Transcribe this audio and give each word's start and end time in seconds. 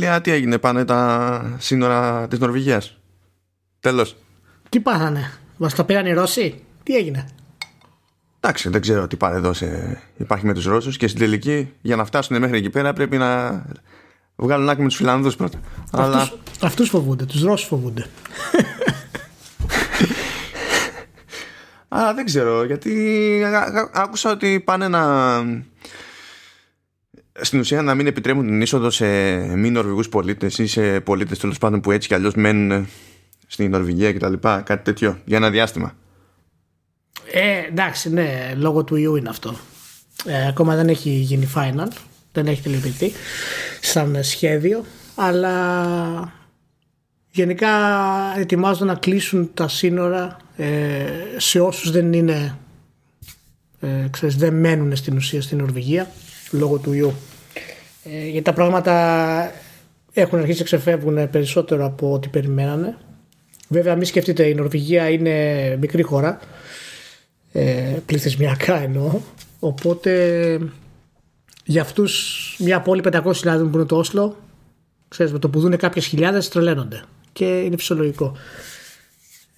Αγγλία 0.00 0.20
τι 0.20 0.30
έγινε, 0.30 0.58
πάνε 0.58 0.84
τα 0.84 1.56
σύνορα 1.58 2.28
της 2.28 2.38
Νορβηγίας. 2.38 2.96
Τέλος. 3.80 4.16
Τι 4.68 4.80
πάθανε, 4.80 5.32
μας 5.56 5.74
τα 5.74 5.84
πήραν 5.84 6.06
οι 6.06 6.12
Ρώσοι, 6.12 6.62
τι 6.82 6.96
έγινε; 6.96 7.28
Εντάξει, 8.40 8.68
δεν 8.68 8.80
ξέρω 8.80 9.06
τι 9.06 9.16
πάει 9.16 9.34
εδώ 9.34 9.52
σε... 9.52 9.98
υπάρχει 10.16 10.46
με 10.46 10.54
τους 10.54 10.64
Ρώσους 10.64 10.96
και 10.96 11.06
στην 11.08 11.20
τελική 11.20 11.72
για 11.80 11.96
να 11.96 12.04
φτάσουν 12.04 12.38
μέχρι 12.38 12.56
εκεί 12.56 12.70
πέρα 12.70 12.92
πρέπει 12.92 13.16
να 13.16 13.62
βγάλουν 14.36 14.68
άκρη 14.68 14.82
με 14.82 14.88
τους 14.88 14.96
Φιλανδούς 14.96 15.36
πρώτα. 15.36 15.60
Αυτούς, 15.92 16.00
Αλλά... 16.00 16.30
αυτούς 16.62 16.88
φοβούνται, 16.88 17.24
τους 17.24 17.42
Ρώσους 17.42 17.68
φοβούνται. 17.68 18.06
Α, 21.96 22.14
δεν 22.14 22.24
ξέρω, 22.24 22.64
γιατί 22.64 23.42
άκουσα 23.92 24.30
ότι 24.30 24.60
πάνε 24.64 24.88
να... 24.88 25.36
Στην 27.40 27.60
ουσία 27.60 27.82
να 27.82 27.94
μην 27.94 28.06
επιτρέπουν 28.06 28.46
την 28.46 28.60
είσοδο 28.60 28.90
σε 28.90 29.06
μη 29.56 29.70
Νορβηγούς 29.70 30.08
πολίτες 30.08 30.58
ή 30.58 30.66
σε 30.66 31.00
πολίτες 31.00 31.38
τέλος 31.38 31.58
πάντων 31.58 31.80
που 31.80 31.90
έτσι 31.90 32.08
κι 32.08 32.14
αλλιώς 32.14 32.34
μένουν 32.34 32.88
στην 33.46 33.70
Νορβηγία 33.70 34.12
κτλ. 34.12 34.32
Κάτι 34.40 34.82
τέτοιο 34.82 35.18
για 35.24 35.36
ένα 35.36 35.50
διάστημα. 35.50 35.94
Ε, 37.32 37.66
εντάξει, 37.68 38.10
ναι, 38.10 38.54
λόγω 38.56 38.84
του 38.84 38.96
ιού 38.96 39.16
είναι 39.16 39.28
αυτό. 39.28 39.56
Ε, 40.24 40.46
ακόμα 40.46 40.76
δεν 40.76 40.88
έχει 40.88 41.10
γίνει 41.10 41.48
final, 41.54 41.88
δεν 42.32 42.46
έχει 42.46 42.62
τελειοποιηθεί 42.62 43.12
σαν 43.80 44.22
σχέδιο, 44.22 44.84
αλλά 45.14 46.32
γενικά 47.30 47.68
ετοιμάζονται 48.36 48.92
να 48.92 48.94
κλείσουν 48.94 49.50
τα 49.54 49.68
σύνορα 49.68 50.36
ε, 50.56 50.66
σε 51.36 51.60
όσους 51.60 51.90
δεν 51.90 52.12
είναι 52.12 52.58
ε, 53.80 54.08
ξέρεις, 54.10 54.36
δεν 54.36 54.54
μένουν 54.54 54.96
στην 54.96 55.16
ουσία 55.16 55.42
στην 55.42 55.58
Νορβηγία 55.58 56.10
λόγω 56.50 56.78
του 56.78 56.92
ιού. 56.92 57.14
Ε, 58.04 58.22
γιατί 58.24 58.42
τα 58.42 58.52
πράγματα 58.52 59.52
έχουν 60.12 60.38
αρχίσει 60.38 60.58
να 60.58 60.64
ξεφεύγουν 60.64 61.30
περισσότερο 61.30 61.84
από 61.84 62.12
ό,τι 62.12 62.28
περιμένανε. 62.28 62.96
Βέβαια 63.68 63.96
μην 63.96 64.06
σκεφτείτε 64.06 64.46
η 64.46 64.54
Νορβηγία 64.54 65.08
είναι 65.08 65.76
μικρή 65.80 66.02
χώρα. 66.02 66.38
Ε, 67.52 67.96
πληθυσμιακά 68.06 68.82
εννοώ. 68.82 69.20
Οπότε 69.60 70.58
για 71.64 71.82
αυτούς 71.82 72.56
μια 72.58 72.80
πόλη 72.80 73.02
500.000 73.12 73.22
που 73.42 73.70
είναι 73.74 73.84
το 73.84 73.96
Όσλο 73.96 74.36
ξέρεις 75.08 75.32
με 75.32 75.38
το 75.38 75.48
που 75.48 75.60
δουν 75.60 75.76
κάποιες 75.76 76.06
χιλιάδες 76.06 76.48
τρελαίνονται. 76.48 77.02
Και 77.32 77.60
είναι 77.60 77.76
φυσιολογικό. 77.76 78.36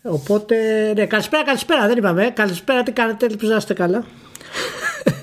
Οπότε 0.03 0.57
ναι 0.95 1.07
καλησπέρα 1.07 1.45
καλησπέρα 1.45 1.87
δεν 1.87 1.97
είπαμε. 1.97 2.31
Καλησπέρα 2.35 2.83
τι 2.83 2.93
κάνετε 2.93 3.27
ελπίζω 3.27 3.51
να 3.51 3.57
είστε 3.57 3.75
καλά 3.75 4.05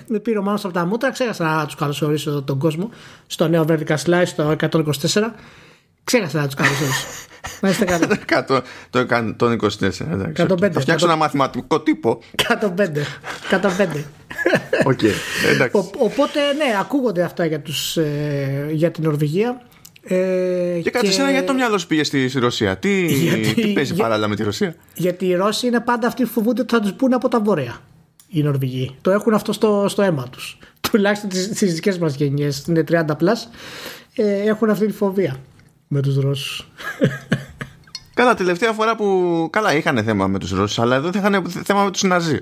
με 0.09 0.19
πήρε 0.19 0.38
ο 0.38 0.41
Μάνος 0.41 0.65
από 0.65 0.73
τα 0.73 0.85
μούτρα 0.85 1.11
ξέχασα 1.11 1.43
να 1.43 1.65
τους 1.65 1.75
καλωσορίσω 1.75 2.29
εδώ 2.29 2.41
τον 2.41 2.59
κόσμο 2.59 2.89
στο 3.27 3.47
νέο 3.47 3.65
Vertical 3.67 3.97
Slice 4.05 4.23
στο 4.25 4.55
124 4.59 5.31
ξέχασα 6.03 6.39
να 6.39 6.45
τους 6.45 6.55
καλωσορίσω 6.55 7.05
να 7.61 7.69
είστε 7.69 7.85
καλά. 7.85 8.07
το 8.89 9.05
124. 9.09 10.71
Θα 10.71 10.80
φτιάξω 10.80 11.05
ένα 11.05 11.15
μαθηματικό 11.15 11.81
τύπο. 11.81 12.19
105. 12.47 12.57
105. 13.52 14.03
Okay, 14.85 15.11
οπότε 15.97 16.39
ναι, 16.57 16.77
ακούγονται 16.80 17.23
αυτά 17.23 17.45
για, 17.45 17.59
τους, 17.59 17.97
ε, 17.97 18.67
για 18.71 18.91
την 18.91 19.03
Νορβηγία. 19.03 19.61
Ε, 20.03 20.80
και 20.83 20.89
κάτι 20.89 21.07
και... 21.07 21.21
γιατί 21.31 21.45
το 21.45 21.53
μυαλό 21.53 21.77
σου 21.77 21.87
πήγε 21.87 22.03
στη 22.03 22.39
Ρωσία; 22.39 22.77
Τι, 22.77 23.05
γιατί, 23.05 23.53
τι 23.53 23.73
παίζει 23.73 23.93
για... 23.93 24.03
παράλληλα 24.03 24.27
με 24.27 24.35
τη 24.35 24.43
Ρωσία; 24.43 24.75
Γιατί 24.93 25.25
οι 25.25 25.35
Ρώσοι 25.35 25.67
είναι 25.67 25.80
πάντα 25.80 26.07
αυτοί 26.07 26.23
που 26.23 26.30
φοβούνται 26.30 26.61
ότι 26.61 26.73
θα 26.73 26.80
τους 26.80 26.93
πούνε 26.93 27.15
από 27.15 27.27
τα 27.27 27.39
βόρεια. 27.39 27.81
Οι 28.30 28.44
Νορβηγοί. 28.44 28.95
Το 29.02 29.11
έχουν 29.11 29.33
αυτό 29.33 29.53
στο, 29.53 29.85
στο 29.88 30.02
αίμα 30.02 30.27
τους. 30.30 30.58
Τουλάχιστον 30.91 31.31
στις 31.31 31.73
δικές 31.73 31.97
μας 31.97 32.16
γενιές, 32.16 32.66
είναι 32.67 32.83
30 32.91 33.03
πλάς, 33.17 33.49
ε, 34.16 34.49
έχουν 34.49 34.69
αυτή 34.69 34.86
τη 34.86 34.94
φοβία 34.94 35.36
με 35.88 36.02
τους 36.02 36.16
Ρώσους. 36.16 36.67
Καλά, 38.13 38.33
τελευταία 38.33 38.71
φορά 38.71 38.95
που. 38.95 39.47
Καλά, 39.52 39.75
είχαν 39.75 40.03
θέμα 40.03 40.27
με 40.27 40.39
τους 40.39 40.52
Ρώσους, 40.52 40.80
αλλά 40.80 40.95
εδώ 40.95 41.09
είχαν 41.16 41.49
θέμα 41.63 41.83
με 41.83 41.91
τους 41.91 42.03
Ναζί. 42.03 42.39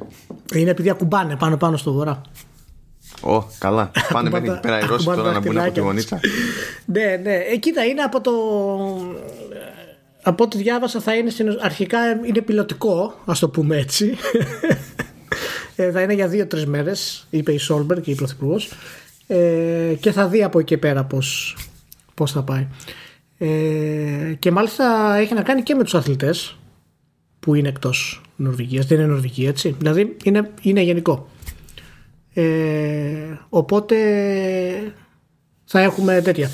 Είναι 0.54 0.70
επειδή 0.70 0.90
ακουμπάνε 0.90 1.36
πάνω-πάνω 1.36 1.78
στο 1.78 1.94
βορρά. 1.94 2.22
Ω, 3.22 3.44
καλά. 3.60 3.92
Πάνε 4.14 4.30
μέχρι 4.30 4.50
εκεί 4.50 4.60
πέρα 4.60 4.80
οι 4.80 4.86
Ρώσοι 4.86 5.06
τώρα 5.06 5.32
να 5.32 5.40
μπουν 5.40 5.58
από 5.58 5.72
τη 5.72 5.80
γωνίτσα. 5.80 6.20
ναι, 6.86 7.20
ναι. 7.24 7.36
Ε, 7.36 7.58
κοίτα, 7.58 7.86
είναι 7.86 8.02
από 8.02 8.22
το. 8.22 8.32
Από 10.22 10.44
ό,τι 10.44 10.58
διάβασα 10.58 11.00
θα 11.00 11.16
είναι 11.16 11.32
αρχικά 11.62 12.00
είναι 12.26 12.42
πιλωτικό, 12.42 13.14
ας 13.26 13.40
το 13.40 13.50
πούμε 13.50 13.78
έτσι. 13.78 14.18
Ε, 15.80 15.92
θα 15.92 16.02
είναι 16.02 16.14
για 16.14 16.28
δύο-τρεις 16.28 16.66
μέρες, 16.66 17.28
είπε 17.30 17.52
η 17.52 17.58
Σόλμπεργκ, 17.58 18.12
η 18.12 18.16
Πρωθυπουργός. 18.16 18.72
Ε, 19.28 19.94
και 20.00 20.12
θα 20.12 20.28
δει 20.28 20.44
από 20.44 20.60
εκεί 20.60 20.78
πέρα 20.78 21.04
πώς 22.14 22.32
θα 22.32 22.44
πάει. 22.44 22.68
Ε, 23.38 24.34
και 24.40 24.52
μάλιστα 24.52 25.16
έχει 25.16 25.34
να 25.34 25.42
κάνει 25.42 25.64
και 25.64 25.76
με 25.76 25.84
τους 25.84 25.96
αθλητές 25.96 26.58
που 27.40 27.56
είναι 27.56 27.68
εκτός 27.68 28.22
Νορβηγίας. 28.36 28.86
Δεν 28.86 29.00
είναι 29.00 29.08
Νορβηγία 29.08 29.50
έτσι. 29.50 29.76
Δηλαδή 29.78 30.18
είναι, 30.24 30.52
είναι 30.62 30.82
γενικό. 30.82 31.30
Ε, 32.34 32.44
οπότε 33.50 33.96
θα 35.66 35.80
έχουμε 35.80 36.22
τέτοια 36.22 36.50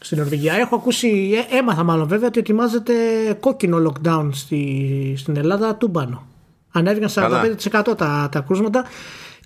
στην 0.00 0.18
Νορβηγία. 0.18 0.54
Έχω 0.54 0.76
ακούσει, 0.76 1.30
ε, 1.50 1.56
έμαθα 1.56 1.82
μάλλον 1.82 2.08
βέβαια 2.08 2.28
ότι 2.28 2.38
ετοιμάζεται 2.38 2.92
κόκκινο 3.40 3.92
lockdown 3.92 4.28
στη, 4.32 5.14
στην 5.16 5.36
Ελλάδα 5.36 5.76
του 5.76 5.88
μπάνο. 5.88 6.26
Ανέβηκαν 6.76 7.08
45% 7.14 7.96
τα, 7.96 8.28
τα 8.32 8.40
κρούσματα. 8.46 8.84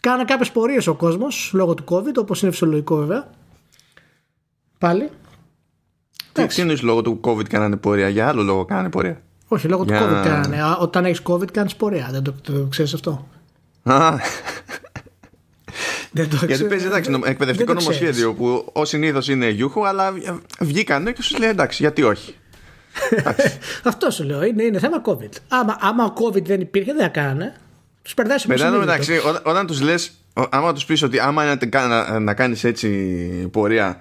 Κάνα 0.01 0.25
κάποιες 0.25 0.51
πορείες 0.51 0.87
ο 0.87 0.95
κόσμος 0.95 1.51
λόγω 1.55 1.75
του 1.75 1.85
COVID, 1.89 2.15
όπως 2.17 2.43
είναι 2.43 2.51
φυσιολογικό 2.51 2.97
βέβαια. 2.97 3.31
Πάλι. 4.79 5.09
Τι 6.33 6.61
εννοεί 6.61 6.77
λόγω 6.77 7.03
του 7.03 7.21
COVID 7.25 7.45
κάνανε 7.49 7.77
πορεία, 7.77 8.09
για 8.09 8.29
άλλο 8.29 8.43
λόγο 8.43 8.65
κάνανε 8.65 8.91
πορεία. 8.91 9.23
Όχι, 9.49 9.69
λόγω 9.69 9.85
του 9.85 9.93
COVID 9.93 10.23
κάνανε. 10.25 10.59
Όταν 10.79 11.05
έχεις 11.05 11.23
COVID 11.25 11.53
κάνεις 11.53 11.77
πορεία. 11.77 12.09
Δεν 12.11 12.23
το, 12.23 12.35
το, 12.43 12.67
ξέρεις 12.71 12.95
αυτό. 12.95 13.27
Δεν 16.13 16.29
το 16.29 16.47
Γιατί 16.47 16.65
παίζει 16.65 16.87
εντάξει, 16.87 17.21
εκπαιδευτικό 17.25 17.73
νομοσχέδιο 17.73 18.35
που 18.35 18.71
ω 18.73 18.85
συνήθως 18.85 19.29
είναι 19.29 19.49
γιούχο, 19.49 19.85
αλλά 19.85 20.13
βγήκαν 20.61 21.13
και 21.13 21.23
σου 21.23 21.39
λέει 21.39 21.49
εντάξει, 21.49 21.83
γιατί 21.83 22.03
όχι. 22.03 22.35
Αυτό 23.85 24.11
σου 24.11 24.25
λέω. 24.25 24.45
Είναι, 24.45 24.63
είναι 24.63 24.79
θέμα 24.79 25.03
COVID. 25.05 25.33
Άμα, 25.49 25.77
άμα 25.81 26.13
COVID 26.13 26.43
δεν 26.45 26.61
υπήρχε, 26.61 26.93
δεν 26.93 27.03
θα 27.03 27.09
κάνανε. 27.09 27.55
Τους 28.03 28.15
περνάει 28.15 28.39
Μετά 28.47 28.71
μεταξύ, 28.71 29.21
όταν, 29.27 29.43
όταν 29.45 29.67
τους 29.67 29.81
λες, 29.81 30.13
άμα 30.51 30.73
τους 30.73 30.85
πεις 30.85 31.03
ότι 31.03 31.19
άμα 31.19 31.45
είναι 31.45 31.59
να, 31.89 32.19
να 32.19 32.35
κάνεις 32.35 32.65
έτσι 32.65 32.89
πορεία 33.53 34.01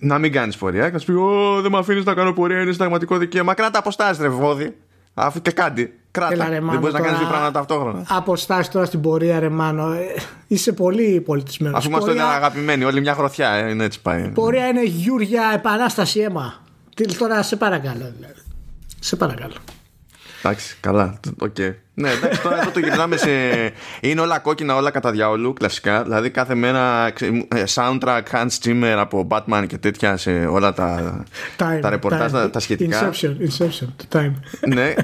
να 0.00 0.18
μην 0.18 0.32
κάνεις 0.32 0.56
πορεία 0.56 0.86
και 0.86 0.92
να 0.92 0.98
σου 0.98 1.06
πει: 1.06 1.12
Ω, 1.12 1.60
δεν 1.60 1.70
με 1.70 1.78
αφήνεις 1.78 2.04
να 2.04 2.14
κάνω 2.14 2.32
πορεία, 2.32 2.60
είναι 2.60 2.72
συνταγματικό 2.72 3.16
δικαίωμα. 3.16 3.54
Κράτα 3.54 3.78
αποστάσεις, 3.78 4.22
ρε 4.22 4.28
βόδι. 4.28 4.76
Αφού 5.14 5.42
και 5.42 5.50
κάτι. 5.50 5.98
Κράτα. 6.10 6.32
Έλα, 6.32 6.48
ρε, 6.48 6.60
δεν 6.60 6.78
μπορείς 6.78 6.92
να 6.92 7.00
κάνεις 7.00 7.18
δύο 7.18 7.28
πράγματα 7.28 7.50
ταυτόχρονα. 7.50 8.04
Αποστάσεις 8.08 8.68
τώρα 8.68 8.86
στην 8.86 9.00
πορεία, 9.00 9.38
ρε 9.38 9.48
Μάνο. 9.48 9.92
Ε, 9.92 10.04
είσαι 10.46 10.72
πολύ 10.72 11.20
πολιτισμένος. 11.20 11.78
Αφού 11.78 11.88
είμαστε 11.88 12.10
πορεία... 12.10 12.26
αγαπημένοι, 12.26 12.84
όλη 12.84 13.00
μια 13.00 13.12
γροθιά 13.12 13.50
ε, 13.50 13.70
είναι 13.70 13.84
έτσι 13.84 14.00
πάει. 14.00 14.28
Πορεία 14.28 14.66
είναι 14.66 14.84
γιούρια, 14.84 15.52
επανάσταση 15.54 16.20
αίμα. 16.20 16.63
Τι, 16.94 17.16
τώρα 17.16 17.42
σε 17.42 17.56
παρακαλώ. 17.56 18.12
Δηλαδή. 18.16 18.40
Σε 19.00 19.16
παρακαλώ. 19.16 19.54
Εντάξει, 20.44 20.76
καλά. 20.80 21.20
Okay. 21.40 21.74
Ναι, 21.94 22.10
εντάξει, 22.10 22.42
τώρα 22.42 22.60
εδώ 22.60 22.70
το 22.70 22.78
γυρνάμε 22.78 23.16
σε. 23.16 23.30
Είναι 24.00 24.20
όλα 24.20 24.38
κόκκινα, 24.38 24.76
όλα 24.76 24.90
κατά 24.90 25.10
διάολου, 25.10 25.52
κλασικά. 25.52 26.02
Δηλαδή 26.02 26.30
κάθε 26.30 26.54
μέρα 26.54 27.06
ε, 27.06 27.64
soundtrack 27.74 28.22
Hans 28.32 28.48
Zimmer 28.64 28.96
από 28.98 29.26
Batman 29.30 29.64
και 29.66 29.78
τέτοια 29.78 30.16
σε 30.16 30.30
όλα 30.30 30.72
τα, 30.72 31.22
time, 31.58 31.78
τα 31.80 31.90
ρεπορτάζ, 31.90 32.32
time. 32.34 32.52
Τα, 32.52 32.60
σχετικά. 32.60 33.10
Inception, 33.10 33.36
Inception, 33.48 33.86
το 33.96 34.18
time. 34.18 34.32
ναι, 34.74 34.94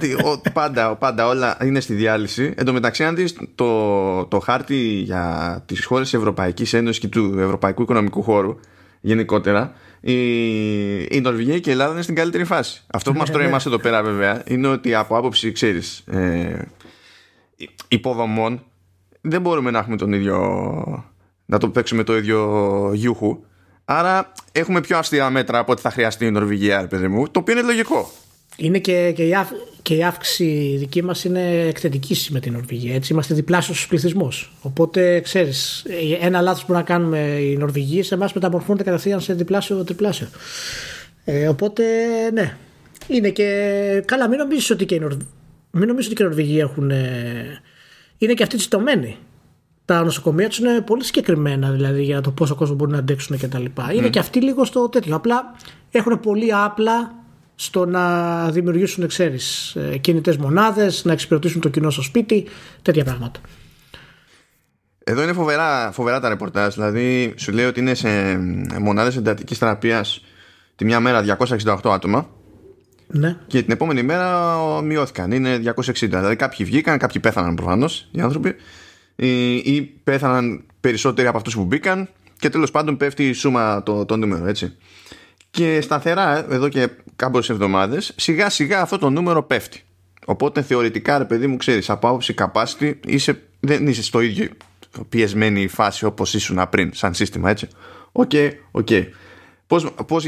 πάντα, 0.53 0.97
πάντα 0.97 1.27
όλα 1.27 1.57
είναι 1.63 1.81
στη 1.81 1.95
διάλυση. 1.95 2.55
Εν 2.57 2.65
τω 2.65 2.73
μεταξύ, 2.73 3.05
αν 3.05 3.15
δεις 3.15 3.37
το, 3.55 4.25
το 4.25 4.39
χάρτη 4.39 4.77
για 4.77 5.63
τις 5.67 5.85
χώρες 5.85 6.11
της 6.11 6.19
Ευρωπαϊκής 6.19 6.73
Ένωσης 6.73 6.99
και 7.01 7.09
του 7.09 7.39
Ευρωπαϊκού 7.39 7.83
Οικονομικού 7.83 8.23
Χώρου 8.23 8.57
γενικότερα, 9.01 9.73
η, 10.01 11.03
η 11.03 11.21
Νορβηγία 11.23 11.59
και 11.59 11.69
η 11.69 11.73
Ελλάδα 11.73 11.93
είναι 11.93 12.03
στην 12.03 12.15
καλύτερη 12.15 12.45
φάση. 12.45 12.83
Αυτό 12.87 13.13
που 13.13 13.19
μας 13.19 13.31
τρώει 13.31 13.47
εμάς 13.47 13.67
εδώ 13.67 13.79
πέρα, 13.79 14.03
βέβαια, 14.03 14.43
είναι 14.47 14.69
ότι 14.69 14.95
από 14.95 15.17
άποψη, 15.17 15.53
ξέρεις, 15.53 15.99
ε, 16.07 16.59
υποδομών 17.89 18.63
δεν 19.21 19.41
μπορούμε 19.41 19.71
να 19.71 19.79
έχουμε 19.79 19.97
τον 19.97 20.13
ίδιο. 20.13 21.05
να 21.47 21.59
το 21.59 21.69
παίξουμε 21.69 22.03
το 22.03 22.17
ίδιο 22.17 22.91
γιούχου. 22.95 23.45
Άρα 23.85 24.33
έχουμε 24.53 24.81
πιο 24.81 24.99
αυστηρά 24.99 25.31
μέτρα 25.31 25.59
από 25.59 25.73
ό,τι 25.73 25.81
θα 25.81 25.91
χρειαστεί 25.91 26.27
η 26.27 26.31
Νορβηγία, 26.31 26.87
παιδί 26.87 27.09
μου, 27.09 27.29
το 27.29 27.41
οποίο 27.41 27.55
είναι 27.55 27.63
λογικό. 27.63 28.11
Είναι 28.57 28.79
και, 28.79 29.13
και, 29.13 29.27
η, 29.27 29.35
αυ, 29.35 29.51
και 29.83 29.95
η 29.95 30.05
αύξηση 30.05 30.77
δική 30.79 31.03
μας 31.03 31.25
είναι 31.25 31.67
εκθετική 31.67 32.33
με 32.33 32.41
την 32.41 32.53
Νορβηγία. 32.53 32.95
Έτσι. 32.95 33.13
Είμαστε 33.13 33.35
διπλάσιος 33.35 33.77
στους 33.77 33.89
πληθυσμούς. 33.89 34.53
Οπότε 34.63 35.21
ξέρεις, 35.21 35.87
ένα 36.21 36.41
λάθος 36.41 36.65
που 36.65 36.73
να 36.73 36.83
κάνουμε 36.83 37.19
οι 37.19 37.57
Νορβηγοί 37.57 38.03
σε 38.03 38.15
εμάς 38.15 38.33
μεταμορφώνεται 38.33 38.85
κατευθείαν 38.85 39.21
σε 39.21 39.35
διπλάσιο-τριπλάσιο. 39.35 40.29
Ε, 41.25 41.49
οπότε 41.49 41.83
ναι. 42.33 42.57
Είναι 43.09 43.31
και. 43.31 44.03
Καλά, 44.05 44.29
μην 44.29 44.39
νομίζεις 44.39 44.71
ότι 44.71 44.87
και 44.87 44.95
οι, 44.95 44.99
Νορ... 44.99 45.17
μην 45.71 45.91
ότι 45.91 46.07
και 46.07 46.23
οι 46.23 46.27
Νορβηγοί 46.27 46.59
έχουν. 46.59 46.93
Είναι 48.19 48.35
και 48.35 48.43
αυτοί 48.43 48.57
τσιτωμένοι. 48.57 49.17
τα 49.85 50.05
νοσοκομεία 50.05 50.49
τους 50.49 50.59
είναι 50.59 50.81
πολύ 50.81 51.05
συγκεκριμένα 51.05 51.71
δηλαδή 51.71 52.03
για 52.03 52.21
το 52.21 52.31
πόσο 52.31 52.55
κόσμο 52.55 52.75
μπορεί 52.75 52.91
να 52.91 52.99
αντέξουν 52.99 53.39
κτλ. 53.39 53.65
Mm. 53.77 53.95
Είναι 53.95 54.09
και 54.09 54.19
αυτοί 54.19 54.41
λίγο 54.41 54.65
στο 54.65 54.89
τέτοιο. 54.89 55.17
Απλά 55.17 55.57
έχουν 55.91 56.21
πολύ 56.21 56.55
άπλα 56.55 57.15
στο 57.61 57.87
να 57.87 58.51
δημιουργήσουν, 58.51 59.07
ξέρεις, 59.07 59.75
ε, 59.75 59.97
κινητές 59.97 60.37
μονάδες, 60.37 61.05
να 61.05 61.13
εξυπηρετήσουν 61.13 61.61
το 61.61 61.69
κοινό 61.69 61.91
στο 61.91 62.03
σπίτι, 62.03 62.47
τέτοια 62.83 63.05
πράγματα. 63.05 63.41
Εδώ 65.05 65.23
είναι 65.23 65.33
φοβερά, 65.33 65.91
φοβερά 65.93 66.21
τα 66.21 66.29
ρεπορτάζ. 66.29 66.75
Δηλαδή, 66.75 67.35
σου 67.37 67.53
λέει 67.53 67.65
ότι 67.65 67.81
είναι 67.81 67.95
σε 67.95 68.09
μονάδες 68.81 69.17
εντατικής 69.17 69.59
θεραπείας 69.59 70.25
τη 70.77 70.85
μια 70.85 71.01
μέρα 71.01 71.23
268 71.23 71.93
άτομα. 71.93 72.29
Ναι. 73.07 73.37
Και 73.47 73.63
την 73.63 73.73
επόμενη 73.73 74.03
μέρα 74.03 74.57
μειώθηκαν. 74.83 75.33
Είναι 75.33 75.57
260. 75.57 76.19
Δηλαδή, 76.19 76.37
κάποιοι 76.37 76.67
βγήκαν, 76.67 76.99
κάποιοι 76.99 77.21
πέθαναν 77.21 77.55
προφανώς 77.55 78.09
οι 78.11 78.21
άνθρωποι. 78.21 78.55
Ή, 79.17 79.55
ή 79.55 79.83
πέθαναν 80.05 80.65
περισσότεροι 80.81 81.29
από 81.29 81.37
αυτούς 81.37 81.55
που 81.55 81.65
μπήκαν. 81.65 82.09
Και 82.39 82.49
τέλος 82.49 82.71
πάντων 82.71 82.97
πέφτει 82.97 83.29
η 83.29 83.33
σούμα 83.33 83.83
το, 83.83 84.05
το 84.05 84.17
νούμερο, 84.17 84.47
έτσι. 84.47 84.77
Και 85.51 85.81
σταθερά, 85.81 86.53
εδώ 86.53 86.69
και 86.69 86.89
κάποιες 87.21 87.55
εβδομάδες, 87.55 88.13
σιγά 88.17 88.51
σιγά 88.51 88.81
αυτό 88.81 88.99
το 88.99 89.11
νούμερο 89.11 89.43
πέφτει. 89.43 89.83
Οπότε 90.25 90.63
θεωρητικά, 90.63 91.19
ρε 91.19 91.25
παιδί 91.25 91.47
μου, 91.47 91.57
ξέρεις, 91.57 91.91
από 91.91 92.09
άποψη 92.09 92.35
capacity 92.39 92.95
είσαι, 93.07 93.43
δεν 93.61 93.87
είσαι 93.87 94.03
στο 94.03 94.21
ίδιο 94.21 94.49
πιεσμένη 95.09 95.69
φάση 95.69 96.05
όπως 96.05 96.35
ήσουν 96.35 96.69
πριν, 96.71 96.91
σαν 96.95 97.15
σύστημα, 97.15 97.51
έτσι. 97.51 97.69
OK, 98.13 98.31
okay, 98.33 98.51
OK. 98.71 98.87
Okay. 98.91 99.05
Πώς, 99.67 99.95
πώς 100.07 100.27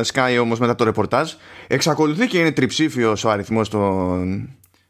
σκάει 0.00 0.38
όμως 0.38 0.58
μετά 0.58 0.74
το 0.74 0.84
ρεπορτάζ 0.84 1.32
εξακολουθεί 1.66 2.26
και 2.26 2.38
είναι 2.38 2.52
τριψήφιος 2.52 3.24
ο 3.24 3.30
αριθμός 3.30 3.68
των, 3.68 4.48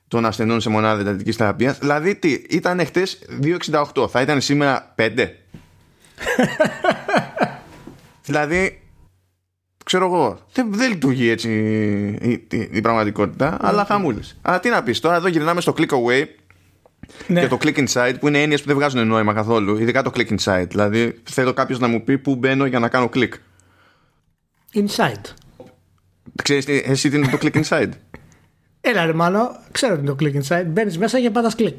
των 0.09 0.27
ασθενών 0.27 0.61
σε 0.61 0.69
μονάδα 0.69 1.01
εντατικής 1.01 1.37
θεραπείας 1.37 1.79
δηλαδή 1.79 2.15
τι, 2.15 2.33
ήταν 2.33 2.87
χτες 2.87 3.19
2,68 3.95 4.09
θα 4.09 4.21
ήταν 4.21 4.41
σήμερα 4.41 4.95
5 4.99 5.11
δηλαδή 8.27 8.86
ξέρω 9.87 10.05
εγώ, 10.05 10.39
δεν, 10.53 10.73
δεν 10.73 10.91
λειτουργεί 10.91 11.29
έτσι 11.29 11.51
η, 12.21 12.31
η, 12.31 12.69
η 12.71 12.81
πραγματικότητα, 12.81 13.57
αλλά 13.61 13.85
χαμούλες. 13.85 14.37
Αλλά 14.43 14.61
τι 14.61 14.69
να 14.69 14.83
πεις, 14.83 15.01
τώρα 15.01 15.17
εδώ 15.17 15.29
γυρνάμε 15.29 15.61
στο 15.61 15.75
click 15.77 15.89
away 15.89 16.25
ναι. 17.27 17.41
και 17.41 17.47
το 17.47 17.59
click 17.61 17.87
inside 17.87 18.15
που 18.21 18.29
είναι 18.29 18.43
έννοιες 18.43 18.61
που 18.61 18.67
δεν 18.67 18.77
βγάζουν 18.77 19.07
νόημα 19.07 19.33
καθόλου, 19.33 19.79
ειδικά 19.79 20.03
το 20.03 20.11
click 20.15 20.37
inside. 20.39 20.67
Δηλαδή 20.69 21.21
θέλω 21.23 21.53
κάποιος 21.53 21.79
να 21.79 21.87
μου 21.87 22.05
πει 22.05 22.19
πού 22.19 22.35
μπαίνω 22.35 22.67
για 22.67 22.79
να 22.79 22.89
κάνω 22.89 23.09
click. 23.15 23.31
Inside. 24.75 25.33
Ξέρεις 26.43 26.67
εσύ 26.67 27.09
τι 27.09 27.17
είναι 27.17 27.29
το 27.29 27.39
click 27.41 27.63
inside; 27.65 27.91
Έλα 28.81 29.07
ρε 29.07 29.13
μάλλον, 29.13 29.49
ξέρω 29.73 29.95
τι 29.95 30.01
είναι 30.01 30.15
το 30.15 30.17
click 30.21 30.43
inside. 30.43 30.67
Μπαίνεις 30.67 30.99
μέσα 30.99 31.21
και 31.21 31.31
πατάς 31.31 31.55
click. 31.59 31.77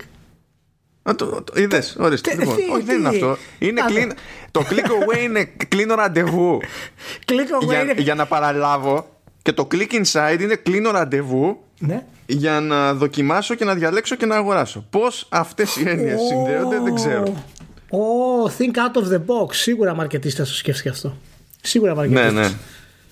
Το, 1.15 1.41
το, 1.41 1.53
είδες, 1.55 1.95
ορίστε. 1.99 2.35
Λοιπόν, 2.35 2.55
όχι, 2.73 2.83
δεν 2.83 2.99
είναι 2.99 3.07
αυτό. 3.07 3.37
Είναι 3.59 3.81
clean, 3.89 4.11
το 4.51 4.63
click 4.69 4.85
away 4.85 5.23
είναι 5.23 5.49
κλείνω 5.67 5.95
ραντεβού. 5.95 6.59
click 7.29 7.63
away 7.63 7.67
για, 7.67 7.81
είναι... 7.81 7.93
για 7.97 8.15
να 8.15 8.25
παραλάβω. 8.25 9.19
Και 9.41 9.53
το 9.53 9.67
click 9.71 10.03
inside 10.03 10.37
είναι 10.39 10.55
κλείνω 10.55 10.91
ραντεβού. 10.91 11.59
Ναι. 11.79 12.05
Για 12.25 12.59
να 12.59 12.93
δοκιμάσω 12.93 13.55
και 13.55 13.65
να 13.65 13.75
διαλέξω 13.75 14.15
και 14.15 14.25
να 14.25 14.35
αγοράσω. 14.35 14.85
Πώς 14.89 15.27
αυτές 15.29 15.75
οι 15.75 15.83
έννοιες 15.89 16.19
oh. 16.19 16.27
συνδέονται, 16.27 16.79
δεν 16.79 16.95
ξέρω. 16.95 17.45
Oh, 17.89 18.49
think 18.57 18.75
out 18.75 19.01
of 19.01 19.13
the 19.13 19.19
box. 19.19 19.53
Σίγουρα 19.53 19.95
μαρκετίστα 19.95 20.43
το 20.43 20.53
σκέφτηκε 20.53 20.89
αυτό. 20.89 21.17
Σίγουρα 21.61 21.95
μαρκετίστα. 21.95 22.31
Ναι, 22.31 22.41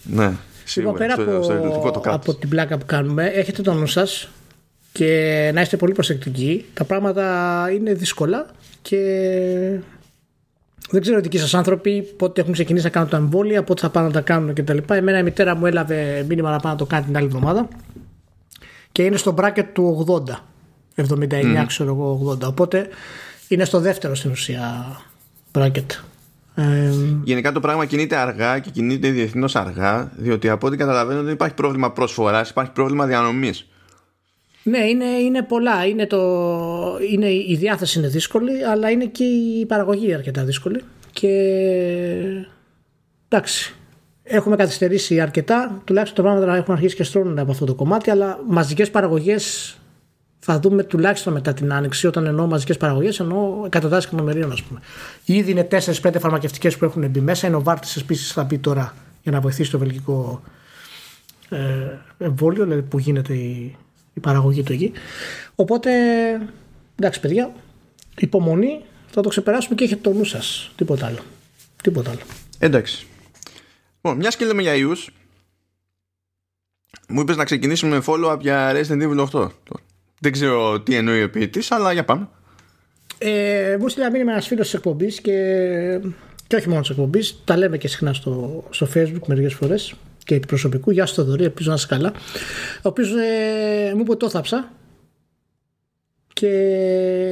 ναι. 0.03 0.25
ναι. 0.25 0.33
Λοιπόν, 0.75 0.94
πέρα 0.94 1.13
από, 1.13 1.44
στο, 1.44 2.01
από 2.03 2.33
την 2.33 2.50
πλάκα 2.50 2.77
που 2.77 2.86
κάνουμε, 2.86 3.25
έχετε 3.25 3.62
το 3.62 3.74
νου 3.74 3.88
σας 3.88 4.30
και 4.95 5.51
να 5.53 5.62
είστε 5.62 5.77
πολύ 5.77 5.94
προσεκτικοί. 5.94 6.65
Τα 6.74 6.83
πράγματα 6.83 7.68
είναι 7.74 7.94
δύσκολα 7.94 8.45
και 8.81 8.97
δεν 10.89 11.01
ξέρω 11.01 11.21
δικοί 11.21 11.38
σας 11.38 11.53
άνθρωποι 11.53 12.01
πότε 12.01 12.42
έχουν 12.42 12.53
ξεκινήσει 12.53 12.86
να 12.86 12.92
κάνουν 12.92 13.09
τα 13.09 13.18
εμβόλια, 13.18 13.63
πότε 13.63 13.81
θα 13.81 13.89
πάνε 13.89 14.07
να 14.07 14.13
τα 14.13 14.21
κάνουν 14.21 14.53
κτλ. 14.53 14.77
Εμένα 14.88 15.18
η 15.19 15.24
μητέρα 15.24 15.56
μου 15.56 15.65
έλαβε 15.65 16.25
μήνυμα 16.27 16.51
να 16.51 16.59
πάει 16.59 16.71
να 16.71 16.77
το 16.77 16.86
κάνει 16.86 17.06
την 17.06 17.18
άλλη 17.18 17.25
εβδομάδα 17.25 17.68
και 18.92 19.03
είναι 19.03 19.18
στο 19.18 19.36
bracket 19.38 19.65
του 19.74 20.06
80. 20.95 21.03
79 21.07 21.15
mm. 21.15 21.63
ξέρω 21.68 21.89
εγώ 21.89 22.38
80. 22.41 22.41
Οπότε 22.41 22.88
είναι 23.48 23.65
στο 23.65 23.80
δεύτερο 23.80 24.15
στην 24.15 24.31
ουσία 24.31 24.86
bracket. 25.51 25.86
Ε, 26.56 26.91
Γενικά 27.24 27.51
το 27.51 27.59
πράγμα 27.59 27.86
κινείται 27.86 28.15
αργά 28.15 28.59
και 28.59 28.69
κινείται 28.69 29.09
διεθνώς 29.09 29.56
αργά, 29.56 30.12
διότι 30.15 30.50
από 30.50 30.68
ό,τι 30.68 30.77
καταλαβαίνω 30.77 31.24
δεν 31.24 31.33
υπάρχει 31.33 31.56
πρόβλημα 31.56 31.91
προσφορά, 31.91 32.45
υπάρχει 32.50 32.71
πρόβλημα 32.71 33.06
διανομής. 33.06 33.68
Ναι, 34.67 34.77
είναι, 34.77 35.06
είναι 35.06 35.41
πολλά. 35.44 35.85
Είναι 35.85 36.07
το, 36.07 36.19
είναι, 37.12 37.29
η 37.29 37.56
διάθεση 37.59 38.00
είναι 38.00 38.07
δύσκολη, 38.07 38.63
αλλά 38.63 38.89
είναι 38.89 39.06
και 39.06 39.23
η 39.23 39.65
παραγωγή 39.65 40.13
αρκετά 40.13 40.44
δύσκολη. 40.44 40.81
Και 41.12 41.29
εντάξει, 43.27 43.75
έχουμε 44.23 44.56
καθυστερήσει 44.56 45.19
αρκετά. 45.19 45.81
Τουλάχιστον 45.83 46.23
τα 46.23 46.31
πράγματα 46.31 46.56
έχουν 46.56 46.73
αρχίσει 46.73 46.95
και 46.95 47.03
στρώνουν 47.03 47.39
από 47.39 47.51
αυτό 47.51 47.65
το 47.65 47.73
κομμάτι, 47.73 48.09
αλλά 48.09 48.39
μαζικές 48.47 48.91
παραγωγές 48.91 49.75
θα 50.39 50.59
δούμε 50.59 50.83
τουλάχιστον 50.83 51.33
μετά 51.33 51.53
την 51.53 51.73
άνοιξη. 51.73 52.07
Όταν 52.07 52.25
εννοώ 52.25 52.47
μαζικές 52.47 52.77
παραγωγές, 52.77 53.19
εννοώ 53.19 53.63
εκατοντάδες 53.65 54.06
εκατομμυρίων, 54.06 54.51
ας 54.51 54.63
πούμε. 54.63 54.79
Ήδη 55.25 55.51
είναι 55.51 55.67
4-5 55.71 56.19
φαρμακευτικές 56.19 56.77
που 56.77 56.85
έχουν 56.85 57.09
μπει 57.09 57.19
μέσα. 57.19 57.47
Είναι 57.47 57.56
ο 57.56 57.62
Βάρτης 57.62 57.95
επίσης 57.95 58.31
θα 58.31 58.44
μπει 58.44 58.57
τώρα 58.57 58.94
για 59.21 59.31
να 59.31 59.39
βοηθήσει 59.39 59.71
το 59.71 59.77
βελγικό 59.77 60.41
ε, 61.50 61.57
εμβόλιο, 62.17 62.63
δηλαδή 62.63 62.81
που 62.81 63.00
γίνεται 63.00 63.33
η, 63.33 63.75
η 64.15 64.19
παραγωγή 64.19 64.63
του 64.63 64.73
εκεί. 64.73 64.91
Οπότε, 65.56 65.91
εντάξει 66.95 67.19
παιδιά, 67.19 67.53
υπομονή, 68.17 68.81
θα 69.07 69.21
το 69.21 69.29
ξεπεράσουμε 69.29 69.75
και 69.75 69.83
έχετε 69.83 70.09
το 70.09 70.17
νου 70.17 70.23
σας. 70.23 70.71
Τίποτα 70.75 71.06
άλλο. 71.06 71.19
Τίποτα 71.83 72.09
άλλο. 72.09 72.19
Εντάξει. 72.59 73.06
Λοιπόν, 73.95 74.17
μιας 74.17 74.35
και 74.35 74.45
λέμε 74.45 74.62
για 74.62 74.75
ιούς, 74.75 75.09
μου 77.07 77.21
είπες 77.21 77.35
να 77.35 77.44
ξεκινήσουμε 77.44 77.95
με 77.95 78.03
follow-up 78.07 78.38
για 78.39 78.71
Resident 78.73 79.01
Evil 79.01 79.27
8. 79.31 79.50
Δεν 80.19 80.31
ξέρω 80.31 80.81
τι 80.81 80.95
εννοεί 80.95 81.23
ο 81.23 81.29
ποιητής, 81.29 81.71
αλλά 81.71 81.94
για 81.94 82.06
πάμε. 82.06 82.27
Ε, 83.17 83.77
μου 83.79 83.88
στείλα 83.88 84.12
μήνυμα 84.12 84.31
ένας 84.31 84.47
φίλος 84.47 84.65
της 84.65 84.73
εκπομπής 84.73 85.21
και, 85.21 86.00
και 86.47 86.56
όχι 86.56 86.69
μόνο 86.69 86.81
της 86.81 86.89
εκπομπής. 86.89 87.41
Τα 87.45 87.57
λέμε 87.57 87.77
και 87.77 87.88
συχνά 87.88 88.13
στο, 88.13 88.63
στο 88.69 88.88
Facebook 88.94 89.25
μερικές 89.27 89.53
φορές 89.53 89.95
και 90.25 90.36
επί 90.36 90.48
προσωπικού. 90.48 90.92
Γεια 90.92 91.06
σου 91.06 91.13
Θοδωρή, 91.13 91.44
ελπίζω 91.44 91.69
να 91.69 91.75
είσαι 91.75 91.88
καλά. 91.88 92.13
Ο 92.75 92.88
οποίος 92.89 93.12
ε, 93.12 93.94
μου 93.95 94.01
είπε 94.01 94.16
το 94.16 94.30
θάψα 94.30 94.72
και 96.33 96.50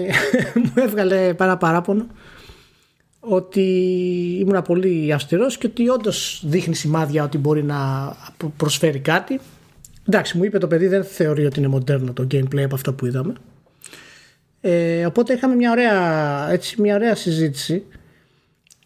μου 0.64 0.72
έβγαλε 0.76 1.36
ένα 1.40 1.58
παράπονο 1.58 2.08
ότι 3.20 3.62
ήμουν 4.40 4.62
πολύ 4.62 5.14
αυστηρός 5.14 5.58
και 5.58 5.68
ότι 5.68 5.90
όντως 5.90 6.44
δείχνει 6.46 6.76
σημάδια 6.76 7.24
ότι 7.24 7.38
μπορεί 7.38 7.64
να 7.64 7.78
προσφέρει 8.58 9.00
κάτι. 9.00 9.40
Εντάξει, 10.08 10.38
μου 10.38 10.44
είπε 10.44 10.58
το 10.58 10.68
παιδί 10.68 10.88
δεν 10.88 11.04
θεωρεί 11.04 11.46
ότι 11.46 11.60
είναι 11.60 11.68
μοντέρνο 11.68 12.14
το 12.14 12.28
gameplay 12.32 12.62
από 12.62 12.76
αυτό 12.76 12.94
που 12.94 13.06
είδαμε. 13.06 13.34
Ε, 14.62 15.06
οπότε 15.06 15.34
είχαμε 15.34 15.56
μια 15.56 15.72
ωραία, 15.72 16.52
έτσι, 16.52 16.82
μια 16.82 16.96
ωραία 16.96 17.16
συζήτηση 17.16 17.84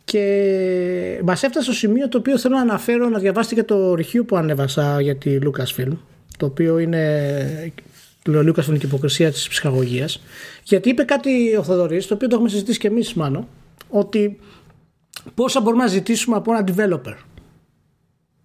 και 0.07 1.21
μας 1.23 1.43
έφτασε 1.43 1.65
στο 1.65 1.73
σημείο 1.73 2.09
το 2.09 2.17
οποίο 2.17 2.37
θέλω 2.37 2.55
να 2.55 2.61
αναφέρω 2.61 3.09
να 3.09 3.19
διαβάσετε 3.19 3.55
και 3.55 3.63
το 3.63 3.93
review 3.93 4.25
που 4.27 4.37
ανέβασα 4.37 5.01
για 5.01 5.15
τη 5.15 5.37
Lucasfilm 5.41 5.97
το 6.37 6.45
οποίο 6.45 6.77
είναι 6.77 7.73
το 8.21 8.39
Lucasfilm 8.39 8.77
και 8.77 8.85
υποκρισία 8.85 9.31
της 9.31 9.47
ψυχαγωγίας. 9.47 10.23
Γιατί 10.63 10.89
είπε 10.89 11.03
κάτι 11.03 11.55
ο 11.55 11.63
Θοδωρής 11.63 12.07
το 12.07 12.13
οποίο 12.13 12.27
το 12.27 12.35
έχουμε 12.35 12.49
συζητήσει 12.49 12.79
και 12.79 12.87
εμείς 12.87 13.13
μάλλον 13.13 13.47
ότι 13.89 14.39
πόσα 15.35 15.61
μπορούμε 15.61 15.83
να 15.83 15.89
ζητήσουμε 15.89 16.35
από 16.35 16.53
ένα 16.53 16.63
developer 16.67 17.15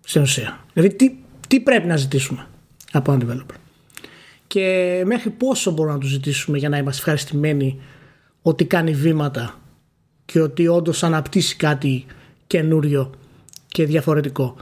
στην 0.01 0.23
ουσία. 0.23 0.65
Δηλαδή 0.73 0.95
τι, 0.95 1.15
τι 1.49 1.61
πρέπει 1.61 1.87
να 1.87 1.97
ζητήσουμε 1.97 2.47
από 2.93 3.13
ένα 3.13 3.25
developer. 3.27 3.57
Και 4.47 5.03
μέχρι 5.07 5.31
πόσο 5.31 5.71
μπορούμε 5.71 5.95
να 5.95 6.01
τους 6.01 6.11
ζητήσουμε 6.11 6.59
για 6.59 6.69
να 6.69 6.77
είμαστε 6.77 7.01
ευχαριστημένοι 7.01 7.81
ότι 8.43 8.65
κάνει 8.65 8.93
βήματα 8.93 9.62
και 10.33 10.41
ότι 10.41 10.69
όντως 10.69 11.03
αναπτύσσει 11.03 11.57
κάτι 11.57 12.07
καινούριο 12.47 13.11
και 13.69 13.87
διαφορετικό. 13.87 14.57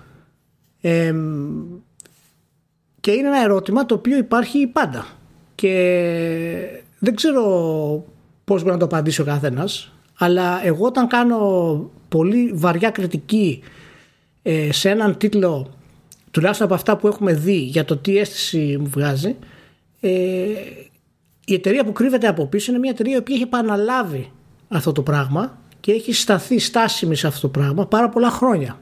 και 3.01 3.11
είναι 3.11 3.29
ένα 3.29 3.43
ερώτημα 3.43 3.87
το 3.87 3.95
οποίο 3.95 4.17
υπάρχει 4.17 4.67
πάντα 4.67 5.07
και 5.55 6.83
δεν 6.99 7.15
ξέρω 7.15 7.45
πώς 8.45 8.61
μπορεί 8.61 8.73
να 8.73 8.79
το 8.79 8.85
απαντήσει 8.85 9.21
ο 9.21 9.25
καθένας 9.25 9.93
αλλά 10.19 10.67
εγώ 10.67 10.87
όταν 10.87 11.07
κάνω 11.07 11.91
πολύ 12.09 12.53
βαριά 12.55 12.91
κριτική 12.91 13.63
ε, 14.43 14.73
σε 14.73 14.91
έναν 14.91 15.17
τίτλο 15.17 15.71
τουλάχιστον 16.31 16.67
από 16.67 16.75
αυτά 16.75 16.97
που 16.97 17.07
έχουμε 17.07 17.33
δει 17.33 17.57
για 17.57 17.85
το 17.85 17.97
τι 17.97 18.19
αίσθηση 18.19 18.77
μου 18.81 18.89
βγάζει 18.89 19.37
ε, 20.01 20.11
η 21.45 21.55
εταιρεία 21.55 21.85
που 21.85 21.93
κρύβεται 21.93 22.27
από 22.27 22.47
πίσω 22.47 22.71
είναι 22.71 22.81
μια 22.81 22.91
εταιρεία 22.91 23.23
που 23.23 23.33
έχει 23.33 23.43
επαναλάβει 23.43 24.33
αυτό 24.69 24.93
το 24.93 25.03
πράγμα 25.03 25.60
και 25.81 25.93
έχει 25.93 26.13
σταθεί 26.13 26.59
στάσιμη 26.59 27.17
σε 27.17 27.27
αυτό 27.27 27.41
το 27.41 27.49
πράγμα 27.49 27.87
πάρα 27.87 28.09
πολλά 28.09 28.31
χρόνια. 28.31 28.81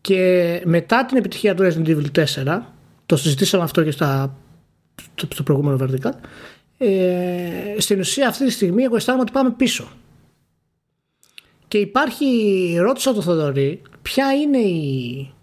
Και 0.00 0.62
μετά 0.64 1.06
την 1.06 1.16
επιτυχία 1.16 1.54
του 1.54 1.62
Resident 1.62 1.86
Evil 1.86 2.24
4, 2.44 2.60
το 3.06 3.16
συζητήσαμε 3.16 3.62
αυτό 3.62 3.82
και 3.82 3.90
στα, 3.90 4.36
στο 5.34 5.42
προηγούμενο 5.42 5.78
Vertical, 5.80 6.12
ε, 6.78 7.74
στην 7.78 7.98
ουσία 7.98 8.28
αυτή 8.28 8.44
τη 8.44 8.50
στιγμή 8.50 8.82
εγώ 8.82 8.96
αισθάνομαι 8.96 9.22
ότι 9.22 9.32
πάμε 9.32 9.50
πίσω. 9.50 9.88
Και 11.68 11.78
υπάρχει, 11.78 12.76
ρώτησα 12.78 13.12
το 13.12 13.22
Θοδωρή, 13.22 13.82
ποια 14.02 14.32
είναι 14.32 14.58
η, 14.58 15.34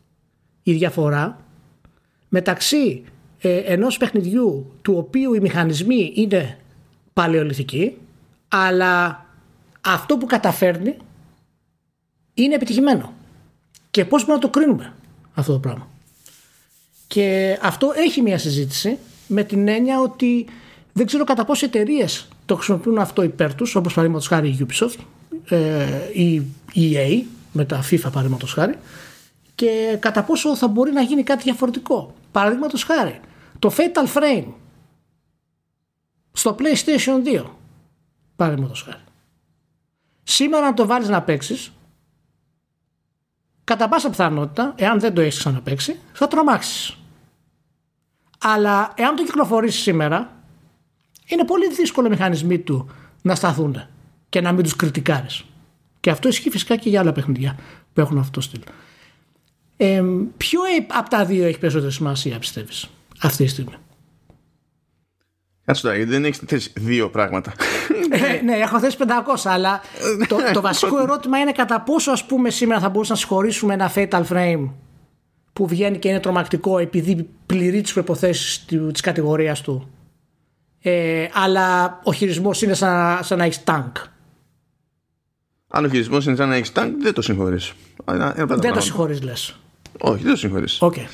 η 0.64 0.74
διαφορά 0.74 1.46
μεταξύ 2.30 3.04
ε, 3.40 3.58
ενός 3.58 3.98
παιχνιδιού 3.98 4.72
του 4.82 4.94
οποίου 4.98 5.34
οι 5.34 5.40
μηχανισμοί 5.40 6.12
είναι 6.16 6.58
παλαιοληθικοί 7.14 7.98
αλλά 8.48 9.26
αυτό 9.82 10.18
που 10.18 10.26
καταφέρνει 10.26 10.98
είναι 12.34 12.56
επιτυχημένο. 12.56 13.14
Και 13.92 14.06
πώς 14.06 14.26
μπορούμε 14.26 14.46
να 14.46 14.50
το 14.52 14.60
κρίνουμε 14.60 14.94
αυτό 15.34 15.52
το 15.52 15.60
πράγμα. 15.60 15.88
Και 17.08 17.58
αυτό 17.62 17.92
έχει 17.96 18.22
μια 18.22 18.38
συζήτηση 18.38 18.98
με 19.28 19.44
την 19.44 19.68
έννοια 19.68 20.00
ότι 20.00 20.46
δεν 20.94 21.06
ξέρω 21.06 21.24
κατά 21.24 21.46
πόσες 21.46 21.68
εταιρείες 21.68 22.28
το 22.46 22.56
χρησιμοποιούν 22.56 22.98
αυτό 22.98 23.24
υπέρ 23.24 23.56
τους, 23.56 23.76
όπως 23.76 23.94
παραδείγματος 23.94 24.28
χάρη 24.28 24.50
η 24.50 24.68
Ubisoft 24.68 25.00
ή 26.14 26.36
ε, 26.36 26.42
η 26.74 26.94
EA 26.94 27.24
με 27.52 27.66
τα 27.66 27.84
FIFA 27.84 28.02
παραδείγματος 28.02 28.54
χάρη, 28.54 28.76
και 29.56 29.98
κατά 30.00 30.24
πόσο 30.24 30.56
θα 30.56 30.68
μπορεί 30.68 30.92
να 30.92 31.02
γίνει 31.02 31.24
κάτι 31.24 31.44
διαφορετικό. 31.44 32.14
Παραδείγματος 32.32 32.84
χάρη, 32.84 33.20
το 33.60 33.74
Fatal 33.78 34.18
Frame 34.18 34.46
στο 36.32 36.56
PlayStation 36.60 37.42
2. 37.42 37.46
Παραδείγματος 38.36 38.82
χάρη. 38.82 39.04
Σήμερα, 40.32 40.68
αν 40.68 40.76
το 40.76 40.86
βάλεις 40.86 41.08
να 41.08 41.22
παίξεις, 41.22 41.72
κατά 43.64 43.90
πάσα 43.90 44.10
πιθανότητα, 44.10 44.74
εάν 44.78 45.00
δεν 45.00 45.14
το 45.14 45.22
έχεις 45.22 45.38
ξαναπέξει, 45.38 46.00
θα 46.14 46.28
τρομάξεις. 46.28 46.98
Αλλά 48.38 48.94
εάν 48.96 49.16
το 49.16 49.24
κυκλοφορήσεις 49.24 49.82
σήμερα, 49.82 50.34
είναι 51.26 51.46
πολύ 51.46 51.74
δύσκολο 51.74 52.08
οι 52.08 52.10
μηχανισμοί 52.10 52.60
του 52.60 52.90
να 53.22 53.36
σταθούν 53.36 53.88
και 54.30 54.42
να 54.42 54.52
μην 54.52 54.64
τους 54.64 54.76
κριτικάρεις. 54.76 55.46
Και 56.00 56.10
αυτό 56.10 56.28
ισχύει 56.28 56.50
φυσικά 56.50 56.76
και 56.76 56.90
για 56.90 57.00
άλλα 57.00 57.12
παιχνίδια 57.12 57.58
που 57.94 58.02
έχουν 58.02 58.18
αυτό 58.18 58.32
το 58.32 58.42
στυλ. 58.42 58.62
Ε, 59.78 60.04
ποιο 60.38 60.60
από 60.88 61.10
τα 61.10 61.26
δύο 61.26 61.46
έχει 61.46 61.60
περισσότερη 61.60 61.92
σημασία, 61.92 62.40
πιστεύεις, 62.40 62.90
αυτή 63.22 63.44
τη 63.44 63.50
στιγμή; 63.50 63.76
Κάτσε 65.70 65.84
τώρα, 65.84 65.96
γιατί 65.96 66.12
δεν 66.12 66.26
έχεις 66.26 66.42
θέσει 66.46 66.72
δύο 66.76 67.10
πράγματα. 67.10 67.54
Ε, 68.12 68.42
ναι, 68.42 68.54
έχω 68.54 68.80
θέσει 68.80 68.98
500, 69.00 69.06
αλλά 69.44 69.82
το, 70.28 70.38
το 70.54 70.62
βασικό 70.62 71.00
ερώτημα 71.04 71.38
είναι 71.38 71.52
κατά 71.52 71.82
πόσο 71.82 72.12
ας 72.12 72.26
πούμε 72.26 72.50
σήμερα 72.50 72.80
θα 72.80 72.90
μπορούσαμε 72.90 73.20
να 73.20 73.26
συγχωρήσουμε 73.26 73.74
ένα 73.74 73.92
Fatal 73.96 74.24
Frame 74.30 74.70
που 75.54 75.68
βγαίνει 75.68 75.98
και 75.98 76.10
είναι 76.10 76.20
τρομακτικό 76.20 76.78
επειδή 76.78 77.30
πληρεί 77.46 77.82
τις 77.82 77.94
προποθέσει 77.94 78.66
της 78.92 79.02
κατηγορίας 79.02 79.62
του 79.62 79.90
ε, 80.82 81.28
αλλά 81.34 82.00
ο 82.04 82.14
χειρισμός 82.14 82.62
είναι 82.62 82.74
σαν, 82.74 83.24
σαν 83.24 83.38
να 83.38 83.44
έχεις 83.44 83.64
τάγκ. 83.64 83.92
Αν 85.68 85.86
ο 85.86 85.90
χειρισμός 85.90 86.26
είναι 86.26 86.36
σαν 86.36 86.50
να 86.50 86.56
έχεις 86.56 86.72
τάγκ, 86.72 86.92
δεν 87.02 87.14
το 87.14 87.22
συγχωρείς. 87.22 87.74
Δεν 88.46 88.74
το 88.74 88.80
συγχωρείς, 88.82 89.22
λες. 89.22 89.56
Όχι, 90.00 90.24
δεν 90.24 90.32
το 90.32 90.38
συγχωρείς. 90.38 90.78
Okay. 90.82 91.06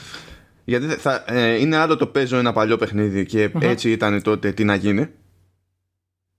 Γιατί 0.65 0.87
θα, 0.87 1.23
ε, 1.27 1.59
είναι 1.59 1.75
άλλο 1.75 1.97
το 1.97 2.07
παίζω 2.07 2.37
ένα 2.37 2.53
παλιό 2.53 2.77
παιχνίδι 2.77 3.25
και 3.25 3.51
uh-huh. 3.53 3.61
έτσι 3.61 3.91
ήταν 3.91 4.21
τότε 4.21 4.51
τι 4.51 4.63
να 4.63 4.75
γίνει. 4.75 5.09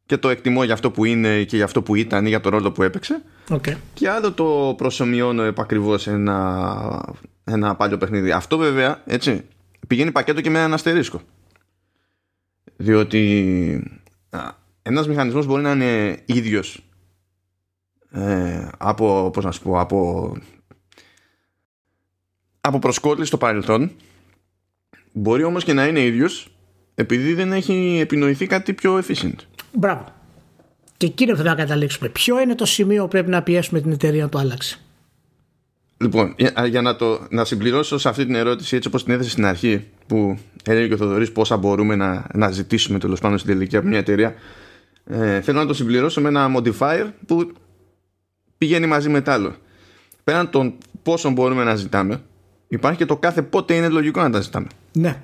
Και 0.06 0.16
το 0.16 0.28
εκτιμώ 0.28 0.64
για 0.64 0.74
αυτό 0.74 0.90
που 0.90 1.04
είναι 1.04 1.44
και 1.44 1.56
για 1.56 1.64
αυτό 1.64 1.82
που 1.82 1.94
ήταν 1.94 2.26
ή 2.26 2.28
για 2.28 2.40
το 2.40 2.48
ρόλο 2.48 2.72
που 2.72 2.82
έπαιξε. 2.82 3.22
Okay. 3.48 3.76
Και 3.94 4.08
άλλο 4.08 4.32
το 4.32 4.74
προσωμιώνω 4.76 5.42
επακριβώς 5.42 6.06
ένα, 6.06 7.14
ένα 7.44 7.74
παλιό 7.74 7.98
παιχνίδι. 7.98 8.30
Αυτό 8.30 8.56
βέβαια 8.56 9.02
έτσι, 9.06 9.44
πηγαίνει 9.86 10.12
πακέτο 10.12 10.40
και 10.40 10.50
με 10.50 10.58
έναν 10.58 10.72
αστερίσκο. 10.72 11.20
Διότι 12.76 14.00
ένας 14.82 15.08
μηχανισμός 15.08 15.46
μπορεί 15.46 15.62
να 15.62 15.70
είναι 15.70 16.22
ίδιος 16.24 16.84
ε, 18.10 18.68
από, 18.78 19.30
πώς 19.32 19.44
να 19.44 19.50
σου 19.50 19.62
πω, 19.62 19.80
από, 19.80 20.32
από 22.60 22.78
προσκόλληση 22.78 23.26
στο 23.26 23.36
παρελθόν 23.36 23.90
μπορεί 25.18 25.44
όμως 25.44 25.64
και 25.64 25.72
να 25.72 25.86
είναι 25.86 26.00
ίδιος 26.00 26.48
επειδή 26.94 27.34
δεν 27.34 27.52
έχει 27.52 27.98
επινοηθεί 28.02 28.46
κάτι 28.46 28.72
πιο 28.72 28.98
efficient. 28.98 29.38
Μπράβο. 29.72 30.04
Και 30.96 31.06
εκεί 31.06 31.24
πρέπει 31.24 31.42
να 31.42 31.54
καταλήξουμε. 31.54 32.08
Ποιο 32.08 32.40
είναι 32.40 32.54
το 32.54 32.64
σημείο 32.64 33.02
που 33.02 33.08
πρέπει 33.08 33.30
να 33.30 33.42
πιέσουμε 33.42 33.80
την 33.80 33.92
εταιρεία 33.92 34.22
να 34.22 34.28
το 34.28 34.38
άλλαξει. 34.38 34.80
Λοιπόν, 35.96 36.34
για, 36.36 36.66
για 36.66 36.82
να, 36.82 36.96
το, 36.96 37.26
να 37.30 37.44
συμπληρώσω 37.44 37.98
σε 37.98 38.08
αυτή 38.08 38.24
την 38.24 38.34
ερώτηση 38.34 38.76
έτσι 38.76 38.88
όπως 38.88 39.04
την 39.04 39.14
έθεσε 39.14 39.30
στην 39.30 39.44
αρχή 39.44 39.86
που 40.06 40.38
έλεγε 40.64 40.86
και 40.86 40.94
ο 40.94 40.96
Θοδωρής 40.96 41.32
πόσα 41.32 41.56
μπορούμε 41.56 41.96
να, 41.96 42.26
να 42.34 42.50
ζητήσουμε 42.50 42.98
τέλος 42.98 43.20
πάντων 43.20 43.38
στην 43.38 43.52
τελική 43.52 43.76
από 43.76 43.86
μια 43.86 43.98
εταιρεία 43.98 44.34
ε, 45.04 45.40
θέλω 45.40 45.58
να 45.58 45.66
το 45.66 45.74
συμπληρώσω 45.74 46.20
με 46.20 46.28
ένα 46.28 46.50
modifier 46.56 47.06
που 47.26 47.52
πηγαίνει 48.58 48.86
μαζί 48.86 49.08
με 49.08 49.20
το 49.20 49.30
άλλο. 49.30 49.54
Πέραν 50.24 50.50
των 50.50 50.74
πόσων 51.02 51.32
μπορούμε 51.32 51.64
να 51.64 51.74
ζητάμε 51.74 52.22
υπάρχει 52.68 52.98
και 52.98 53.06
το 53.06 53.16
κάθε 53.16 53.42
πότε 53.42 53.74
είναι 53.74 53.88
λογικό 53.88 54.20
να 54.20 54.30
τα 54.30 54.40
ζητάμε. 54.40 54.66
Ναι, 54.92 55.22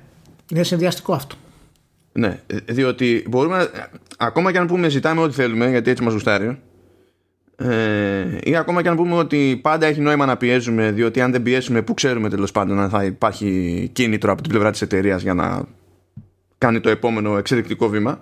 είναι 0.51 0.63
συνδυαστικό 0.63 1.13
αυτό. 1.13 1.35
Ναι, 2.11 2.39
διότι 2.65 3.25
μπορούμε, 3.29 3.69
ακόμα 4.17 4.51
και 4.51 4.57
αν 4.57 4.67
πούμε 4.67 4.89
ζητάμε 4.89 5.21
ό,τι 5.21 5.33
θέλουμε, 5.33 5.69
γιατί 5.69 5.89
έτσι 5.89 6.03
μας 6.03 6.13
γουστάρει, 6.13 6.59
ε, 7.55 8.37
ή 8.43 8.55
ακόμα 8.55 8.81
και 8.81 8.89
αν 8.89 8.95
πούμε 8.95 9.15
ότι 9.15 9.59
πάντα 9.61 9.85
έχει 9.85 10.01
νόημα 10.01 10.25
να 10.25 10.37
πιέζουμε, 10.37 10.91
διότι 10.91 11.21
αν 11.21 11.31
δεν 11.31 11.43
πιέσουμε, 11.43 11.81
που 11.81 11.93
ξέρουμε 11.93 12.29
τέλος 12.29 12.51
πάντων 12.51 12.79
αν 12.79 12.89
θα 12.89 13.03
υπάρχει 13.03 13.89
κίνητρο 13.93 14.31
από 14.31 14.41
την 14.41 14.51
πλευρά 14.51 14.71
της 14.71 14.81
εταιρείας 14.81 15.21
για 15.21 15.33
να 15.33 15.63
κάνει 16.57 16.79
το 16.79 16.89
επόμενο 16.89 17.37
εξελικτικό 17.37 17.87
βήμα. 17.87 18.21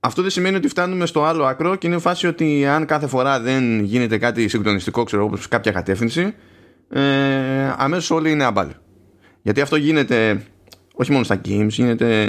Αυτό 0.00 0.22
δεν 0.22 0.30
σημαίνει 0.30 0.56
ότι 0.56 0.68
φτάνουμε 0.68 1.06
στο 1.06 1.24
άλλο 1.24 1.44
άκρο 1.44 1.76
και 1.76 1.86
είναι 1.86 1.98
φάση 1.98 2.26
ότι 2.26 2.66
αν 2.66 2.86
κάθε 2.86 3.06
φορά 3.06 3.40
δεν 3.40 3.80
γίνεται 3.80 4.18
κάτι 4.18 4.48
συγκλονιστικό, 4.48 5.04
ξέρω 5.04 5.26
εγώ, 5.26 5.38
κάποια 5.48 5.72
κατεύθυνση, 5.72 6.34
ε, 6.90 7.74
αμέσως 7.76 8.10
όλοι 8.10 8.30
είναι 8.30 8.44
άμπαλοι. 8.44 8.72
Γιατί 9.42 9.60
αυτό 9.60 9.76
γίνεται 9.76 10.42
όχι 10.94 11.12
μόνο 11.12 11.24
στα 11.24 11.40
games, 11.44 11.68
γίνεται 11.68 12.28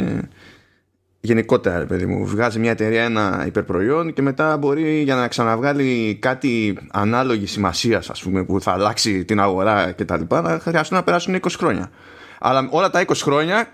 γενικότερα, 1.20 1.86
παιδί 1.86 2.06
μου. 2.06 2.26
Βγάζει 2.26 2.60
μια 2.60 2.72
εταιρεία 2.72 3.04
ένα 3.04 3.44
υπερπροϊόν 3.48 4.14
και 4.14 4.22
μετά 4.22 4.58
μπορεί 4.58 5.02
για 5.02 5.16
να 5.16 5.28
ξαναβγάλει 5.28 6.18
κάτι 6.22 6.78
ανάλογη 6.92 7.46
σημασίας, 7.46 8.10
ας 8.10 8.22
πούμε, 8.24 8.44
που 8.44 8.62
θα 8.62 8.72
αλλάξει 8.72 9.26
την 9.26 9.40
αγορά 9.40 9.92
κτλ. 9.92 10.22
να 10.30 10.60
χρειαστούν 10.60 10.98
να 10.98 11.04
περάσουν 11.04 11.36
20 11.36 11.40
χρόνια. 11.58 11.92
Αλλά 12.40 12.68
όλα 12.72 12.90
τα 12.90 13.06
20 13.06 13.14
χρόνια 13.16 13.70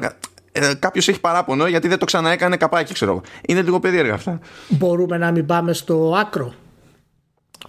ε, 0.51 0.73
κάποιος 0.79 1.07
έχει 1.07 1.19
παράπονο 1.19 1.67
γιατί 1.67 1.87
δεν 1.87 1.97
το 1.97 2.05
ξαναέκανε 2.05 2.57
καπάκι, 2.57 2.93
ξέρω 2.93 3.11
εγώ. 3.11 3.21
Είναι 3.47 3.61
λίγο 3.61 3.79
περίεργα 3.79 4.13
αυτά. 4.13 4.39
Μπορούμε 4.69 5.17
να 5.17 5.31
μην 5.31 5.45
πάμε 5.45 5.73
στο 5.73 6.15
άκρο. 6.19 6.53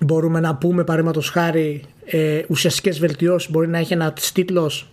Μπορούμε 0.01 0.41
να 0.41 0.55
πούμε, 0.55 0.85
παραδείγματος 0.85 1.29
χάρη, 1.29 1.83
ε, 2.05 2.43
ουσιαστικές 2.49 2.99
βελτιώσεις. 2.99 3.51
Μπορεί 3.51 3.69
να 3.69 3.79
έχει 3.79 3.93
ένα 3.93 4.15
τίτλος 4.33 4.89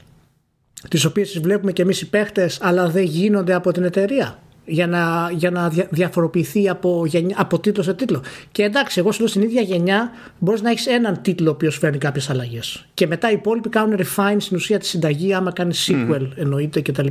τις 0.90 1.06
οποίες 1.06 1.40
βλέπουμε 1.40 1.72
και 1.72 1.82
εμείς 1.82 2.02
οι 2.02 2.10
παίχτες, 2.10 2.60
αλλά 2.62 2.90
δεν 2.90 3.04
γίνονται 3.04 3.54
από 3.54 3.72
την 3.72 3.84
εταιρεία 3.84 4.40
για 4.66 4.88
να, 4.88 5.32
για 5.34 5.52
να 5.52 5.70
διαφοροποιηθεί 5.90 6.70
από, 6.70 7.06
από 7.36 7.60
τίτλο 7.60 7.84
σε 7.84 7.94
τίτλο. 7.94 8.24
Και 8.52 8.64
εντάξει, 8.64 9.00
εγώ 9.00 9.12
σου 9.12 9.20
λέω 9.20 9.28
στην 9.28 9.42
ίδια 9.42 9.62
γενιά 9.62 10.12
μπορείς 10.40 10.62
να 10.62 10.70
έχεις 10.70 10.88
έναν 10.88 11.22
τίτλο 11.22 11.50
ο 11.50 11.54
οποίος 11.54 11.78
φέρνει 11.78 11.98
κάποιες 11.98 12.30
αλλαγές. 12.30 12.86
Και 12.94 13.08
μετά 13.08 13.30
οι 13.30 13.34
υπόλοιποι 13.34 13.70
κάνουν 13.70 14.00
refine 14.00 14.36
στην 14.38 14.58
ουσία 14.58 14.80
τη 14.80 14.86
συνταγή, 14.86 15.34
άμα 15.34 15.52
κάνει 15.52 15.74
sequel 15.88 16.22
mm. 16.22 16.32
εννοείται 16.36 16.82
κτλ. 16.82 17.08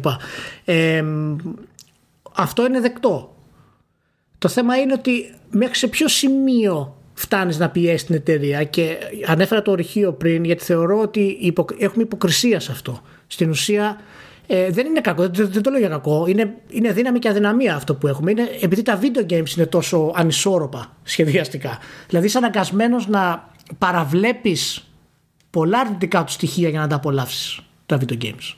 Ε, 0.64 1.04
αυτό 2.32 2.66
είναι 2.66 2.80
δεκτό. 2.80 3.34
Το 4.38 4.48
θέμα 4.48 4.76
είναι 4.76 4.92
ότι 4.92 5.34
μέχρι 5.50 5.76
σε 5.76 5.86
ποιο 5.86 6.08
σημείο 6.08 6.96
φτάνεις 7.20 7.58
να 7.58 7.70
πιέσεις 7.70 8.04
την 8.04 8.14
εταιρεία 8.14 8.64
και 8.64 8.98
ανέφερα 9.26 9.62
το 9.62 9.70
ορυχείο 9.70 10.12
πριν 10.12 10.44
γιατί 10.44 10.64
θεωρώ 10.64 11.00
ότι 11.00 11.54
έχουμε 11.78 12.02
υποκρισία 12.02 12.60
σε 12.60 12.72
αυτό. 12.72 13.02
Στην 13.26 13.50
ουσία 13.50 14.00
ε, 14.46 14.70
δεν 14.70 14.86
είναι 14.86 15.00
κακό, 15.00 15.28
δεν, 15.28 15.50
δεν, 15.50 15.62
το 15.62 15.70
λέω 15.70 15.78
για 15.78 15.88
κακό. 15.88 16.26
Είναι, 16.26 16.54
είναι 16.68 16.92
δύναμη 16.92 17.18
και 17.18 17.28
αδυναμία 17.28 17.74
αυτό 17.74 17.94
που 17.94 18.06
έχουμε. 18.06 18.30
Είναι 18.30 18.48
επειδή 18.60 18.82
τα 18.82 18.98
video 19.00 19.32
games 19.32 19.56
είναι 19.56 19.66
τόσο 19.66 20.12
ανισόρροπα 20.14 20.96
σχεδιαστικά. 21.02 21.78
Δηλαδή 22.08 22.26
είσαι 22.26 22.38
αναγκασμένος 22.38 23.08
να 23.08 23.48
παραβλέπεις 23.78 24.90
πολλά 25.50 25.78
αρνητικά 25.78 26.24
του 26.24 26.32
στοιχεία 26.32 26.68
για 26.68 26.80
να 26.80 26.86
τα 26.86 26.96
απολαύσεις 26.96 27.60
τα 27.86 27.98
video 28.00 28.24
games. 28.24 28.54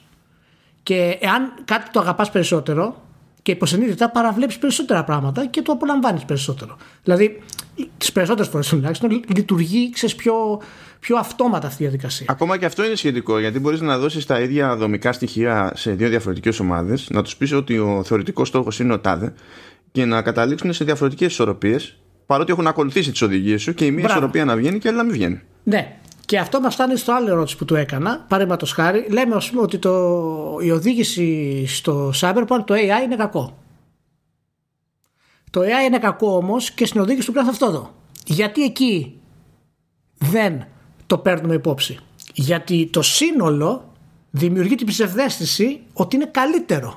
Και 0.83 1.19
εάν 1.21 1.54
κάτι 1.64 1.90
το 1.90 2.00
αγαπάς 2.00 2.31
περισσότερο 2.31 3.01
και 3.42 3.52
υποσυνείδητα 3.52 4.11
παραβλέπει 4.11 4.58
περισσότερα 4.58 5.04
πράγματα 5.04 5.46
και 5.46 5.62
το 5.62 5.72
απολαμβάνεις 5.72 6.25
περισσότερο. 6.25 6.76
Δηλαδή, 7.02 7.42
τις 7.99 8.12
περισσότερες 8.12 8.49
φορές 8.49 8.68
τουλάχιστον 8.68 9.22
λειτουργεί 9.37 9.90
ξέρεις, 9.90 10.14
πιο, 10.14 10.61
πιο 11.00 11.16
αυτόματα 11.16 11.66
αυτή 11.66 11.82
η 11.82 11.87
διαδικασία. 11.87 12.26
Ακόμα 12.28 12.58
και 12.58 12.64
αυτό 12.64 12.84
είναι 12.84 12.94
σχετικό 12.94 13.38
γιατί 13.38 13.58
μπορείς 13.58 13.80
να 13.80 13.99
δώσεις 13.99 14.26
τα 14.26 14.40
ίδια 14.40 14.76
δομικά 14.76 15.12
στοιχεία 15.12 15.72
σε 15.75 15.92
δύο 15.92 16.08
διαφορετικές 16.08 16.61
ομάδες, 16.61 17.08
να 17.11 17.22
τους 17.22 17.37
πεις 17.37 17.52
ότι 17.52 17.78
ο 17.78 18.02
θεωρητικός 18.04 18.49
στόχος 18.49 18.78
είναι 18.78 18.92
ο 18.92 18.99
τάδε 18.99 19.32
και 19.92 20.04
να 20.04 20.22
καταλήξουν 20.22 20.72
σε 20.72 20.84
διαφορετικές 20.84 21.32
ισορροπίες 21.32 21.96
παρότι 22.26 22.52
έχουν 22.52 22.66
ακολουθήσει 22.66 23.11
τις 23.11 23.22
οδηγίες 23.22 23.62
σου 23.62 23.75
και 23.75 23.84
η 23.84 23.90
μία 23.90 24.04
ισορροπία 24.08 24.44
να 24.44 24.56
βγαίνει 24.56 24.78
και 24.78 24.87
η 24.87 24.90
άλλη 24.90 24.99
να 24.99 25.04
μην 25.04 25.12
βγαίνει. 25.12 25.40
Ναι. 25.62 25.96
Και 26.32 26.38
αυτό 26.38 26.60
μας 26.60 26.74
φτάνει 26.74 26.96
στο 26.96 27.12
άλλο 27.12 27.30
ερώτηση 27.30 27.56
που 27.56 27.64
του 27.64 27.74
έκανα. 27.74 28.24
Παραδείγματο 28.28 28.66
χάρη, 28.66 29.06
λέμε 29.10 29.36
πούμε, 29.50 29.62
ότι 29.62 29.78
το, 29.78 30.58
η 30.62 30.70
οδήγηση 30.70 31.66
στο 31.66 32.12
Cyberpunk, 32.20 32.60
το 32.64 32.74
AI 32.74 33.04
είναι 33.04 33.16
κακό. 33.16 33.58
Το 35.50 35.60
AI 35.60 35.86
είναι 35.86 35.98
κακό 35.98 36.36
όμως 36.36 36.70
και 36.70 36.86
στην 36.86 37.00
οδήγηση 37.00 37.26
του 37.26 37.32
Grand 37.32 37.48
αυτό 37.48 37.66
εδώ. 37.66 37.94
Γιατί 38.24 38.62
εκεί 38.62 39.20
δεν 40.18 40.64
το 41.06 41.18
παίρνουμε 41.18 41.54
υπόψη. 41.54 41.98
Γιατί 42.34 42.88
το 42.92 43.02
σύνολο 43.02 43.92
δημιουργεί 44.30 44.74
την 44.74 44.86
ψευδέστηση 44.86 45.80
ότι 45.92 46.16
είναι 46.16 46.26
καλύτερο 46.26 46.88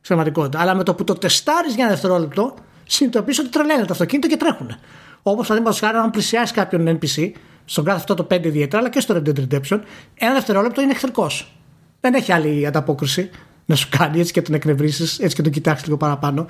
στην 0.00 0.16
πραγματικότητα. 0.16 0.60
Αλλά 0.60 0.74
με 0.74 0.82
το 0.82 0.94
που 0.94 1.04
το 1.04 1.14
τεστάρεις 1.14 1.74
για 1.74 1.84
ένα 1.84 1.92
δευτερόλεπτο, 1.92 2.54
συνειδητοποιείς 2.86 3.38
ότι 3.38 3.48
τρελαίνεται 3.48 3.86
το 3.86 3.92
αυτοκίνητο 3.92 4.28
και 4.28 4.36
τρέχουν. 4.36 4.76
Όπως 5.22 5.46
παραδείγματος 5.46 5.80
χάρη, 5.80 5.96
αν 5.96 6.10
πλησιάσεις 6.10 6.50
κάποιον 6.50 6.98
NPC, 6.98 7.32
στον 7.64 7.84
κάθε 7.84 7.98
αυτό 7.98 8.14
το 8.14 8.26
5 8.30 8.44
ιδιαίτερα, 8.44 8.78
αλλά 8.78 8.90
και 8.90 9.00
στο 9.00 9.14
Red 9.14 9.28
Dead 9.28 9.38
Redemption, 9.38 9.80
ένα 10.14 10.32
δευτερόλεπτο 10.32 10.80
είναι 10.80 10.90
εχθρικός. 10.90 11.52
Δεν 12.00 12.14
έχει 12.14 12.32
άλλη 12.32 12.66
ανταπόκριση 12.66 13.30
να 13.66 13.74
σου 13.74 13.88
κάνει 13.90 14.20
έτσι 14.20 14.32
και 14.32 14.42
τον 14.42 14.54
εκνευρίσεις, 14.54 15.18
έτσι 15.18 15.36
και 15.36 15.42
τον 15.42 15.52
κοιτάξεις 15.52 15.86
λίγο 15.86 15.96
παραπάνω. 15.98 16.46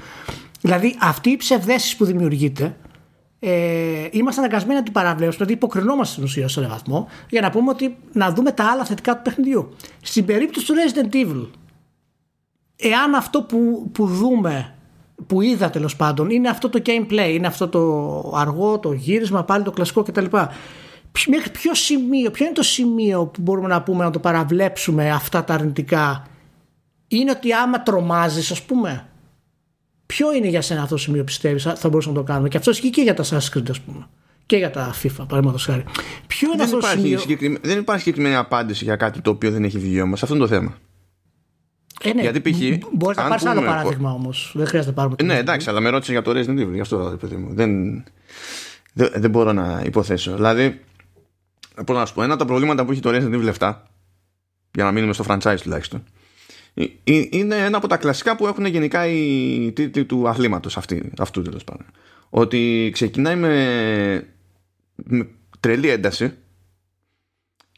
Δηλαδή 0.61 0.97
αυτή 1.01 1.31
η 1.31 1.37
ψευδέστηση 1.37 1.97
που 1.97 2.05
δημιουργείται 2.05 2.77
ε, 3.45 4.09
είμαστε 4.11 4.41
αναγκασμένοι 4.41 4.79
να 4.79 4.85
την 4.85 4.93
παραβλέψουμε, 4.93 5.45
δηλαδή 5.45 5.53
υποκρινόμαστε 5.53 6.13
στην 6.13 6.25
ουσία 6.25 6.49
σε 6.49 6.59
έναν 6.59 6.71
βαθμό, 6.71 7.09
για 7.31 7.41
να 7.41 7.51
πούμε 7.51 7.71
ότι 7.71 7.97
να 8.13 8.33
δούμε 8.33 8.53
τα 8.53 8.65
άλλα 8.65 8.85
θετικά 8.85 9.17
του 9.17 9.23
παιχνιδιού. 9.23 9.77
Στην 10.03 10.25
περίπτωση 10.25 10.67
του 10.67 10.75
Resident 10.75 11.15
Evil, 11.15 11.47
εάν 12.77 13.15
αυτό 13.15 13.43
που, 13.43 13.89
που 13.93 14.07
δούμε, 14.07 14.75
που 15.27 15.41
είδα 15.41 15.71
τέλος 15.71 15.97
πάντων, 15.97 16.31
είναι 16.31 16.49
αυτό 16.49 16.69
το 16.69 16.83
gameplay, 16.87 17.31
είναι 17.33 17.47
αυτό 17.47 17.69
το 17.69 18.33
αργό, 18.37 18.79
το 18.79 18.93
γύρισμα, 18.93 19.45
πάλι 19.45 19.65
το 19.65 19.71
κλασικό 19.71 20.03
κτλ. 20.03 20.27
Μέχρι 21.29 21.51
ποιο 21.51 21.75
σημείο, 21.75 22.31
ποιο 22.31 22.45
είναι 22.45 22.55
το 22.55 22.63
σημείο 22.63 23.27
που 23.27 23.43
μπορούμε 23.43 23.69
να 23.69 23.83
πούμε 23.83 24.05
να 24.05 24.11
το 24.11 24.19
παραβλέψουμε 24.19 25.11
αυτά 25.11 25.45
τα 25.45 25.55
αρνητικά, 25.55 26.27
είναι 27.09 27.31
ότι 27.31 27.53
άμα 27.53 27.83
τρομάζεις, 27.83 28.51
ας 28.51 28.63
πούμε, 28.63 29.07
Ποιο 30.15 30.35
είναι 30.35 30.49
για 30.49 30.63
σένα 30.63 30.83
αυτό 30.83 30.95
το 30.95 31.01
σημείο 31.01 31.25
πιστεύεις 31.25 31.63
θα 31.63 31.89
μπορούσαμε 31.89 32.15
να 32.15 32.21
το 32.21 32.27
κάνουμε. 32.27 32.49
Και 32.49 32.57
αυτό 32.57 32.71
ισχύει 32.71 32.91
και 32.91 33.03
για 33.03 33.15
τα 33.15 33.25
Assassin's 33.25 33.57
Creed, 33.57 33.71
ας 33.71 33.81
πούμε. 33.81 34.09
Και 34.47 34.57
για 34.57 34.71
τα 34.71 34.95
FIFA, 35.03 35.11
παραδείγματος 35.17 35.65
χάρη. 35.65 35.85
Ποιο 36.27 36.49
είναι 36.49 36.57
δεν 36.57 36.67
αυτό 36.67 36.79
το 36.79 36.87
σημείο. 36.87 37.59
Δεν 37.63 37.79
υπάρχει 37.79 38.03
συγκεκριμένη 38.03 38.35
απάντηση 38.35 38.85
για 38.85 38.97
κάτι 38.97 39.21
το 39.21 39.31
οποίο 39.31 39.51
δεν 39.51 39.65
έχει 39.65 39.79
βγει 39.79 40.01
όμως. 40.01 40.23
Αυτό 40.23 40.35
είναι 40.35 40.45
το 40.45 40.51
θέμα. 40.51 40.79
Ε, 42.03 42.13
ναι. 42.13 42.21
Γιατί 42.21 42.41
π.χ. 42.41 42.59
Μπορείς 42.93 43.17
να 43.17 43.29
πάρεις 43.29 43.45
άλλο 43.45 43.61
παράδειγμα 43.61 44.13
όμως. 44.13 44.53
Δεν 44.55 44.67
χρειάζεται 44.67 44.95
να 44.95 45.03
πάρουμε. 45.03 45.35
Ναι, 45.35 45.39
εντάξει, 45.39 45.69
αλλά 45.69 45.81
με 45.81 45.89
ρώτησες 45.89 46.13
για 46.13 46.23
το 46.23 46.31
Resident 46.31 46.67
Evil. 46.67 46.73
Γι' 46.73 46.81
αυτό, 46.81 47.17
παιδί 47.21 47.37
μου. 47.37 47.55
Δεν, 47.55 48.03
δεν, 48.93 49.11
δεν 49.15 49.31
μπορώ 49.31 49.53
να 49.53 49.83
υποθέσω. 49.85 50.35
Δηλαδή, 50.35 50.81
πώς 51.87 51.97
να 51.97 52.07
σου 52.07 52.15
πω, 52.15 52.23
ένα 52.23 52.33
από 52.33 52.43
τα 52.43 52.49
προβλήματα 52.49 52.85
που 52.85 52.93
έχει 52.93 53.01
το 53.01 53.11
Resident 53.11 53.35
Evil 53.35 53.53
7, 53.59 53.75
για 54.75 54.85
να 54.85 54.93
μείνουμε 54.93 55.13
στο 55.13 55.25
franchise 55.29 55.57
τουλάχιστον, 55.63 56.05
ε, 56.75 56.85
ε, 57.05 57.27
είναι 57.31 57.57
ένα 57.57 57.77
από 57.77 57.89
τα 57.89 57.97
κλασικά 57.97 58.37
που 58.37 58.47
έχουν 58.47 58.65
γενικά 58.65 59.07
οι 59.07 59.73
τίτλοι 59.73 60.05
του 60.05 60.29
αθλήματος 60.29 60.77
αυτού 61.19 61.43
τέλος 61.43 61.65
πάντων. 61.65 61.87
Ότι 62.31 62.91
ξεκινάει 62.93 63.37
με, 63.37 64.27
με 64.95 65.29
τρελή 65.61 65.89
ένταση 65.89 66.33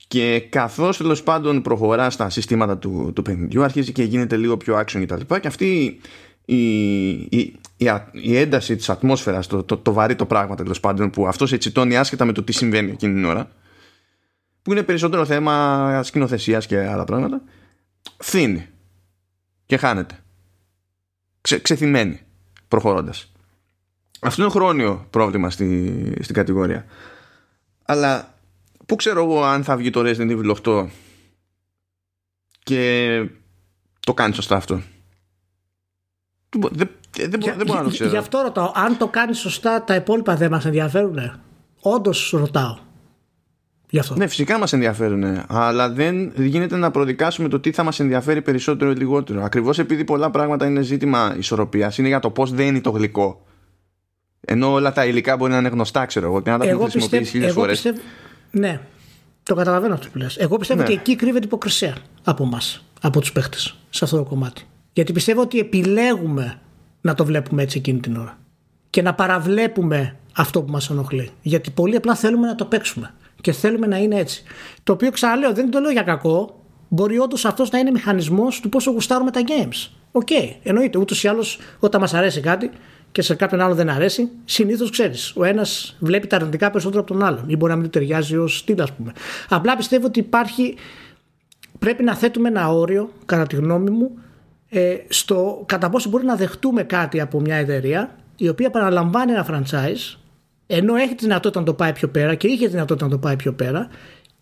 και 0.08 0.40
καθώς 0.50 0.96
τέλος 0.96 1.22
πάντων 1.22 1.62
προχωρά 1.62 2.10
στα 2.10 2.30
συστήματα 2.30 2.78
του, 2.78 3.12
του 3.14 3.22
παιχνιδιού 3.22 3.62
αρχίζει 3.62 3.92
και 3.92 4.02
γίνεται 4.02 4.36
λίγο 4.36 4.56
πιο 4.56 4.78
action 4.78 4.98
και 4.98 5.06
τα 5.06 5.16
λοιπά 5.16 5.38
και 5.38 5.48
αυτή 5.48 6.00
η, 6.44 7.10
η, 7.12 7.58
η, 8.12 8.36
ένταση 8.36 8.76
της 8.76 8.88
ατμόσφαιρας 8.88 9.46
το, 9.46 9.62
το, 9.62 9.76
το 9.76 9.92
βαρύ 9.92 10.14
το 10.14 10.26
πράγμα 10.26 10.54
τέλος 10.54 10.80
πάντων 10.80 11.10
που 11.10 11.26
αυτός 11.26 11.48
σε 11.48 11.58
τσιτώνει 11.58 11.96
άσχετα 11.96 12.24
με 12.24 12.32
το 12.32 12.42
τι 12.42 12.52
συμβαίνει 12.52 12.90
εκείνη 12.90 13.14
την 13.14 13.24
ώρα 13.24 13.50
που 14.64 14.72
είναι 14.72 14.82
περισσότερο 14.82 15.24
θέμα 15.24 16.02
σκηνοθεσίας 16.02 16.66
και 16.66 16.86
άλλα 16.86 17.04
πράγματα 17.04 17.42
φθήνει 18.18 18.68
και 19.66 19.76
χάνεται. 19.76 20.18
Ξε, 21.40 21.58
ξεθυμένη 21.58 22.20
προχωρώντας. 22.68 23.32
Αυτό 24.20 24.42
είναι 24.42 24.50
χρόνιο 24.50 25.06
πρόβλημα 25.10 25.50
στη, 25.50 26.12
στην 26.20 26.34
κατηγορία. 26.34 26.84
Αλλά 27.84 28.34
πού 28.86 28.96
ξέρω 28.96 29.24
εγώ 29.24 29.44
αν 29.44 29.64
θα 29.64 29.76
βγει 29.76 29.90
το 29.90 30.00
Resident 30.04 30.30
Evil 30.30 30.56
8 30.64 30.86
και 32.62 33.28
το 34.00 34.14
κάνεις 34.14 34.36
σωστά 34.36 34.56
αυτό. 34.56 34.82
Δεν, 36.70 36.90
δεν, 37.16 37.30
δεν 37.30 37.66
μπορώ 37.66 37.78
να 37.78 37.84
το 37.84 37.90
ξέρω. 37.90 38.10
Γι' 38.10 38.16
αυτό 38.16 38.40
ρωτάω. 38.40 38.72
Αν 38.74 38.96
το 38.96 39.08
κάνεις 39.08 39.38
σωστά, 39.38 39.84
τα 39.84 39.94
υπόλοιπα 39.94 40.36
δεν 40.36 40.50
μας 40.50 40.64
ενδιαφέρουν. 40.64 41.40
Όντως 41.80 42.30
ρωτάω. 42.30 42.78
Ναι, 44.14 44.26
φυσικά 44.26 44.58
μας 44.58 44.72
ενδιαφέρουν, 44.72 45.24
αλλά 45.46 45.90
δεν 45.90 46.32
γίνεται 46.36 46.76
να 46.76 46.90
προδικάσουμε 46.90 47.48
το 47.48 47.60
τι 47.60 47.72
θα 47.72 47.82
μας 47.82 48.00
ενδιαφέρει 48.00 48.42
περισσότερο 48.42 48.90
ή 48.90 48.94
λιγότερο. 48.94 49.42
Ακριβώς 49.42 49.78
επειδή 49.78 50.04
πολλά 50.04 50.30
πράγματα 50.30 50.66
είναι 50.66 50.82
ζήτημα 50.82 51.34
ισορροπίας, 51.38 51.98
είναι 51.98 52.08
για 52.08 52.20
το 52.20 52.30
πώς 52.30 52.52
δένει 52.52 52.80
το 52.80 52.90
γλυκό. 52.90 53.44
Ενώ 54.40 54.72
όλα 54.72 54.92
τα 54.92 55.06
υλικά 55.06 55.36
μπορεί 55.36 55.52
να 55.52 55.58
είναι 55.58 55.68
γνωστά, 55.68 56.06
ξέρω 56.06 56.26
εγώ, 56.26 56.42
και 56.42 56.50
να 56.50 56.58
τα 56.58 56.64
έχουμε 56.64 56.90
χρησιμοποιήσει 56.90 57.30
χίλιες 57.30 57.52
φορέ. 57.52 57.72
Ναι, 58.50 58.80
το 59.42 59.54
καταλαβαίνω 59.54 59.94
αυτό 59.94 60.08
που 60.12 60.18
λες. 60.18 60.36
Εγώ 60.36 60.56
πιστεύω 60.56 60.80
ναι. 60.80 60.86
ότι 60.86 60.94
εκεί 60.94 61.16
κρύβεται 61.16 61.46
υποκρισία 61.46 61.96
από 62.24 62.44
εμά, 62.44 62.60
από 63.00 63.20
τους 63.20 63.32
παίχτες, 63.32 63.78
σε 63.90 64.04
αυτό 64.04 64.16
το 64.16 64.24
κομμάτι. 64.24 64.62
Γιατί 64.92 65.12
πιστεύω 65.12 65.40
ότι 65.40 65.58
επιλέγουμε 65.58 66.60
να 67.00 67.14
το 67.14 67.24
βλέπουμε 67.24 67.62
έτσι 67.62 67.78
εκείνη 67.78 68.00
την 68.00 68.16
ώρα. 68.16 68.38
Και 68.90 69.02
να 69.02 69.14
παραβλέπουμε 69.14 70.16
αυτό 70.32 70.62
που 70.62 70.70
μας 70.70 70.90
ενοχλεί. 70.90 71.30
Γιατί 71.42 71.70
πολύ 71.70 71.96
απλά 71.96 72.14
θέλουμε 72.14 72.46
να 72.46 72.54
το 72.54 72.64
παίξουμε 72.64 73.14
και 73.44 73.52
θέλουμε 73.52 73.86
να 73.86 73.96
είναι 73.96 74.16
έτσι. 74.16 74.42
Το 74.82 74.92
οποίο 74.92 75.10
ξαναλέω 75.10 75.52
δεν 75.52 75.70
το 75.70 75.80
λέω 75.80 75.90
για 75.90 76.02
κακό. 76.02 76.60
Μπορεί 76.88 77.18
όντως 77.18 77.44
αυτός 77.44 77.70
να 77.70 77.78
είναι 77.78 77.90
μηχανισμός 77.90 78.60
του 78.60 78.68
πόσο 78.68 78.90
γουστάρουμε 78.90 79.30
τα 79.30 79.40
games. 79.46 79.90
OK, 80.12 80.26
okay, 80.30 80.56
εννοείται. 80.62 80.98
Ούτως 80.98 81.24
ή 81.24 81.28
άλλως 81.28 81.58
όταν 81.78 82.00
μας 82.00 82.14
αρέσει 82.14 82.40
κάτι 82.40 82.70
και 83.12 83.22
σε 83.22 83.34
κάποιον 83.34 83.60
άλλο 83.60 83.74
δεν 83.74 83.90
αρέσει, 83.90 84.28
συνήθως 84.44 84.90
ξέρεις. 84.90 85.32
Ο 85.36 85.44
ένας 85.44 85.96
βλέπει 85.98 86.26
τα 86.26 86.36
αρνητικά 86.36 86.70
περισσότερο 86.70 87.00
από 87.02 87.12
τον 87.12 87.22
άλλον 87.22 87.44
ή 87.46 87.56
μπορεί 87.56 87.72
να 87.72 87.78
μην 87.78 87.90
ταιριάζει 87.90 88.36
ως 88.36 88.58
στυλ, 88.58 88.80
ας 88.80 88.92
πούμε. 88.92 89.12
Απλά 89.48 89.76
πιστεύω 89.76 90.06
ότι 90.06 90.18
υπάρχει. 90.18 90.74
Πρέπει 91.78 92.02
να 92.02 92.14
θέτουμε 92.14 92.48
ένα 92.48 92.68
όριο, 92.68 93.10
κατά 93.26 93.46
τη 93.46 93.56
γνώμη 93.56 93.90
μου, 93.90 94.18
ε, 94.68 94.96
στο 95.08 95.62
κατά 95.66 95.90
πόσο 95.90 96.08
μπορεί 96.08 96.24
να 96.24 96.34
δεχτούμε 96.34 96.82
κάτι 96.82 97.20
από 97.20 97.40
μια 97.40 97.56
εταιρεία 97.56 98.16
η 98.36 98.48
οποία 98.48 98.70
παραλαμβάνει 98.70 99.32
ένα 99.32 99.46
franchise 99.50 100.18
ενώ 100.66 100.94
έχει 100.94 101.14
τη 101.14 101.24
δυνατότητα 101.24 101.60
να 101.60 101.66
το 101.66 101.74
πάει 101.74 101.92
πιο 101.92 102.08
πέρα 102.08 102.34
και 102.34 102.46
είχε 102.46 102.64
τη 102.64 102.70
δυνατότητα 102.70 103.04
να 103.04 103.10
το 103.10 103.18
πάει 103.18 103.36
πιο 103.36 103.52
πέρα 103.52 103.88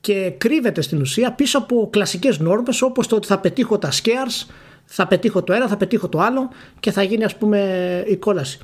και 0.00 0.32
κρύβεται 0.38 0.80
στην 0.80 1.00
ουσία 1.00 1.32
πίσω 1.32 1.58
από 1.58 1.88
κλασικές 1.92 2.38
νόρμες 2.38 2.82
όπως 2.82 3.06
το 3.06 3.16
ότι 3.16 3.26
θα 3.26 3.38
πετύχω 3.38 3.78
τα 3.78 3.90
scares, 3.90 4.46
θα 4.84 5.06
πετύχω 5.06 5.42
το 5.42 5.52
ένα, 5.52 5.68
θα 5.68 5.76
πετύχω 5.76 6.08
το 6.08 6.18
άλλο 6.20 6.48
και 6.80 6.90
θα 6.90 7.02
γίνει 7.02 7.24
ας 7.24 7.36
πούμε 7.36 7.58
η 8.06 8.16
κόλαση. 8.16 8.58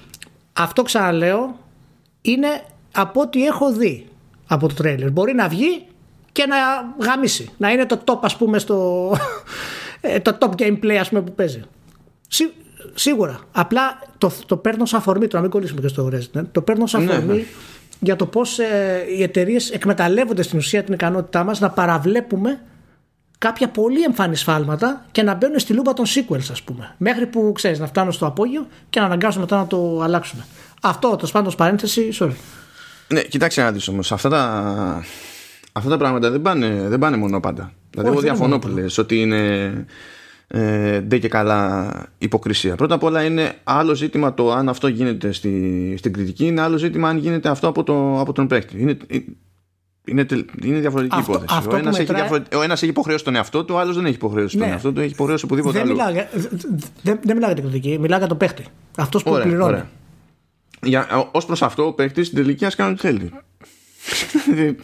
Αυτό 0.53 0.83
ξαναλέω 0.83 1.59
είναι 2.21 2.49
από 2.92 3.21
ό,τι 3.21 3.47
έχω 3.47 3.73
δει 3.73 4.07
από 4.47 4.68
το 4.68 4.75
τρέιλερ. 4.75 5.11
Μπορεί 5.11 5.35
να 5.35 5.49
βγει 5.49 5.85
και 6.33 6.47
να 6.47 6.57
γαμίσει. 7.05 7.51
Να 7.57 7.71
είναι 7.71 7.87
το 7.87 8.01
top 8.05 8.18
ας 8.21 8.37
πούμε 8.37 8.59
στο... 8.59 9.11
Ε, 10.01 10.21
το 10.21 10.38
top 10.40 10.51
gameplay 10.62 10.94
ας 10.94 11.09
πούμε 11.09 11.23
που 11.23 11.33
παίζει. 11.33 11.62
Σίγουρα. 12.94 13.40
Απλά 13.52 13.98
το, 14.18 14.32
το 14.46 14.56
παίρνω 14.56 14.86
σαν 14.86 14.98
αφορμή, 14.98 15.26
το 15.26 15.36
να 15.36 15.42
μην 15.42 15.50
κολλήσουμε 15.50 15.80
και 15.80 15.88
στο 15.88 16.10
Resident, 16.12 16.44
το 16.52 16.62
παίρνω 16.62 16.86
σαν 16.86 17.04
ναι, 17.04 17.12
αφορμή 17.12 17.36
ναι. 17.36 17.42
για 18.00 18.16
το 18.16 18.26
πώς 18.26 18.58
ε, 18.58 19.04
οι 19.16 19.22
εταιρείες 19.22 19.70
εκμεταλλεύονται 19.70 20.42
στην 20.42 20.58
ουσία 20.58 20.84
την 20.84 20.94
ικανότητά 20.94 21.44
μας 21.44 21.60
να 21.60 21.70
παραβλέπουμε 21.70 22.60
κάποια 23.38 23.68
πολύ 23.68 24.02
εμφανής 24.02 24.40
σφάλματα 24.40 25.04
και 25.12 25.22
να 25.22 25.34
μπαίνουν 25.34 25.58
στη 25.58 25.72
λούπα 25.72 25.92
των 25.92 26.04
sequels, 26.04 26.48
ας 26.50 26.62
πούμε. 26.62 26.94
Μέχρι 26.98 27.26
που 27.26 27.52
ξέρεις 27.54 27.78
να 27.78 27.86
φτάνουν 27.86 28.12
στο 28.12 28.26
απόγειο 28.26 28.66
και 28.90 29.00
να 29.00 29.06
αναγκάσουν 29.06 29.40
μετά 29.40 29.56
να 29.56 29.66
το 29.66 30.00
αλλάξουν. 30.02 30.44
Αυτό, 30.82 31.16
το 31.16 31.26
σπάντο 31.26 31.50
παρένθεση, 31.56 32.08
sorry. 32.18 32.34
Ναι, 33.08 33.20
κοιτάξτε 33.22 33.62
να 33.62 33.72
δεις 33.72 33.88
όμως. 33.88 34.12
Αυτά 34.12 34.28
τα, 34.28 34.42
αυτά 35.72 35.90
τα 35.90 35.96
πράγματα 35.96 36.30
δεν 36.30 36.42
πάνε, 36.42 36.88
δεν 36.88 36.98
πάνε 36.98 37.16
μόνο 37.16 37.40
πάντα. 37.40 37.72
Δηλαδή, 37.90 38.08
εγώ 38.08 38.20
διαφωνώ 38.20 38.58
που 38.58 38.68
λες 38.68 38.98
ότι 38.98 39.20
είναι 39.20 39.72
ε, 40.50 41.00
ντε 41.00 41.18
και 41.18 41.28
καλά 41.28 41.92
υποκρισία. 42.18 42.76
Πρώτα 42.76 42.94
απ' 42.94 43.02
όλα 43.02 43.24
είναι 43.24 43.54
άλλο 43.64 43.94
ζήτημα 43.94 44.34
το 44.34 44.52
αν 44.52 44.68
αυτό 44.68 44.88
γίνεται 44.88 45.32
στη, 45.32 45.94
στην 45.98 46.12
κριτική, 46.12 46.46
είναι 46.46 46.61
άλλο 46.61 46.76
ζήτημα 46.76 47.08
αν 47.08 47.18
γίνεται 47.18 47.48
αυτό 47.48 47.68
από, 47.68 47.82
το, 47.82 48.20
από 48.20 48.32
τον 48.32 48.46
παίκτη. 48.46 48.80
Είναι, 48.80 48.96
είναι, 50.04 50.26
είναι 50.64 50.78
διαφορετική 50.78 51.16
αυτό, 51.18 51.32
υπόθεση. 51.32 51.54
Αυτό 51.58 51.74
ο 51.74 51.78
ένας 51.78 51.98
έχει, 51.98 52.14
διαφορε... 52.14 52.42
έχει 52.72 52.87
υποχρέωση 52.87 53.20
στον 53.20 53.34
εαυτό 53.34 53.64
του, 53.64 53.74
ο 53.74 53.78
άλλος 53.78 53.96
δεν 53.96 54.04
έχει 54.04 54.14
υποχρέωση 54.14 54.56
στον 54.56 54.66
ναι. 54.66 54.72
εαυτό 54.72 54.92
του, 54.92 55.00
έχει 55.00 55.12
υποχρέωση 55.12 55.44
οπουδήποτε 55.44 55.82
δεν 55.82 56.00
άλλο. 56.00 56.26
δεν, 57.02 57.18
δεν 57.22 57.37
μιλάω 57.37 57.52
για 57.52 57.62
την 57.62 57.70
κριτική, 57.70 57.98
μιλάω 57.98 58.18
για 58.18 58.28
τον 58.28 58.37
παίκτη. 58.37 58.64
Αυτός 58.96 59.22
που 59.22 59.30
ωραία, 59.30 59.44
πληρώνει. 59.46 59.82
Ω 61.32 61.38
προς 61.46 61.62
αυτό, 61.62 61.87
ο 61.87 61.92
παίκτης 61.92 62.26
στην 62.26 62.38
τελική 62.38 62.64
ας 62.64 62.74
κάνει 62.74 62.90
ό,τι 62.92 63.00
θέλει. 63.00 63.30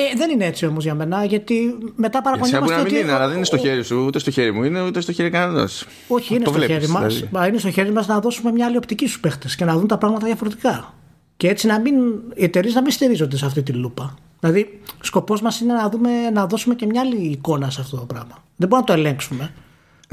Ε, 0.00 0.16
δεν 0.16 0.30
είναι 0.30 0.44
έτσι 0.44 0.66
όμως 0.66 0.84
για 0.84 0.94
μένα, 0.94 1.24
γιατί 1.24 1.78
μετά 1.96 2.22
παραπονιόμαστε. 2.22 2.74
Μπορεί 2.74 2.90
να 2.90 2.92
μην 2.92 3.02
είναι, 3.02 3.12
αλλά 3.12 3.26
δεν 3.26 3.36
είναι 3.36 3.44
στο 3.44 3.56
χέρι 3.56 3.82
σου, 3.82 4.04
ούτε 4.06 4.18
στο 4.18 4.30
χέρι 4.30 4.52
μου, 4.52 4.64
είναι 4.64 4.82
ούτε 4.82 5.00
στο 5.00 5.12
χέρι 5.12 5.30
κανένας. 5.30 5.86
Όχι, 6.08 6.34
είναι 6.34 6.44
στο, 6.46 6.60
χέρι 6.60 6.88
μας. 6.88 7.20
Δηλαδή. 7.20 7.48
Είναι 7.48 7.58
στο 7.58 7.70
χέρι 7.70 7.90
μας 7.90 8.06
να 8.06 8.20
δώσουμε 8.20 8.52
μια 8.52 8.66
άλλη 8.66 8.76
οπτική 8.76 9.06
στους 9.06 9.20
παίχτες 9.20 9.56
και 9.56 9.64
να 9.64 9.76
δουν 9.76 9.86
τα 9.86 9.98
πράγματα 9.98 10.26
διαφορετικά. 10.26 10.94
Και 11.36 11.48
έτσι 11.48 11.66
να 11.66 11.80
μην, 11.80 11.94
οι 12.34 12.44
εταιρείες 12.44 12.74
να 12.74 12.82
μην 12.82 12.90
στηρίζονται 12.90 13.36
σε 13.36 13.46
αυτή 13.46 13.62
τη 13.62 13.72
λούπα. 13.72 14.14
Δηλαδή, 14.40 14.80
σκοπός 15.00 15.40
μας 15.42 15.60
είναι 15.60 15.72
να, 15.72 15.88
δούμε, 15.88 16.10
να 16.32 16.46
δώσουμε 16.46 16.74
και 16.74 16.86
μια 16.86 17.00
άλλη 17.00 17.16
εικόνα 17.16 17.70
σε 17.70 17.80
αυτό 17.80 17.96
το 17.96 18.04
πράγμα. 18.04 18.44
Δεν 18.56 18.68
μπορούμε 18.68 18.88
να 18.88 18.94
το 18.94 19.00
ελέγξουμε. 19.00 19.52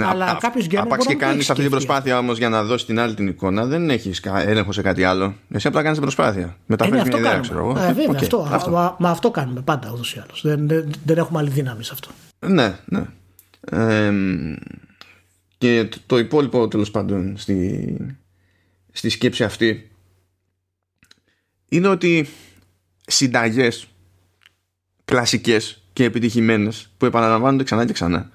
Αλλά 0.03 0.37
κάποιος 0.39 0.67
γκέμερ. 0.67 0.85
Άπαξ 0.85 1.05
και 1.05 1.15
κάνεις 1.15 1.49
αυτή 1.49 1.61
την 1.61 1.71
προσπάθεια 1.71 2.17
όμως 2.17 2.37
για 2.37 2.49
να 2.49 2.63
δώσεις 2.63 2.85
την 2.85 2.99
άλλη 2.99 3.13
την 3.13 3.27
εικόνα, 3.27 3.65
δεν 3.65 3.89
έχεις 3.89 4.21
έλεγχο 4.23 4.71
σε 4.71 4.81
κάτι 4.81 5.03
άλλο. 5.03 5.35
Εσύ 5.51 5.67
απλά 5.67 5.81
κάνεις 5.81 5.97
την 5.97 6.07
προσπάθεια. 6.07 6.57
Μεταφέρει 6.65 6.97
ε, 6.97 7.03
μια 7.03 7.17
ιδέα, 7.17 7.39
ξέρω 7.39 7.59
εγώ. 7.59 7.79
Ε, 7.79 7.93
βέβαια, 7.93 8.07
okay, 8.09 8.15
αυτό. 8.15 8.47
αυτό. 8.51 8.71
Μα, 8.71 8.95
μα, 8.99 9.09
αυτό 9.09 9.31
κάνουμε 9.31 9.61
πάντα 9.61 9.91
ούτως 9.93 10.13
ή 10.13 10.21
άλλως. 10.23 10.41
Δεν, 10.43 10.67
δεν, 10.67 10.91
δεν, 11.05 11.17
έχουμε 11.17 11.39
άλλη 11.39 11.49
δύναμη 11.49 11.83
σε 11.83 11.91
αυτό. 11.93 12.09
Ναι, 12.39 12.75
ναι. 12.85 13.05
Ε, 13.71 14.13
και 15.57 15.87
το, 15.89 15.97
το 16.05 16.17
υπόλοιπο 16.17 16.67
τέλος 16.67 16.91
πάντων 16.91 17.37
στη, 17.37 17.97
στη 18.91 19.09
σκέψη 19.09 19.43
αυτή 19.43 19.91
είναι 21.69 21.87
ότι 21.87 22.27
συνταγές 23.07 23.87
κλασικές 25.05 25.81
και 25.93 26.03
επιτυχημένες 26.03 26.89
που 26.97 27.05
επαναλαμβάνονται 27.05 27.63
ξανά 27.63 27.85
και 27.85 27.93
ξανά 27.93 28.29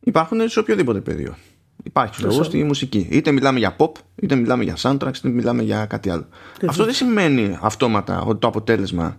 υπάρχουν 0.00 0.48
σε 0.48 0.58
οποιοδήποτε 0.58 1.00
πεδίο. 1.00 1.36
Υπάρχει 1.82 2.22
λόγος 2.22 2.46
στη 2.46 2.64
μουσική. 2.64 3.08
Είτε 3.10 3.32
μιλάμε 3.32 3.58
για 3.58 3.76
pop, 3.78 3.92
είτε 4.14 4.34
μιλάμε 4.34 4.64
για 4.64 4.76
soundtracks, 4.78 5.16
είτε 5.16 5.28
μιλάμε 5.28 5.62
για 5.62 5.86
κάτι 5.86 6.10
άλλο. 6.10 6.28
Αυτό 6.66 6.84
δεν 6.84 6.94
σημαίνει 6.94 7.58
αυτόματα 7.60 8.20
ότι 8.20 8.40
το 8.40 8.46
αποτέλεσμα 8.46 9.16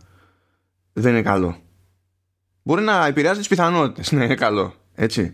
δεν 0.94 1.12
είναι 1.12 1.22
καλό. 1.22 1.58
Μπορεί 2.64 2.84
να 2.84 3.06
επηρεάζει 3.06 3.40
τις 3.40 3.48
πιθανότητες 3.48 4.12
να 4.16 4.24
είναι 4.24 4.36
καλό. 4.36 4.74
Έτσι. 4.96 5.34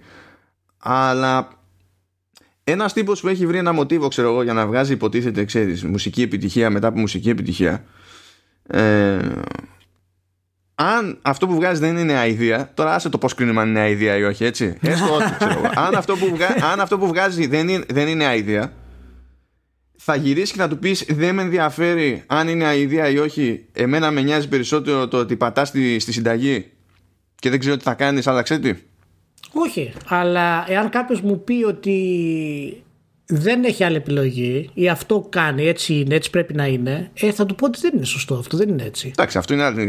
Αλλά 0.78 1.50
ένας 2.64 2.94
τύπος 2.94 3.22
που 3.22 3.28
έχει 3.28 3.46
βρει 3.46 3.58
ένα 3.58 3.72
μοτίβο, 3.72 4.08
ξέρω 4.08 4.28
εγώ, 4.30 4.44
για 4.44 4.54
να 4.54 4.68
βγάζει 4.68 4.94
υποτίθεται, 4.94 5.46
ξέρεις, 5.46 5.84
μουσική 5.84 6.22
επιτυχία 6.22 6.70
μετά 6.70 6.88
από 6.88 7.00
μουσική 7.00 7.30
επιτυχία. 7.30 7.84
Ε, 8.68 9.20
αν 10.76 11.20
αυτό 11.22 11.48
που 11.48 11.56
βγάζει 11.56 11.80
δεν 11.80 11.98
είναι 11.98 12.14
αηδία, 12.14 12.72
τώρα 12.74 12.96
άσε 12.96 13.10
το 13.10 13.18
πώς 13.18 13.34
κρίνουμε 13.34 13.62
αν 13.62 13.70
είναι 13.70 13.80
αηδία 13.80 14.18
ή 14.18 14.24
όχι, 14.24 14.46
έτσι. 14.46 14.78
Έστω 14.82 15.16
ότι, 15.16 15.36
ξέρω 15.38 15.52
εγώ. 15.52 15.70
Αν 15.76 15.96
αυτό 15.96 16.16
που, 16.16 16.30
βγα... 16.36 16.48
αν 16.72 16.80
αυτό 16.80 16.98
που 16.98 17.08
βγάζει 17.08 17.48
δεν 17.48 17.70
είναι, 17.70 17.86
δεν 17.88 18.08
είναι 18.08 18.26
αηδία, 18.26 18.74
θα 19.96 20.16
γυρίσεις 20.16 20.52
και 20.52 20.58
θα 20.58 20.68
του 20.68 20.80
πεις: 20.80 21.06
Δεν 21.10 21.36
με 21.36 21.42
ενδιαφέρει 21.42 22.24
αν 22.28 22.48
είναι 22.48 22.66
αηδία 22.66 23.10
ή 23.10 23.18
όχι. 23.18 23.66
Εμένα 23.74 24.12
με 24.12 24.22
νοιάζει 24.22 24.48
περισσότερο 24.48 25.08
το 25.08 25.18
ότι 25.18 25.36
πατάς 25.36 25.68
στη, 25.68 26.00
στη 26.00 26.12
συνταγή 26.12 26.72
και 27.36 27.50
δεν 27.50 27.60
ξέρω 27.60 27.78
τι 27.78 27.84
θα 27.84 27.94
κάνεις, 27.94 28.28
άλλαξε 28.28 28.60
τι. 28.60 28.74
Όχι, 29.52 29.94
αλλά 30.08 30.66
εάν 30.68 30.90
κάποιος 30.90 31.22
μου 31.22 31.44
πει 31.44 31.64
ότι 31.64 31.98
δεν 33.26 33.64
έχει 33.64 33.84
άλλη 33.84 33.96
επιλογή 33.96 34.70
ή 34.74 34.90
αυτό 34.90 35.28
κάνει, 35.30 35.68
έτσι 35.68 35.94
είναι, 35.94 36.16
έτσι 36.16 36.30
πρέπει 36.30 36.54
να 36.54 36.66
είναι, 36.66 37.12
ε, 37.14 37.32
θα 37.32 37.46
του 37.46 37.56
πω 37.56 37.66
ότι 37.66 37.80
δεν 37.80 37.92
είναι 37.96 38.06
σωστό 38.06 38.36
αυτό, 38.36 38.58
δεν 38.58 38.70
είναι 38.70 38.84
έτσι. 38.84 39.08
Εντάξει, 39.08 39.38
αυτό 39.38 39.54
είναι, 39.54 39.64
άλλο, 39.64 39.82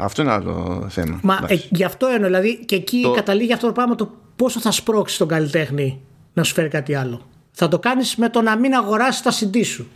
αυτό 0.00 0.22
είναι 0.22 0.30
άλλο 0.30 0.86
θέμα. 0.88 1.20
Μα 1.22 1.44
ε, 1.48 1.56
γι' 1.70 1.84
αυτό 1.84 2.06
εννοώ, 2.06 2.26
δηλαδή 2.26 2.64
και 2.64 2.74
εκεί 2.74 3.00
το... 3.02 3.10
καταλήγει 3.10 3.52
αυτό 3.52 3.66
το 3.66 3.72
πράγμα 3.72 3.94
το 3.94 4.10
πόσο 4.36 4.60
θα 4.60 4.70
σπρώξει 4.70 5.18
τον 5.18 5.28
καλλιτέχνη 5.28 6.00
να 6.32 6.42
σου 6.42 6.54
φέρει 6.54 6.68
κάτι 6.68 6.94
άλλο. 6.94 7.26
Θα 7.52 7.68
το 7.68 7.78
κάνεις 7.78 8.16
με 8.16 8.28
το 8.28 8.40
να 8.42 8.56
μην 8.56 8.74
αγοράσεις 8.74 9.22
τα 9.22 9.32
CD 9.32 9.64
σου. 9.64 9.88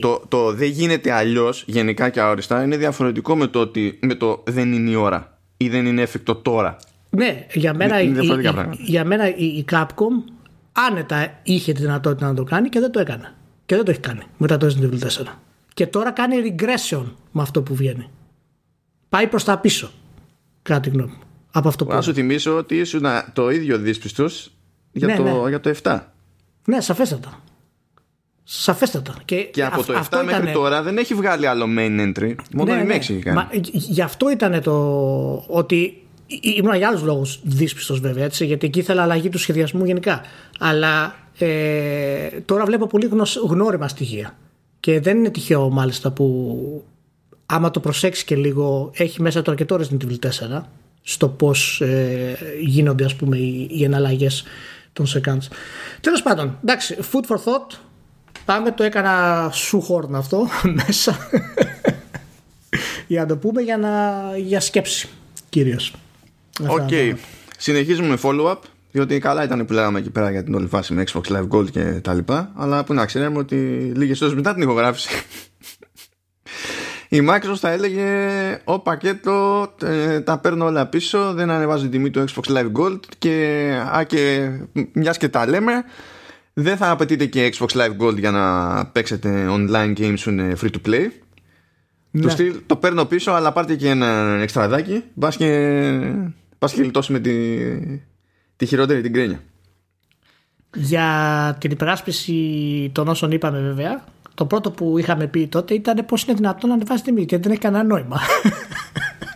Το, 0.00 0.22
το 0.28 0.52
δεν 0.52 0.68
γίνεται 0.68 1.12
αλλιώς, 1.12 1.64
γενικά 1.66 2.08
και 2.08 2.20
αόριστα, 2.20 2.62
είναι 2.62 2.76
διαφορετικό 2.76 3.36
με 3.36 3.46
το 3.46 3.60
ότι 3.60 3.98
με 4.02 4.14
το 4.14 4.42
δεν 4.46 4.72
είναι 4.72 4.90
η 4.90 4.94
ώρα 4.94 5.38
ή 5.56 5.68
δεν 5.68 5.86
είναι 5.86 6.02
έφικτο 6.02 6.34
τώρα. 6.34 6.76
Ναι, 7.10 7.46
για 7.52 7.74
μένα, 7.74 8.00
η, 8.00 8.12
για 8.78 9.04
μένα 9.04 9.36
η, 9.36 9.44
η 9.44 9.64
Capcom 9.70 10.32
άνετα 10.72 11.40
είχε 11.42 11.72
τη 11.72 11.80
δυνατότητα 11.80 12.26
να 12.26 12.34
το 12.34 12.44
κάνει 12.44 12.68
και 12.68 12.80
δεν 12.80 12.90
το 12.90 13.00
έκανε. 13.00 13.34
Και 13.66 13.76
δεν 13.76 13.84
το 13.84 13.90
έχει 13.90 14.00
κάνει 14.00 14.22
μετά 14.36 14.56
το 14.56 14.66
Resident 14.66 14.84
Evil 14.84 14.98
4. 14.98 15.26
Και 15.74 15.86
τώρα 15.86 16.10
κάνει 16.10 16.36
regression 16.36 17.04
με 17.32 17.42
αυτό 17.42 17.62
που 17.62 17.74
βγαίνει. 17.74 18.10
Πάει 19.08 19.26
προς 19.26 19.44
τα 19.44 19.58
πίσω. 19.58 19.90
Κάτι 20.62 20.90
γνώμη 20.90 21.10
μου. 21.10 21.22
Από 21.52 21.68
αυτό 21.68 21.84
που. 21.84 21.92
Να 21.92 22.00
σου 22.00 22.12
θυμίσω 22.12 22.56
ότι 22.56 22.76
ήσουν 22.76 23.04
το 23.32 23.50
ίδιο 23.50 23.78
δύσπιστος 23.78 24.52
για, 24.92 25.06
ναι, 25.06 25.16
το, 25.16 25.22
ναι. 25.22 25.48
για 25.48 25.60
το 25.60 25.74
7. 25.82 26.00
Ναι, 26.64 26.80
σαφέστατα. 26.80 27.40
Σαφέστατα. 28.44 29.14
Και, 29.24 29.36
και 29.36 29.64
από 29.64 29.84
το 29.84 30.04
7 30.10 30.22
μέχρι 30.24 30.52
τώρα 30.52 30.82
δεν 30.82 30.98
έχει 30.98 31.14
βγάλει 31.14 31.46
άλλο 31.46 31.66
main 31.78 32.00
entry. 32.00 32.34
Μόνο 32.54 32.74
ναι, 32.74 32.80
η 32.80 32.84
ναι. 32.84 32.94
έχει 32.94 33.18
κάνει. 33.18 33.36
Μα, 33.36 33.48
γι' 33.72 34.02
αυτό 34.02 34.30
ήταν 34.30 34.62
το 34.62 35.44
ότι 35.46 36.06
Ήμουν 36.42 36.74
για 36.74 36.88
άλλους 36.88 37.02
λόγους 37.02 37.40
δύσπιστος 37.42 38.00
βέβαια, 38.00 38.24
έτσι, 38.24 38.46
γιατί 38.46 38.66
εκεί 38.66 38.78
ήθελα 38.78 39.02
αλλαγή 39.02 39.28
του 39.28 39.38
σχεδιασμού 39.38 39.84
γενικά. 39.84 40.20
Αλλά 40.58 41.14
ε, 41.38 42.28
τώρα 42.44 42.64
βλέπω 42.64 42.86
πολύ 42.86 43.10
γνώριμα 43.46 43.88
στοιχεία. 43.88 44.36
Και 44.80 45.00
δεν 45.00 45.18
είναι 45.18 45.30
τυχαίο 45.30 45.70
μάλιστα 45.70 46.10
που 46.10 46.84
άμα 47.46 47.70
το 47.70 47.80
προσέξεις 47.80 48.24
και 48.24 48.36
λίγο, 48.36 48.90
έχει 48.94 49.22
μέσα 49.22 49.42
το 49.42 49.50
αρκετό 49.50 49.78
Resident 49.80 50.04
Evil 50.04 50.18
4 50.58 50.62
στο 51.02 51.28
πώς 51.28 51.80
ε, 51.80 52.36
γίνονται 52.60 53.04
ας 53.04 53.14
πούμε 53.14 53.36
οι, 53.36 53.68
οι 53.70 53.84
εναλλαγές 53.84 54.44
των 54.92 55.06
seconds. 55.06 55.46
Τέλος 56.00 56.22
πάντων, 56.22 56.58
εντάξει, 56.62 56.96
food 57.12 57.32
for 57.32 57.36
thought. 57.36 57.78
Πάμε, 58.44 58.70
το 58.70 58.82
έκανα 58.82 59.48
σουχόρν 59.52 60.14
αυτό 60.14 60.46
μέσα. 60.86 61.16
για 63.06 63.20
να 63.20 63.26
το 63.26 63.36
πούμε 63.36 63.60
για, 63.60 63.76
να, 63.76 64.22
για 64.36 64.60
σκέψη 64.60 65.08
κυρίως. 65.48 65.94
OK. 66.68 66.88
Okay. 66.90 67.14
Συνεχίζουμε 67.58 68.08
με 68.08 68.18
follow-up. 68.22 68.58
Διότι 68.92 69.18
καλά 69.18 69.44
ήταν 69.44 69.66
που 69.66 69.72
λέγαμε 69.72 69.98
εκεί 69.98 70.10
πέρα 70.10 70.30
για 70.30 70.44
την 70.44 70.54
όλη 70.54 70.66
φάση 70.66 70.94
με 70.94 71.04
Xbox 71.12 71.32
Live 71.32 71.48
Gold 71.48 71.70
και 71.70 71.82
τα 71.82 72.14
λοιπά. 72.14 72.52
Αλλά 72.56 72.84
που 72.84 72.94
να 72.94 73.06
ξέρουμε 73.06 73.38
ότι 73.38 73.56
λίγες 73.96 74.20
ώρες 74.20 74.34
μετά 74.34 74.54
την 74.54 74.62
ηχογράφηση 74.62 75.08
η 77.12 77.20
Microsoft 77.28 77.58
θα 77.58 77.70
έλεγε 77.70 78.06
ο 78.64 78.78
πακέτο 78.78 79.66
ε, 79.82 80.20
τα 80.20 80.38
παίρνω 80.38 80.64
όλα 80.64 80.86
πίσω 80.86 81.32
δεν 81.34 81.50
ανεβάζω 81.50 81.82
την 81.82 81.90
τιμή 81.90 82.10
του 82.10 82.24
Xbox 82.24 82.56
Live 82.56 82.72
Gold 82.72 83.00
και, 83.18 83.68
α, 83.96 84.02
και 84.04 84.50
μιας 84.92 85.16
και 85.16 85.28
τα 85.28 85.46
λέμε 85.46 85.84
δεν 86.52 86.76
θα 86.76 86.90
απαιτείται 86.90 87.26
και 87.26 87.52
Xbox 87.54 87.66
Live 87.66 88.06
Gold 88.06 88.18
για 88.18 88.30
να 88.30 88.86
παίξετε 88.86 89.46
online 89.48 89.98
games 89.98 90.18
που 90.22 90.30
είναι 90.30 90.56
free 90.62 90.70
to 90.70 90.88
play 90.88 91.06
ναι. 92.10 92.22
το, 92.22 92.28
στυλ, 92.28 92.54
το 92.66 92.76
παίρνω 92.76 93.04
πίσω 93.04 93.30
αλλά 93.30 93.52
πάρτε 93.52 93.76
και 93.76 93.88
ένα 93.88 94.38
εξτραδάκι 94.40 95.02
μπας 95.14 95.36
και 95.36 95.46
Πας 96.60 96.72
και 96.72 96.82
γλιτώσουμε 96.82 97.18
τη, 97.18 97.58
τη 98.56 98.66
χειρότερη 98.66 99.00
την 99.00 99.12
κρίνια. 99.12 99.40
Για 100.74 101.56
την 101.60 101.70
υπεράσπιση 101.70 102.90
των 102.94 103.08
όσων 103.08 103.30
είπαμε 103.30 103.60
βέβαια, 103.60 104.04
το 104.34 104.46
πρώτο 104.46 104.70
που 104.70 104.98
είχαμε 104.98 105.26
πει 105.26 105.46
τότε 105.46 105.74
ήταν 105.74 106.04
πώς 106.06 106.22
είναι 106.22 106.34
δυνατόν 106.34 106.68
να 106.68 106.74
ανεβάσει 106.74 107.02
τιμή, 107.02 107.24
γιατί 107.28 107.42
δεν 107.42 107.52
έχει 107.52 107.60
κανένα 107.60 107.84
νόημα. 107.84 108.20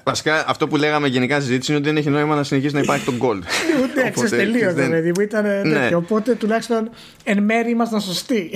Βασικά 0.04 0.48
αυτό 0.48 0.68
που 0.68 0.76
λέγαμε 0.76 1.08
γενικά 1.08 1.40
συζήτηση 1.40 1.70
είναι 1.70 1.80
ότι 1.80 1.88
δεν 1.88 1.96
έχει 1.96 2.10
νόημα 2.10 2.34
να 2.34 2.42
συνεχίσει 2.42 2.74
να 2.74 2.80
υπάρχει 2.80 3.04
το 3.04 3.12
gold. 3.20 3.42
Ούτε 3.82 4.06
έξω 4.06 4.28
τελείως, 4.28 4.74
δηλαδή 4.74 5.08
μου 5.08 5.20
ήταν 5.20 5.68
ναι. 5.68 5.90
Οπότε 5.94 6.34
τουλάχιστον 6.34 6.90
εν 7.24 7.42
μέρη 7.42 7.70
ήμασταν 7.70 8.00
σωστοί. 8.00 8.50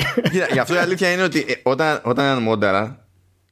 Γι' 0.53 0.59
αυτό 0.59 0.75
η 0.75 0.79
αλήθεια 0.79 1.13
είναι 1.13 1.23
ότι 1.23 1.45
ε, 1.49 1.55
όταν, 1.63 2.01
όταν 2.05 2.43
μόνταρα 2.43 3.08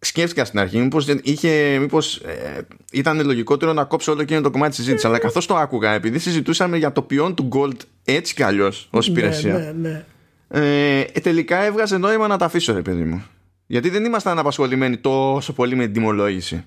σκέφτηκα 0.06 0.44
στην 0.44 0.58
αρχή 0.58 0.78
μήπως, 0.78 1.06
είχε, 1.22 1.78
μήπως 1.80 2.16
ε, 2.16 2.66
ήταν 2.92 3.24
λογικότερο 3.24 3.72
να 3.72 3.84
κόψω 3.84 4.12
όλο 4.12 4.20
εκείνο 4.20 4.40
το 4.40 4.50
κομμάτι 4.50 4.70
της 4.70 4.78
συζήτησης. 4.78 5.08
Αλλά 5.08 5.18
καθώς 5.18 5.46
το 5.46 5.56
άκουγα 5.56 5.92
επειδή 5.92 6.18
συζητούσαμε 6.18 6.76
για 6.76 6.92
το 6.92 7.02
ποιόν 7.02 7.34
του 7.34 7.48
Gold 7.52 7.80
έτσι 8.04 8.34
κι 8.34 8.42
αλλιώς 8.42 8.88
ως 8.90 9.08
ναι, 9.08 9.12
υπηρεσία 9.12 9.52
ναι, 9.52 9.72
ναι, 9.88 10.04
ε, 10.48 11.04
τελικά 11.22 11.64
έβγαζε 11.64 11.98
νόημα 11.98 12.26
να 12.26 12.36
τα 12.36 12.44
αφήσω 12.44 12.72
ρε 12.72 12.82
παιδί 12.82 13.02
μου. 13.02 13.24
Γιατί 13.66 13.88
δεν 13.88 14.04
ήμασταν 14.04 14.38
απασχολημένοι 14.38 14.96
τόσο 14.96 15.52
πολύ 15.52 15.76
με 15.76 15.84
την 15.84 15.92
τιμολόγηση 15.92 16.64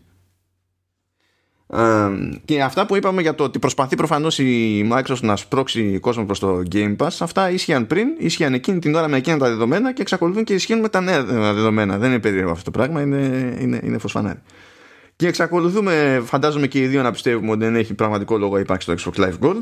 και 2.45 2.61
αυτά 2.61 2.85
που 2.85 2.95
είπαμε 2.95 3.21
για 3.21 3.35
το 3.35 3.43
ότι 3.43 3.59
προσπαθεί 3.59 3.95
προφανώς 3.95 4.39
η 4.39 4.89
Microsoft 4.91 5.19
να 5.21 5.35
σπρώξει 5.35 5.99
κόσμο 5.99 6.25
προς 6.25 6.39
το 6.39 6.63
Game 6.71 6.95
Pass 6.95 7.17
αυτά 7.19 7.51
ίσχυαν 7.51 7.87
πριν, 7.87 8.07
ίσχυαν 8.17 8.53
εκείνη 8.53 8.79
την 8.79 8.95
ώρα 8.95 9.07
με 9.07 9.17
εκείνα 9.17 9.37
τα 9.37 9.47
δεδομένα 9.47 9.93
και 9.93 10.01
εξακολουθούν 10.01 10.43
και 10.43 10.53
ισχύουν 10.53 10.79
με 10.79 10.89
τα 10.89 11.01
νέα 11.01 11.23
δεδομένα. 11.23 11.97
Δεν 11.97 12.09
είναι 12.09 12.19
περίεργο 12.19 12.51
αυτό 12.51 12.63
το 12.63 12.71
πράγμα, 12.71 13.01
είναι, 13.01 13.55
είναι, 13.59 13.79
είναι 13.83 13.97
φωσφανάρι. 13.97 14.39
Και 15.15 15.27
εξακολουθούμε 15.27 16.21
φαντάζομαι 16.25 16.67
και 16.67 16.79
οι 16.79 16.87
δύο 16.87 17.01
να 17.01 17.11
πιστεύουμε 17.11 17.51
ότι 17.51 17.59
δεν 17.59 17.75
έχει 17.75 17.93
πραγματικό 17.93 18.37
λόγο 18.37 18.59
υπάρξει 18.59 18.87
το 18.87 18.95
Xbox 18.97 19.23
Live 19.23 19.47
Gold 19.47 19.61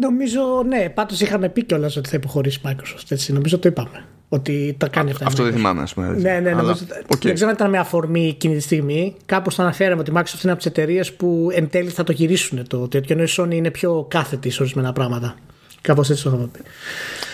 Νομίζω, 0.00 0.40
ναι, 0.66 0.88
πάντως 0.88 1.20
είχαμε 1.20 1.48
πει 1.48 1.64
κιόλας 1.64 1.96
ότι 1.96 2.08
θα 2.08 2.16
υποχωρήσει 2.16 2.60
Microsoft. 2.64 3.04
Έτσι, 3.08 3.32
νομίζω 3.32 3.58
το 3.58 3.68
είπαμε. 3.68 4.04
Ότι 4.28 4.74
τα 4.78 4.88
κάνει 4.88 5.10
αυτά. 5.10 5.26
Αυτό 5.26 5.42
δεν 5.42 5.52
θυμάμαι, 5.52 5.82
ας 5.82 5.94
πούμε. 5.94 6.08
Ναι, 6.08 6.40
ναι, 6.40 6.54
Αλλά... 6.54 6.76
okay. 6.76 7.18
Δεν 7.22 7.34
ξέρω 7.34 7.48
αν 7.48 7.54
ήταν 7.56 7.70
με 7.70 7.78
αφορμή 7.78 8.28
εκείνη 8.28 8.54
τη 8.54 8.60
στιγμή. 8.60 9.16
Κάπως 9.26 9.54
το 9.54 9.62
αναφέραμε 9.62 10.00
ότι 10.00 10.10
η 10.10 10.14
Microsoft 10.16 10.42
είναι 10.42 10.52
από 10.52 10.56
τις 10.56 10.66
εταιρείες 10.66 11.12
που 11.12 11.48
εν 11.52 11.68
τέλει 11.68 11.88
θα 11.88 12.04
το 12.04 12.12
γυρίσουν 12.12 12.66
το 12.66 12.88
τέτοιο. 12.88 13.14
Ενώ 13.14 13.24
η 13.24 13.28
Sony 13.36 13.54
είναι 13.54 13.70
πιο 13.70 14.06
κάθετη 14.10 14.50
σε 14.50 14.62
ορισμένα 14.62 14.92
πράγματα. 14.92 15.34
Κάπως 15.82 16.10
έτσι 16.10 16.22
το 16.22 16.28
είχαμε 16.28 16.46
πει. 16.46 16.60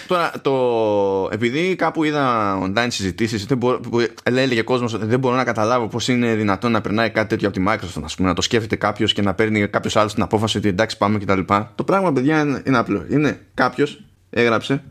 Τώρα, 0.07 0.33
το... 0.43 1.29
επειδή 1.33 1.77
κάπου 1.77 2.05
είδα 2.05 2.59
online 2.63 2.87
συζητήσεις 2.89 3.47
που 3.47 3.81
έλεγε 4.23 4.63
κόσμος 4.63 4.93
ότι 4.93 5.07
δεν 5.07 5.19
μπορώ 5.19 5.35
να 5.35 5.45
καταλάβω 5.45 5.89
πώς 5.89 6.09
είναι 6.09 6.35
δυνατόν 6.35 6.73
να 6.73 6.81
περνάει 6.81 7.11
κάτι 7.11 7.29
τέτοιο 7.29 7.49
από 7.49 7.59
τη 7.59 7.65
Microsoft, 7.69 8.03
ας 8.05 8.15
πούμε, 8.15 8.29
να 8.29 8.35
το 8.35 8.43
σκέφτεται 8.43 8.77
κάποιος 8.77 9.13
και 9.13 9.23
να 9.23 9.35
παίρνει 9.35 9.69
κάποιος 9.69 9.97
άλλος 9.97 10.15
την 10.15 10.23
απόφαση 10.23 10.59
ότι 10.59 10.69
εντάξει, 10.69 10.97
πάμε 10.97 11.19
κτλ. 11.19 11.41
Το 11.75 11.85
πράγμα, 11.85 12.13
παιδιά, 12.13 12.63
είναι 12.67 12.79
απλό. 12.79 13.05
Είναι 13.11 13.41
κάποιος 13.55 14.05
έγραψε, 14.31 14.83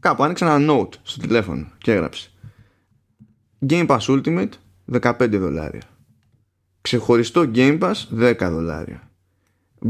κάπου 0.00 0.22
άνοιξε 0.22 0.44
ένα 0.44 0.72
note 0.72 0.94
στο 1.02 1.20
τηλέφωνο 1.20 1.66
και 1.78 1.92
έγραψε 1.92 2.30
Game 3.68 3.86
Pass 3.86 3.98
Ultimate 3.98 4.48
15 5.00 5.30
δολάρια. 5.30 5.82
Ξεχωριστό 6.80 7.50
Game 7.54 7.78
Pass 7.78 7.92
10 8.20 8.34
δολάρια. 8.50 9.10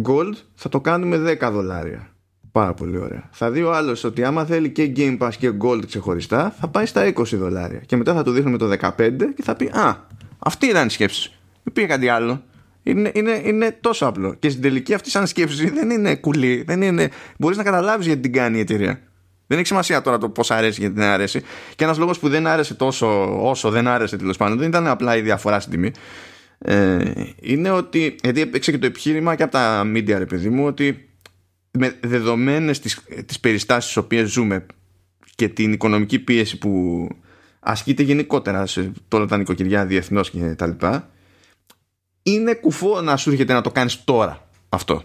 Gold 0.05 0.35
θα 0.55 0.69
το 0.69 0.81
κάνουμε 0.81 1.37
10 1.41 1.51
δολάρια 1.53 2.12
Πάρα 2.53 2.75
πολύ 2.75 2.99
ωραία. 2.99 3.29
Θα 3.33 3.51
δει 3.51 3.63
ο 3.63 3.75
άλλος 3.75 4.05
ότι 4.05 4.25
άμα 4.25 4.45
θέλει 4.45 4.71
και 4.71 4.93
Game 4.97 5.19
Pass 5.19 5.31
και 5.39 5.53
Gold 5.63 5.87
ξεχωριστά, 5.87 6.55
θα 6.61 6.69
πάει 6.69 6.87
στα 6.87 7.13
20 7.15 7.25
δολάρια. 7.33 7.79
Και 7.79 7.97
μετά 7.97 8.15
θα 8.15 8.23
του 8.23 8.31
δείχνουμε 8.31 8.59
το 8.59 8.71
15 8.81 8.91
και 9.35 9.43
θα 9.43 9.57
πει 9.57 9.71
Α, 9.73 9.97
αυτή 10.39 10.67
ήταν 10.67 10.87
η 10.87 10.91
σκέψη. 10.91 11.33
Δεν 11.63 11.73
πήγε 11.73 11.87
κάτι 11.87 12.09
άλλο. 12.09 12.43
Είναι, 12.83 13.11
είναι, 13.15 13.41
είναι 13.45 13.77
τόσο 13.81 14.07
απλό. 14.07 14.35
Και 14.35 14.49
στην 14.49 14.63
τελική 14.63 14.95
αυτή 14.95 15.11
σαν 15.11 15.27
σκέψη 15.27 15.71
δεν 15.71 15.91
είναι 15.91 16.17
κουλή. 16.17 16.63
Δεν 16.67 16.83
είναι... 16.83 17.11
Μπορείς 17.39 17.57
να 17.57 17.63
καταλάβεις 17.63 18.07
γιατί 18.07 18.21
την 18.21 18.33
κάνει 18.33 18.57
η 18.57 18.61
εταιρεία. 18.61 19.01
Δεν 19.47 19.59
έχει 19.59 19.67
σημασία 19.67 20.03
τώρα 20.03 20.19
το 20.19 20.29
πώς 20.29 20.51
αρέσει 20.51 20.81
γιατί 20.81 20.95
δεν 20.95 21.09
αρέσει. 21.09 21.41
Και 21.77 21.85
ένας 21.85 21.99
λόγος 21.99 22.19
που 22.19 22.29
δεν 22.29 22.47
άρεσε 22.47 22.75
τόσο 22.75 23.39
όσο 23.49 23.71
δεν 23.71 23.89
άρεσε 23.89 24.17
τέλος 24.17 24.37
πάντων 24.37 24.59
δεν 24.59 24.69
ήταν 24.69 24.87
απλά 24.87 25.17
η 25.17 25.21
διαφορά 25.21 25.61
στην 25.61 25.73
τιμή. 25.73 25.91
Ε, 26.59 27.13
είναι 27.41 27.71
ότι. 27.71 28.15
Γιατί 28.23 28.41
έπαιξε 28.41 28.71
και 28.71 28.79
το 28.79 28.87
επιχείρημα 28.87 29.35
και 29.35 29.43
από 29.43 29.53
τα 29.53 29.83
media, 29.95 30.15
ρε 30.19 30.27
παιδί 30.27 30.49
μου, 30.49 30.67
ότι 30.67 31.09
με 31.79 31.99
δεδομένες 32.01 32.81
τις, 32.81 33.01
τις 33.27 33.41
περιστάσεις 33.41 33.91
στις 33.91 33.97
οποίες 33.97 34.31
ζούμε 34.31 34.67
και 35.35 35.49
την 35.49 35.73
οικονομική 35.73 36.19
πίεση 36.19 36.59
που 36.59 37.09
ασκείται 37.61 38.03
γενικότερα 38.03 38.67
σε 38.67 38.93
όλα 39.13 39.27
τα 39.27 39.37
νοικοκυριά 39.37 39.87
διεθνώς 39.87 40.31
και 40.31 40.55
τα 40.55 40.67
λοιπά 40.67 41.11
είναι 42.23 42.55
κουφό 42.55 43.01
να 43.01 43.17
σου 43.17 43.31
έρχεται 43.31 43.53
να 43.53 43.61
το 43.61 43.71
κάνεις 43.71 44.05
τώρα 44.05 44.49
αυτό. 44.69 45.03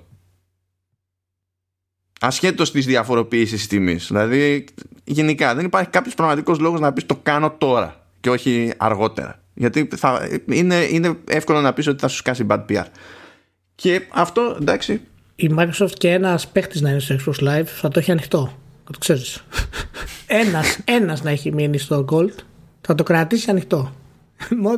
Ασχέτως 2.20 2.72
της 2.72 2.86
διαφοροποίησης 2.86 3.68
τιμής. 3.68 4.08
Δηλαδή 4.08 4.66
γενικά 5.04 5.56
δεν 5.56 5.66
υπάρχει 5.66 5.90
κάποιος 5.90 6.14
πραγματικός 6.14 6.60
λόγος 6.60 6.80
να 6.80 6.94
πεις 6.94 7.06
το 7.06 7.16
κάνω 7.16 7.52
τώρα 7.52 8.06
και 8.20 8.30
όχι 8.30 8.74
αργότερα. 8.78 9.44
Γιατί 9.54 9.90
θα, 9.96 10.30
είναι, 10.46 10.76
είναι 10.76 11.18
εύκολο 11.28 11.62
να 11.62 11.74
πεις 11.74 11.88
ότι 11.88 12.00
θα 12.00 12.08
σου 12.08 12.16
σκάσει 12.16 12.46
bad 12.50 12.66
PR. 12.70 12.86
Και 13.76 14.02
αυτό 14.10 14.58
εντάξει 14.60 15.02
η 15.40 15.56
Microsoft 15.58 15.92
και 15.98 16.12
ένας 16.12 16.48
παίχτης 16.48 16.82
να 16.82 16.90
είναι 16.90 17.00
στο 17.00 17.16
Xbox 17.16 17.48
Live 17.48 17.66
θα 17.66 17.90
το 17.90 18.00
έχει 18.00 18.12
ανοιχτό. 18.12 18.40
Να 18.86 18.92
το 18.92 18.98
ξέρεις. 19.00 19.44
ένας 20.44 20.80
ένας 20.86 21.24
να 21.24 21.30
έχει 21.30 21.54
μείνει 21.54 21.78
στο 21.78 22.06
Gold 22.12 22.34
θα 22.82 22.96
το 22.96 23.04
κρατήσει 23.04 23.50
ανοιχτό. 23.50 23.92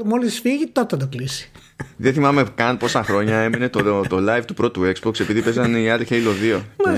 Μόλις 0.05 0.39
φύγει, 0.39 0.67
τότε 0.67 0.95
θα 0.95 0.97
το 0.97 1.17
κλείσει. 1.17 1.51
Δεν 1.97 2.13
θυμάμαι 2.13 2.45
καν 2.55 2.77
πόσα 2.77 3.03
χρόνια 3.03 3.37
έμεινε 3.37 3.69
το, 3.69 4.01
το 4.01 4.17
live 4.29 4.45
του 4.45 4.53
πρώτου 4.53 4.81
Xbox 4.81 5.19
επειδή 5.19 5.41
παίζανε 5.41 5.79
οι 5.79 5.89
άλλοι 5.89 6.07
Halo 6.09 6.55
2. 6.57 6.61
Μα, 6.85 6.91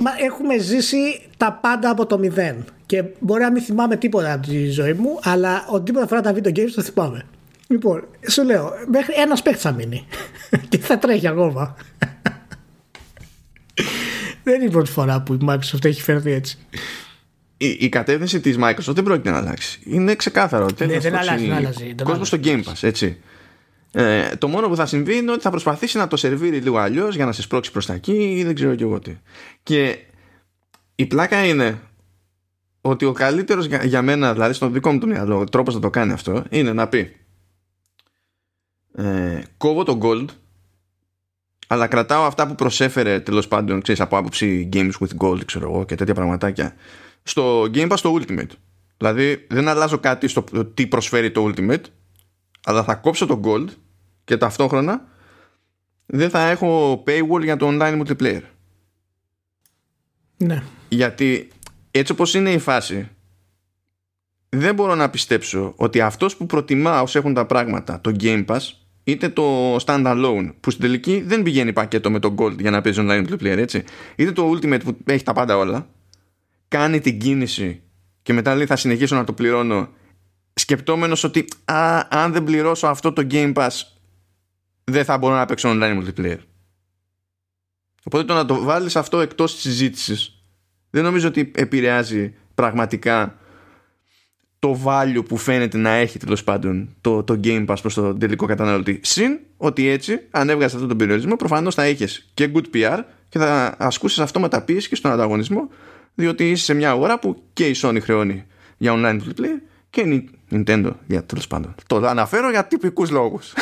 μα, 0.00 0.10
έχουμε 0.24 0.58
ζήσει 0.58 1.20
τα 1.36 1.58
πάντα 1.62 1.90
από 1.90 2.06
το 2.06 2.18
μηδέν. 2.18 2.64
Και 2.86 3.04
μπορεί 3.18 3.42
να 3.42 3.50
μην 3.50 3.62
θυμάμαι 3.62 3.96
τίποτα 3.96 4.32
από 4.32 4.46
τη 4.46 4.70
ζωή 4.70 4.92
μου, 4.92 5.18
αλλά 5.22 5.66
οτιδήποτε 5.68 6.04
αφορά 6.04 6.20
τα 6.20 6.34
video 6.34 6.58
games 6.58 6.70
το 6.74 6.82
θυμάμαι. 6.82 7.24
Λοιπόν, 7.66 8.04
σου 8.28 8.44
λέω, 8.44 8.72
μέχρι 8.86 9.14
ένας 9.16 9.42
παίχτης 9.42 9.62
θα 9.62 9.72
μείνει. 9.72 10.06
και 10.68 10.78
θα 10.78 10.98
τρέχει 10.98 11.28
ακόμα. 11.28 11.76
Δεν 14.48 14.60
είναι 14.60 14.68
η 14.68 14.72
πρώτη 14.72 14.90
φορά 14.90 15.22
που 15.22 15.34
η 15.34 15.38
Microsoft 15.48 15.84
έχει 15.84 16.02
φέρει 16.02 16.32
έτσι. 16.32 16.58
Η, 17.56 17.68
η 17.68 17.88
κατεύθυνση 17.88 18.40
της 18.40 18.56
Microsoft 18.60 18.94
δεν 18.94 19.04
πρόκειται 19.04 19.30
να 19.30 19.36
αλλάξει. 19.36 19.80
Είναι 19.84 20.14
ξεκάθαρο. 20.14 20.66
Ναι, 20.78 20.98
δεν 20.98 21.16
αλλάζει, 21.16 21.46
δεν 21.46 21.56
αλλάζει. 21.56 21.94
Κόσμος 22.02 22.26
στο 22.26 22.38
Game 22.44 22.62
Pass, 22.62 22.72
έτσι. 22.80 23.20
Ε, 23.92 24.36
το 24.36 24.48
μόνο 24.48 24.68
που 24.68 24.76
θα 24.76 24.86
συμβεί 24.86 25.16
είναι 25.16 25.32
ότι 25.32 25.40
θα 25.40 25.50
προσπαθήσει 25.50 25.96
να 25.96 26.08
το 26.08 26.16
σερβίρει 26.16 26.58
λίγο 26.58 26.78
αλλιώς 26.78 27.14
για 27.14 27.24
να 27.24 27.32
σε 27.32 27.42
σπρώξει 27.42 27.72
προς 27.72 27.86
τα 27.86 27.94
εκεί 27.94 28.12
ή 28.12 28.44
δεν 28.44 28.54
ξέρω 28.54 28.74
και 28.74 28.82
εγώ 28.82 28.98
τι. 28.98 29.16
Και 29.62 29.98
η 30.94 31.06
πλάκα 31.06 31.46
είναι 31.46 31.80
ότι 32.80 33.04
ο 33.04 33.12
καλύτερος 33.12 33.66
για, 33.66 33.84
για, 33.84 34.02
μένα, 34.02 34.32
δηλαδή 34.32 34.52
στον 34.52 34.72
δικό 34.72 34.92
μου 34.92 34.98
το 34.98 35.06
μυαλό, 35.06 35.44
τρόπος 35.44 35.74
να 35.74 35.80
το 35.80 35.90
κάνει 35.90 36.12
αυτό 36.12 36.44
είναι 36.50 36.72
να 36.72 36.88
πει 36.88 37.16
ε, 38.94 39.42
κόβω 39.56 39.82
το 39.82 39.98
gold 40.02 40.26
αλλά 41.70 41.86
κρατάω 41.86 42.24
αυτά 42.24 42.46
που 42.46 42.54
προσέφερε 42.54 43.20
τέλος 43.20 43.48
πάντων 43.48 43.80
ξέρεις, 43.80 44.00
από 44.00 44.16
άποψη 44.16 44.68
Games 44.72 44.92
with 45.00 45.16
Gold 45.18 45.44
ξέρω 45.44 45.70
εγώ, 45.70 45.84
και 45.84 45.94
τέτοια 45.94 46.14
πραγματάκια 46.14 46.74
στο 47.22 47.62
Game 47.62 47.88
Pass 47.90 47.98
το 48.02 48.18
Ultimate. 48.20 48.50
Δηλαδή 48.96 49.46
δεν 49.48 49.68
αλλάζω 49.68 49.98
κάτι 49.98 50.28
στο 50.28 50.44
τι 50.74 50.86
προσφέρει 50.86 51.30
το 51.30 51.52
Ultimate, 51.52 51.82
αλλά 52.64 52.84
θα 52.84 52.94
κόψω 52.94 53.26
το 53.26 53.40
Gold 53.44 53.68
και 54.24 54.36
ταυτόχρονα 54.36 55.04
δεν 56.06 56.30
θα 56.30 56.48
έχω 56.48 57.02
paywall 57.06 57.42
για 57.42 57.56
το 57.56 57.68
online 57.70 58.02
multiplayer. 58.02 58.42
Ναι. 60.36 60.62
Γιατί 60.88 61.48
έτσι 61.90 62.12
όπως 62.12 62.34
είναι 62.34 62.50
η 62.50 62.58
φάση 62.58 63.08
δεν 64.48 64.74
μπορώ 64.74 64.94
να 64.94 65.10
πιστέψω 65.10 65.72
ότι 65.76 66.00
αυτός 66.00 66.36
που 66.36 66.46
προτιμά 66.46 67.02
όσοι 67.02 67.18
έχουν 67.18 67.34
τα 67.34 67.46
πράγματα 67.46 68.00
το 68.00 68.16
Game 68.20 68.46
Pass 68.46 68.60
είτε 69.08 69.28
το 69.28 69.76
standalone 69.76 70.50
που 70.60 70.70
στην 70.70 70.82
τελική 70.82 71.20
δεν 71.26 71.42
πηγαίνει 71.42 71.72
πακέτο 71.72 72.10
με 72.10 72.18
το 72.18 72.34
gold 72.38 72.58
για 72.58 72.70
να 72.70 72.80
παίζει 72.80 73.00
online 73.02 73.26
multiplayer 73.28 73.56
έτσι. 73.56 73.84
Είτε 74.16 74.32
το 74.32 74.50
ultimate 74.50 74.80
που 74.84 74.96
έχει 75.06 75.24
τα 75.24 75.32
πάντα 75.32 75.56
όλα 75.56 75.88
κάνει 76.68 77.00
την 77.00 77.18
κίνηση 77.18 77.82
και 78.22 78.32
μετά 78.32 78.54
λέει 78.54 78.66
θα 78.66 78.76
συνεχίσω 78.76 79.16
να 79.16 79.24
το 79.24 79.32
πληρώνω 79.32 79.88
σκεπτόμενος 80.54 81.24
ότι 81.24 81.44
α, 81.64 82.06
αν 82.08 82.32
δεν 82.32 82.44
πληρώσω 82.44 82.86
αυτό 82.86 83.12
το 83.12 83.26
Game 83.30 83.54
Pass 83.54 83.68
δεν 84.84 85.04
θα 85.04 85.18
μπορώ 85.18 85.34
να 85.34 85.44
παίξω 85.44 85.70
online 85.72 86.02
multiplayer 86.02 86.38
οπότε 88.04 88.24
το 88.24 88.34
να 88.34 88.44
το 88.44 88.62
βάλεις 88.62 88.96
αυτό 88.96 89.20
εκτός 89.20 89.52
της 89.52 89.62
συζήτησης 89.62 90.42
δεν 90.90 91.04
νομίζω 91.04 91.28
ότι 91.28 91.50
επηρεάζει 91.54 92.34
πραγματικά 92.54 93.38
το 94.58 94.80
value 94.84 95.24
που 95.28 95.36
φαίνεται 95.36 95.78
να 95.78 95.90
έχει 95.90 96.18
τέλος 96.18 96.44
πάντων 96.44 96.88
το, 97.00 97.22
το 97.22 97.40
Game 97.44 97.66
Pass 97.66 97.76
προς 97.80 97.94
τον 97.94 98.18
τελικό 98.18 98.46
καταναλωτή. 98.46 99.00
Συν 99.02 99.38
ότι 99.56 99.88
έτσι, 99.88 100.20
αν 100.30 100.48
έβγαζες 100.48 100.72
αυτόν 100.72 100.88
τον 100.88 100.98
περιορισμό, 100.98 101.36
προφανώς 101.36 101.74
θα 101.74 101.82
έχει 101.82 102.22
και 102.34 102.50
good 102.54 102.64
PR 102.74 102.98
και 103.28 103.38
θα 103.38 103.74
ασκούσεις 103.78 104.18
αυτό 104.18 104.40
με 104.40 104.48
τα 104.48 104.62
πίεση 104.62 104.88
και 104.88 104.94
στον 104.94 105.10
ανταγωνισμό, 105.10 105.68
διότι 106.14 106.50
είσαι 106.50 106.64
σε 106.64 106.74
μια 106.74 106.90
αγορά 106.90 107.18
που 107.18 107.42
και 107.52 107.66
η 107.68 107.74
Sony 107.82 107.98
χρεώνει 108.00 108.44
για 108.76 108.92
online 108.96 109.18
multiplayer 109.20 109.60
και 109.90 110.00
η 110.00 110.28
Nintendo 110.50 110.90
για 111.06 111.24
τέλος 111.24 111.46
πάντων. 111.46 111.74
Το 111.86 111.96
αναφέρω 111.96 112.50
για 112.50 112.64
τυπικούς 112.64 113.10
λόγους. 113.10 113.52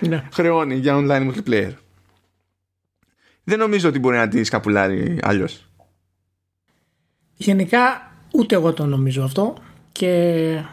Ναι. 0.00 0.28
χρεώνει 0.32 0.74
για 0.74 0.96
online 0.96 1.32
multiplayer. 1.32 1.72
Δεν 3.44 3.58
νομίζω 3.58 3.88
ότι 3.88 3.98
μπορεί 3.98 4.16
να 4.16 4.28
τη 4.28 4.44
σκαπουλάρει 4.44 5.18
αλλιώς. 5.22 5.66
Γενικά, 7.34 8.12
ούτε 8.32 8.54
εγώ 8.54 8.72
το 8.72 8.86
νομίζω 8.86 9.22
αυτό 9.22 9.54
και 9.92 10.64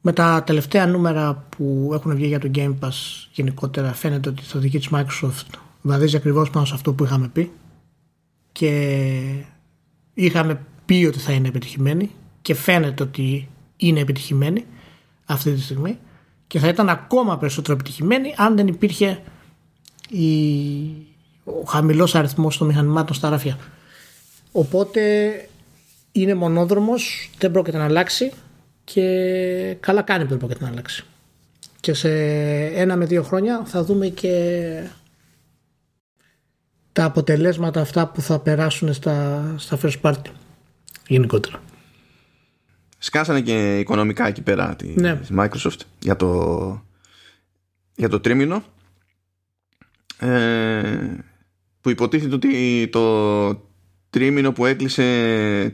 με 0.00 0.12
τα 0.12 0.42
τελευταία 0.46 0.86
νούμερα 0.86 1.46
που 1.56 1.90
έχουν 1.92 2.14
βγει 2.14 2.26
για 2.26 2.38
το 2.38 2.50
Game 2.54 2.74
Pass 2.80 2.92
γενικότερα 3.32 3.92
φαίνεται 3.92 4.28
ότι 4.28 4.42
το 4.52 4.58
δική 4.58 4.78
της 4.78 4.88
Microsoft 4.92 5.58
βαδίζει 5.82 6.16
ακριβώς 6.16 6.50
πάνω 6.50 6.66
σε 6.66 6.74
αυτό 6.74 6.92
που 6.92 7.04
είχαμε 7.04 7.28
πει 7.28 7.52
και 8.52 9.44
είχαμε 10.14 10.60
πει 10.84 11.04
ότι 11.08 11.18
θα 11.18 11.32
είναι 11.32 11.48
επιτυχημένη 11.48 12.10
και 12.42 12.54
φαίνεται 12.54 13.02
ότι 13.02 13.48
είναι 13.76 14.00
επιτυχημένη 14.00 14.64
αυτή 15.24 15.52
τη 15.52 15.60
στιγμή 15.60 15.98
και 16.46 16.58
θα 16.58 16.68
ήταν 16.68 16.88
ακόμα 16.88 17.38
περισσότερο 17.38 17.72
επιτυχημένη 17.72 18.34
αν 18.36 18.56
δεν 18.56 18.66
υπήρχε 18.66 19.22
η... 20.08 20.26
ο 21.44 21.62
χαμηλός 21.66 22.14
αριθμός 22.14 22.58
των 22.58 22.66
μηχανημάτων 22.66 23.16
στα 23.16 23.28
ράφια. 23.28 23.58
Οπότε 24.52 25.32
είναι 26.12 26.34
μονόδρομος, 26.34 27.30
δεν 27.38 27.50
πρόκειται 27.50 27.78
να 27.78 27.84
αλλάξει 27.84 28.32
και 28.84 29.76
καλά 29.80 30.02
κάνει 30.02 30.22
που 30.22 30.28
δεν 30.28 30.38
πρόκειται 30.38 30.64
να 30.64 30.68
αλλάξει. 30.68 31.04
Και 31.80 31.94
σε 31.94 32.10
ένα 32.66 32.96
με 32.96 33.04
δύο 33.04 33.22
χρόνια 33.22 33.62
θα 33.64 33.84
δούμε 33.84 34.08
και 34.08 34.86
τα 36.92 37.04
αποτελέσματα 37.04 37.80
αυτά 37.80 38.06
που 38.06 38.20
θα 38.20 38.38
περάσουν 38.38 38.92
στα, 38.92 39.44
στα 39.58 39.78
first 39.82 40.00
party 40.00 40.30
γενικότερα. 41.08 41.62
Σκάσανε 42.98 43.40
και 43.40 43.78
οικονομικά 43.78 44.26
εκεί 44.26 44.42
πέρα 44.42 44.76
τη 44.76 45.00
ναι. 45.00 45.20
Microsoft 45.38 45.80
για 45.98 46.16
το, 46.16 46.82
για 47.94 48.08
το 48.08 48.20
τρίμηνο 48.20 48.64
ε, 50.18 51.16
που 51.80 51.90
υποτίθεται 51.90 52.34
ότι 52.34 52.88
το 52.92 53.71
τρίμηνο 54.12 54.52
που 54.52 54.66
έκλεισε 54.66 55.02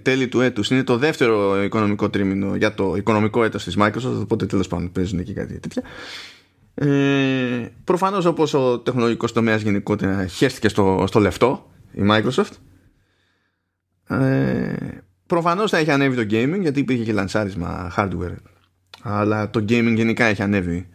τέλη 0.02 0.28
του 0.28 0.40
έτους. 0.40 0.70
Είναι 0.70 0.82
το 0.82 0.96
δεύτερο 0.96 1.62
οικονομικό 1.62 2.10
τρίμηνο 2.10 2.56
για 2.56 2.74
το 2.74 2.94
οικονομικό 2.96 3.44
έτος 3.44 3.64
της 3.64 3.76
Microsoft 3.78 4.20
οπότε 4.20 4.46
τέλος 4.46 4.68
πάντων 4.68 4.92
παίζουν 4.92 5.18
εκεί 5.18 5.32
κάτι 5.32 5.60
τέτοια. 5.60 5.82
Ε, 6.74 7.68
προφανώς 7.84 8.24
όπως 8.24 8.54
ο 8.54 8.78
τεχνολογικός 8.78 9.32
τομέας 9.32 9.62
γενικότερα 9.62 10.26
χέστηκε 10.26 10.68
στο, 10.68 11.04
στο 11.06 11.20
λεφτό 11.20 11.70
η 11.92 12.02
Microsoft 12.10 12.52
ε, 14.08 14.74
προφανώς 15.26 15.70
θα 15.70 15.78
έχει 15.78 15.90
ανέβει 15.90 16.16
το 16.16 16.36
gaming 16.36 16.60
γιατί 16.60 16.80
υπήρχε 16.80 17.04
και 17.04 17.12
λανσάρισμα 17.12 17.92
hardware. 17.96 18.36
Αλλά 19.02 19.50
το 19.50 19.64
gaming 19.68 19.92
γενικά 19.94 20.24
έχει 20.24 20.42
ανέβει 20.42 20.88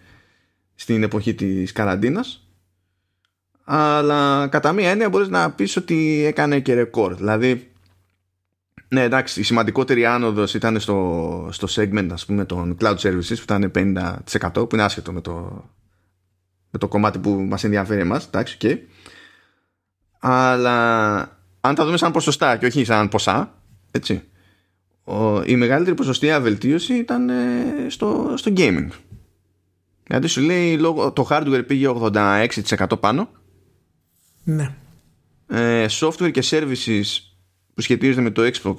στην 0.75 1.03
εποχή 1.03 1.33
της 1.33 1.71
καραντίνας 1.71 2.42
αλλά 3.63 4.47
κατά 4.47 4.71
μία 4.71 4.89
έννοια 4.89 5.09
μπορείς 5.09 5.27
να 5.27 5.51
πεις 5.51 5.75
ότι 5.75 6.23
έκανε 6.25 6.59
και 6.59 6.73
ρεκόρ 6.73 7.15
δηλαδή 7.15 7.71
ναι 8.87 9.01
εντάξει 9.01 9.39
η 9.39 9.43
σημαντικότερη 9.43 10.05
άνοδος 10.05 10.53
ήταν 10.53 10.79
στο, 10.79 11.49
στο 11.51 11.67
segment 11.69 12.07
ας 12.11 12.25
πούμε 12.25 12.45
των 12.45 12.77
cloud 12.81 12.95
services 12.95 13.35
που 13.45 13.53
ήταν 13.53 13.71
50% 13.75 14.53
που 14.53 14.69
είναι 14.73 14.83
άσχετο 14.83 15.11
με 15.11 15.21
το, 15.21 15.63
με 16.69 16.79
το 16.79 16.87
κομμάτι 16.87 17.19
που 17.19 17.29
μας 17.29 17.63
ενδιαφέρει 17.63 18.01
εμάς 18.01 18.25
εντάξει 18.25 18.57
okay. 18.61 18.77
αλλά 20.19 21.17
αν 21.65 21.75
τα 21.75 21.85
δούμε 21.85 21.97
σαν 21.97 22.11
ποσοστά 22.11 22.57
και 22.57 22.65
όχι 22.65 22.83
σαν 22.83 23.09
ποσά, 23.09 23.53
έτσι, 23.91 24.23
η 25.45 25.55
μεγαλύτερη 25.55 25.95
ποσοστία 25.95 26.41
βελτίωση 26.41 26.93
ήταν 26.93 27.29
ε, 27.29 27.85
στο, 27.87 28.33
στο 28.35 28.53
gaming. 28.57 28.87
Γιατί 30.07 30.27
σου 30.27 30.41
λέει 30.41 30.77
το 31.13 31.27
hardware 31.29 31.63
πήγε 31.67 31.87
86% 31.95 32.99
πάνω. 32.99 33.29
Ναι. 34.43 34.75
Ε, 35.47 35.85
software 35.89 36.31
και 36.31 36.43
services 36.49 37.03
που 37.73 37.81
σχετίζονται 37.81 38.21
με 38.21 38.31
το 38.31 38.51
Xbox 38.53 38.75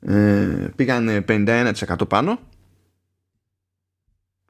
ε, 0.00 0.68
πήγαν 0.76 1.24
51% 1.28 1.74
πάνω 2.08 2.38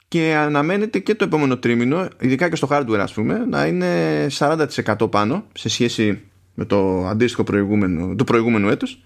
και 0.09 0.35
αναμένεται 0.35 0.98
και 0.98 1.14
το 1.14 1.24
επόμενο 1.24 1.59
τρίμηνο, 1.59 2.09
ειδικά 2.20 2.48
και 2.48 2.57
στο 2.57 2.68
hardware 2.70 2.98
ας 2.98 3.12
πούμε, 3.12 3.38
να 3.38 3.66
είναι 3.66 4.26
40% 4.38 5.11
πάνω 5.11 5.44
σε 5.53 5.68
σχέση 5.68 6.22
με 6.55 6.64
το 6.64 7.07
αντίστοιχο 7.07 7.44
προηγούμενο, 7.44 8.14
το 8.14 8.24
προηγούμενο 8.24 8.70
έτος 8.70 9.05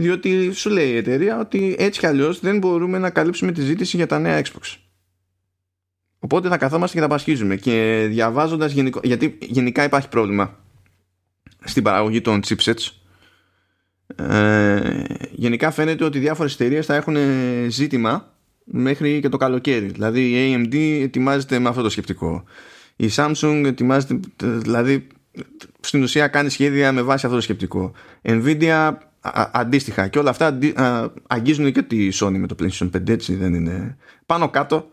διότι 0.00 0.52
σου 0.52 0.70
λέει 0.70 0.90
η 0.90 0.96
εταιρεία 0.96 1.38
ότι 1.38 1.76
έτσι 1.78 2.00
κι 2.00 2.06
αλλιώς 2.06 2.40
δεν 2.40 2.58
μπορούμε 2.58 2.98
να 2.98 3.10
καλύψουμε 3.10 3.52
τη 3.52 3.60
ζήτηση 3.60 3.96
για 3.96 4.06
τα 4.06 4.18
νέα 4.18 4.42
Xbox. 4.42 4.76
Οπότε 6.20 6.48
θα 6.48 6.56
καθόμαστε 6.56 6.96
και 6.96 7.02
θα 7.02 7.08
πασχίζουμε 7.08 7.56
και 7.56 8.06
διαβάζοντας 8.08 8.72
γενικό, 8.72 9.00
γιατί 9.02 9.38
γενικά 9.40 9.84
υπάρχει 9.84 10.08
πρόβλημα 10.08 10.58
στην 11.64 11.82
παραγωγή 11.82 12.20
των 12.20 12.40
chipsets 12.46 13.00
ε, 14.16 15.04
γενικά 15.32 15.70
φαίνεται 15.70 16.04
ότι 16.04 16.18
διάφορες 16.18 16.54
εταιρείες 16.54 16.86
θα 16.86 16.94
έχουν 16.94 17.16
ζήτημα 17.68 18.32
μέχρι 18.64 19.20
και 19.20 19.28
το 19.28 19.36
καλοκαίρι. 19.36 19.86
Δηλαδή 19.86 20.20
η 20.20 20.54
AMD 20.54 20.74
ετοιμάζεται 21.02 21.58
με 21.58 21.68
αυτό 21.68 21.82
το 21.82 21.88
σκεπτικό. 21.88 22.44
Η 22.96 23.08
Samsung 23.16 23.62
ετοιμάζεται, 23.66 24.20
δηλαδή 24.36 25.06
στην 25.80 26.02
ουσία 26.02 26.28
κάνει 26.28 26.48
σχέδια 26.48 26.92
με 26.92 27.02
βάση 27.02 27.26
αυτό 27.26 27.38
το 27.38 27.42
σκεπτικό. 27.42 27.92
Nvidia 28.22 28.92
αντίστοιχα 29.52 30.08
και 30.08 30.18
όλα 30.18 30.30
αυτά 30.30 30.58
αγγίζουν 31.26 31.72
και 31.72 31.82
τη 31.82 32.08
Sony 32.12 32.36
με 32.36 32.46
το 32.46 32.54
PlayStation 32.58 32.90
5 32.90 33.08
έτσι 33.08 33.34
δεν 33.34 33.54
είναι 33.54 33.96
πάνω 34.26 34.48
κάτω 34.48 34.88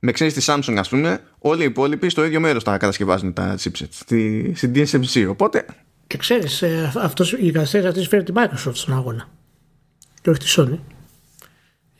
με 0.00 0.12
ξέρεις 0.12 0.34
τη 0.34 0.44
Samsung 0.46 0.74
ας 0.78 0.88
πούμε 0.88 1.20
όλοι 1.38 1.62
οι 1.62 1.64
υπόλοιποι 1.64 2.08
στο 2.08 2.24
ίδιο 2.24 2.40
μέρος 2.40 2.64
τα 2.64 2.76
κατασκευάζουν 2.76 3.32
τα 3.32 3.58
chipsets 3.58 3.88
στη, 3.90 4.52
στην 4.56 4.72
TSMC 4.74 5.26
οπότε 5.28 5.64
και 6.10 6.16
ξέρεις 6.16 6.62
ε, 6.62 6.92
αυτός, 6.96 7.32
η 7.32 7.50
καθυστέρηση 7.50 7.88
αυτής 7.88 8.08
φέρει 8.08 8.22
τη 8.22 8.32
Microsoft 8.36 8.74
στον 8.74 8.94
αγώνα. 8.94 9.28
Και 10.22 10.30
όχι 10.30 10.38
τη 10.38 10.54
Sony. 10.56 10.78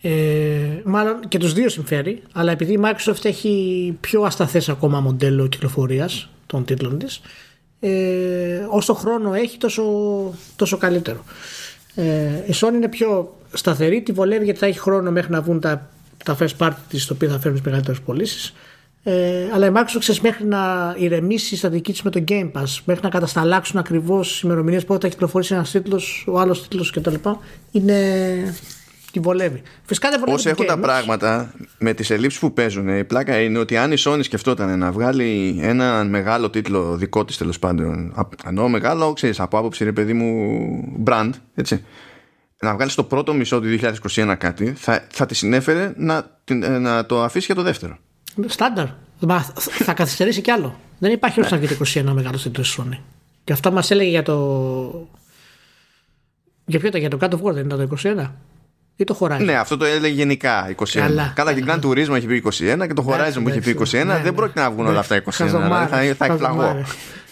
Ε, 0.00 0.82
μάλλον 0.84 1.28
και 1.28 1.38
τους 1.38 1.52
δύο 1.52 1.68
συμφέρει 1.68 2.22
αλλά 2.32 2.52
επειδή 2.52 2.72
η 2.72 2.80
Microsoft 2.82 3.24
έχει 3.24 3.96
πιο 4.00 4.22
ασταθές 4.22 4.68
ακόμα 4.68 5.00
μοντέλο 5.00 5.46
κυκλοφορίας 5.46 6.30
των 6.46 6.64
τίτλων 6.64 6.98
της 6.98 7.20
ε, 7.80 8.66
όσο 8.68 8.94
χρόνο 8.94 9.34
έχει 9.34 9.58
τόσο, 9.58 9.84
τόσο 10.56 10.76
καλύτερο. 10.76 11.24
Ε, 11.94 12.04
η 12.46 12.54
Sony 12.54 12.72
είναι 12.74 12.88
πιο 12.88 13.36
σταθερή 13.52 14.02
τη 14.02 14.12
βολεύει 14.12 14.44
γιατί 14.44 14.58
θα 14.58 14.66
έχει 14.66 14.78
χρόνο 14.78 15.10
μέχρι 15.10 15.30
να 15.30 15.40
βγουν 15.40 15.60
τα, 15.60 15.90
τα 16.24 16.36
first 16.40 16.56
party 16.58 16.74
της 16.88 17.06
το 17.06 17.14
οποίο 17.14 17.28
θα 17.28 17.38
φέρουν 17.38 17.56
τις 17.56 17.64
μεγαλύτερες 17.64 18.00
πωλήσεις. 18.00 18.54
Ε, 19.02 19.50
αλλά 19.54 19.66
η 19.66 19.70
Microsoft 19.74 19.98
ξέρεις, 19.98 20.20
μέχρι 20.20 20.44
να 20.44 20.94
ηρεμήσει 20.98 21.54
η 21.54 21.58
στατική 21.58 21.92
της 21.92 22.02
με 22.02 22.10
το 22.10 22.24
Game 22.28 22.50
Pass, 22.52 22.78
μέχρι 22.84 23.02
να 23.02 23.08
κατασταλάξουν 23.08 23.78
ακριβώς 23.78 24.36
οι 24.36 24.40
ημερομηνίες 24.44 24.84
πότε 24.84 25.06
θα 25.06 25.12
κυκλοφορήσει 25.12 25.54
ένας 25.54 25.70
τίτλος, 25.70 26.24
ο 26.28 26.38
άλλος 26.38 26.62
τίτλος 26.62 26.90
κτλ. 26.90 27.14
Είναι 27.70 27.94
τη 29.12 29.20
βολεύει. 29.20 29.62
Φυσικά 29.84 30.10
δεν 30.10 30.18
βολεύει. 30.18 30.38
Όσο 30.38 30.48
έχουν 30.48 30.66
τα 30.66 30.78
πράγματα 30.78 31.54
με 31.78 31.94
τις 31.94 32.10
ελλείψεις 32.10 32.40
που 32.40 32.52
παίζουν, 32.52 32.88
η 32.98 33.04
πλάκα 33.04 33.40
είναι 33.40 33.58
ότι 33.58 33.76
αν 33.76 33.92
η 33.92 33.96
Sony 33.98 34.20
σκεφτόταν 34.22 34.78
να 34.78 34.92
βγάλει 34.92 35.58
ένα 35.62 36.04
μεγάλο 36.04 36.50
τίτλο 36.50 36.96
δικό 36.96 37.24
της 37.24 37.36
τέλος 37.36 37.58
πάντων, 37.58 38.14
ενώ 38.46 38.68
μεγάλο, 38.68 39.12
ξέρεις, 39.12 39.40
από 39.40 39.58
άποψη 39.58 39.84
ρε 39.84 39.92
παιδί 39.92 40.12
μου, 40.12 41.02
brand, 41.04 41.30
έτσι. 41.54 41.84
Να 42.62 42.74
βγάλεις 42.74 42.94
το 42.94 43.04
πρώτο 43.04 43.34
μισό 43.34 43.60
του 43.60 43.78
2021 44.14 44.34
κάτι, 44.38 44.72
θα, 44.76 45.06
θα 45.10 45.26
τη 45.26 45.34
συνέφερε 45.34 45.92
να, 45.96 46.40
να 46.80 47.06
το 47.06 47.22
αφήσει 47.22 47.46
για 47.46 47.54
το 47.54 47.62
δεύτερο. 47.62 47.98
Στάνταρ. 48.46 48.86
θα 49.60 49.92
καθυστερήσει 49.92 50.40
κι 50.40 50.50
άλλο. 50.50 50.80
Δεν 50.98 51.12
υπάρχει 51.12 51.40
ω 51.40 51.46
να 51.50 51.56
βγει 51.56 51.74
το 51.74 51.84
21 51.94 52.02
μεγάλο 52.02 52.36
τίτλο 52.36 52.64
Sony. 52.76 52.98
Και 53.44 53.52
αυτό 53.52 53.72
μας 53.72 53.90
έλεγε 53.90 54.10
για 54.10 54.22
το. 54.22 55.08
Για 56.64 56.78
ποιο 56.78 56.88
ήταν, 56.88 57.00
για 57.00 57.10
το 57.10 57.18
God 57.20 57.30
of 57.30 57.48
War 57.48 57.52
δεν 57.54 57.66
ήταν 57.66 57.88
το 57.88 57.96
21. 58.02 58.30
Ή 58.96 59.04
το 59.04 59.18
Horizon; 59.20 59.44
Ναι, 59.44 59.54
αυτό 59.54 59.76
το 59.76 59.84
έλεγε 59.84 60.14
γενικά 60.14 60.74
21. 60.76 60.84
Καλά, 60.92 61.32
Καλά 61.34 61.54
και 61.54 61.64
Grand 61.66 61.80
Turismo 61.80 62.14
έχει 62.14 62.26
πει 62.26 62.42
21 62.46 62.50
και 62.86 62.94
το 62.94 63.06
Horizon 63.08 63.42
που 63.42 63.48
έχει 63.48 63.60
πει 63.60 63.78
21. 63.78 63.92
Ναι, 63.92 64.04
δεν 64.04 64.22
ναι. 64.22 64.32
πρόκειται 64.32 64.60
να 64.60 64.70
βγουν 64.70 64.86
όλα 64.86 64.98
αυτά 64.98 65.22
21. 65.22 65.46
Δηλαδή 65.46 65.86
θα, 65.88 66.14
θα 66.14 66.24
εκπλαγώ. 66.24 66.84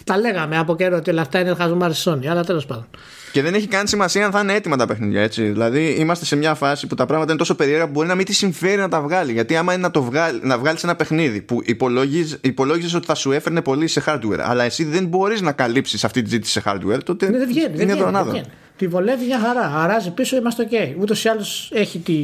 Τα 0.05 0.19
λέγαμε 0.19 0.59
από 0.59 0.77
καιρό 0.77 0.97
ότι 0.97 1.11
όλα 1.11 1.21
αυτά 1.21 1.41
είναι 1.41 1.55
χαζομάρι 1.55 1.95
Sony, 2.05 2.27
αλλά 2.27 2.45
τέλος 2.45 2.67
πάντων. 2.67 2.87
Και 3.33 3.43
δεν 3.43 3.55
έχει 3.55 3.67
καν 3.67 3.87
σημασία 3.87 4.25
αν 4.25 4.31
θα 4.31 4.41
είναι 4.41 4.55
έτοιμα 4.55 4.77
τα 4.77 4.87
παιχνίδια 4.87 5.23
έτσι. 5.23 5.43
Δηλαδή 5.43 5.95
είμαστε 5.99 6.25
σε 6.25 6.37
μια 6.37 6.55
φάση 6.55 6.87
που 6.87 6.95
τα 6.95 7.07
πράγματα 7.07 7.31
είναι 7.31 7.38
τόσο 7.38 7.55
περίεργα 7.55 7.85
που 7.85 7.91
μπορεί 7.91 8.09
να 8.09 8.14
μην 8.14 8.25
τη 8.25 8.33
συμφέρει 8.33 8.81
να 8.81 8.88
τα 8.88 9.01
βγάλει. 9.01 9.33
Γιατί 9.33 9.57
άμα 9.57 9.73
είναι 9.73 9.83
να, 9.83 9.91
το 9.91 10.03
βγάλει, 10.03 10.41
να 10.43 10.59
βγάλεις 10.59 10.83
ένα 10.83 10.97
παιχνίδι 10.97 11.41
που 11.41 11.61
υπολόγιζε 12.41 12.97
ότι 12.97 13.07
θα 13.07 13.14
σου 13.14 13.33
έφερνε 13.33 13.62
πολύ 13.62 13.87
σε 13.87 14.03
hardware, 14.07 14.41
αλλά 14.41 14.64
εσύ 14.64 14.85
δεν 14.85 15.07
μπορείς 15.07 15.41
να 15.41 15.53
καλύψεις 15.53 16.05
αυτή 16.05 16.23
τη 16.23 16.29
ζήτηση 16.29 16.53
σε 16.53 16.62
hardware, 16.67 17.03
τότε 17.05 17.31
ναι, 17.31 17.38
δεν 17.38 17.47
βγαίνει, 17.47 17.83
είναι 17.83 17.95
δεν 17.95 18.47
Τη 18.77 18.88
βολεύει 18.88 19.25
μια 19.25 19.38
χαρά. 19.38 19.73
Αράζει 19.75 20.11
πίσω, 20.11 20.37
είμαστε 20.37 20.69
OK. 20.71 20.95
Ούτως 21.01 21.25
ή 21.25 21.29
άλλως 21.29 21.71
έχει 21.75 21.99
τη, 21.99 22.14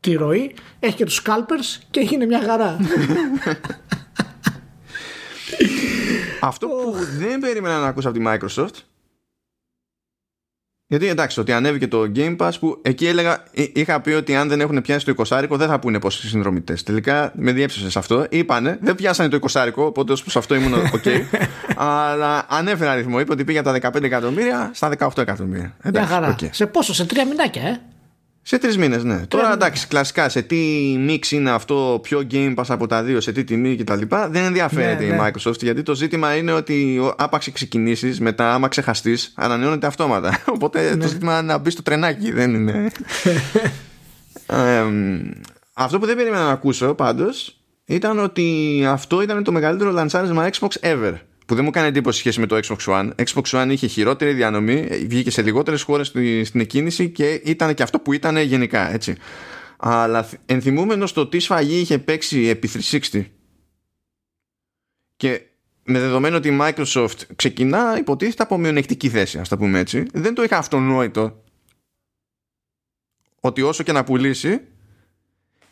τη 0.00 0.14
ροή, 0.14 0.54
έχει 0.80 0.94
και 0.94 1.04
τους 1.04 1.22
scalpers 1.26 1.82
και 1.90 2.00
έγινε 2.00 2.26
μια 2.26 2.42
χαρά. 2.46 2.76
Αυτό 6.40 6.66
που 6.66 6.94
δεν 7.18 7.38
περίμενα 7.40 7.78
να 7.78 7.86
ακούσω 7.86 8.08
από 8.08 8.18
τη 8.18 8.24
Microsoft 8.28 8.74
γιατί 10.86 11.08
εντάξει, 11.08 11.40
ότι 11.40 11.52
ανέβηκε 11.52 11.88
το 11.88 12.12
Game 12.16 12.36
Pass 12.36 12.50
που 12.60 12.80
εκεί 12.82 13.06
έλεγα, 13.06 13.42
είχα 13.52 14.00
πει 14.00 14.10
ότι 14.10 14.36
αν 14.36 14.48
δεν 14.48 14.60
έχουν 14.60 14.82
πιάσει 14.82 15.04
το 15.04 15.24
20 15.28 15.46
δεν 15.50 15.68
θα 15.68 15.78
πούνε 15.78 15.98
πόσοι 15.98 16.28
συνδρομητές. 16.28 16.82
Τελικά 16.82 17.32
με 17.36 17.52
διέψευσε 17.52 17.90
σε 17.90 17.98
αυτό. 17.98 18.26
Είπανε, 18.30 18.78
δεν 18.80 18.94
πιάσανε 18.94 19.28
το 19.28 19.38
20 19.52 19.70
οπότε 19.74 20.12
ως 20.12 20.22
προς 20.22 20.36
αυτό 20.36 20.54
ήμουν 20.54 20.74
OK. 20.96 21.08
αλλά 21.76 22.46
ανέφερα 22.48 22.90
αριθμό. 22.90 23.20
Είπε 23.20 23.32
ότι 23.32 23.44
πήγε 23.44 23.58
από 23.58 23.78
τα 23.78 23.90
15 23.92 24.02
εκατομμύρια 24.02 24.70
στα 24.74 24.90
18 24.98 25.18
εκατομμύρια. 25.18 25.76
Εντάξει, 25.82 26.12
χαρά. 26.12 26.36
Okay. 26.40 26.48
Σε 26.50 26.66
πόσο, 26.66 26.94
σε 26.94 27.04
τρία 27.04 27.26
μηνάκια, 27.26 27.62
ε; 27.62 27.80
Σε 28.46 28.58
τρεις 28.58 28.78
μήνες, 28.78 29.04
ναι. 29.04 29.26
Τώρα 29.28 29.52
εντάξει, 29.52 29.86
κλασικά 29.86 30.28
σε 30.28 30.42
τι 30.42 30.58
mix 31.08 31.30
είναι 31.30 31.50
αυτό, 31.50 31.98
ποιο 32.02 32.26
Game 32.30 32.54
Pass 32.54 32.64
από 32.68 32.86
τα 32.86 33.02
δύο, 33.02 33.20
σε 33.20 33.32
τι 33.32 33.44
τιμή 33.44 33.76
κτλ. 33.76 34.00
Δεν 34.30 34.44
ενδιαφέρεται 34.44 35.04
ναι, 35.04 35.14
η 35.14 35.16
ναι. 35.16 35.28
Microsoft 35.28 35.58
γιατί 35.60 35.82
το 35.82 35.94
ζήτημα 35.94 36.36
είναι 36.36 36.52
ότι 36.52 37.00
άπαξ 37.16 37.52
ξεκινήσεις, 37.52 38.20
μετά 38.20 38.54
άμα 38.54 38.68
ξεχαστείς, 38.68 39.32
ανανεώνεται 39.34 39.86
αυτόματα. 39.86 40.42
Οπότε 40.54 40.90
το 40.90 40.96
ναι. 40.96 41.06
ζήτημα 41.06 41.38
είναι 41.38 41.52
να 41.52 41.58
μπεις 41.58 41.72
στο 41.72 41.82
τρενάκι, 41.82 42.32
δεν 42.32 42.54
είναι. 42.54 42.90
αυτό 45.72 45.98
που 45.98 46.06
δεν 46.06 46.16
περίμενα 46.16 46.44
να 46.44 46.50
ακούσω 46.50 46.94
πάντως 46.94 47.58
ήταν 47.84 48.18
ότι 48.18 48.82
αυτό 48.88 49.22
ήταν 49.22 49.44
το 49.44 49.52
μεγαλύτερο 49.52 49.90
λανσάρισμα 49.90 50.48
Xbox 50.50 50.68
ever 50.80 51.14
που 51.46 51.54
δεν 51.54 51.64
μου 51.64 51.70
κάνει 51.70 51.86
εντύπωση 51.86 52.18
σχέση 52.18 52.40
με 52.40 52.46
το 52.46 52.60
Xbox 52.62 52.76
One. 52.86 53.10
Xbox 53.24 53.42
One 53.42 53.68
είχε 53.70 53.86
χειρότερη 53.86 54.32
διανομή, 54.32 54.86
βγήκε 55.06 55.30
σε 55.30 55.42
λιγότερες 55.42 55.82
χώρες 55.82 56.06
στην 56.44 56.60
εκκίνηση 56.60 57.10
και 57.10 57.40
ήταν 57.44 57.74
και 57.74 57.82
αυτό 57.82 57.98
που 57.98 58.12
ήταν 58.12 58.36
γενικά, 58.36 58.92
έτσι. 58.92 59.16
Αλλά 59.76 60.28
ενθυμούμενος 60.46 61.10
στο 61.10 61.26
τι 61.26 61.38
σφαγή 61.38 61.78
είχε 61.78 61.98
παίξει 61.98 62.46
επί 62.46 62.70
360 62.90 63.24
και 65.16 65.42
με 65.84 65.98
δεδομένο 65.98 66.36
ότι 66.36 66.48
η 66.48 66.58
Microsoft 66.60 67.16
ξεκινά 67.36 67.98
υποτίθεται 67.98 68.42
από 68.42 68.58
μειονεκτική 68.58 69.08
θέση, 69.08 69.38
ας 69.38 69.48
τα 69.48 69.56
πούμε 69.56 69.78
έτσι, 69.78 70.06
δεν 70.12 70.34
το 70.34 70.42
είχα 70.42 70.58
αυτονόητο 70.58 71.42
ότι 73.40 73.62
όσο 73.62 73.82
και 73.82 73.92
να 73.92 74.04
πουλήσει 74.04 74.60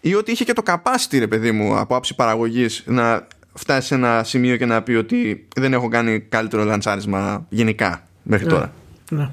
ή 0.01 0.15
ότι 0.15 0.31
είχε 0.31 0.45
και 0.45 0.53
το 0.53 0.63
capacity, 0.67 1.19
ρε 1.19 1.27
παιδί 1.27 1.53
μου, 1.53 1.77
από 1.77 1.97
άψη 1.97 2.15
παραγωγής 2.15 2.83
να 2.87 3.27
φτάσει 3.55 3.87
σε 3.87 3.95
ένα 3.95 4.25
σημείο 4.25 4.57
και 4.57 4.67
να 4.67 4.83
πει 4.83 4.93
ότι 4.93 5.49
δεν 5.57 5.73
έχω 5.73 5.89
κάνει 5.89 6.21
καλύτερο 6.21 6.65
λαντσάρισμα 6.65 7.47
γενικά 7.49 8.07
μέχρι 8.23 8.45
ναι, 8.47 8.53
τώρα. 8.53 8.73
Ναι. 9.11 9.31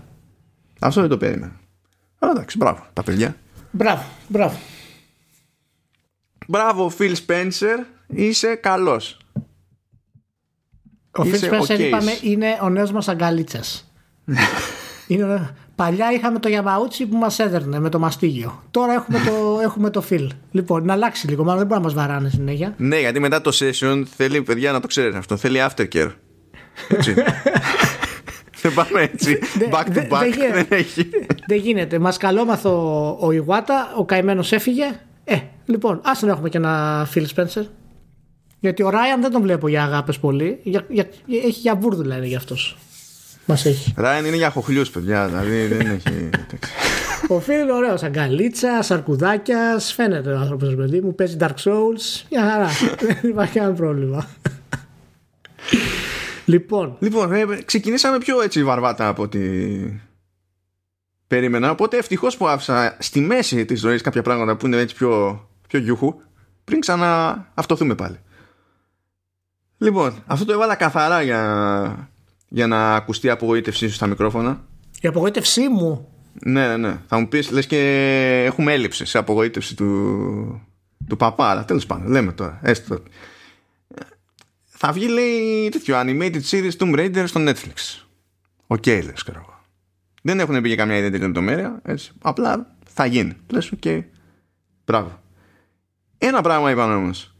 Αυτό 0.80 1.02
δεν 1.02 1.10
το 1.10 1.18
περίμενα. 1.18 1.60
Αλλά 2.20 2.32
εντάξει, 2.32 2.58
μπράβο 2.58 2.86
τα 2.94 3.04
παιδιά. 3.04 3.36
Μπράβο, 3.72 4.04
μπράβο. 4.28 4.58
Μπράβο, 6.48 6.92
Phil 7.00 7.16
Spencer, 7.26 7.86
είσαι 8.08 8.56
καλός. 8.56 9.18
Ο 11.12 11.24
Phil 11.24 11.50
Spencer 11.50 11.80
είπαμε 11.80 12.12
είναι 12.22 12.60
ο 12.62 12.70
νέος 12.70 12.92
μας 12.92 13.08
αγκαλίτσας. 13.08 13.92
είναι 15.08 15.56
Παλιά 15.80 16.12
είχαμε 16.12 16.40
το 16.40 16.50
Yamauchi 16.52 17.06
που 17.10 17.18
μας 17.18 17.40
έδερνε 17.40 17.80
με 17.80 17.90
το 17.90 18.00
μαστίγιο. 18.00 18.64
Τώρα 18.72 18.94
έχουμε 18.94 19.20
το, 19.20 19.34
έχουμε 19.68 19.90
το 19.90 20.04
Phil. 20.10 20.28
Λοιπόν, 20.52 20.86
να 20.86 20.94
αλλάξει 20.94 21.28
λίγο. 21.28 21.44
Μάλλον 21.44 21.58
δεν 21.58 21.68
μπορεί 21.68 21.80
να 21.80 21.86
μας 21.86 21.96
βαράνε 21.96 22.30
συνέχεια. 22.30 22.74
Ναι, 22.78 23.00
γιατί 23.00 23.20
μετά 23.20 23.42
το 23.42 23.52
session 23.54 24.04
θέλει, 24.16 24.42
παιδιά, 24.42 24.72
να 24.72 24.80
το 24.80 24.88
ξέρετε 24.88 25.18
αυτό. 25.18 25.38
Θέλει 25.38 25.60
aftercare. 25.70 26.12
Έτσι. 26.90 27.14
Δεν 28.62 28.74
πάμε 28.74 29.02
έτσι. 29.02 29.40
Back 29.72 29.98
to 29.98 30.10
back. 30.10 30.34
Δεν 30.54 30.66
έχει. 30.70 31.10
Δεν 31.48 31.58
γίνεται. 31.58 32.00
Μας 32.00 32.18
καλόμαθο 32.18 33.18
ο 33.22 33.32
Ιουάτα, 33.32 33.94
ο 33.98 34.06
καημένος 34.06 34.52
έφυγε. 34.52 35.00
Ε, 35.24 35.38
λοιπόν, 35.66 36.02
ας 36.04 36.22
να 36.22 36.32
έχουμε 36.32 36.50
και 36.50 36.58
ένα 36.58 37.08
Phil 37.14 37.26
Spencer. 37.36 37.64
Γιατί 38.60 38.84
ο 38.84 38.90
Ράιαν 38.90 39.22
δεν 39.22 39.32
τον 39.32 39.42
βλέπω 39.42 39.68
για 39.68 39.84
αγάπες 39.84 40.20
πολύ. 40.20 40.60
Για, 40.64 40.86
για, 40.90 41.10
έχει 41.28 41.60
για 41.60 41.76
βούρδουλα 41.76 42.18
είναι 42.18 42.26
για 42.26 42.38
αυτός. 42.38 42.78
Μας 43.50 43.66
έχει. 43.66 43.94
Ράιαν 43.96 44.26
είναι 44.26 44.36
για 44.36 44.50
χοχλιούς, 44.50 44.90
παιδιά. 44.90 45.28
Δηλαδή 45.28 45.66
δεν 45.66 45.88
έχει. 45.88 46.30
ο 47.28 47.40
Φίλ 47.40 47.60
είναι 47.60 47.72
ωραίος. 47.72 48.04
Αγκαλίτσα, 48.04 48.82
σαρκουδάκια. 48.82 49.80
Φαίνεται 49.80 50.32
ο 50.32 50.38
άνθρωπος, 50.38 50.76
παιδί 50.76 51.02
μου. 51.02 51.16
Παίζει 51.16 51.38
Dark 51.40 51.56
Souls. 51.64 52.26
Μια 52.32 52.50
χαρά. 52.50 52.70
δεν 53.22 53.30
υπάρχει 53.30 53.54
κανένα 53.54 53.76
πρόβλημα. 53.76 54.28
λοιπόν. 56.46 56.96
Λοιπόν, 57.00 57.34
ε, 57.34 57.46
ξεκινήσαμε 57.66 58.18
πιο 58.18 58.42
έτσι 58.42 58.64
βαρβάτα 58.64 59.08
από 59.08 59.22
ότι 59.22 60.02
περίμενα. 61.28 61.72
Οπότε 61.72 61.98
ευτυχώς 61.98 62.38
που 62.38 62.48
άφησα 62.48 62.96
στη 63.00 63.20
μέση 63.20 63.66
της 63.66 63.80
ζωής 63.80 64.02
κάποια 64.02 64.22
πράγματα 64.22 64.56
που 64.58 64.66
είναι 64.66 64.78
έτσι 64.78 64.96
πιο, 64.96 65.44
πιο 65.68 65.80
γιούχου 65.80 66.14
πριν 66.64 66.80
ξανά 66.80 67.46
αυτοθούμε 67.54 67.96
πάλι. 67.96 68.20
Λοιπόν, 69.78 70.24
αυτό 70.26 70.46
το 70.46 70.54
έβαλα 70.54 70.76
καθαρά 70.76 71.22
για, 71.22 72.10
για 72.50 72.68
να 72.68 72.96
ακουστεί 72.96 73.28
η 73.28 73.30
απογοήτευσή 73.30 73.88
σου 73.88 73.94
στα 73.94 74.08
μικρόφωνα. 74.08 74.64
Η 75.02 75.08
απογοήτευσή 75.08 75.68
μου; 75.68 76.08
Ναι, 76.44 76.68
ναι, 76.68 76.78
ναι. 76.78 76.98
Θα 77.08 77.20
μου 77.20 77.28
πεις, 77.28 77.52
λες 77.52 77.68
και 77.68 78.44
έχουμε 78.46 78.74
έλλειψη 78.74 79.06
σε 79.06 79.18
απογοήτευση 79.18 79.76
του, 79.76 80.62
του 81.08 81.18
παπά, 81.18 81.50
αλλά 81.50 81.66
τέλος 81.66 81.86
πάντων, 81.86 82.08
λέμε 82.08 82.32
τώρα. 82.32 82.60
Έστω. 82.64 83.04
Θα 84.66 84.92
βγει, 84.92 85.08
λέει, 85.08 85.70
τέτοιο 85.70 85.96
animated 85.98 86.42
series 86.50 86.72
Tomb 86.78 86.96
Raider 86.96 87.24
στο 87.28 87.40
Netflix. 87.44 88.04
OK, 88.68 88.84
okay, 88.86 89.02
λες, 89.06 89.24
ξέρω 89.24 89.64
Δεν 90.22 90.40
έχουν 90.40 90.62
πει 90.62 90.68
για 90.68 90.78
καμιά 90.78 90.98
ιδιαίτερη 90.98 91.24
λεπτομέρεια. 91.24 91.82
Έτσι. 91.84 92.12
Απλά 92.22 92.76
θα 92.94 93.06
γίνει. 93.06 93.36
Λες, 93.48 93.72
OK. 93.72 93.80
Okay. 93.84 94.04
Μπράβο. 94.86 95.22
Ένα 96.18 96.42
πράγμα 96.42 96.72
είπαν 96.72 96.92
όμως 96.92 97.36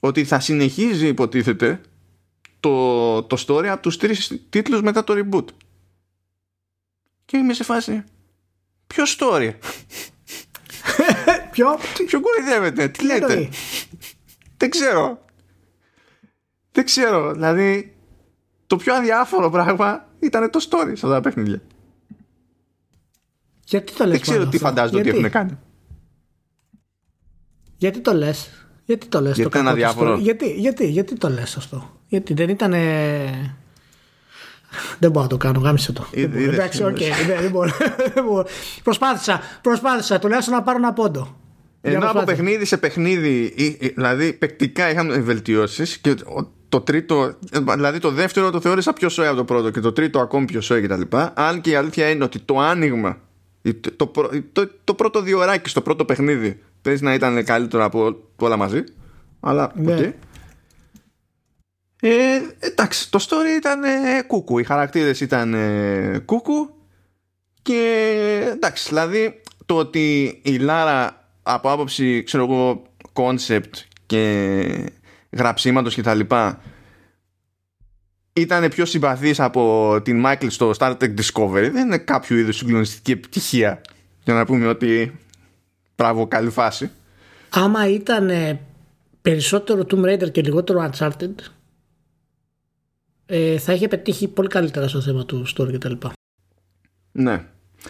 ότι 0.00 0.24
θα 0.24 0.40
συνεχίζει 0.40 1.06
υποτίθεται 1.06 1.80
το, 2.64 3.22
το 3.22 3.44
story 3.46 3.66
από 3.66 3.82
τους 3.82 3.96
τρεις 3.96 4.46
τίτλους 4.50 4.80
μετά 4.80 5.04
το 5.04 5.14
reboot. 5.16 5.44
Και 7.24 7.36
είμαι 7.36 7.52
σε 7.52 7.64
φάση 7.64 8.04
Ποιο 8.86 9.04
story; 9.18 9.52
Ποιο; 11.50 11.78
Ποιον 12.06 12.20
κοροϊδεύετε 12.20 12.88
Τι 12.88 13.04
λέτε; 13.04 13.48
Δεν 14.56 14.70
ξέρω 14.70 15.24
Δεν 16.72 16.84
ξέρω 16.84 17.32
Δηλαδή 17.32 17.96
Το 18.66 18.76
πιο 18.76 18.94
αδιάφορο 18.94 19.50
πράγμα 19.50 20.08
Ήταν 20.18 20.50
το 20.50 20.66
story 20.70 20.86
σε 20.86 20.92
αυτά 20.92 21.08
τα 21.08 21.20
παιχνίδια 21.20 21.62
Γιατί 23.64 23.92
το 23.92 24.04
λες 24.04 24.12
Δεν 24.12 24.20
ξέρω 24.20 24.46
τι 24.46 24.58
φαντάζονται 24.58 24.98
ότι 24.98 25.08
έχουν 25.08 25.30
κάνει 25.30 25.58
Γιατί 27.76 28.00
το 28.00 28.12
λες; 28.12 28.66
Γιατί 28.84 29.06
το 29.06 29.20
λες 29.20 29.36
γιατί 29.36 29.62
το 29.62 29.68
αδιάφορο; 29.68 30.16
Γιατί, 30.16 30.52
γιατί, 30.52 30.86
γιατί 30.86 31.14
το 31.14 31.28
λες 31.28 31.56
αυτό; 31.56 32.00
Γιατί 32.14 32.34
δεν 32.34 32.48
ήταν... 32.48 32.72
Δεν 34.98 35.10
μπορώ 35.10 35.22
να 35.22 35.26
το 35.26 35.36
κάνω, 35.36 35.60
γάμησέ 35.60 35.92
το. 35.92 36.06
Εντάξει, 36.12 36.84
οκ, 36.84 36.98
δεν 37.42 37.50
μπορώ. 38.24 38.46
Προσπάθησα, 38.82 39.40
προσπάθησα 39.62 40.18
τουλάχιστον 40.18 40.54
να 40.54 40.62
πάρω 40.62 40.78
ένα 40.78 40.92
πόντο. 40.92 41.36
Ενώ 41.80 42.10
από 42.10 42.24
παιχνίδι 42.24 42.64
σε 42.64 42.76
παιχνίδι, 42.76 43.54
δηλαδή 43.94 44.32
παικτικά 44.32 44.90
είχαμε 44.90 45.18
βελτιώσεις 45.18 45.98
και 45.98 46.14
το 46.68 46.80
τρίτο, 46.80 47.34
δηλαδή 47.74 47.98
το 47.98 48.10
δεύτερο 48.10 48.50
το 48.50 48.60
θεώρησα 48.60 48.92
πιο 48.92 49.08
σόι 49.08 49.26
από 49.26 49.36
το 49.36 49.44
πρώτο 49.44 49.70
και 49.70 49.80
το 49.80 49.92
τρίτο 49.92 50.18
ακόμη 50.18 50.44
πιο 50.44 50.60
σόι 50.60 50.80
κτλ. 50.80 51.16
Αν 51.34 51.60
και 51.60 51.70
η 51.70 51.74
αλήθεια 51.74 52.08
είναι 52.08 52.24
ότι 52.24 52.38
το 52.38 52.58
άνοιγμα, 52.58 53.18
το, 53.96 54.12
το, 54.52 54.70
το 54.84 54.94
πρώτο 54.94 55.22
διοράκι 55.22 55.68
στο 55.68 55.80
πρώτο 55.80 56.04
παιχνίδι 56.04 56.60
Παίζει 56.84 57.02
να 57.02 57.14
ήταν 57.14 57.44
καλύτερο 57.44 57.84
από 57.84 58.16
όλα 58.36 58.56
μαζί. 58.56 58.84
Αλλά 59.40 59.72
ναι. 59.74 59.96
okay. 59.98 60.12
Ε, 62.08 62.40
εντάξει, 62.58 63.10
το 63.10 63.26
story 63.28 63.56
ήταν 63.56 63.84
ε, 63.84 64.22
κούκου. 64.26 64.58
Οι 64.58 64.64
χαρακτήρες 64.64 65.20
ήταν 65.20 65.54
ε, 65.54 66.22
κούκου. 66.24 66.74
Και 67.62 68.50
εντάξει, 68.52 68.88
δηλαδή 68.88 69.40
το 69.66 69.76
ότι 69.76 70.40
η 70.44 70.56
Λάρα 70.56 71.28
από 71.42 71.70
άποψη, 71.70 72.22
ξέρω 72.22 72.44
εγώ, 72.44 72.82
concept 73.12 73.70
και 74.06 74.92
γραψίματος 75.30 75.94
και 75.94 76.02
τα 76.02 76.14
λοιπά 76.14 76.60
ήταν 78.32 78.68
πιο 78.68 78.84
συμπαθής 78.84 79.40
από 79.40 80.00
την 80.04 80.22
Michael 80.26 80.46
στο 80.48 80.72
Star 80.78 80.96
Trek 80.96 81.14
Discovery 81.14 81.70
δεν 81.72 81.86
είναι 81.86 81.98
κάποιο 81.98 82.36
είδους 82.36 82.56
συγκλονιστική 82.56 83.12
επιτυχία 83.12 83.80
για 84.24 84.34
να 84.34 84.44
πούμε 84.44 84.66
ότι 84.66 85.18
Μπράβο, 85.96 86.26
καλή 86.26 86.50
φάση. 86.50 86.90
Άμα 87.50 87.88
ήταν 87.88 88.30
περισσότερο 89.22 89.86
Tomb 89.90 90.04
Raider 90.04 90.32
και 90.32 90.42
λιγότερο 90.42 90.90
Uncharted, 90.90 91.34
ε, 93.26 93.58
θα 93.58 93.72
είχε 93.72 93.88
πετύχει 93.88 94.28
πολύ 94.28 94.48
καλύτερα 94.48 94.88
στο 94.88 95.00
θέμα 95.00 95.24
του 95.24 95.46
story 95.56 95.72
κτλ. 95.72 95.92
Ναι. 97.12 97.44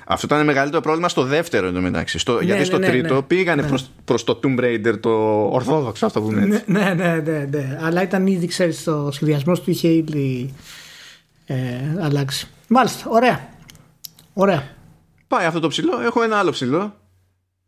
Αυτό 0.07 0.27
ήταν 0.27 0.45
μεγαλύτερο 0.45 0.83
πρόβλημα 0.83 1.09
στο 1.09 1.23
δεύτερο 1.23 1.67
εντωμεταξύ. 1.67 2.19
Στο, 2.19 2.35
ναι, 2.35 2.45
γιατί 2.45 2.59
ναι, 2.61 2.65
στο 2.67 2.79
ναι, 2.79 2.87
τρίτο 2.87 3.15
ναι. 3.15 3.23
πήγανε 3.23 3.63
ναι. 3.63 3.69
προς, 3.69 3.91
προς 4.05 4.25
το 4.25 4.41
Tomb 4.43 4.61
Raider 4.61 5.01
το 5.01 5.11
ορθόδοξο, 5.53 6.07
αυτό 6.07 6.21
που 6.21 6.27
πούμε 6.27 6.43
έτσι. 6.43 6.63
Ναι, 6.67 6.95
ναι, 6.95 7.21
ναι, 7.25 7.49
ναι, 7.51 7.79
Αλλά 7.81 8.03
ήταν 8.03 8.27
ήδη, 8.27 8.47
ξέρεις, 8.47 8.85
το 8.85 9.09
σχεδιασμός 9.13 9.61
του 9.63 9.71
είχε 9.71 9.89
ήδη 9.89 10.55
ε, 11.47 11.57
αλλάξει. 12.01 12.49
Μάλιστα, 12.69 13.11
ωραία. 13.11 13.49
Ωραία. 14.33 14.69
Πάει 15.29 15.47
αυτό 15.47 15.61
το 15.61 15.69
ψηλό. 15.69 16.01
Έχω 16.01 16.23
ένα 16.23 16.37
άλλο 16.37 16.51
ψηλό 16.51 16.95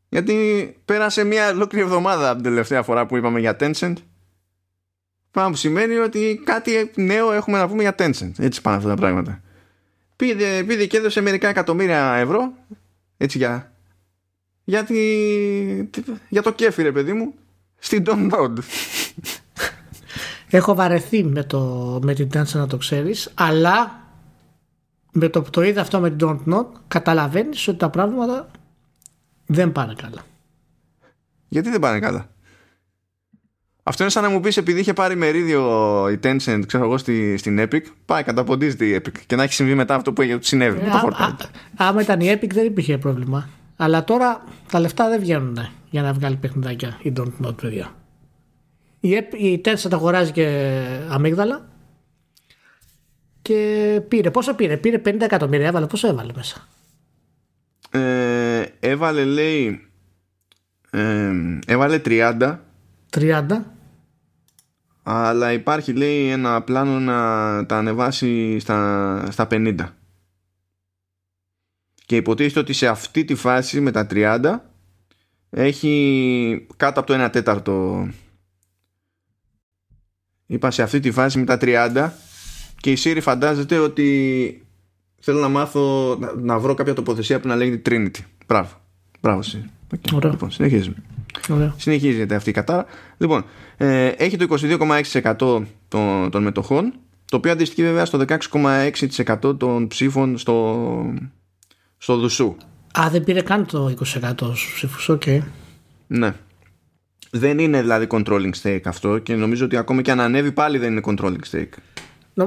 γιατί 0.08 0.76
πέρασε 0.84 1.24
μια 1.24 1.50
ολόκληρη 1.50 1.84
εβδομάδα 1.84 2.30
από 2.30 2.42
την 2.42 2.50
τελευταία 2.50 2.82
φορά 2.82 3.06
που 3.06 3.16
είπαμε 3.16 3.40
για 3.40 3.56
Tencent. 3.60 3.92
Πράγμα 5.36 5.54
που 5.54 5.60
σημαίνει 5.60 5.96
ότι 5.96 6.40
κάτι 6.44 6.90
νέο 6.94 7.32
έχουμε 7.32 7.58
να 7.58 7.68
πούμε 7.68 7.82
για 7.82 7.94
Tencent. 7.98 8.30
Έτσι 8.38 8.60
πάνε 8.60 8.76
αυτά 8.76 8.88
τα 8.88 8.94
πράγματα. 8.94 9.40
Πήγε, 10.16 10.64
πήγε 10.64 10.86
και 10.86 10.96
έδωσε 10.96 11.20
μερικά 11.20 11.48
εκατομμύρια 11.48 12.14
ευρώ. 12.14 12.52
Έτσι 13.16 13.38
για. 13.38 13.72
Για, 14.64 14.86
για 16.28 16.42
το 16.42 16.52
κέφι, 16.52 16.82
ρε 16.82 16.92
παιδί 16.92 17.12
μου. 17.12 17.34
Στην 17.78 18.04
Download. 18.06 18.52
Έχω 20.50 20.74
βαρεθεί 20.74 21.24
με, 21.24 21.44
το, 21.44 21.60
με 22.02 22.14
την 22.14 22.28
Tencent 22.34 22.52
να 22.52 22.66
το 22.66 22.76
ξέρεις 22.76 23.32
αλλά 23.34 24.00
με 25.12 25.28
το 25.28 25.42
που 25.42 25.50
το 25.50 25.62
είδα 25.62 25.80
αυτό 25.80 26.00
με 26.00 26.10
την 26.10 26.28
Don't 26.28 26.54
Not 26.54 26.66
καταλαβαίνεις 26.88 27.68
ότι 27.68 27.78
τα 27.78 27.90
πράγματα 27.90 28.50
δεν 29.46 29.72
πάνε 29.72 29.94
καλά. 30.02 30.24
Γιατί 31.48 31.70
δεν 31.70 31.80
πάνε 31.80 31.98
καλά; 31.98 32.30
Αυτό 33.88 34.02
είναι 34.02 34.12
σαν 34.12 34.22
να 34.22 34.28
μου 34.28 34.40
πεις 34.40 34.56
επειδή 34.56 34.80
είχε 34.80 34.92
πάρει 34.92 35.16
μερίδιο 35.16 35.62
η 36.10 36.18
Tencent, 36.22 36.62
ξέρω 36.66 36.84
εγώ, 36.84 36.98
στη, 36.98 37.36
στην 37.36 37.60
Epic, 37.60 37.80
πάει 38.04 38.22
καταποντίζεται 38.22 38.84
η 38.84 39.00
Epic 39.02 39.18
και 39.26 39.36
να 39.36 39.42
έχει 39.42 39.52
συμβεί 39.52 39.74
μετά 39.74 39.94
αυτό 39.94 40.12
που 40.12 40.22
συνέβη. 40.40 40.78
Ε, 40.78 40.90
α, 40.90 41.24
α, 41.24 41.36
άμα 41.76 42.00
ήταν 42.00 42.20
η 42.20 42.32
Epic 42.32 42.50
δεν 42.52 42.64
υπήρχε 42.64 42.98
πρόβλημα. 42.98 43.48
Αλλά 43.76 44.04
τώρα 44.04 44.44
τα 44.70 44.80
λεφτά 44.80 45.08
δεν 45.08 45.20
βγαίνουν 45.20 45.58
για 45.90 46.02
να 46.02 46.12
βγάλει 46.12 46.36
παιχνιδάκια 46.36 46.98
η 47.02 47.12
Don't 47.16 47.46
Not, 47.46 47.56
παιδιά. 47.60 47.94
Η, 49.00 49.08
η 49.36 49.60
Tencent 49.64 49.92
αγοράζει 49.92 50.32
και 50.32 50.80
αμύγδαλα 51.08 51.68
και 53.42 54.00
πήρε. 54.08 54.30
Πόσο 54.30 54.54
πήρε, 54.54 54.76
πήρε 54.76 55.02
50 55.04 55.20
εκατομμύρια, 55.20 55.66
έβαλε. 55.66 55.86
Πόσο 55.86 56.08
έβαλε 56.08 56.32
μέσα; 56.36 56.68
Ε, 57.90 58.64
έβαλε 58.80 59.24
λέει 59.24 59.88
ε, 60.90 61.32
έβαλε 61.66 62.00
30 62.04 62.56
30 63.10 63.42
αλλά 65.08 65.52
υπάρχει 65.52 65.92
λέει 65.92 66.28
ένα 66.28 66.62
πλάνο 66.62 66.98
να 66.98 67.66
τα 67.66 67.76
ανεβάσει 67.78 68.58
στα, 68.58 69.28
στα 69.30 69.46
50 69.50 69.74
και 72.06 72.16
υποτίθεται 72.16 72.58
ότι 72.58 72.72
σε 72.72 72.86
αυτή 72.86 73.24
τη 73.24 73.34
φάση 73.34 73.80
με 73.80 73.90
τα 73.90 74.06
30 74.10 74.40
έχει 75.50 76.66
κάτω 76.76 77.00
από 77.00 77.12
το 77.12 77.24
1 77.24 77.28
τέταρτο 77.32 78.08
είπα 80.46 80.70
σε 80.70 80.82
αυτή 80.82 81.00
τη 81.00 81.10
φάση 81.10 81.38
με 81.38 81.44
τα 81.44 81.58
30 81.60 82.10
και 82.80 82.92
η 82.92 82.98
Siri 83.04 83.18
φαντάζεται 83.20 83.78
ότι 83.78 84.66
θέλω 85.20 85.40
να 85.40 85.48
μάθω 85.48 86.16
να, 86.20 86.34
να 86.34 86.58
βρω 86.58 86.74
κάποια 86.74 86.94
τοποθεσία 86.94 87.40
που 87.40 87.48
να 87.48 87.56
λέγεται 87.56 87.90
Trinity. 87.90 88.24
Μπράβο. 88.46 88.70
Μπράβο 89.20 89.38
εσύ. 89.38 89.70
Okay. 89.94 90.30
Λοιπόν, 90.30 90.50
συνεχίζουμε. 90.50 90.96
Ωραία. 91.48 91.74
Συνεχίζεται 91.76 92.34
αυτή 92.34 92.50
η 92.50 92.52
κατάρα. 92.52 92.86
Λοιπόν, 93.18 93.44
ε, 93.76 94.06
έχει 94.06 94.36
το 94.36 94.56
22,6% 94.60 95.62
των, 95.88 96.30
των 96.30 96.42
μετοχών, 96.42 96.92
το 97.24 97.36
οποίο 97.36 97.52
αντιστοιχεί 97.52 97.82
βέβαια 97.82 98.04
στο 98.04 98.24
16,6% 98.28 99.58
των 99.58 99.86
ψήφων 99.86 100.38
στο, 100.38 101.14
στο 101.98 102.16
Δουσού. 102.16 102.56
Α, 103.00 103.08
δεν 103.10 103.24
πήρε 103.24 103.42
καν 103.42 103.66
το 103.66 103.94
20% 104.00 104.32
στους 104.36 104.72
ψήφους, 104.74 105.08
OK. 105.08 105.22
Okay. 105.26 105.40
Ναι. 106.06 106.34
Δεν 107.30 107.58
είναι 107.58 107.80
δηλαδή 107.80 108.06
controlling 108.10 108.52
stake 108.62 108.80
αυτό 108.84 109.18
και 109.18 109.34
νομίζω 109.34 109.64
ότι 109.64 109.76
ακόμα 109.76 110.02
και 110.02 110.10
αν 110.10 110.20
ανέβει 110.20 110.52
πάλι 110.52 110.78
δεν 110.78 110.92
είναι 110.92 111.00
controlling 111.04 111.52
stake. 111.52 111.78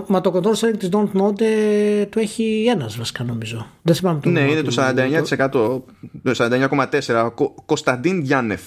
Μα 0.07 0.21
το 0.21 0.31
control 0.35 0.53
sharing 0.53 0.77
της 0.77 0.89
Don't 0.91 1.21
Note 1.21 1.41
ε, 1.41 2.05
το 2.05 2.19
έχει 2.19 2.65
ένας 2.69 2.97
βασικά 2.97 3.23
νομίζω. 3.23 3.67
Δεν 3.81 3.95
θυμάμαι 3.95 4.19
το 4.19 4.29
Ναι, 4.29 4.39
είναι 4.39 4.61
το 4.61 4.73
49%. 4.77 5.49
Το 5.51 5.85
49,4%. 6.23 7.29
Κωνσταντίν 7.65 8.21
Γιάννεφ. 8.21 8.61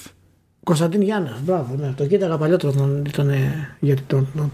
Κωνσταντίν 0.64 1.02
Γιάννας, 1.02 1.40
μπράβο, 1.40 1.74
ναι, 1.74 1.92
το 1.96 2.06
κοίταγα 2.06 2.38
παλιότερο 2.38 2.72
τον 2.72 3.04
ήταν 3.04 3.32
γιατί 3.80 4.02
τον. 4.02 4.28
τον. 4.36 4.52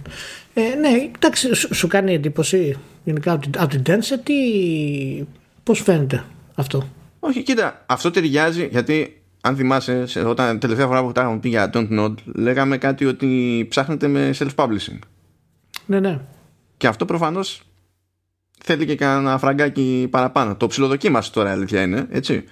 Ε, 0.54 0.74
ναι, 0.74 0.88
εντάξει, 1.14 1.54
σου, 1.54 1.74
σου, 1.74 1.86
κάνει 1.86 2.14
εντύπωση 2.14 2.76
γενικά 3.04 3.32
από 3.32 3.42
την, 3.42 3.52
από 3.58 3.68
την 3.68 3.82
Tencent 3.86 4.20
τι. 4.22 4.34
Πώς 5.62 5.80
φαίνεται 5.82 6.24
αυτό; 6.54 6.88
Όχι, 7.20 7.42
κοίτα, 7.42 7.84
αυτό 7.86 8.10
ταιριάζει 8.10 8.68
γιατί 8.70 9.22
αν 9.40 9.56
θυμάσαι, 9.56 10.04
όταν 10.26 10.58
τελευταία 10.58 10.86
φορά 10.86 11.04
που 11.04 11.12
τα 11.12 11.38
πει 11.40 11.48
για 11.48 11.70
Don't 11.74 11.98
Nod, 12.00 12.14
λέγαμε 12.24 12.78
κάτι 12.78 13.04
ότι 13.04 13.66
ψάχνετε 13.68 14.08
με 14.08 14.30
self-publishing. 14.38 14.98
Ναι, 15.86 16.00
ναι. 16.00 16.20
Και 16.76 16.86
αυτό 16.86 17.04
προφανώς 17.04 17.62
θέλει 18.64 18.86
και 18.86 18.94
κανένα 18.94 19.38
φραγκάκι 19.38 20.08
παραπάνω. 20.10 20.56
Το 20.56 20.66
ψιλοδοκίμασε 20.66 21.32
τώρα, 21.32 21.50
αλήθεια 21.50 21.82
είναι, 21.82 22.06
έτσι. 22.10 22.44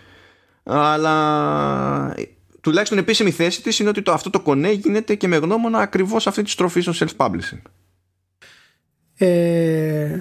Αλλά 0.62 2.14
τουλάχιστον 2.66 2.98
επίσημη 2.98 3.30
θέση 3.30 3.62
της 3.62 3.78
είναι 3.78 3.88
ότι 3.88 4.02
το, 4.02 4.12
αυτό 4.12 4.30
το 4.30 4.40
κονέ 4.40 4.70
γίνεται 4.70 5.14
και 5.14 5.28
με 5.28 5.36
γνώμονα 5.36 5.78
ακριβώς 5.78 6.26
αυτή 6.26 6.42
τη 6.42 6.50
στροφή 6.50 6.80
στο 6.80 6.92
self-publishing. 6.94 7.60
Ε, 9.16 10.18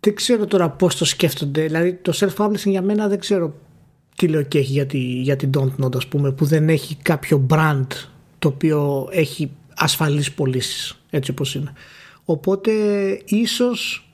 δεν 0.00 0.14
ξέρω 0.14 0.46
τώρα 0.46 0.70
πώς 0.70 0.96
το 0.96 1.04
σκέφτονται. 1.04 1.62
Δηλαδή, 1.62 1.92
το 1.92 2.12
self-publishing 2.14 2.70
για 2.70 2.82
μένα 2.82 3.08
δεν 3.08 3.18
ξέρω 3.18 3.54
τι 4.16 4.28
λέω 4.28 4.42
και 4.42 4.58
έχει 4.58 4.72
για, 4.72 4.86
τη, 4.86 4.98
για 4.98 5.36
την 5.36 5.50
Don't 5.56 5.84
Nod, 5.84 5.96
ας 5.96 6.06
πούμε, 6.06 6.32
που 6.32 6.44
δεν 6.44 6.68
έχει 6.68 6.96
κάποιο 7.02 7.46
brand 7.50 7.86
το 8.38 8.48
οποίο 8.48 9.08
έχει 9.10 9.50
ασφαλείς 9.74 10.32
πωλήσεις, 10.32 10.98
έτσι 11.10 11.30
όπως 11.30 11.54
είναι. 11.54 11.72
Οπότε 12.24 12.72
ίσως 13.24 14.08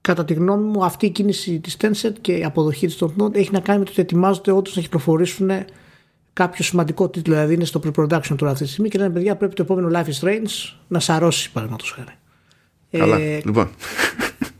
κατά 0.00 0.24
τη 0.24 0.34
γνώμη 0.34 0.64
μου 0.64 0.84
αυτή 0.84 1.06
η 1.06 1.10
κίνηση 1.10 1.60
της 1.60 1.76
Tencent 1.80 2.14
και 2.20 2.32
η 2.32 2.44
αποδοχή 2.44 2.86
της 2.86 2.98
Don't 3.00 3.22
Nod 3.22 3.34
έχει 3.34 3.50
να 3.52 3.60
κάνει 3.60 3.78
με 3.78 3.84
το 3.84 3.90
ότι 3.90 4.00
ετοιμάζονται 4.00 4.50
όντως 4.50 4.76
να 4.76 4.82
κυκλοφορήσουν 4.82 5.50
κάποιο 6.36 6.64
σημαντικό 6.64 7.08
τίτλο, 7.08 7.34
δηλαδή 7.34 7.54
είναι 7.54 7.64
στο 7.64 7.80
pre-production 7.84 8.34
τώρα 8.36 8.52
αυτή 8.52 8.64
τη 8.64 8.70
στιγμή 8.70 8.88
και 8.88 8.98
λένε 8.98 9.10
παιδιά 9.10 9.36
πρέπει 9.36 9.54
το 9.54 9.62
επόμενο 9.62 9.88
Life 9.92 10.06
is 10.06 10.26
Strange 10.26 10.74
να 10.88 11.00
σαρώσει 11.00 11.52
παραδείγματος 11.52 11.90
χάρη. 11.90 12.12
Καλά, 12.90 13.16
ε, 13.18 13.40
λοιπόν. 13.44 13.70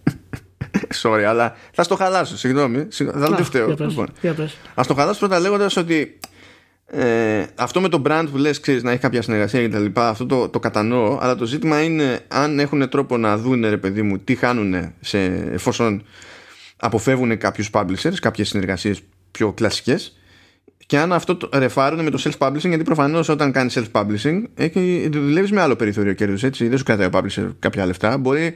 Sorry, 1.02 1.22
αλλά 1.22 1.56
θα 1.72 1.82
στο 1.82 1.96
χαλάσω, 1.96 2.36
συγγνώμη. 2.36 2.86
Θα 2.90 3.34
το 3.36 3.44
φταίω. 3.44 3.68
Λοιπόν. 3.68 4.08
Α 4.74 4.82
το 4.86 4.94
χαλάσω 4.94 5.18
πρώτα 5.18 5.38
λέγοντας 5.38 5.76
ότι 5.76 6.18
ε, 6.86 7.44
αυτό 7.54 7.80
με 7.80 7.88
το 7.88 8.02
brand 8.06 8.26
που 8.30 8.36
λες 8.36 8.60
ξέρεις 8.60 8.82
να 8.82 8.90
έχει 8.90 9.00
κάποια 9.00 9.22
συνεργασία 9.22 9.60
και 9.60 9.68
τα 9.68 9.78
λοιπά 9.78 10.08
αυτό 10.08 10.26
το, 10.26 10.48
το 10.48 10.58
κατανοώ 10.58 11.18
αλλά 11.20 11.34
το 11.34 11.44
ζήτημα 11.44 11.82
είναι 11.82 12.20
αν 12.28 12.58
έχουν 12.58 12.88
τρόπο 12.88 13.16
να 13.16 13.36
δουν 13.36 13.68
ρε 13.68 13.76
παιδί 13.76 14.02
μου 14.02 14.18
τι 14.18 14.34
χάνουν 14.34 14.92
σε, 15.00 15.24
εφόσον 15.52 16.02
αποφεύγουν 16.76 17.38
κάποιους 17.38 17.70
publishers 17.72 18.14
κάποιες 18.20 18.48
συνεργασίες 18.48 19.00
πιο 19.30 19.52
κλασικές 19.52 20.16
και 20.86 20.98
αν 20.98 21.12
αυτό 21.12 21.36
το 21.36 21.48
ρεφάρουν 21.52 22.04
με 22.04 22.10
το 22.10 22.22
self-publishing 22.24 22.68
γιατί 22.68 22.82
προφανώς 22.82 23.28
όταν 23.28 23.52
κάνεις 23.52 23.78
self-publishing 23.78 24.42
δουλεύεις 25.10 25.50
με 25.50 25.60
άλλο 25.60 25.76
περιθώριο 25.76 26.12
κέρδους 26.12 26.42
έτσι 26.42 26.68
δεν 26.68 26.78
σου 26.78 26.84
κρατάει 26.84 27.06
ο 27.06 27.10
publisher 27.12 27.50
κάποια 27.58 27.86
λεφτά 27.86 28.18
μπορεί 28.18 28.54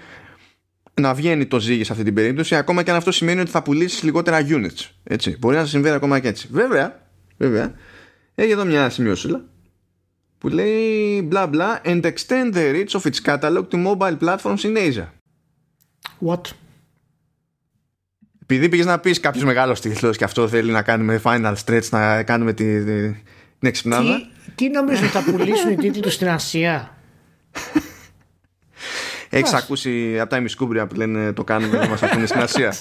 να 1.01 1.15
βγαίνει 1.15 1.47
το 1.47 1.61
ζύγι 1.61 1.85
σε 1.85 1.93
αυτή 1.93 2.05
την 2.05 2.15
περίπτωση, 2.15 2.55
ακόμα 2.55 2.83
και 2.83 2.91
αν 2.91 2.97
αυτό 2.97 3.13
σημαίνει 3.13 3.41
ότι 3.41 3.51
θα 3.51 3.63
πουλήσεις 3.63 4.03
λιγότερα 4.03 4.47
units. 4.49 4.89
Έτσι. 5.05 5.37
Μπορεί 5.39 5.57
να 5.57 5.67
συμβαίνει 5.67 5.95
ακόμα 5.95 6.19
και 6.19 6.29
έτσι. 6.29 6.49
Βέβαια, 6.51 7.09
βέβαια 7.37 7.75
έχει 8.35 8.51
εδώ 8.51 8.65
μια 8.65 8.91
σημειώσουλα 8.91 9.45
που 10.39 10.49
λέει 10.49 11.23
μπλα 11.25 11.47
μπλα 11.47 11.81
and 11.85 12.01
extend 12.03 12.55
the 12.55 12.75
reach 12.75 13.01
of 13.01 13.11
its 13.11 13.21
catalog 13.25 13.65
to 13.71 13.87
mobile 13.87 14.17
platforms 14.21 14.65
in 14.65 14.77
Asia. 14.77 15.07
What? 16.27 16.41
Επειδή 18.55 18.69
πήγες 18.69 18.87
να 18.87 18.99
πεις 18.99 19.21
κάποιος 19.21 19.45
μεγάλος 19.45 19.81
τίτλος 19.81 20.17
και 20.17 20.25
αυτό 20.25 20.49
θέλει 20.49 20.73
να 20.73 20.83
κάνουμε 20.83 21.21
final 21.25 21.55
stretch, 21.65 21.89
να 21.91 22.23
κάνουμε 22.23 22.53
την, 22.53 22.85
την 22.85 23.69
εξυπνάδα. 23.69 24.29
Τι, 24.55 24.55
τι 24.55 24.71
νομίζω 24.71 25.05
θα 25.05 25.23
πουλήσουν 25.23 25.71
οι 25.71 25.77
τίτλοι 25.77 26.11
στην 26.11 26.29
Ασία; 26.29 26.97
Έχεις 29.31 29.53
ακούσει 29.53 30.21
από 30.21 30.31
τα 30.31 30.37
ημισκούμπρια 30.37 30.87
που 30.87 30.95
λένε 30.95 31.33
το 31.33 31.45
κάνουμε 31.45 31.79
να 31.79 31.89
μας 31.89 32.03
ακούνε 32.03 32.27
στην 32.27 32.41
Ασία. 32.41 32.75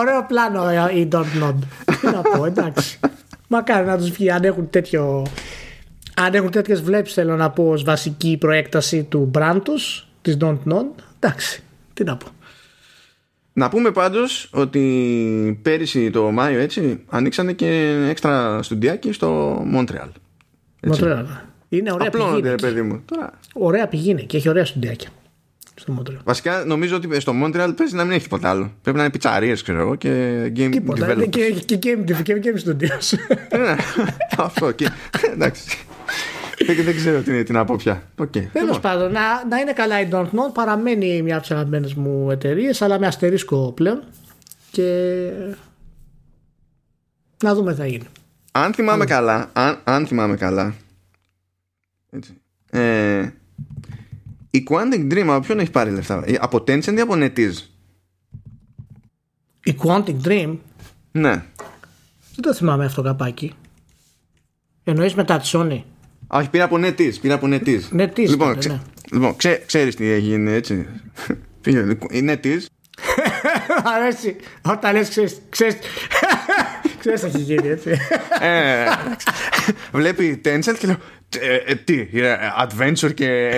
Ωραίο 0.00 0.24
πλάνο 0.28 0.68
ε, 0.68 0.98
η 0.98 1.08
Don't 1.12 1.42
Nod. 1.42 1.54
Τι 2.00 2.06
να 2.06 2.22
πω, 2.22 2.44
εντάξει. 2.44 2.98
Μακάρι 3.48 3.86
να 3.86 3.96
τους 3.96 4.10
βγει 4.10 4.30
αν 4.30 4.44
έχουν 4.44 4.70
τέτοιο. 4.70 5.26
Αν 6.16 6.34
έχουν 6.34 6.50
τέτοιες 6.50 6.82
βλέψεις, 6.82 7.14
θέλω 7.14 7.36
να 7.36 7.50
πω, 7.50 7.68
ως 7.68 7.82
βασική 7.82 8.36
προέκταση 8.40 9.02
του 9.02 9.30
brand 9.34 9.60
τους, 9.62 10.08
της 10.22 10.36
Don't 10.40 10.58
Nod. 10.68 10.84
Εντάξει, 11.18 11.62
τι 11.94 12.04
να 12.04 12.16
πω. 12.16 12.26
Να 13.52 13.68
πούμε 13.68 13.90
πάντως 13.90 14.48
ότι 14.52 15.58
πέρυσι 15.62 16.10
το 16.10 16.30
Μάιο 16.30 16.60
έτσι 16.60 17.00
ανοίξανε 17.08 17.52
και 17.52 17.98
έξτρα 18.08 18.62
στουντιάκι 18.62 19.12
στο 19.12 19.62
Μόντρεαλ. 19.66 20.08
Μόντρεαλ. 20.86 21.26
Είναι 21.68 21.92
ωραία 21.92 22.08
Απλό 22.08 22.40
πηγή. 22.40 22.54
παιδί 22.54 22.82
μου. 22.82 23.02
Τώρα... 23.04 23.38
Ωραία 23.52 23.88
πηγή 23.88 24.10
είναι 24.10 24.22
και 24.22 24.36
έχει 24.36 24.48
ωραία 24.48 24.64
στουντιάκια. 24.64 25.08
Στο 25.74 25.94
Montreal. 25.98 26.16
Βασικά 26.24 26.64
νομίζω 26.64 26.96
ότι 26.96 27.20
στο 27.20 27.32
Montreal 27.44 27.72
παίζει 27.76 27.94
να 27.94 28.02
μην 28.04 28.12
έχει 28.12 28.22
τίποτα 28.22 28.50
άλλο. 28.50 28.72
Πρέπει 28.82 28.96
να 28.96 29.02
είναι 29.02 29.12
πιτσαρίες, 29.12 29.62
ξέρω 29.62 29.80
εγώ, 29.80 29.94
και 29.94 30.42
game 30.56 30.68
Τίποτα, 30.70 31.06
developers. 31.14 31.28
Και, 31.30 31.50
και 31.50 31.78
game, 31.82 32.22
και 32.22 32.36
game 32.42 32.68
studios. 32.68 33.18
ναι, 33.58 33.76
αυτό. 34.36 34.70
Και, 34.72 34.88
εντάξει. 35.32 35.78
Δεν, 36.84 36.96
ξέρω 36.96 37.20
τι 37.22 37.30
είναι, 37.30 37.42
την 37.42 37.56
από 37.56 37.76
πια. 37.76 38.02
Okay. 38.18 38.46
Τέλο 38.52 38.78
πάντων, 38.78 39.12
να, 39.12 39.46
να 39.48 39.58
είναι 39.58 39.72
καλά 39.72 40.00
η 40.00 40.08
Don't 40.12 40.24
Know. 40.24 40.52
Παραμένει 40.54 41.22
μια 41.22 41.34
από 41.34 41.42
τις 41.42 41.50
αγαπημένες 41.50 41.94
μου 41.94 42.30
εταιρείες, 42.30 42.82
αλλά 42.82 42.98
με 42.98 43.06
αστερίσκο 43.06 43.72
πλέον. 43.72 44.02
Και 44.70 45.30
να 47.42 47.54
δούμε 47.54 47.72
τι 47.72 47.78
θα 47.78 47.86
γίνει. 47.86 48.04
Αν 48.52 48.74
θυμάμαι 48.74 49.04
καλά, 49.04 49.50
αν, 49.52 49.78
αν 49.84 50.06
θυμάμαι 50.06 50.36
καλά, 50.36 50.74
έτσι. 52.10 52.40
Ε, 52.70 53.30
η 54.50 54.66
Quantic 54.70 55.12
Dream 55.12 55.26
από 55.28 55.40
ποιον 55.40 55.58
έχει 55.58 55.70
πάρει 55.70 55.90
λεφτά, 55.90 56.22
ε, 56.26 56.34
από 56.40 56.58
Tencent 56.58 56.96
ή 56.96 57.00
από 57.00 57.14
NetEase; 57.16 57.56
Η 59.64 59.76
Quantic 59.82 60.16
Dream; 60.24 60.56
Ναι. 61.12 61.44
Δεν 62.34 62.42
το 62.42 62.54
θυμάμαι 62.54 62.84
αυτό 62.84 63.02
καπάκι. 63.02 63.52
Εννοείς 64.84 65.14
μετά 65.14 65.38
τη 65.38 65.50
Sony; 65.52 65.82
Όχι, 66.34 66.50
πήρα 66.50 66.64
από 66.64 66.76
NetEase. 66.76 67.14
Πήρα 67.20 67.34
από 67.34 67.48
NetEase. 67.50 67.96
NetEase 67.98 68.28
λοιπόν, 68.28 68.58
ξέ, 68.58 68.68
ναι. 68.68 68.80
λοιπόν 69.12 69.36
ξέ, 69.36 69.62
ξέρεις 69.66 69.96
τι 69.96 70.10
έγινε 70.10 70.52
έτσι. 70.52 70.86
η 72.10 72.24
NetEase. 72.28 72.64
Αρέσει. 73.94 74.36
Όταν 74.62 74.92
λες 74.92 75.08
ξέρεις, 75.08 75.42
ξέρεις, 75.48 75.76
ξέρεις 76.98 77.20
τι 77.20 77.26
έχει 77.26 77.38
γίνει 77.38 77.68
έτσι. 77.68 77.90
ε, 78.40 78.84
βλέπει 79.92 80.40
Tencent 80.44 80.76
και 80.78 80.86
λέω 80.86 80.96
ε, 81.40 81.56
ε, 81.56 81.74
τι, 81.74 82.08
ε, 82.12 82.36
adventure 82.62 83.14
και 83.14 83.50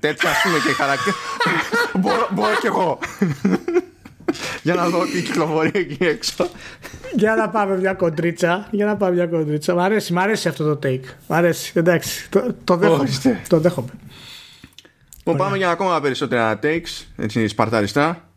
τέτοια 0.00 0.30
ας 0.30 0.42
πούμε 0.42 0.58
και 0.66 0.72
χαρακτήρα. 0.72 1.16
μπορώ, 2.00 2.28
μπορώ 2.32 2.54
κι 2.60 2.66
εγώ. 2.66 2.98
Για 4.62 4.74
να 4.74 4.88
δω 4.88 5.04
τι 5.04 5.22
κυκλοφορεί 5.22 5.70
εκεί 5.74 6.04
έξω. 6.04 6.48
Για 7.12 7.34
να 7.34 7.48
πάμε 7.48 7.76
μια 7.76 7.94
κοντρίτσα. 7.94 8.68
Για 8.70 8.86
να 8.86 8.96
πάμε 8.96 9.14
μια 9.14 9.26
κοντρίτσα. 9.26 9.74
Μ' 9.74 9.80
αρέσει, 9.80 10.12
μ 10.12 10.18
αρέσει 10.18 10.48
αυτό 10.48 10.74
το 10.74 10.88
take. 10.88 11.04
Μ' 11.26 11.32
αρέσει. 11.32 11.72
Εντάξει. 11.74 12.28
Το, 12.30 12.54
το 12.64 12.76
δέχομαι. 12.76 13.08
Το 13.48 13.58
δέχομαι. 13.60 13.90
Λοιπόν, 15.16 15.36
πάμε 15.36 15.56
για 15.56 15.70
ακόμα 15.70 16.00
περισσότερα 16.00 16.58
takes. 16.62 17.04
Έτσι, 17.16 17.48
σπαρταριστά. 17.48 18.28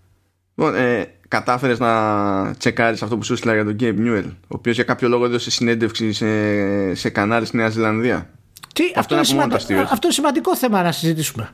Λοιπόν, 0.56 0.76
ε, 0.76 1.06
κατάφερες 1.28 1.80
να 1.80 2.56
τσεκάρεις 2.58 3.02
αυτό 3.02 3.18
που 3.18 3.24
σου 3.24 3.34
έστειλα 3.34 3.54
για 3.54 3.64
τον 3.64 3.76
Gabe 3.80 3.98
Newell, 3.98 4.26
ο 4.26 4.48
οποίος 4.48 4.76
για 4.76 4.84
κάποιο 4.84 5.08
λόγο 5.08 5.26
έδωσε 5.26 5.52
συνέντευξη 5.52 6.14
σε, 6.14 6.96
σε 6.96 7.10
κανάλι 7.10 7.46
στη 7.46 7.58
Νέα 7.58 7.70
Ζηλανδία. 7.70 8.30
Τι, 8.74 8.84
αυτό, 8.96 9.16
είναι 9.16 9.24
σημαντικό, 9.24 9.56
αυτό 9.82 10.00
είναι 10.04 10.14
σημαντικό 10.14 10.56
θέμα 10.58 10.84
να 10.84 10.92
συζητήσουμε. 10.92 11.50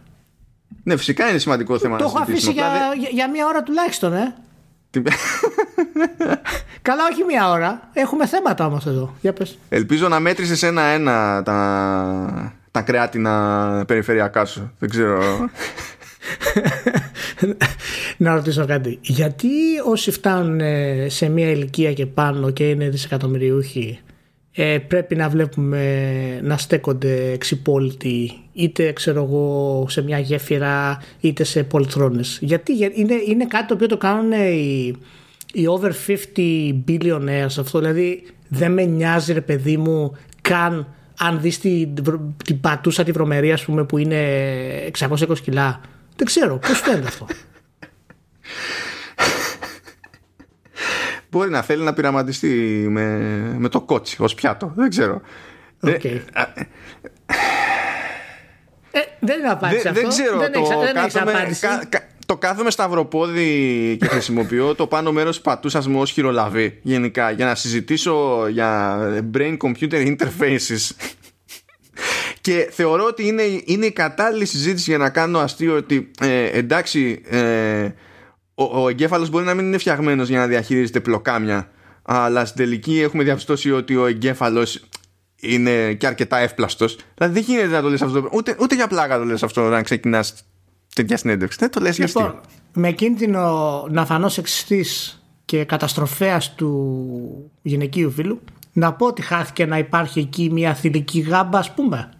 Ναι, 0.89 0.97
φυσικά 0.97 1.29
είναι 1.29 1.37
σημαντικό 1.37 1.77
θέμα 1.77 1.97
το 1.97 2.03
να 2.03 2.09
συζητήσουμε. 2.09 2.53
Το 2.53 2.61
έχω 2.61 2.75
αφήσει 2.75 2.99
για, 2.99 3.09
για, 3.11 3.29
μία 3.29 3.45
ώρα 3.45 3.63
τουλάχιστον, 3.63 4.13
ε. 4.13 4.35
Καλά, 6.81 7.03
όχι 7.11 7.23
μία 7.27 7.49
ώρα. 7.49 7.89
Έχουμε 7.93 8.27
θέματα 8.27 8.65
όμως 8.65 8.85
εδώ. 8.85 9.15
Για 9.21 9.33
πες. 9.33 9.57
Ελπίζω 9.69 10.07
να 10.07 10.19
μέτρησες 10.19 10.63
ένα-ένα 10.63 11.43
τα, 11.43 12.53
τα 12.71 12.81
κρεάτινα 12.81 13.83
περιφερειακά 13.87 14.45
σου. 14.45 14.71
Δεν 14.79 14.89
ξέρω. 14.89 15.49
να 18.17 18.33
ρωτήσω 18.33 18.65
κάτι. 18.65 18.99
Γιατί 19.01 19.49
όσοι 19.85 20.11
φτάνουν 20.11 20.61
σε 21.07 21.29
μια 21.29 21.49
ηλικία 21.49 21.93
και 21.93 22.05
πάνω 22.05 22.49
και 22.51 22.69
είναι 22.69 22.89
δισεκατομμυριούχοι 22.89 23.99
ε, 24.61 24.77
πρέπει 24.77 25.15
να 25.15 25.29
βλέπουμε 25.29 26.39
να 26.43 26.57
στέκονται 26.57 27.31
εξυπόλυτοι 27.31 28.31
είτε 28.59 28.91
ξέρω 28.91 29.23
εγώ 29.23 29.85
σε 29.89 30.01
μια 30.01 30.19
γέφυρα 30.19 31.01
είτε 31.19 31.43
σε 31.43 31.63
πολυθρόνες 31.63 32.37
γιατί 32.41 32.73
είναι, 32.93 33.13
είναι 33.27 33.45
κάτι 33.45 33.67
το 33.67 33.73
οποίο 33.73 33.87
το 33.87 33.97
κάνουν 33.97 34.31
οι, 34.31 34.95
οι 35.53 35.67
over 35.67 35.91
50 36.07 36.73
billionaires 36.87 37.55
αυτό 37.59 37.79
δηλαδή 37.79 38.23
δεν 38.47 38.71
με 38.71 38.85
νοιάζει 38.85 39.33
ρε 39.33 39.41
παιδί 39.41 39.77
μου 39.77 40.17
καν 40.41 40.87
αν 41.17 41.41
δεις 41.41 41.59
την, 41.59 41.93
την 42.43 42.59
πατούσα 42.59 43.03
τη 43.03 43.11
βρωμερία 43.11 43.53
ας 43.53 43.65
πούμε 43.65 43.83
που 43.83 43.97
είναι 43.97 44.21
620 44.99 45.39
κιλά 45.41 45.81
δεν 46.15 46.25
ξέρω 46.25 46.57
πώς 46.57 46.79
φαίνεται 46.79 47.07
αυτό 47.07 47.25
μπορεί 51.29 51.49
να 51.49 51.61
θέλει 51.61 51.83
να 51.83 51.93
πειραματιστεί 51.93 52.47
με, 52.89 53.17
με 53.57 53.69
το 53.69 53.81
κότσι 53.81 54.15
ως 54.19 54.33
πιάτο. 54.33 54.71
Δεν 54.75 54.89
ξέρω. 54.89 55.21
Okay. 55.81 56.21
Ε, 56.33 56.61
ε, 58.91 58.99
δεν 59.19 59.39
είναι 59.39 59.49
απάντηση 59.49 59.81
δεν, 59.81 59.91
αυτό. 59.91 60.01
Δεν 60.01 60.09
ξέρω. 60.09 60.37
Δεν 60.39 60.51
το, 60.51 60.59
έχεις, 60.59 60.93
κάθομαι, 60.93 61.31
απάντηση. 61.31 61.67
κα, 61.67 61.85
κα, 61.89 62.07
το 62.25 62.37
κάθομαι 62.37 62.71
σταυροπόδι 62.71 63.97
και 63.99 64.07
χρησιμοποιώ 64.07 64.75
το 64.75 64.87
πάνω 64.87 65.11
μέρος 65.11 65.35
της 65.35 65.41
πατούσας 65.41 65.87
μου 65.87 65.99
ως 65.99 66.11
χειρολαβή 66.11 66.79
γενικά 66.81 67.31
για 67.31 67.45
να 67.45 67.55
συζητήσω 67.55 68.47
για 68.47 68.97
brain 69.37 69.57
computer 69.57 70.15
interfaces 70.15 70.89
και 72.41 72.69
θεωρώ 72.71 73.05
ότι 73.05 73.27
είναι, 73.27 73.43
είναι 73.65 73.85
η 73.85 73.91
κατάλληλη 73.91 74.45
συζήτηση 74.45 74.89
για 74.89 74.99
να 74.99 75.09
κάνω 75.09 75.39
αστείο 75.39 75.75
ότι 75.75 76.11
ε, 76.21 76.43
εντάξει 76.45 77.21
ε, 77.25 77.89
ο, 78.53 78.81
ο 78.83 78.89
εγκέφαλος 78.89 79.29
μπορεί 79.29 79.45
να 79.45 79.53
μην 79.53 79.65
είναι 79.65 79.77
φτιαγμένος 79.77 80.29
για 80.29 80.39
να 80.39 80.47
διαχειρίζεται 80.47 80.99
πλοκάμια 80.99 81.69
αλλά 82.01 82.45
στην 82.45 82.63
τελική 82.63 83.01
έχουμε 83.01 83.23
διαπιστώσει 83.23 83.71
ότι 83.71 83.95
ο 83.95 84.05
εγκέφαλος 84.05 84.81
είναι 85.39 85.93
και 85.93 86.07
αρκετά 86.07 86.37
εύπλαστος. 86.37 86.97
Δηλαδή 87.15 87.33
δεν 87.33 87.43
γίνεται 87.43 87.75
να 87.75 87.81
το 87.81 87.89
λες 87.89 88.01
αυτό. 88.01 88.29
Ούτε, 88.31 88.55
ούτε 88.59 88.75
για 88.75 88.87
πλάκα 88.87 89.17
το 89.17 89.23
λες 89.23 89.43
αυτό 89.43 89.69
να 89.69 89.81
ξεκινάς 89.81 90.45
τέτοια 90.95 91.17
συνέντευξη. 91.17 91.57
Δεν 91.59 91.71
το 91.71 91.79
λες 91.79 91.95
για 91.95 92.05
αστείο 92.05 92.21
Λοιπόν, 92.21 92.41
με 92.73 92.91
κίνδυνο 92.91 93.85
να 93.89 94.05
φανώ 94.05 94.29
σεξιστής 94.29 95.23
και 95.45 95.63
καταστροφέας 95.63 96.55
του 96.55 97.51
γυναικείου 97.61 98.11
φίλου 98.11 98.41
να 98.73 98.93
πω 98.93 99.05
ότι 99.05 99.21
χάθηκε 99.21 99.65
να 99.65 99.77
υπάρχει 99.77 100.19
εκεί 100.19 100.49
μια 100.51 100.73
θηλυκή 100.73 101.19
γάμπα 101.19 101.59
ας 101.59 101.73
πούμε. 101.73 102.11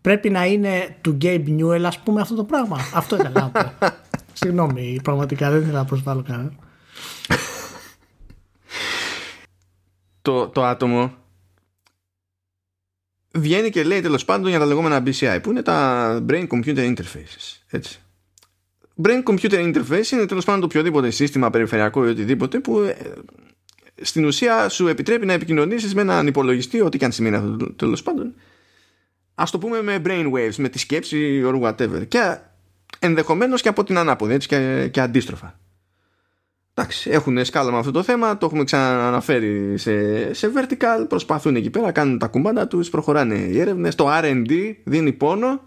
Πρέπει 0.00 0.30
να 0.30 0.46
είναι 0.46 0.96
του 1.00 1.18
Gabe 1.22 1.58
Newell 1.58 1.82
ας 1.82 1.98
πούμε 1.98 2.20
αυτό 2.20 2.34
το 2.34 2.44
πράγμα. 2.44 2.78
Αυτό 2.94 3.16
ήθελα 3.16 3.40
να 3.40 3.48
πω. 3.48 3.86
Συγγνώμη 4.32 5.00
πραγματικά 5.02 5.50
δεν 5.50 5.60
ήθελα 5.60 5.78
να 5.78 5.84
προσβάλλω 5.84 6.22
κανένα 6.22 6.52
το, 10.22 10.48
το 10.48 10.64
άτομο 10.64 11.12
βγαίνει 13.34 13.70
και 13.70 13.82
λέει 13.82 14.00
τέλος 14.00 14.24
πάντων 14.24 14.48
για 14.48 14.58
τα 14.58 14.66
λεγόμενα 14.66 15.02
BCI 15.06 15.38
που 15.42 15.50
είναι 15.50 15.62
τα 15.62 16.24
Brain 16.28 16.46
Computer 16.46 16.94
Interfaces 16.94 17.62
έτσι. 17.70 18.00
Brain 19.02 19.22
Computer 19.22 19.74
Interface 19.74 20.10
είναι 20.12 20.26
τέλος 20.26 20.44
πάντων 20.44 20.60
το 20.60 20.66
οποιοδήποτε 20.66 21.10
σύστημα 21.10 21.50
περιφερειακό 21.50 22.06
ή 22.06 22.08
οτιδήποτε 22.08 22.60
που 22.60 22.78
ε, 22.78 22.96
στην 24.02 24.24
ουσία 24.24 24.68
σου 24.68 24.88
επιτρέπει 24.88 25.26
να 25.26 25.32
επικοινωνήσεις 25.32 25.94
με 25.94 26.00
έναν 26.00 26.26
υπολογιστή 26.26 26.80
ό,τι 26.80 26.98
και 26.98 27.04
αν 27.04 27.12
σημαίνει 27.12 27.36
αυτό 27.36 27.72
τέλος 27.72 28.02
πάντων. 28.02 28.34
Ας 29.34 29.50
το 29.50 29.58
πούμε 29.58 29.82
με 29.82 30.02
brainwaves, 30.04 30.54
με 30.56 30.68
τη 30.68 30.78
σκέψη 30.78 31.42
or 31.44 31.62
whatever. 31.62 32.08
Και 32.08 32.38
ενδεχομένως 32.98 33.62
και 33.62 33.68
από 33.68 33.84
την 33.84 33.98
ανάποδη 33.98 34.34
έτσι, 34.34 34.48
και, 34.48 34.88
και 34.88 35.00
αντίστροφα 35.00 35.60
Εντάξει, 36.74 37.10
έχουν 37.10 37.44
σκάλα 37.44 37.70
με 37.70 37.78
αυτό 37.78 37.90
το 37.90 38.02
θέμα, 38.02 38.38
το 38.38 38.46
έχουμε 38.46 38.64
ξαναναφέρει 38.64 39.78
σε, 39.78 40.34
σε 40.34 40.50
vertical, 40.56 41.08
προσπαθούν 41.08 41.56
εκεί 41.56 41.70
πέρα, 41.70 41.92
κάνουν 41.92 42.18
τα 42.18 42.26
κουμπάνα 42.26 42.66
τους, 42.66 42.90
προχωράνε 42.90 43.34
οι 43.34 43.60
έρευνες, 43.60 43.94
το 43.94 44.06
R&D 44.22 44.74
δίνει 44.84 45.12
πόνο, 45.12 45.60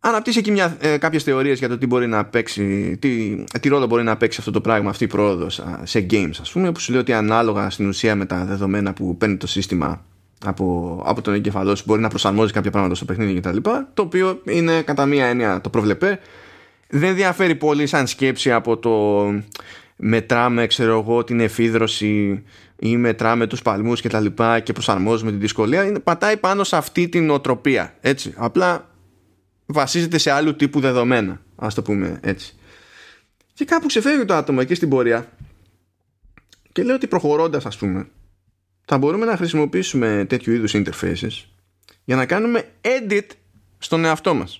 αναπτύσσει 0.00 0.38
εκεί 0.38 0.50
μια, 0.50 0.76
ε, 0.80 0.96
κάποιες 0.98 1.22
θεωρίες 1.22 1.58
για 1.58 1.68
το 1.68 1.78
τι 1.78 1.86
μπορεί 1.86 2.06
να 2.06 2.24
παίξει, 2.24 2.96
τι, 3.00 3.44
τι 3.60 3.68
ρόλο 3.68 3.86
μπορεί 3.86 4.02
να 4.02 4.16
παίξει 4.16 4.36
αυτό 4.40 4.50
το 4.50 4.60
πράγμα, 4.60 4.90
αυτή 4.90 5.04
η 5.04 5.06
πρόοδος 5.06 5.62
σε 5.82 6.06
games 6.10 6.36
ας 6.40 6.52
πούμε, 6.52 6.72
που 6.72 6.80
σου 6.80 6.92
λέει 6.92 7.00
ότι 7.00 7.12
ανάλογα 7.12 7.70
στην 7.70 7.88
ουσία 7.88 8.16
με 8.16 8.26
τα 8.26 8.44
δεδομένα 8.44 8.92
που 8.92 9.16
παίρνει 9.16 9.36
το 9.36 9.46
σύστημα 9.46 10.04
από, 10.44 11.02
από 11.06 11.22
τον 11.22 11.34
εγκεφαλός 11.34 11.78
σου 11.78 11.84
μπορεί 11.86 12.00
να 12.00 12.08
προσαρμόζει 12.08 12.52
κάποια 12.52 12.70
πράγματα 12.70 12.94
στο 12.94 13.04
παιχνίδι 13.04 13.40
κτλ. 13.40 13.56
Το 13.94 14.02
οποίο 14.02 14.40
είναι 14.44 14.82
κατά 14.82 15.06
μία 15.06 15.26
έννοια 15.26 15.60
το 15.60 15.68
προβλεπέ 15.70 16.18
δεν 16.96 17.14
διαφέρει 17.14 17.54
πολύ 17.54 17.86
σαν 17.86 18.06
σκέψη 18.06 18.52
από 18.52 18.76
το 18.76 19.24
μετράμε 19.96 20.66
ξέρω 20.66 20.98
εγώ 20.98 21.24
την 21.24 21.40
εφίδρωση 21.40 22.42
ή 22.78 22.96
μετράμε 22.96 23.46
τους 23.46 23.62
παλμούς 23.62 24.00
και 24.00 24.08
τα 24.08 24.20
λοιπά 24.20 24.60
και 24.60 24.72
προσαρμόζουμε 24.72 25.30
την 25.30 25.40
δυσκολία. 25.40 25.84
Είναι, 25.84 25.98
πατάει 25.98 26.36
πάνω 26.36 26.64
σε 26.64 26.76
αυτή 26.76 27.08
την 27.08 27.30
οτροπία 27.30 27.94
έτσι. 28.00 28.34
Απλά 28.36 28.90
βασίζεται 29.66 30.18
σε 30.18 30.30
άλλου 30.30 30.56
τύπου 30.56 30.80
δεδομένα 30.80 31.40
ας 31.56 31.74
το 31.74 31.82
πούμε 31.82 32.18
έτσι. 32.22 32.56
Και 33.54 33.64
κάπου 33.64 33.86
ξεφεύγει 33.86 34.24
το 34.24 34.34
άτομο 34.34 34.58
εκεί 34.62 34.74
στην 34.74 34.88
πορεία 34.88 35.28
και 36.72 36.82
λέει 36.82 36.94
ότι 36.94 37.06
προχωρώντας 37.06 37.66
ας 37.66 37.76
πούμε 37.76 38.08
θα 38.84 38.98
μπορούμε 38.98 39.24
να 39.24 39.36
χρησιμοποιήσουμε 39.36 40.24
τέτοιου 40.28 40.52
είδους 40.52 40.72
interfaces 40.74 41.44
για 42.04 42.16
να 42.16 42.26
κάνουμε 42.26 42.64
edit 42.80 43.26
στον 43.78 44.04
εαυτό 44.04 44.34
μας 44.34 44.56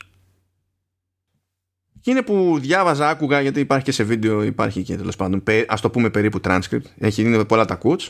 και 2.04 2.10
είναι 2.10 2.22
που 2.22 2.58
διάβαζα, 2.60 3.08
άκουγα, 3.08 3.40
γιατί 3.40 3.60
υπάρχει 3.60 3.84
και 3.84 3.92
σε 3.92 4.02
βίντεο, 4.02 4.42
υπάρχει 4.42 4.82
και 4.82 4.96
τέλος 4.96 5.16
πάντων, 5.16 5.42
ας 5.66 5.80
το 5.80 5.90
πούμε 5.90 6.10
περίπου 6.10 6.40
transcript. 6.44 6.84
Έχει 6.98 7.22
είναι 7.22 7.44
πολλά 7.44 7.64
τα 7.64 7.78
quotes. 7.82 8.08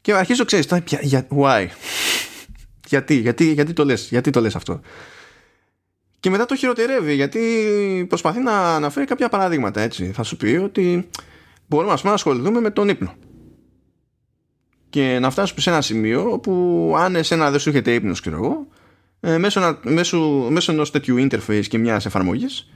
Και 0.00 0.12
αρχίζω, 0.12 0.44
ξέρεις, 0.44 0.68
για, 1.00 1.26
why; 1.30 1.66
γιατί, 2.92 3.14
γιατί, 3.14 3.52
γιατί, 3.52 3.72
το 3.72 3.84
λες, 3.84 4.08
γιατί 4.10 4.30
το 4.30 4.40
λες 4.40 4.56
αυτό; 4.56 4.80
Και 6.20 6.30
μετά 6.30 6.46
το 6.46 6.56
χειροτερεύει, 6.56 7.14
γιατί 7.14 7.40
προσπαθεί 8.08 8.40
να 8.40 8.74
αναφέρει 8.74 9.06
κάποια 9.06 9.28
παραδείγματα, 9.28 9.80
έτσι. 9.80 10.12
Θα 10.12 10.22
σου 10.22 10.36
πει 10.36 10.60
ότι 10.64 11.08
μπορούμε 11.66 11.92
ας 11.92 11.98
πούμε, 11.98 12.10
να 12.10 12.16
ασχοληθούμε 12.16 12.60
με 12.60 12.70
τον 12.70 12.88
ύπνο. 12.88 13.14
Και 14.90 15.18
να 15.20 15.30
φτάσουμε 15.30 15.60
σε 15.60 15.70
ένα 15.70 15.80
σημείο 15.80 16.32
όπου 16.32 16.94
αν 16.98 17.16
εσένα 17.16 17.50
δεν 17.50 17.60
σου 17.60 17.68
έχετε 17.68 17.94
ύπνος, 17.94 18.20
ξέρω 18.20 18.36
εγώ, 18.36 18.66
ε, 19.20 19.38
μέσω, 19.38 19.78
μέσω, 19.82 20.18
μέσω 20.50 20.72
ενός 20.72 20.90
τέτοιου 20.90 21.16
interface 21.16 21.66
και 21.68 21.78
μιας 21.78 22.06
εφαρμογής 22.06 22.68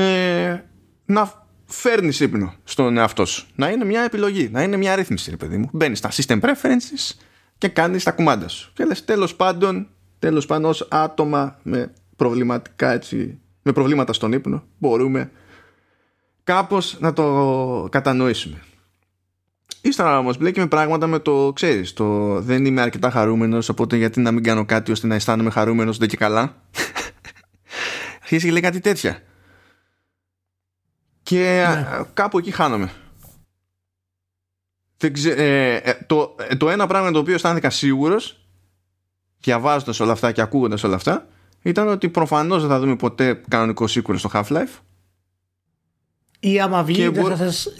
ε, 0.00 0.64
να 1.04 1.32
φέρνεις 1.64 2.20
ύπνο 2.20 2.54
στον 2.64 2.96
εαυτό 2.96 3.24
σου. 3.24 3.46
Να 3.54 3.70
είναι 3.70 3.84
μια 3.84 4.02
επιλογή, 4.02 4.48
να 4.52 4.62
είναι 4.62 4.76
μια 4.76 4.94
ρύθμιση, 4.94 5.30
ρε 5.30 5.36
παιδί 5.36 5.56
μου. 5.56 5.68
Μπαίνεις 5.72 5.98
στα 5.98 6.10
system 6.12 6.40
preferences 6.40 7.16
και 7.58 7.68
κάνεις 7.68 8.04
τα 8.04 8.10
κουμάντα 8.10 8.48
σου. 8.48 8.70
Και 8.74 8.84
λες 8.84 9.04
τέλος 9.04 9.34
πάντων, 9.34 9.88
τέλος 10.18 10.46
πάντων, 10.46 10.70
ως 10.70 10.88
άτομα 10.90 11.58
με 11.62 11.92
προβληματικά 12.16 12.92
έτσι, 12.92 13.38
με 13.62 13.72
προβλήματα 13.72 14.12
στον 14.12 14.32
ύπνο, 14.32 14.64
μπορούμε 14.78 15.30
κάπως 16.44 16.96
να 17.00 17.12
το 17.12 17.88
κατανοήσουμε. 17.90 18.62
Ύστερα 19.80 20.18
όμως 20.18 20.38
μπλέκει 20.38 20.60
με 20.60 20.66
πράγματα 20.66 21.06
με 21.06 21.18
το 21.18 21.52
ξέρεις. 21.54 21.92
Το 21.92 22.40
δεν 22.40 22.64
είμαι 22.64 22.80
αρκετά 22.80 23.10
χαρούμενος, 23.10 23.68
οπότε 23.68 23.96
γιατί 23.96 24.20
να 24.20 24.32
μην 24.32 24.42
κάνω 24.42 24.64
κάτι 24.64 24.92
ώστε 24.92 25.06
να 25.06 25.14
αισθάνομαι 25.14 25.50
χαρούμενος 25.50 25.98
δεν 25.98 26.08
και 26.08 26.16
καλά. 26.16 26.56
Αρχίζει 28.22 28.46
και 28.46 28.52
λέει 28.52 28.60
κάτι 28.60 28.80
τέτοια. 28.80 29.22
Και 31.24 31.66
ναι. 31.68 32.04
κάπου 32.14 32.38
εκεί 32.38 32.50
χάνομαι. 32.50 32.90
Ξε, 35.12 35.30
ε, 35.30 35.74
ε, 35.74 35.98
το, 36.06 36.34
ε, 36.48 36.56
το 36.56 36.70
ένα 36.70 36.86
πράγμα 36.86 37.10
το 37.10 37.18
οποίο 37.18 37.34
αισθάνθηκα 37.34 37.70
σίγουρος, 37.70 38.46
διαβάζοντας 39.40 40.00
όλα 40.00 40.12
αυτά 40.12 40.32
και 40.32 40.40
ακούγοντας 40.40 40.84
όλα 40.84 40.94
αυτά, 40.94 41.26
ήταν 41.62 41.88
ότι 41.88 42.08
προφανώς 42.08 42.60
δεν 42.60 42.70
θα 42.70 42.80
δούμε 42.80 42.96
ποτέ 42.96 43.40
κανονικό 43.48 43.84
sequel 43.88 44.18
στο 44.18 44.30
Half-Life. 44.32 44.78
Ή 46.40 46.60
άμα 46.60 46.82
βγει, 46.82 47.08
δεν, 47.08 47.24
θα 47.24 47.36
θες, 47.36 47.76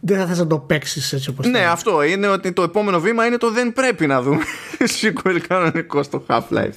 δεν 0.00 0.18
θα 0.18 0.26
θες 0.26 0.38
να 0.38 0.46
το 0.46 0.58
παίξεις 0.58 1.12
έτσι 1.12 1.30
όπως 1.30 1.46
Ναι, 1.46 1.52
θέλει. 1.52 1.64
αυτό 1.64 2.02
είναι 2.02 2.26
ότι 2.26 2.52
το 2.52 2.62
επόμενο 2.62 3.00
βήμα 3.00 3.26
είναι 3.26 3.36
το 3.36 3.50
δεν 3.50 3.72
πρέπει 3.72 4.06
να 4.06 4.22
δούμε 4.22 4.42
sequel 5.00 5.38
κανονικό 5.48 6.02
στο 6.02 6.24
Half-Life. 6.28 6.72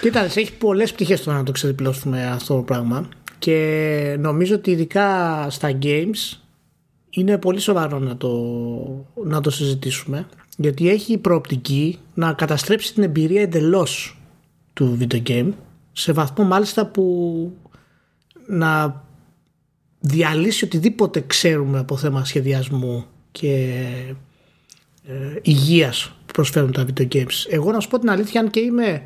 Κοίταξε, 0.00 0.40
έχει 0.40 0.52
πολλές 0.52 0.92
πτυχές 0.92 1.22
το 1.22 1.32
να 1.32 1.42
το 1.42 1.52
ξεδιπλώσουμε 1.52 2.26
αυτό 2.26 2.54
το 2.54 2.62
πράγμα. 2.62 3.08
Και 3.42 4.16
νομίζω 4.18 4.54
ότι 4.54 4.70
ειδικά 4.70 5.46
στα 5.50 5.78
games 5.82 6.38
είναι 7.10 7.38
πολύ 7.38 7.60
σοβαρό 7.60 7.98
να 7.98 8.16
το, 8.16 8.30
να 9.24 9.40
το 9.40 9.50
συζητήσουμε 9.50 10.26
γιατί 10.56 10.88
έχει 10.88 11.18
προοπτική 11.18 11.98
να 12.14 12.32
καταστρέψει 12.32 12.94
την 12.94 13.02
εμπειρία 13.02 13.42
εντελώς 13.42 14.20
του 14.72 14.98
video 15.00 15.22
game 15.28 15.48
σε 15.92 16.12
βαθμό 16.12 16.44
μάλιστα 16.44 16.86
που 16.86 17.56
να 18.46 19.02
διαλύσει 20.00 20.64
οτιδήποτε 20.64 21.20
ξέρουμε 21.26 21.78
από 21.78 21.96
θέμα 21.96 22.24
σχεδιασμού 22.24 23.04
και 23.32 23.84
ε, 25.06 25.38
υγείας 25.42 26.12
που 26.26 26.32
προσφέρουν 26.32 26.72
τα 26.72 26.86
video 26.86 27.08
games. 27.08 27.46
Εγώ 27.48 27.72
να 27.72 27.80
σου 27.80 27.88
πω 27.88 27.98
την 27.98 28.10
αλήθεια 28.10 28.40
αν 28.40 28.50
και 28.50 28.60
είμαι 28.60 29.02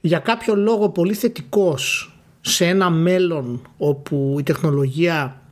για 0.00 0.18
κάποιο 0.18 0.54
λόγο 0.56 0.88
πολύ 0.88 1.14
θετικός 1.14 2.08
σε 2.46 2.66
ένα 2.66 2.90
μέλλον 2.90 3.62
όπου 3.76 4.36
η 4.38 4.42
τεχνολογία 4.42 5.42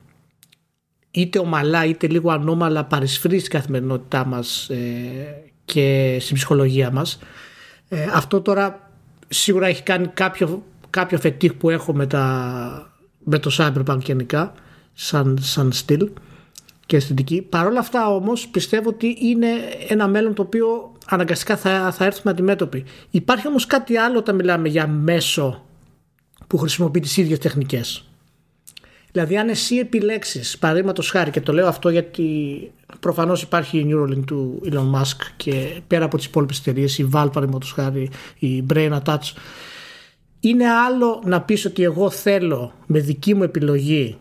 είτε 1.11 1.39
ομαλά 1.39 1.85
είτε 1.85 2.07
λίγο 2.07 2.31
ανώμαλα 2.31 2.85
παρισφρεί 2.85 3.39
στην 3.39 3.51
καθημερινότητά 3.51 4.25
μας 4.27 4.69
ε, 4.69 5.53
και 5.65 6.17
στην 6.21 6.37
ψυχολογία 6.37 6.91
μας 6.91 7.19
ε, 7.89 8.07
αυτό 8.15 8.41
τώρα 8.41 8.91
σίγουρα 9.29 9.67
έχει 9.67 9.83
κάνει 9.83 10.07
κάποιο, 10.07 10.63
κάποιο 10.91 11.19
φετίχ 11.19 11.53
που 11.53 11.71
έχω 11.71 11.95
με, 11.95 12.07
τα, 12.07 12.93
με 13.25 13.39
το 13.39 13.51
Cyberpunk 13.59 13.99
γενικά 14.03 14.55
σαν, 14.93 15.39
σαν 15.41 15.73
στυλ 15.73 16.11
και 16.87 16.97
αισθητική. 16.97 17.43
Παρ' 17.43 17.67
όλα 17.67 17.79
αυτά 17.79 18.15
όμως 18.15 18.49
πιστεύω 18.49 18.89
ότι 18.89 19.17
είναι 19.21 19.49
ένα 19.89 20.09
μέλλον 20.09 20.35
το 20.35 20.43
οποίο 20.43 20.93
αναγκαστικά 21.07 21.57
θα, 21.57 21.93
θα 21.93 22.05
έρθουμε 22.05 22.33
αντιμέτωποι. 22.33 22.85
Υπάρχει 23.11 23.49
όμως 23.49 23.67
κάτι 23.67 23.97
άλλο 23.97 24.19
όταν 24.19 24.35
μιλάμε 24.35 24.69
για 24.69 24.87
μέσο 24.87 25.67
που 26.53 26.59
χρησιμοποιεί 26.59 27.01
τις 27.01 27.17
ίδιες 27.17 27.39
τεχνικές. 27.39 28.05
Δηλαδή, 29.13 29.37
αν 29.37 29.49
εσύ 29.49 29.77
επιλέξεις, 29.77 30.59
παραδείγματος 30.59 31.11
χάρη, 31.11 31.31
και 31.31 31.41
το 31.41 31.53
λέω 31.53 31.67
αυτό 31.67 31.89
γιατί 31.89 32.27
προφανώς 33.01 33.43
υπάρχει 33.43 33.79
η 33.79 33.87
Neuralink 33.91 34.25
του 34.27 34.61
Elon 34.65 35.01
Musk 35.01 35.17
και 35.37 35.81
πέρα 35.87 36.05
από 36.05 36.17
τις 36.17 36.27
υπόλοιπες 36.27 36.59
εταιρείες, 36.59 36.99
η 36.99 37.09
Valve, 37.13 37.29
παραδείγματος 37.33 37.73
χάρη, 37.73 38.11
η 38.39 38.65
Brain 38.73 38.99
Attach, 39.03 39.33
είναι 40.41 40.69
άλλο 40.69 41.23
να 41.25 41.43
πεις 41.43 41.65
ότι 41.65 41.83
εγώ 41.83 42.11
θέλω 42.11 42.73
με 42.87 42.99
δική 42.99 43.35
μου 43.35 43.43
επιλογή 43.43 44.17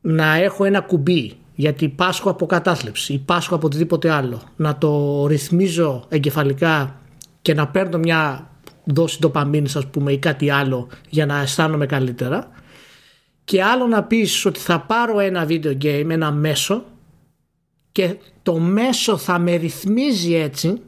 να 0.00 0.34
έχω 0.34 0.64
ένα 0.64 0.80
κουμπί 0.80 1.32
γιατί 1.54 1.88
πάσχω 1.88 2.30
από 2.30 2.46
κατάθλιψη 2.46 3.12
ή 3.12 3.18
πάσχω 3.18 3.54
από 3.54 3.66
οτιδήποτε 3.66 4.10
άλλο 4.10 4.42
να 4.56 4.78
το 4.78 5.26
ρυθμίζω 5.26 6.04
εγκεφαλικά 6.08 7.00
και 7.42 7.54
να 7.54 7.68
παίρνω 7.68 7.98
μια 7.98 8.50
δόση 8.84 9.18
ντοπαμίνης 9.20 9.76
ας 9.76 9.86
πούμε 9.86 10.12
ή 10.12 10.18
κάτι 10.18 10.50
άλλο 10.50 10.88
για 11.08 11.26
να 11.26 11.40
αισθάνομαι 11.40 11.86
καλύτερα 11.86 12.50
και 13.44 13.62
άλλο 13.62 13.86
να 13.86 14.04
πεις 14.04 14.44
ότι 14.44 14.60
θα 14.60 14.80
πάρω 14.80 15.18
ένα 15.18 15.46
video 15.48 15.82
game, 15.82 16.06
ένα 16.08 16.30
μέσο 16.30 16.84
και 17.92 18.16
το 18.42 18.58
μέσο 18.58 19.16
θα 19.16 19.38
με 19.38 19.54
ρυθμίζει 19.54 20.34
έτσι 20.34 20.82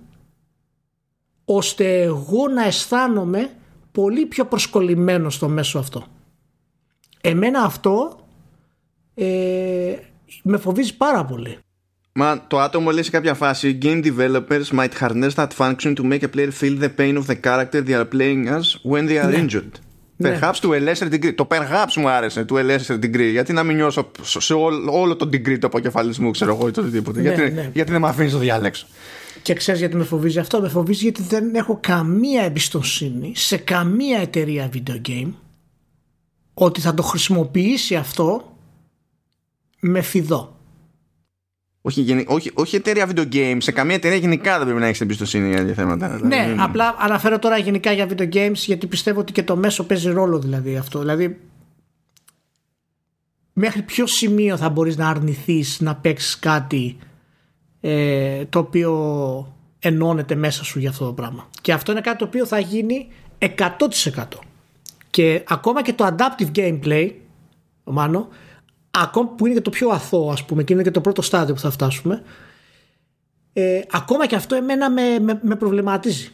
ώστε 1.44 2.02
εγώ 2.02 2.48
να 2.48 2.64
αισθάνομαι 2.64 3.50
πολύ 3.92 4.26
πιο 4.26 4.46
προσκολλημένο 4.46 5.30
στο 5.30 5.48
μέσο 5.48 5.78
αυτό. 5.78 6.06
Εμένα 7.20 7.62
αυτό 7.62 8.18
ε, 9.14 9.96
με 10.42 10.56
φοβίζει 10.58 10.96
πάρα 10.96 11.24
πολύ. 11.24 11.58
Μα 12.16 12.46
το 12.46 12.60
άτομο 12.60 12.90
λέει 12.90 13.02
σε 13.02 13.10
κάποια 13.10 13.34
φάση 13.34 13.78
Game 13.82 14.04
developers 14.04 14.78
might 14.78 14.88
harness 15.00 15.30
that 15.34 15.48
function 15.56 15.94
to 15.94 16.02
make 16.02 16.22
a 16.22 16.28
player 16.36 16.50
feel 16.50 16.78
the 16.80 16.88
pain 16.96 17.16
of 17.16 17.26
the 17.26 17.36
character 17.46 17.80
they 17.80 17.94
are 17.94 18.04
playing 18.04 18.48
as 18.48 18.92
when 18.92 19.06
they 19.06 19.24
are 19.24 19.30
ναι. 19.30 19.44
injured. 19.46 19.70
Ναι. 20.16 20.38
Perhaps 20.38 20.60
to 20.60 20.68
a 20.68 20.80
lesser 20.88 21.08
degree. 21.14 21.34
Το 21.34 21.46
perhaps 21.50 21.94
μου 21.96 22.08
άρεσε, 22.08 22.44
to 22.48 22.52
a 22.52 22.70
lesser 22.70 22.94
degree. 22.94 23.30
Γιατί 23.30 23.52
να 23.52 23.62
μην 23.62 23.76
νιώσω 23.76 24.10
σε 24.22 24.54
όλο, 24.54 25.00
όλο 25.00 25.16
το 25.16 25.26
degree 25.32 25.58
του 25.58 25.66
αποκεφαλισμού, 25.66 26.30
ξέρω 26.30 26.54
εγώ 26.54 26.68
ή 26.68 26.70
το 26.70 26.80
οτιδήποτε. 26.80 27.20
Ναι, 27.20 27.28
γιατί, 27.28 27.52
ναι. 27.52 27.70
γιατί 27.72 27.90
δεν 27.90 28.00
με 28.00 28.08
αφήνεις 28.08 28.32
το 28.32 28.38
διάλεξο. 28.38 28.86
Και 29.42 29.54
ξέρεις 29.54 29.80
γιατί 29.80 29.96
με 29.96 30.04
φοβίζει 30.04 30.38
αυτό; 30.38 30.60
Με 30.60 30.68
φοβίζει 30.68 31.02
γιατί 31.02 31.22
δεν 31.22 31.54
έχω 31.54 31.78
καμία 31.82 32.42
εμπιστοσύνη 32.42 33.32
σε 33.36 33.56
καμία 33.56 34.18
εταιρεία 34.18 34.70
video 34.72 35.08
game 35.08 35.32
ότι 36.54 36.80
θα 36.80 36.94
το 36.94 37.02
χρησιμοποιήσει 37.02 37.94
αυτό 37.94 38.56
με 39.80 40.00
φιδό. 40.00 40.53
Όχι, 41.86 42.24
όχι, 42.28 42.50
όχι 42.54 42.76
εταιρεία 42.76 43.10
video 43.14 43.32
games, 43.32 43.56
σε 43.58 43.72
καμία 43.72 43.94
εταιρεία 43.94 44.18
γενικά 44.18 44.56
δεν 44.56 44.64
πρέπει 44.64 44.80
να 44.80 44.86
έχεις 44.86 45.00
εμπιστοσύνη 45.00 45.48
για 45.48 45.56
τέτοια 45.56 45.74
θέματα. 45.74 46.08
Ναι, 46.08 46.18
δηλαδή, 46.18 46.56
απλά 46.58 46.94
αναφέρω 46.98 47.38
τώρα 47.38 47.58
γενικά 47.58 47.92
για 47.92 48.08
video 48.10 48.34
games 48.34 48.54
γιατί 48.54 48.86
πιστεύω 48.86 49.20
ότι 49.20 49.32
και 49.32 49.42
το 49.42 49.56
μέσο 49.56 49.84
παίζει 49.84 50.10
ρόλο 50.10 50.38
δηλαδή 50.38 50.76
αυτό. 50.76 50.98
Δηλαδή, 50.98 51.40
μέχρι 53.52 53.82
ποιο 53.82 54.06
σημείο 54.06 54.56
θα 54.56 54.68
μπορείς 54.68 54.96
να 54.96 55.08
αρνηθείς 55.08 55.80
να 55.80 55.96
παίξεις 55.96 56.38
κάτι 56.38 56.96
ε, 57.80 58.44
το 58.44 58.58
οποίο 58.58 58.92
ενώνεται 59.78 60.34
μέσα 60.34 60.64
σου 60.64 60.78
για 60.78 60.90
αυτό 60.90 61.04
το 61.06 61.12
πράγμα. 61.12 61.48
Και 61.60 61.72
αυτό 61.72 61.92
είναι 61.92 62.00
κάτι 62.00 62.18
το 62.18 62.24
οποίο 62.24 62.46
θα 62.46 62.58
γίνει 62.58 63.08
100%. 63.38 63.48
Και 65.10 65.44
ακόμα 65.48 65.82
και 65.82 65.92
το 65.92 66.16
adaptive 66.16 66.58
gameplay, 66.58 67.10
Μάνο, 67.84 68.28
ακόμα 68.94 69.28
που 69.28 69.46
είναι 69.46 69.54
και 69.54 69.60
το 69.60 69.70
πιο 69.70 69.88
αθώο 69.88 70.30
ας 70.30 70.44
πούμε 70.44 70.62
και 70.62 70.72
είναι 70.72 70.82
και 70.82 70.90
το 70.90 71.00
πρώτο 71.00 71.22
στάδιο 71.22 71.54
που 71.54 71.60
θα 71.60 71.70
φτάσουμε 71.70 72.22
ε, 73.52 73.80
ακόμα 73.90 74.26
και 74.26 74.34
αυτό 74.34 74.54
εμένα 74.54 74.90
με, 74.90 75.18
με, 75.20 75.40
με 75.42 75.56
προβληματίζει. 75.56 76.30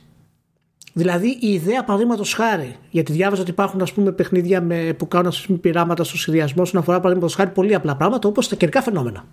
Δηλαδή 0.93 1.39
η 1.41 1.53
ιδέα 1.53 1.85
παραδείγματος 1.85 2.35
χάρη 2.35 2.77
γιατί 2.91 3.13
διάβαζα 3.13 3.43
ότι 3.43 3.51
υπάρχουν 3.51 3.83
ας 3.83 3.93
πούμε 3.93 4.13
παιχνίδια 4.13 4.61
με, 4.61 4.95
που 4.99 5.09
κάνουν 5.09 5.27
ας 5.27 5.47
πούμε, 5.47 5.59
πειράματα 5.59 6.05
στο 6.05 6.17
συνδυασμό 6.17 6.63
όσον 6.63 6.81
αφορά 6.81 6.97
παραδείγματος 6.97 7.37
χάρη 7.37 7.51
πολύ 7.51 7.75
απλά 7.75 7.97
πράγματα 7.97 8.29
όπως 8.29 8.49
τα 8.49 8.57
καιρικά 8.57 8.83
φαινόμενα. 8.83 9.25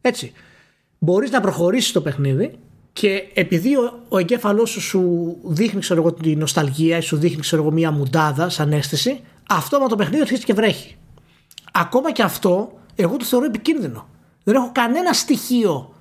Έτσι. 0.00 0.32
Μπορείς 0.98 1.30
να 1.30 1.40
προχωρήσεις 1.40 1.92
το 1.92 2.00
παιχνίδι 2.00 2.58
και 2.92 3.22
επειδή 3.34 3.76
ο, 3.76 4.02
ο 4.08 4.18
εγκέφαλός 4.18 4.70
σου 4.70 4.80
σου 4.80 5.36
δείχνει 5.44 5.80
ξέρω 5.80 6.00
εγώ 6.00 6.12
τη 6.12 6.36
νοσταλγία 6.36 6.96
ή 6.96 7.00
σου 7.00 7.16
δείχνει 7.16 7.40
ξέρω 7.40 7.62
εγώ 7.62 7.70
μια 7.70 7.90
μουντάδα 7.90 8.48
σαν 8.48 8.72
αίσθηση 8.72 9.20
αυτό 9.48 9.80
με 9.80 9.88
το 9.88 9.96
παιχνίδι 9.96 10.22
αρχίζει 10.22 10.44
και 10.44 10.54
βρέχει 10.54 10.97
ακόμα 11.80 12.12
και 12.12 12.22
αυτό 12.22 12.78
εγώ 12.94 13.16
το 13.16 13.24
θεωρώ 13.24 13.44
επικίνδυνο. 13.44 14.08
Δεν 14.44 14.54
έχω 14.54 14.70
κανένα 14.72 15.12
στοιχείο 15.12 15.94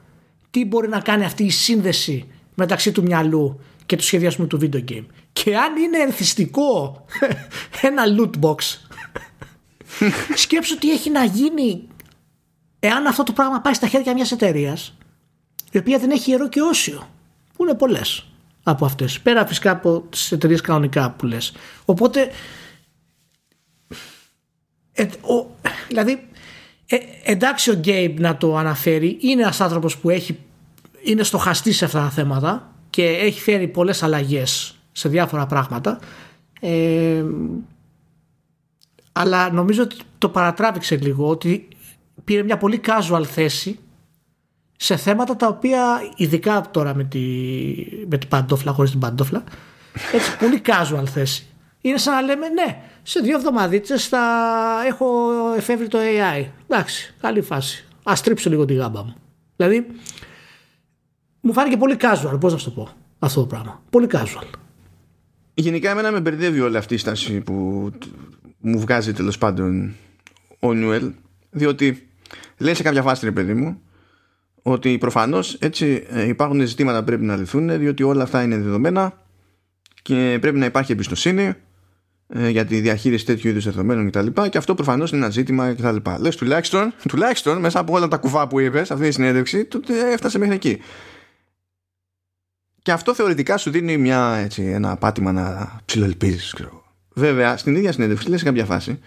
τι 0.49 0.65
μπορεί 0.65 0.87
να 0.87 0.99
κάνει 0.99 1.25
αυτή 1.25 1.43
η 1.43 1.49
σύνδεση 1.49 2.27
μεταξύ 2.55 2.91
του 2.91 3.01
μυαλού 3.01 3.59
και 3.85 3.95
του 3.95 4.03
σχεδιασμού 4.03 4.47
του 4.47 4.59
video 4.61 4.91
game. 4.91 5.05
Και 5.33 5.57
αν 5.57 5.75
είναι 5.75 5.97
ενθυστικό 5.97 7.05
ένα 7.87 8.03
loot 8.17 8.31
box, 8.39 8.55
σκέψου 10.43 10.77
τι 10.77 10.91
έχει 10.91 11.09
να 11.09 11.23
γίνει 11.23 11.87
εάν 12.79 13.07
αυτό 13.07 13.23
το 13.23 13.31
πράγμα 13.31 13.61
πάει 13.61 13.73
στα 13.73 13.87
χέρια 13.87 14.13
μιας 14.13 14.31
εταιρείας, 14.31 14.97
η 15.71 15.77
οποία 15.77 15.97
δεν 15.97 16.11
έχει 16.11 16.31
ιερό 16.31 16.49
και 16.49 16.61
όσιο, 16.61 17.09
που 17.55 17.63
είναι 17.63 17.73
πολλές 17.73 18.27
από 18.63 18.85
αυτές, 18.85 19.19
πέρα 19.19 19.45
φυσικά 19.45 19.71
από 19.71 20.03
τις 20.09 20.31
εταιρείες 20.31 20.61
κανονικά 20.61 21.11
που 21.11 21.25
λες. 21.25 21.53
Οπότε 21.85 22.31
ε, 24.97 25.03
ο, 25.03 25.55
δηλαδή, 25.87 26.27
ε, 26.85 26.97
εντάξει 27.23 27.69
ο 27.69 27.73
Γκέιμπ 27.73 28.19
να 28.19 28.37
το 28.37 28.57
αναφέρει, 28.57 29.17
είναι 29.21 29.41
ένας 29.41 29.61
άνθρωπος 29.61 29.97
που 29.97 30.09
έχει, 30.09 30.37
είναι 31.03 31.23
στοχαστή 31.23 31.71
σε 31.71 31.85
αυτά 31.85 31.99
τα 31.99 32.09
θέματα 32.09 32.71
και 32.89 33.05
έχει 33.05 33.41
φέρει 33.41 33.67
πολλές 33.67 34.03
αλλαγές 34.03 34.79
σε 34.91 35.09
διάφορα 35.09 35.45
πράγματα. 35.45 35.99
Ε, 36.59 37.23
αλλά 39.11 39.51
νομίζω 39.51 39.83
ότι 39.83 39.95
το 40.17 40.29
παρατράβηξε 40.29 40.95
λίγο 40.95 41.27
ότι 41.27 41.67
πήρε 42.23 42.43
μια 42.43 42.57
πολύ 42.57 42.81
casual 42.85 43.23
θέση 43.25 43.79
σε 44.77 44.95
θέματα 44.95 45.35
τα 45.35 45.47
οποία 45.47 46.01
ειδικά 46.15 46.67
τώρα 46.71 46.95
με, 46.95 47.03
τη, 47.03 47.19
με 48.09 48.17
την 48.17 48.29
παντόφλα 48.29 48.71
χωρίς 48.71 48.91
την 48.91 48.99
παντόφλα 48.99 49.43
έτσι 50.13 50.37
πολύ 50.37 50.61
casual 50.65 51.05
θέση 51.05 51.45
είναι 51.81 51.97
σαν 51.97 52.13
να 52.13 52.21
λέμε 52.21 52.47
ναι 52.49 52.81
σε 53.07 53.19
δύο 53.19 53.37
εβδομαδίτσε 53.37 53.97
θα 53.97 54.19
έχω 54.87 55.31
εφεύρει 55.57 55.87
το 55.87 55.97
AI. 56.01 56.45
Εντάξει, 56.67 57.13
καλή 57.21 57.41
φάση. 57.41 57.85
Α 58.03 58.13
τρίψω 58.23 58.49
λίγο 58.49 58.65
τη 58.65 58.73
γάμπα 58.73 59.03
μου. 59.03 59.15
Δηλαδή, 59.55 59.87
μου 61.39 61.53
φάνηκε 61.53 61.77
πολύ 61.77 61.97
casual, 61.99 62.37
πώς 62.39 62.51
να 62.51 62.57
σου 62.57 62.65
το 62.65 62.71
πω 62.71 62.89
αυτό 63.19 63.39
το 63.39 63.45
πράγμα. 63.45 63.83
Πολύ 63.89 64.07
casual. 64.11 64.47
Γενικά, 65.53 65.89
εμένα 65.89 66.11
με 66.11 66.19
μπερδεύει 66.19 66.59
όλη 66.59 66.77
αυτή 66.77 66.93
η 66.93 66.97
στάση 66.97 67.41
που 67.41 67.53
μου 68.59 68.79
βγάζει 68.79 69.13
τέλος 69.13 69.37
πάντων 69.37 69.95
ο 70.59 70.73
Νιουέλ, 70.73 71.11
διότι 71.49 72.09
λέει 72.57 72.73
σε 72.73 72.83
κάποια 72.83 73.01
φάση, 73.01 73.25
ρε 73.25 73.31
παιδί 73.31 73.53
μου, 73.53 73.81
ότι 74.61 74.97
προφανώς 74.97 75.53
έτσι 75.53 76.05
ε, 76.09 76.27
υπάρχουν 76.27 76.65
ζητήματα 76.65 76.99
που 76.99 77.05
πρέπει 77.05 77.23
να 77.23 77.35
λυθούν, 77.35 77.79
διότι 77.79 78.03
όλα 78.03 78.23
αυτά 78.23 78.43
είναι 78.43 78.57
δεδομένα 78.57 79.21
και 80.01 80.37
πρέπει 80.41 80.57
να 80.57 80.65
υπάρχει 80.65 80.91
εμπιστοσύνη 80.91 81.53
ε, 82.27 82.49
για 82.49 82.65
τη 82.65 82.79
διαχείριση 82.79 83.25
τέτοιου 83.25 83.49
είδους 83.49 83.63
δεδομένων 83.63 84.09
κτλ. 84.09 84.27
Και, 84.27 84.49
και 84.49 84.57
αυτό 84.57 84.75
προφανώς 84.75 85.11
είναι 85.11 85.19
ένα 85.19 85.29
ζήτημα 85.29 85.73
κτλ. 85.73 85.95
Λες 86.19 86.35
τουλάχιστον, 86.35 86.93
τουλάχιστον 87.09 87.59
μέσα 87.59 87.79
από 87.79 87.93
όλα 87.93 88.07
τα 88.07 88.17
κουβά 88.17 88.47
που 88.47 88.59
είπες 88.59 88.91
αυτή 88.91 89.07
η 89.07 89.11
συνέντευξη, 89.11 89.65
τότε 89.65 90.11
έφτασε 90.11 90.39
μέχρι 90.39 90.55
εκεί. 90.55 90.81
Και 92.81 92.91
αυτό 92.91 93.13
θεωρητικά 93.13 93.57
σου 93.57 93.69
δίνει 93.69 93.97
μια, 93.97 94.35
έτσι, 94.35 94.63
ένα 94.63 94.97
πάτημα 94.97 95.31
να 95.31 95.75
ψιλοελπίζεις. 95.85 96.55
Βέβαια, 97.13 97.57
στην 97.57 97.75
ίδια 97.75 97.91
συνέντευξη 97.91 98.29
λέει 98.29 98.37
σε 98.37 98.45
κάποια 98.45 98.65
φάση 98.65 98.99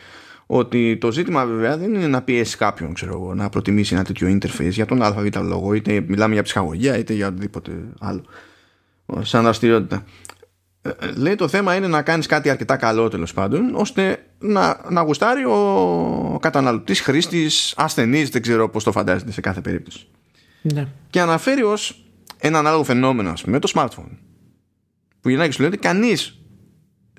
ότι 0.46 0.96
το 0.96 1.12
ζήτημα 1.12 1.46
βέβαια 1.46 1.76
δεν 1.76 1.94
είναι 1.94 2.06
να 2.06 2.22
πιέσεις 2.22 2.56
κάποιον 2.56 2.94
ξέρω, 2.94 3.34
να 3.34 3.48
προτιμήσει 3.48 3.94
ένα 3.94 4.04
τέτοιο 4.04 4.28
interface 4.28 4.70
για 4.70 4.86
τον 4.86 5.02
ΑΒ 5.02 5.26
λόγο, 5.42 5.74
είτε 5.74 6.04
μιλάμε 6.06 6.34
για 6.34 6.42
ψυχαγωγία 6.42 6.98
είτε 6.98 7.12
για 7.12 7.26
οτιδήποτε 7.26 7.72
άλλο 7.98 8.24
σαν 9.22 9.42
δραστηριότητα. 9.42 10.04
Ε, 10.82 10.90
λέει 11.16 11.34
το 11.34 11.48
θέμα 11.48 11.74
είναι 11.74 11.86
να 11.86 12.02
κάνεις 12.02 12.26
κάτι 12.26 12.50
αρκετά 12.50 12.76
καλό 12.76 13.08
τέλος 13.08 13.32
πάντων 13.32 13.74
ώστε 13.74 14.26
να, 14.38 14.80
να 14.90 15.00
γουστάρει 15.00 15.44
ο 15.44 16.38
καταναλωτής 16.40 17.00
χρήστης 17.00 17.74
ασθενής 17.76 18.28
δεν 18.28 18.42
ξέρω 18.42 18.68
πώς 18.68 18.84
το 18.84 18.92
φαντάζεται 18.92 19.32
σε 19.32 19.40
κάθε 19.40 19.60
περίπτωση 19.60 20.06
ναι. 20.62 20.88
και 21.10 21.20
αναφέρει 21.20 21.62
ως 21.62 22.04
έναν 22.38 22.66
άλλο 22.66 22.84
φαινόμενο 22.84 23.30
ας 23.30 23.42
πούμε 23.42 23.58
το 23.58 23.72
smartphone 23.74 24.16
που 25.20 25.28
γυρνάει 25.28 25.46
και 25.46 25.52
σου 25.52 25.60
λέει 25.60 25.70
ότι 25.70 25.78
κανείς 25.78 26.38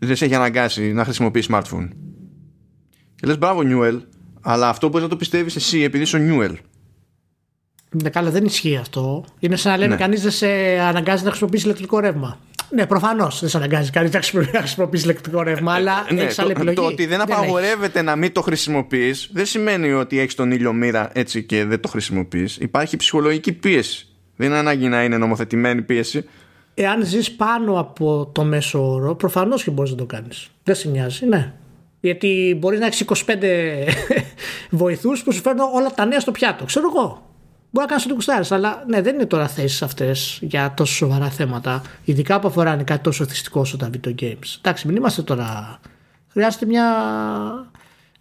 δεν 0.02 0.16
σε 0.16 0.26
έχει 0.26 0.36
αναγκάσει 0.36 0.94
να 0.94 1.04
χρησιμοποιείς 1.04 1.48
smartphone 1.52 1.88
και 3.16 3.28
λες 3.28 3.38
μπράβο 3.38 3.62
Νιούελ 3.62 4.02
αλλά 4.42 4.70
αυτό 4.70 4.88
μπορείς 4.88 5.04
να 5.04 5.10
το 5.10 5.16
πιστεύεις 5.16 5.56
εσύ 5.56 5.80
επειδή 5.80 6.04
είσαι 6.04 6.16
ο 6.16 6.20
Νιούελ 6.20 6.58
ναι, 8.04 8.10
καλά, 8.10 8.30
δεν 8.30 8.46
ισχύει 8.46 8.76
αυτό. 8.76 9.26
Είναι 9.40 9.56
σαν 9.56 9.72
να 9.72 9.78
λέμε 9.78 9.94
ναι. 9.94 10.00
κανείς 10.00 10.22
δεν 10.22 10.32
σε 10.32 10.48
αναγκάζει 10.80 11.24
να 11.24 11.30
χρησιμοποιήσει 11.30 11.66
ηλεκτρικό 11.66 12.00
ρεύμα. 12.00 12.40
Ναι, 12.74 12.86
προφανώς 12.86 13.40
δεν 13.40 13.50
σε 13.50 13.58
αναγκάζει 13.58 13.90
κανείς 13.90 14.12
να 14.54 14.60
χρησιμοποιήσει 14.60 15.04
ηλεκτρικό 15.04 15.42
ρεύμα, 15.42 15.74
αλλά 15.74 16.06
ναι, 16.10 16.22
έχεις 16.22 16.40
άλλη 16.40 16.52
επιλογή. 16.52 16.76
Το 16.76 16.86
ότι 16.86 17.06
δεν, 17.06 17.22
απαγορεύεται 17.22 18.02
να 18.02 18.16
μην 18.16 18.32
το 18.32 18.42
χρησιμοποιείς 18.42 19.30
δεν 19.34 19.46
σημαίνει 19.46 19.92
ότι 19.92 20.20
έχεις 20.20 20.36
τον 20.36 20.52
ήλιο 20.52 20.74
μοίρα 20.74 21.10
έτσι 21.14 21.44
και 21.44 21.66
δεν 21.66 21.80
το 21.80 21.88
χρησιμοποιείς. 21.88 22.58
Υπάρχει 22.58 22.98
ψυχολογική 22.98 23.52
πίεση. 23.52 24.08
Δεν 24.36 24.48
είναι 24.48 24.58
ανάγκη 24.58 24.88
να 24.88 25.04
είναι 25.04 25.18
νομοθετημένη 25.18 25.82
πίεση. 25.82 26.26
Εάν 26.74 27.06
ζεις 27.06 27.32
πάνω 27.32 27.80
από 27.80 28.30
το 28.34 28.44
μέσο 28.44 28.92
όρο, 28.92 29.16
προφανώς 29.16 29.64
και 29.64 29.72
μπορείς 29.72 29.92
να 29.92 29.98
το 29.98 30.06
κάνεις. 30.06 30.50
Δεν 30.64 30.76
σε 30.76 30.90
νοιάζει, 30.90 31.26
ναι. 31.26 31.54
Γιατί 32.00 32.58
μπορείς 32.60 32.80
να 32.80 32.86
έχεις 32.86 33.06
25 33.26 33.34
βοηθούς 34.70 35.24
που 35.24 35.32
σου 35.32 35.42
φέρνουν 35.42 35.66
όλα 35.74 35.92
τα 35.92 36.06
νέα 36.06 36.20
στο 36.20 36.32
πιάτο. 36.32 36.66
Ξέρω 36.66 36.92
εγώ. 36.96 37.31
Μπορεί 37.74 37.86
να 37.86 37.92
κάνεις 37.92 38.06
ό,τι 38.06 38.14
κουστάρει, 38.14 38.48
αλλά 38.50 38.84
ναι, 38.88 39.02
δεν 39.02 39.14
είναι 39.14 39.26
τώρα 39.26 39.48
θέσεις 39.48 39.82
αυτές 39.82 40.40
για 40.42 40.74
τόσο 40.76 40.94
σοβαρά 40.94 41.30
θέματα. 41.30 41.82
Ειδικά 42.04 42.40
που 42.40 42.48
αφορά 42.48 42.76
κάτι 42.76 43.04
τόσο 43.04 43.26
θυστικό 43.26 43.60
όσο 43.60 43.78
τα 43.78 43.90
video 43.94 44.16
games. 44.22 44.58
Εντάξει, 44.58 44.88
μην 44.88 44.96
είμαστε 44.96 45.22
τώρα. 45.22 45.80
Χρειάζεται 46.28 46.66
μια, 46.66 46.86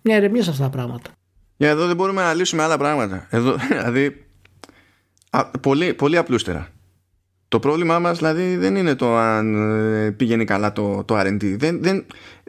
μια 0.02 0.16
ηρεμία 0.16 0.42
σε 0.42 0.50
αυτά 0.50 0.62
τα 0.62 0.70
πράγματα. 0.70 1.10
Για 1.56 1.68
εδώ 1.68 1.86
δεν 1.86 1.96
μπορούμε 1.96 2.22
να 2.22 2.34
λύσουμε 2.34 2.62
άλλα 2.62 2.78
πράγματα. 2.78 3.26
Εδώ, 3.30 3.56
δηλαδή, 3.68 4.26
α, 5.30 5.46
πολύ, 5.46 5.94
πολύ 5.94 6.16
απλούστερα. 6.16 6.68
Το 7.50 7.58
πρόβλημά 7.58 7.98
μας 7.98 8.18
δηλαδή 8.18 8.56
δεν 8.56 8.76
είναι 8.76 8.94
το 8.94 9.16
αν 9.16 9.54
ε, 10.06 10.10
πηγαίνει 10.10 10.44
καλά 10.44 10.72
το, 10.72 11.04
το 11.04 11.20
R&D. 11.20 11.54
Δεν, 11.56 11.82
δεν, 11.82 12.04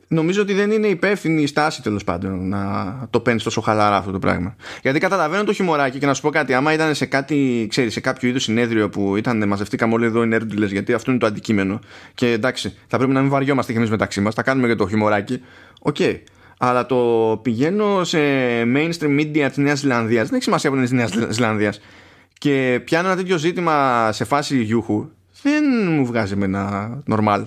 νομίζω 0.08 0.42
ότι 0.42 0.54
δεν 0.54 0.72
είναι 0.72 0.88
υπεύθυνη 0.88 1.42
η 1.42 1.48
στάση 1.48 1.82
τέλος 1.82 2.04
πάντων 2.04 2.48
να 2.48 2.96
το 3.10 3.20
παίρνεις 3.20 3.44
τόσο 3.44 3.62
χαλαρά 3.62 3.96
αυτό 3.96 4.12
το 4.12 4.20
πράγμα. 4.20 4.56
Γιατί 4.82 5.00
καταλαβαίνω 5.00 5.44
το 5.44 5.54
χιουμοράκι 5.54 6.00
και 6.00 6.06
να 6.06 6.14
σου 6.14 6.22
πω 6.22 6.30
κάτι, 6.30 6.54
άμα 6.54 6.74
ήταν 6.74 6.96
σε 6.96 7.06
κάτι, 7.06 7.68
ξέρεις, 7.70 7.94
σε 7.94 8.00
κάποιο 8.00 8.30
είδους 8.30 8.44
συνέδριο 8.44 8.90
που 8.90 9.16
ήταν 9.16 9.48
μαζευτήκαμε 9.48 9.94
όλοι 9.94 10.06
εδώ 10.06 10.24
οι 10.24 10.28
νέρντουλες, 10.28 10.66
γιατί 10.66 10.94
αυτό 10.94 11.12
είναι 11.12 11.20
το 11.20 11.26
αντικείμενο. 11.26 11.80
Και 12.14 12.32
εντάξει, 12.32 12.76
θα 12.88 12.98
πρέπει 12.98 13.14
να 13.14 13.22
μην 13.22 13.30
βαριόμαστε 13.30 13.72
και 13.72 13.78
εμείς 13.78 13.90
μεταξύ 13.90 14.22
μας, 14.22 14.34
θα 14.34 14.44
κάνουμε 14.44 14.68
και 14.68 14.76
το 14.76 14.88
χιουμοράκι. 14.88 15.42
OK. 15.80 15.96
Okay. 16.00 16.20
Αλλά 16.58 16.86
το 16.86 17.40
πηγαίνω 17.44 18.04
σε 18.04 18.20
mainstream 18.76 19.20
media 19.20 19.46
της 19.48 19.58
Νέας 19.58 19.80
Ζηλανδίας, 19.80 20.26
δεν 20.26 20.34
έχει 20.34 20.44
σημασία 20.44 20.70
που 20.70 20.76
είναι 20.76 20.86
της 20.86 20.94
Νέας 20.94 21.12
Ζηλανδίας, 21.30 21.82
και 22.42 22.82
πιάνω 22.86 23.08
ένα 23.08 23.18
τέτοιο 23.18 23.38
ζήτημα 23.38 24.10
σε 24.12 24.24
φάση 24.24 24.62
γιούχου, 24.64 25.10
δεν 25.42 25.64
μου 25.90 26.06
βγάζει 26.06 26.36
με 26.36 26.46
ένα 26.46 27.04
normal. 27.12 27.44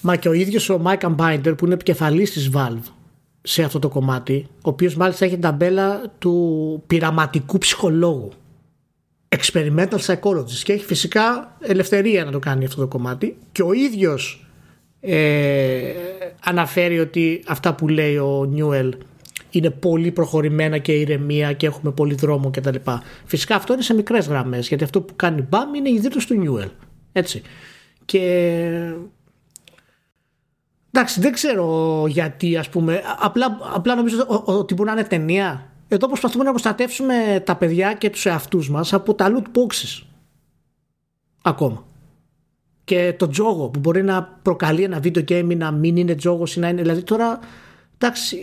Μα 0.00 0.16
και 0.16 0.28
ο 0.28 0.32
ίδιος 0.32 0.70
ο 0.70 0.82
Mike 0.84 1.16
Binder 1.16 1.54
που 1.56 1.64
είναι 1.64 1.74
επικεφαλής 1.74 2.32
της 2.32 2.50
Valve 2.54 2.92
σε 3.42 3.62
αυτό 3.62 3.78
το 3.78 3.88
κομμάτι, 3.88 4.46
ο 4.54 4.68
οποίος 4.68 4.96
μάλιστα 4.96 5.24
έχει 5.24 5.34
την 5.34 5.42
ταμπέλα 5.42 6.02
του 6.18 6.82
πειραματικού 6.86 7.58
ψυχολόγου. 7.58 8.32
Experimental 9.28 9.98
psychologist 10.06 10.62
και 10.62 10.72
έχει 10.72 10.84
φυσικά 10.84 11.56
ελευθερία 11.60 12.24
να 12.24 12.30
το 12.30 12.38
κάνει 12.38 12.64
αυτό 12.64 12.80
το 12.80 12.86
κομμάτι 12.88 13.36
και 13.52 13.62
ο 13.62 13.72
ίδιος 13.72 14.46
ε, 15.00 15.92
αναφέρει 16.44 16.98
ότι 16.98 17.42
αυτά 17.46 17.74
που 17.74 17.88
λέει 17.88 18.16
ο 18.16 18.44
Νιούελ 18.44 18.94
είναι 19.50 19.70
πολύ 19.70 20.10
προχωρημένα 20.10 20.78
και 20.78 20.92
ηρεμία 20.92 21.52
και 21.52 21.66
έχουμε 21.66 21.92
πολύ 21.92 22.14
δρόμο 22.14 22.50
κτλ. 22.50 22.76
Φυσικά 23.24 23.54
αυτό 23.54 23.72
είναι 23.72 23.82
σε 23.82 23.94
μικρές 23.94 24.26
γραμμές 24.26 24.68
γιατί 24.68 24.84
αυτό 24.84 25.00
που 25.00 25.16
κάνει 25.16 25.46
μπαμ 25.48 25.74
είναι 25.74 25.88
η 25.88 25.94
ιδρύτωση 25.94 26.26
του 26.26 26.34
Νιούελ. 26.34 26.68
Έτσι. 27.12 27.42
Και 28.04 28.20
Εντάξει, 30.96 31.20
δεν 31.20 31.32
ξέρω 31.32 32.04
γιατί, 32.08 32.56
ας 32.56 32.68
πούμε. 32.68 33.02
Απλά, 33.18 33.58
απλά 33.74 33.94
νομίζω 33.94 34.24
ότι 34.44 34.74
μπορεί 34.74 34.88
να 34.88 34.94
είναι 34.94 35.08
ταινία. 35.08 35.70
Εδώ 35.88 36.06
προσπαθούμε 36.06 36.44
να 36.44 36.50
προστατεύσουμε 36.50 37.42
τα 37.44 37.56
παιδιά 37.56 37.92
και 37.92 38.10
τους 38.10 38.26
εαυτούς 38.26 38.70
μας 38.70 38.92
από 38.92 39.14
τα 39.14 39.32
loot 39.32 39.58
boxes. 39.58 40.02
Ακόμα. 41.42 41.84
Και 42.84 43.14
το 43.18 43.28
τζόγο 43.28 43.68
που 43.68 43.78
μπορεί 43.78 44.02
να 44.02 44.22
προκαλεί 44.42 44.82
ένα 44.82 45.00
βίντεο 45.00 45.22
game 45.28 45.50
ή 45.50 45.54
να 45.54 45.70
μην 45.70 45.96
είναι 45.96 46.14
τζόγος 46.14 46.56
ή 46.56 46.60
να 46.60 46.68
είναι. 46.68 46.82
Δηλαδή 46.82 47.02
τώρα. 47.02 47.38
Εντάξει, 47.98 48.36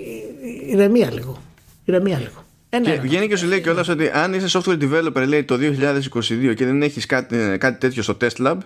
ηρεμία 0.67 1.11
λίγο. 1.11 1.41
Ηρεμία 1.85 2.17
λίγο. 2.17 2.43
Ένα, 2.69 2.89
και 2.89 2.99
βγαίνει 2.99 3.27
και 3.27 3.35
σου 3.35 3.47
λέει 3.47 3.61
κιόλας 3.61 3.87
ότι 3.87 4.09
αν 4.09 4.33
είσαι 4.33 4.59
software 4.59 4.81
developer 4.81 5.27
λέει 5.27 5.43
το 5.43 5.55
2022 5.55 6.53
και 6.55 6.65
δεν 6.65 6.81
έχεις 6.81 7.05
κάτι, 7.05 7.57
κάτι 7.59 7.79
τέτοιο 7.79 8.03
στο 8.03 8.17
test 8.21 8.45
lab, 8.45 8.57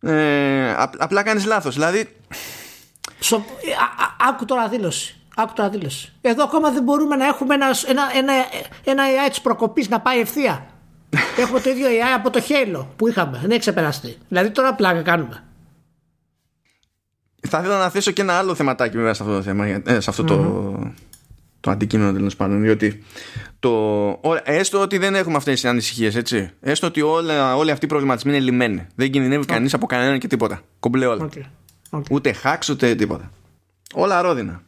ε, 0.00 0.74
απλά 0.98 1.22
κάνεις 1.22 1.44
λάθος. 1.44 1.74
Δηλαδή, 1.74 2.08
Σο... 3.18 3.44
Άκου 4.28 4.44
τώρα 4.44 4.68
δήλωση. 4.68 5.16
Άκου 5.36 5.52
τώρα 5.54 5.68
δήλωση. 5.68 6.12
Εδώ 6.20 6.44
ακόμα 6.44 6.70
δεν 6.70 6.82
μπορούμε 6.82 7.16
να 7.16 7.26
έχουμε 7.26 7.54
ένας, 7.54 7.84
ένα, 7.84 8.02
ένα, 8.14 8.32
ένα 8.84 9.04
AI 9.04 9.28
της 9.28 9.40
προκοπής 9.40 9.88
να 9.88 10.00
πάει 10.00 10.20
ευθεία. 10.20 10.66
έχουμε 11.42 11.60
το 11.60 11.70
ίδιο 11.70 11.86
AI 11.86 12.14
από 12.14 12.30
το 12.30 12.42
Halo 12.48 12.86
που 12.96 13.08
είχαμε. 13.08 13.38
Δεν 13.40 13.50
έχει 13.50 13.60
ξεπεραστεί. 13.60 14.18
Δηλαδή 14.28 14.50
τώρα 14.50 14.74
πλάκα 14.74 15.02
κάνουμε. 15.02 15.42
Θα 17.48 17.58
ήθελα 17.58 17.78
να 17.78 17.90
θέσω 17.90 18.10
και 18.10 18.22
ένα 18.22 18.32
άλλο 18.32 18.54
θεματάκι 18.54 18.96
βέβαια 18.96 19.14
σε 19.14 19.22
αυτό 19.22 19.34
το 19.34 19.42
θέμα, 19.42 19.66
ε, 19.66 19.82
σε 20.00 20.10
αυτό 20.10 20.24
το, 20.24 20.92
το 21.60 21.70
αντικείμενο 21.70 22.12
τέλος 22.12 22.36
πάντων. 22.36 22.62
Διότι 22.62 23.02
το, 23.58 23.70
έστω 24.44 24.80
ότι 24.80 24.98
δεν 24.98 25.14
έχουμε 25.14 25.36
αυτές 25.36 25.60
τις 25.60 25.70
ανησυχίες, 25.70 26.16
έτσι. 26.16 26.50
Έστω 26.60 26.86
ότι 26.86 27.00
όλα, 27.00 27.56
όλοι 27.56 27.70
αυτοί 27.70 27.84
οι 27.84 27.88
προβληματισμοί 27.88 28.32
είναι 28.32 28.40
λυμμένοι. 28.40 28.86
Δεν 28.94 29.10
κινδυνεύει 29.10 29.42
okay. 29.42 29.52
κανείς 29.52 29.74
από 29.74 29.86
κανέναν 29.86 30.18
και 30.18 30.26
τίποτα. 30.26 30.60
Κομπλέ 30.80 31.06
όλα. 31.06 31.28
Okay. 31.28 31.42
Okay. 31.90 32.10
Ούτε 32.10 32.34
hacks 32.42 32.70
ούτε 32.70 32.94
τίποτα. 32.94 33.30
Όλα 33.94 34.22
ρόδινα. 34.22 34.62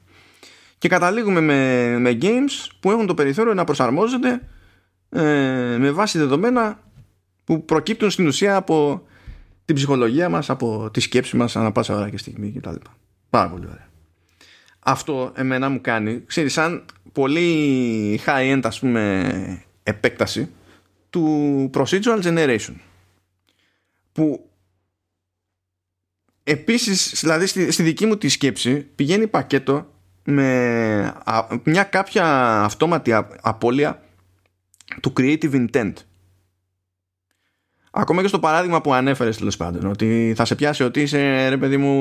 Και 0.79 0.89
καταλήγουμε 0.89 1.41
με, 1.41 1.89
με 1.99 2.19
games 2.23 2.71
που 2.81 2.91
έχουν 2.91 3.07
το 3.07 3.15
περιθώριο 3.15 3.55
να 3.55 3.65
προσαρμόζονται 3.65 4.41
ε, 5.11 5.23
με 5.79 5.91
βάση 5.91 6.19
δεδομένα 6.19 6.79
που 7.45 7.65
προκύπτουν 7.65 8.11
στην 8.11 8.27
ουσία 8.27 8.57
από 8.57 9.06
την 9.67 9.75
ψυχολογία 9.75 10.29
μας, 10.29 10.51
από 10.51 10.91
τη 10.93 11.01
σκέψη 11.01 11.37
μας 11.37 11.57
ανά 11.57 11.73
πάσα 11.73 11.95
ώρα 11.95 12.11
και 12.11 12.19
στιγμή 12.19 12.53
κτλ. 12.53 12.75
Πάρα 13.31 13.49
πολύ 13.51 13.67
ωραία. 13.67 13.89
Αυτό 14.79 15.33
εμένα 15.35 15.69
μου 15.69 15.81
κάνει, 15.81 16.23
ξέρεις, 16.27 16.53
σαν 16.53 16.85
πολύ 17.13 18.21
high-end 18.27 18.61
ας 18.63 18.79
πούμε 18.79 19.63
επέκταση 19.83 20.51
του 21.11 21.71
procedural 21.75 22.23
generation 22.23 22.75
που 24.13 24.51
Επίσης, 26.49 27.21
δηλαδή 27.21 27.47
στη, 27.47 27.71
στη 27.71 27.83
δική 27.83 28.07
μου 28.07 28.17
τη 28.17 28.29
σκέψη 28.29 28.75
πηγαίνει 28.95 29.27
πακέτο 29.27 29.93
με 30.25 31.15
μια 31.63 31.83
κάποια 31.85 32.25
αυτόματη 32.63 33.13
απώλεια 33.41 34.03
του 35.01 35.13
creative 35.17 35.67
intent. 35.67 35.93
Ακόμα 37.99 38.23
και 38.23 38.29
στο 38.29 38.39
παράδειγμα 38.39 38.81
που 38.81 38.95
ανέφερες 38.95 39.37
τέλος 39.37 39.57
πάντων, 39.57 39.87
ότι 39.87 40.33
θα 40.37 40.45
σε 40.45 40.55
πιάσει 40.55 40.83
ότι 40.83 41.01
είσαι 41.01 41.49
ρε 41.49 41.57
παιδί 41.57 41.77
μου 41.77 41.93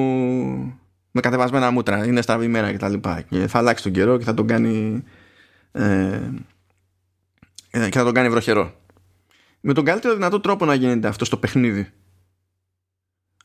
με 1.12 1.22
κατεβασμένα 1.22 1.72
μούτρα, 1.72 2.06
είναι 2.06 2.22
στραβή 2.22 2.48
μέρα 2.48 2.74
κτλ. 2.74 2.94
Και, 2.94 3.26
και 3.30 3.48
θα 3.48 3.58
αλλάξει 3.58 3.84
τον 3.84 3.92
καιρό 3.92 4.18
και 4.18 4.24
θα 4.24 4.34
τον 4.34 4.48
κάνει. 4.48 5.04
Ε, 5.72 6.20
και 7.70 7.98
θα 7.98 8.04
τον 8.04 8.14
κάνει 8.14 8.30
βροχερό. 8.30 8.74
Με 9.60 9.74
τον 9.74 9.86
καλύτερο 9.86 10.14
δυνατό 10.14 10.40
τρόπο 10.40 10.66
να 10.66 10.74
γίνεται 10.74 11.08
αυτό 11.08 11.26
στο 11.26 11.38
παιχνίδι 11.38 11.92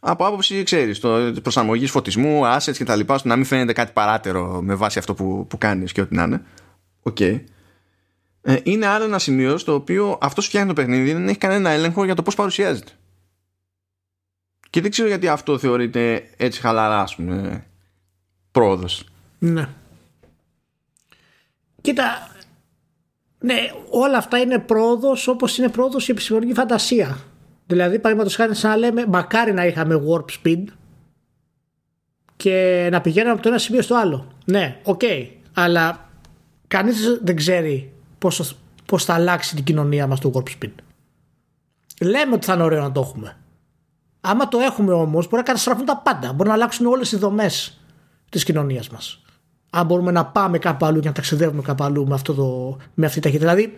από 0.00 0.26
άποψη, 0.26 0.62
ξέρεις, 0.62 1.00
προσαρμογής 1.42 1.90
φωτισμού, 1.90 2.42
assets 2.44 2.76
και 2.76 2.84
τα 2.84 2.96
λοιπά, 2.96 3.18
στο 3.18 3.28
να 3.28 3.36
μην 3.36 3.44
φαίνεται 3.44 3.72
κάτι 3.72 3.92
παράτερο 3.92 4.60
με 4.62 4.74
βάση 4.74 4.98
αυτό 4.98 5.14
που, 5.14 5.46
που 5.46 5.58
κάνεις 5.58 5.92
και 5.92 6.00
ό,τι 6.00 6.14
να 6.14 6.22
είναι. 6.22 6.42
OK. 7.02 7.16
Okay. 7.20 7.40
Ε, 8.42 8.56
είναι 8.62 8.86
άλλο 8.86 9.04
ένα 9.04 9.18
σημείο 9.18 9.58
στο 9.58 9.74
οποίο 9.74 10.18
αυτός 10.20 10.46
φτιάχνει 10.46 10.68
το 10.68 10.74
παιχνίδι 10.74 11.12
δεν 11.12 11.28
έχει 11.28 11.38
κανένα 11.38 11.70
έλεγχο 11.70 12.04
για 12.04 12.14
το 12.14 12.22
πώς 12.22 12.34
παρουσιάζεται. 12.34 12.92
Και 14.70 14.80
δεν 14.80 14.90
ξέρω 14.90 15.08
γιατί 15.08 15.28
αυτό 15.28 15.58
θεωρείται 15.58 16.28
έτσι 16.36 16.60
χαλαρά, 16.60 17.00
ας 17.00 17.14
πούμε, 17.14 17.66
πρόοδος. 18.52 19.04
Ναι. 19.38 19.68
Κοίτα, 21.80 22.30
ναι, 23.38 23.70
όλα 23.90 24.16
αυτά 24.16 24.38
είναι 24.38 24.58
πρόοδος 24.58 25.28
όπως 25.28 25.58
είναι 25.58 25.68
πρόοδος 25.68 26.08
η 26.08 26.10
επιστημονική 26.10 26.52
φαντασία. 26.52 27.18
Δηλαδή, 27.66 27.96
παραδείγματος 27.96 28.36
χάρη, 28.36 28.54
σαν 28.54 28.70
να 28.70 28.76
λέμε, 28.76 29.06
μακάρι 29.06 29.52
να 29.52 29.66
είχαμε 29.66 30.02
warp 30.08 30.24
speed 30.42 30.64
και 32.36 32.88
να 32.92 33.00
πηγαίναμε 33.00 33.32
από 33.32 33.42
το 33.42 33.48
ένα 33.48 33.58
σημείο 33.58 33.82
στο 33.82 33.96
άλλο. 33.96 34.32
Ναι, 34.44 34.80
OK. 34.82 35.00
Okay, 35.02 35.28
αλλά 35.52 36.10
κανείς 36.68 37.18
δεν 37.22 37.36
ξέρει 37.36 37.92
πώς 38.86 39.04
θα 39.04 39.14
αλλάξει 39.14 39.54
την 39.54 39.64
κοινωνία 39.64 40.06
μας 40.06 40.20
το 40.20 40.30
warp 40.34 40.48
speed. 40.48 40.72
Λέμε 42.00 42.34
ότι 42.34 42.46
θα 42.46 42.54
είναι 42.54 42.62
ωραίο 42.62 42.82
να 42.82 42.92
το 42.92 43.00
έχουμε. 43.00 43.36
Άμα 44.20 44.48
το 44.48 44.58
έχουμε 44.58 44.92
όμως, 44.92 45.24
μπορεί 45.24 45.36
να 45.36 45.42
καταστραφούν 45.42 45.84
τα 45.84 45.96
πάντα. 45.96 46.32
Μπορεί 46.32 46.48
να 46.48 46.54
αλλάξουν 46.54 46.86
όλες 46.86 47.12
οι 47.12 47.16
δομές 47.16 47.80
της 48.28 48.44
κοινωνίας 48.44 48.88
μας. 48.88 49.22
Αν 49.70 49.86
μπορούμε 49.86 50.10
να 50.10 50.26
πάμε 50.26 50.58
κάπου 50.58 50.86
αλλού 50.86 51.00
και 51.00 51.08
να 51.08 51.14
ταξιδεύουμε 51.14 51.62
κάπου 51.62 51.84
αλλού 51.84 52.06
με, 52.06 52.14
αυτό 52.14 52.34
το, 52.34 52.76
με 52.94 53.06
αυτή 53.06 53.20
τη 53.20 53.24
ταχύτητα. 53.24 53.54
Δηλαδή, 53.54 53.74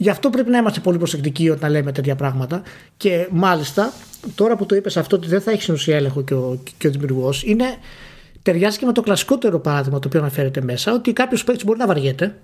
Γι' 0.00 0.10
αυτό 0.10 0.30
πρέπει 0.30 0.50
να 0.50 0.58
είμαστε 0.58 0.80
πολύ 0.80 0.98
προσεκτικοί 0.98 1.50
όταν 1.50 1.70
λέμε 1.70 1.92
τέτοια 1.92 2.16
πράγματα. 2.16 2.62
Και 2.96 3.28
μάλιστα, 3.30 3.92
τώρα 4.34 4.56
που 4.56 4.66
το 4.66 4.74
είπες 4.74 4.96
αυτό 4.96 5.16
ότι 5.16 5.28
δεν 5.28 5.40
θα 5.40 5.50
έχει 5.50 5.72
ουσία 5.72 5.96
έλεγχο 5.96 6.22
και 6.22 6.34
ο, 6.34 6.58
και 6.78 6.86
ο 6.86 6.90
δημιουργός, 6.90 7.42
είναι. 7.44 7.64
Ταιριάζει 8.42 8.78
και 8.78 8.86
με 8.86 8.92
το 8.92 9.00
κλασικότερο 9.00 9.58
παράδειγμα 9.58 9.98
το 9.98 10.08
οποίο 10.08 10.20
αναφέρεται 10.20 10.60
μέσα, 10.60 10.92
ότι 10.92 11.12
κάποιος 11.12 11.44
παίκτης 11.44 11.64
μπορεί 11.64 11.78
να 11.78 11.86
βαριέται. 11.86 12.36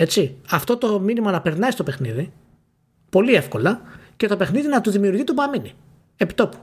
Έτσι. 0.00 0.36
Αυτό 0.50 0.76
το 0.76 1.00
μήνυμα 1.00 1.30
να 1.30 1.40
περνάει 1.40 1.70
στο 1.70 1.82
παιχνίδι 1.82 2.32
πολύ 3.10 3.34
εύκολα 3.34 3.80
και 4.16 4.26
το 4.26 4.36
παιχνίδι 4.36 4.68
να 4.68 4.80
του 4.80 4.90
δημιουργεί 4.90 5.24
το 5.24 5.34
παμίνι. 5.34 5.72
Επιτόπου. 6.16 6.56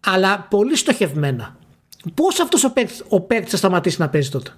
Αλλά 0.00 0.40
πολύ 0.40 0.76
στοχευμένα. 0.76 1.56
Πώς 2.14 2.40
αυτός 2.40 2.64
ο 3.08 3.20
παίκτης 3.20 3.50
θα 3.50 3.56
σταματήσει 3.56 4.00
να 4.00 4.08
παίζει 4.08 4.30
τότε; 4.30 4.50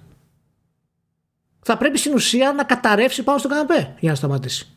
Θα 1.61 1.77
πρέπει 1.77 1.97
στην 1.97 2.13
ουσία 2.13 2.53
να 2.53 2.63
καταρρεύσει 2.63 3.23
πάνω 3.23 3.37
στο 3.37 3.47
καναπέ 3.47 3.95
για 3.99 4.09
να 4.09 4.15
σταματήσει. 4.15 4.67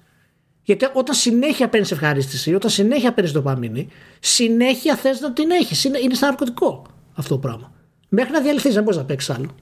Γιατί 0.63 0.89
όταν 0.93 1.15
συνέχεια 1.15 1.69
παίρνεις 1.69 1.91
ευχαρίστηση, 1.91 2.55
όταν 2.55 2.71
συνέχεια 2.71 3.13
παίρνεις 3.13 3.33
δοπαμίνη, 3.33 3.89
συνέχεια 4.21 4.97
θες 4.97 5.21
να 5.21 5.33
την 5.33 5.51
έχεις. 5.51 5.85
Είναι, 5.85 5.99
είναι 5.99 6.15
σαν 6.15 6.29
ναρκωτικό 6.29 6.87
αυτό 7.15 7.35
το 7.35 7.41
πράγμα. 7.41 7.73
Μέχρι 8.09 8.33
να 8.33 8.41
διαλυθείς, 8.41 8.75
δεν 8.75 8.83
μπορείς 8.83 8.99
να 8.99 9.05
παίξεις 9.05 9.31
άλλο. 9.31 9.55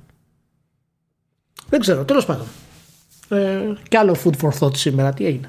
Δεν 1.68 1.81
ξέρω, 1.81 2.05
τέλος 2.05 2.27
πάντων. 2.27 2.47
Ε, 3.29 3.59
και 3.89 3.99
άλλο 3.99 4.16
food 4.24 4.45
for 4.45 4.51
thought 4.59 4.77
σήμερα, 4.77 5.14
τι 5.14 5.27
έγινε; 5.27 5.49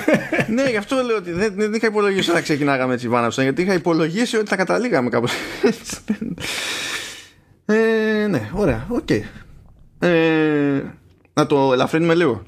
ναι, 0.54 0.70
γι' 0.70 0.76
αυτό 0.76 1.02
λέω 1.02 1.16
ότι 1.16 1.32
δεν, 1.32 1.54
δεν 1.54 1.74
είχα 1.74 1.86
υπολογίσει 1.86 2.30
ότι 2.30 2.38
θα 2.38 2.44
ξεκινάγαμε 2.44 2.94
έτσι 2.94 3.08
πάνω 3.08 3.28
γιατί 3.28 3.62
είχα 3.62 3.74
υπολογίσει 3.74 4.36
ότι 4.36 4.48
θα 4.48 4.56
καταλήγαμε 4.56 5.08
κάπως. 5.08 5.32
ε, 7.64 8.26
ναι, 8.28 8.50
ωραία, 8.52 8.86
OK. 8.88 9.06
Okay. 9.08 9.22
Ε, 9.98 10.82
να 11.32 11.46
το 11.46 11.72
ελαφρύνουμε 11.72 12.14
λίγο. 12.14 12.42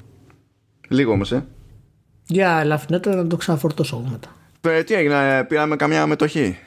Λίγο 0.87 1.11
όμως, 1.11 1.31
ε. 1.31 1.45
Για 2.27 2.59
ελαφρυνέτο 2.59 3.09
να 3.09 3.27
το 3.27 3.37
ξαναφορτώσω 3.37 3.95
εγώ 3.95 4.09
μετά. 4.11 4.29
Ε, 4.61 4.83
τι 4.83 4.93
έγινε, 4.93 5.43
πήραμε 5.47 5.75
καμιά 5.75 6.07
μετοχή; 6.07 6.57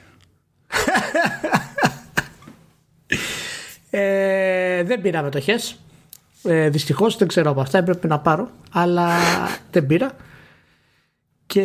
ε, 3.90 4.82
δεν 4.82 5.00
πήρα 5.00 5.22
μετοχές. 5.22 5.78
Ε, 6.42 6.68
Δυστυχώς 6.68 7.16
δεν 7.16 7.28
ξέρω 7.28 7.50
από 7.50 7.60
αυτά. 7.60 7.78
Έπρεπε 7.78 8.06
να 8.06 8.18
πάρω. 8.18 8.50
Αλλά 8.70 9.08
δεν 9.70 9.86
πήρα. 9.86 10.16
Και 11.46 11.64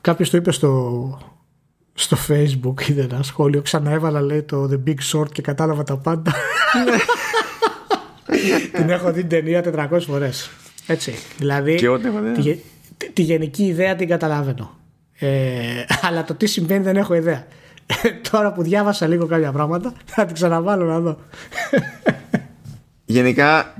κάποιος 0.00 0.30
το 0.30 0.36
είπε 0.36 0.52
στο, 0.52 1.32
στο 1.94 2.16
facebook 2.28 2.88
είδε 2.88 3.02
ένα 3.02 3.22
σχόλιο 3.22 3.62
ξαναέβαλα 3.62 4.20
λέει 4.20 4.42
το 4.42 4.68
The 4.72 4.88
Big 4.88 4.98
Short 5.12 5.32
και 5.32 5.42
κατάλαβα 5.42 5.82
τα 5.82 5.96
πάντα 5.96 6.34
την 8.72 8.90
έχω 8.90 9.12
δει 9.12 9.24
την 9.24 9.28
ταινία 9.28 9.88
400 9.92 10.00
φορές 10.00 10.50
έτσι 10.86 11.14
δηλαδή 11.38 11.74
και 11.74 11.88
ό, 11.88 11.98
τη, 11.98 12.58
τη, 13.12 13.22
γενική 13.22 13.64
ιδέα 13.64 13.96
την 13.96 14.08
καταλαβαίνω 14.08 14.78
ε, 15.18 15.84
αλλά 16.02 16.24
το 16.24 16.34
τι 16.34 16.46
συμβαίνει 16.46 16.84
δεν 16.84 16.96
έχω 16.96 17.14
ιδέα 17.14 17.46
τώρα 18.30 18.52
που 18.52 18.62
διάβασα 18.62 19.06
λίγο 19.06 19.26
κάποια 19.26 19.52
πράγματα 19.52 19.92
θα 20.04 20.24
την 20.24 20.34
ξαναβάλω 20.34 20.84
να 20.84 21.00
δω 21.00 21.18
γενικά 23.12 23.74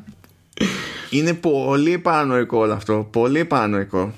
είναι 1.11 1.35
πολύ 1.35 1.99
παρανοϊκό 1.99 2.59
όλο 2.59 2.73
αυτό. 2.73 3.09
Πολύ 3.11 3.45
παρανοϊκό. 3.45 4.13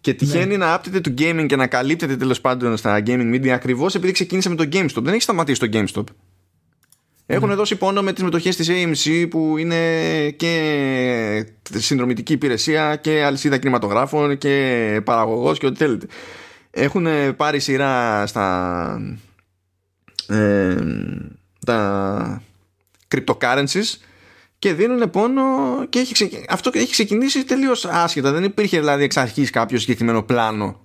Και 0.00 0.14
τυχαίνει 0.14 0.56
ναι. 0.56 0.56
να 0.56 0.74
άπτεται 0.74 1.00
του 1.00 1.14
gaming 1.18 1.44
και 1.48 1.56
να 1.56 1.66
καλύπτεται 1.66 2.16
τέλος 2.16 2.40
πάντων 2.40 2.76
στα 2.76 3.02
gaming 3.06 3.34
media 3.34 3.48
ακριβώς 3.48 3.94
επειδή 3.94 4.12
ξεκίνησε 4.12 4.48
με 4.48 4.54
το 4.54 4.68
GameStop. 4.72 5.02
Δεν 5.02 5.12
έχει 5.12 5.22
σταματήσει 5.22 5.60
το 5.60 5.68
GameStop. 5.72 6.04
Έχουν 7.26 7.48
ναι. 7.48 7.54
δώσει 7.54 7.76
πόνο 7.76 8.02
με 8.02 8.12
τις 8.12 8.22
μετοχές 8.22 8.56
της 8.56 8.70
AMC 8.70 9.26
που 9.30 9.56
είναι 9.56 9.76
και 10.30 11.46
συνδρομητική 11.74 12.32
υπηρεσία 12.32 12.96
και 12.96 13.22
αλυσίδα 13.22 13.58
κινηματογράφων 13.58 14.38
και 14.38 15.00
παραγωγός 15.04 15.58
και 15.58 15.66
ό,τι 15.66 15.76
θέλετε. 15.76 16.06
Έχουν 16.70 17.06
πάρει 17.36 17.58
σειρά 17.58 18.26
στα. 18.26 19.00
Ε, 20.30 20.76
τα 21.66 22.42
cryptocurrencies 23.08 23.98
και 24.58 24.72
δίνουν 24.72 25.10
πόνο 25.10 25.42
και 25.88 25.98
έχει 25.98 26.44
αυτό 26.48 26.70
έχει 26.74 26.90
ξεκινήσει 26.90 27.44
τελείως 27.44 27.84
άσχετα. 27.84 28.32
Δεν 28.32 28.44
υπήρχε 28.44 28.78
δηλαδή 28.78 29.04
εξ 29.04 29.16
αρχής 29.16 29.50
κάποιο 29.50 29.78
συγκεκριμένο 29.78 30.22
πλάνο. 30.22 30.84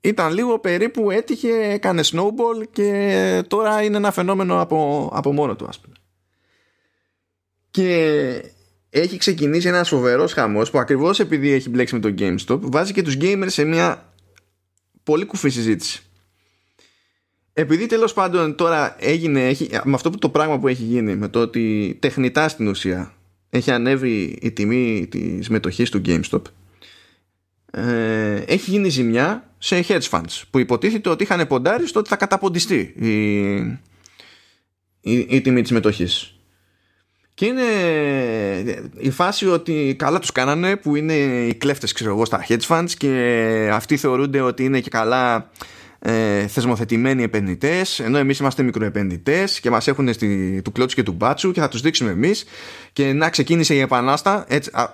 Ήταν 0.00 0.32
λίγο 0.32 0.58
περίπου 0.58 1.10
έτυχε, 1.10 1.48
έκανε 1.48 2.02
snowball 2.04 2.66
και 2.72 3.42
τώρα 3.46 3.82
είναι 3.82 3.96
ένα 3.96 4.12
φαινόμενο 4.12 4.60
από, 4.60 5.10
από 5.14 5.32
μόνο 5.32 5.56
του 5.56 5.66
ας 5.68 5.80
πούμε. 5.80 5.94
Και 7.70 8.42
έχει 8.90 9.16
ξεκινήσει 9.16 9.68
ένας 9.68 9.88
φοβερός 9.88 10.32
χαμός 10.32 10.70
που 10.70 10.78
ακριβώς 10.78 11.20
επειδή 11.20 11.50
έχει 11.50 11.68
μπλέξει 11.68 11.94
με 11.94 12.00
το 12.00 12.14
GameStop 12.18 12.58
βάζει 12.60 12.92
και 12.92 13.02
τους 13.02 13.16
gamers 13.20 13.46
σε 13.46 13.64
μια 13.64 14.12
πολύ 15.02 15.24
κουφή 15.24 15.48
συζήτηση 15.48 16.09
επειδή 17.60 17.86
τέλος 17.86 18.12
πάντων 18.12 18.54
τώρα 18.54 18.96
έγινε, 18.98 19.48
έχει, 19.48 19.68
με 19.84 19.94
αυτό 19.94 20.10
που 20.10 20.18
το 20.18 20.28
πράγμα 20.28 20.58
που 20.58 20.68
έχει 20.68 20.82
γίνει, 20.82 21.16
με 21.16 21.28
το 21.28 21.40
ότι 21.40 21.96
τεχνητά 22.00 22.48
στην 22.48 22.68
ουσία 22.68 23.12
έχει 23.50 23.70
ανέβει 23.70 24.38
η 24.40 24.50
τιμή 24.50 25.06
της 25.10 25.48
μετοχής 25.48 25.90
του 25.90 26.02
GameStop, 26.06 26.42
ε, 27.72 28.34
έχει 28.46 28.70
γίνει 28.70 28.88
ζημιά 28.88 29.50
σε 29.58 29.84
hedge 29.88 30.08
funds 30.10 30.42
που 30.50 30.58
υποτίθεται 30.58 31.08
ότι 31.08 31.22
είχαν 31.22 31.46
ποντάρει 31.46 31.86
στο 31.86 31.98
ότι 31.98 32.08
θα 32.08 32.16
καταποντιστεί 32.16 32.94
η, 32.96 33.54
η, 35.00 35.26
η 35.28 35.40
τιμή 35.40 35.62
της 35.62 35.70
μετοχής. 35.70 36.34
Και 37.34 37.46
είναι 37.46 37.62
η 38.96 39.10
φάση 39.10 39.46
ότι 39.46 39.94
καλά 39.98 40.18
τους 40.18 40.32
κάνανε 40.32 40.76
που 40.76 40.96
είναι 40.96 41.14
οι 41.14 41.54
κλέφτες 41.54 41.92
ξέρω 41.92 42.10
εγώ 42.10 42.24
στα 42.24 42.46
hedge 42.48 42.66
funds 42.68 42.90
και 42.96 43.70
αυτοί 43.72 43.96
θεωρούνται 43.96 44.40
ότι 44.40 44.64
είναι 44.64 44.80
και 44.80 44.90
καλά 44.90 45.50
ε, 46.02 46.46
θεσμοθετημένοι 46.46 47.22
επενδυτές, 47.22 48.00
ενώ 48.00 48.18
εμείς 48.18 48.38
είμαστε 48.38 48.62
μικροεπενδυτές 48.62 49.60
και 49.60 49.70
μας 49.70 49.88
έχουν 49.88 50.12
στη, 50.12 50.60
του 50.64 50.72
κλώτσου 50.72 50.96
και 50.96 51.02
του 51.02 51.12
μπάτσου 51.12 51.52
και 51.52 51.60
θα 51.60 51.68
τους 51.68 51.80
δείξουμε 51.80 52.10
εμείς. 52.10 52.44
Και 52.92 53.12
να 53.12 53.30
ξεκίνησε 53.30 53.74
η 53.74 53.78
επανάστα. 53.78 54.46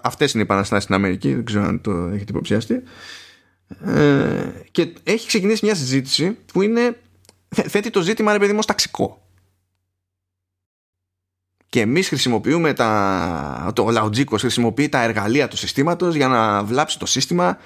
Αυτές 0.02 0.32
είναι 0.32 0.42
οι 0.42 0.46
επαναστάσεις 0.46 0.82
στην 0.82 0.94
Αμερική, 0.94 1.34
δεν 1.34 1.44
ξέρω 1.44 1.64
αν 1.64 1.80
το 1.80 1.90
έχετε 1.90 2.26
υποψιαστεί. 2.28 2.82
Ε, 3.84 4.44
και 4.70 4.92
έχει 5.02 5.26
ξεκινήσει 5.26 5.64
μια 5.64 5.74
συζήτηση 5.74 6.36
που 6.52 6.62
είναι, 6.62 6.96
θέτει 7.48 7.90
το 7.90 8.00
ζήτημα 8.00 8.32
ρε 8.32 8.38
παιδί 8.38 8.52
μου 8.52 8.60
ταξικό. 8.60 9.20
Και 11.68 11.80
εμείς 11.80 12.08
χρησιμοποιούμε 12.08 12.72
τα. 12.72 13.72
Το 13.74 13.88
Λαουτζίκος 13.90 14.40
χρησιμοποιεί 14.40 14.88
τα 14.88 15.02
εργαλεία 15.02 15.48
του 15.48 15.56
συστήματος 15.56 16.14
για 16.14 16.28
να 16.28 16.64
βλάψει 16.64 16.98
το 16.98 17.06
σύστημα. 17.06 17.58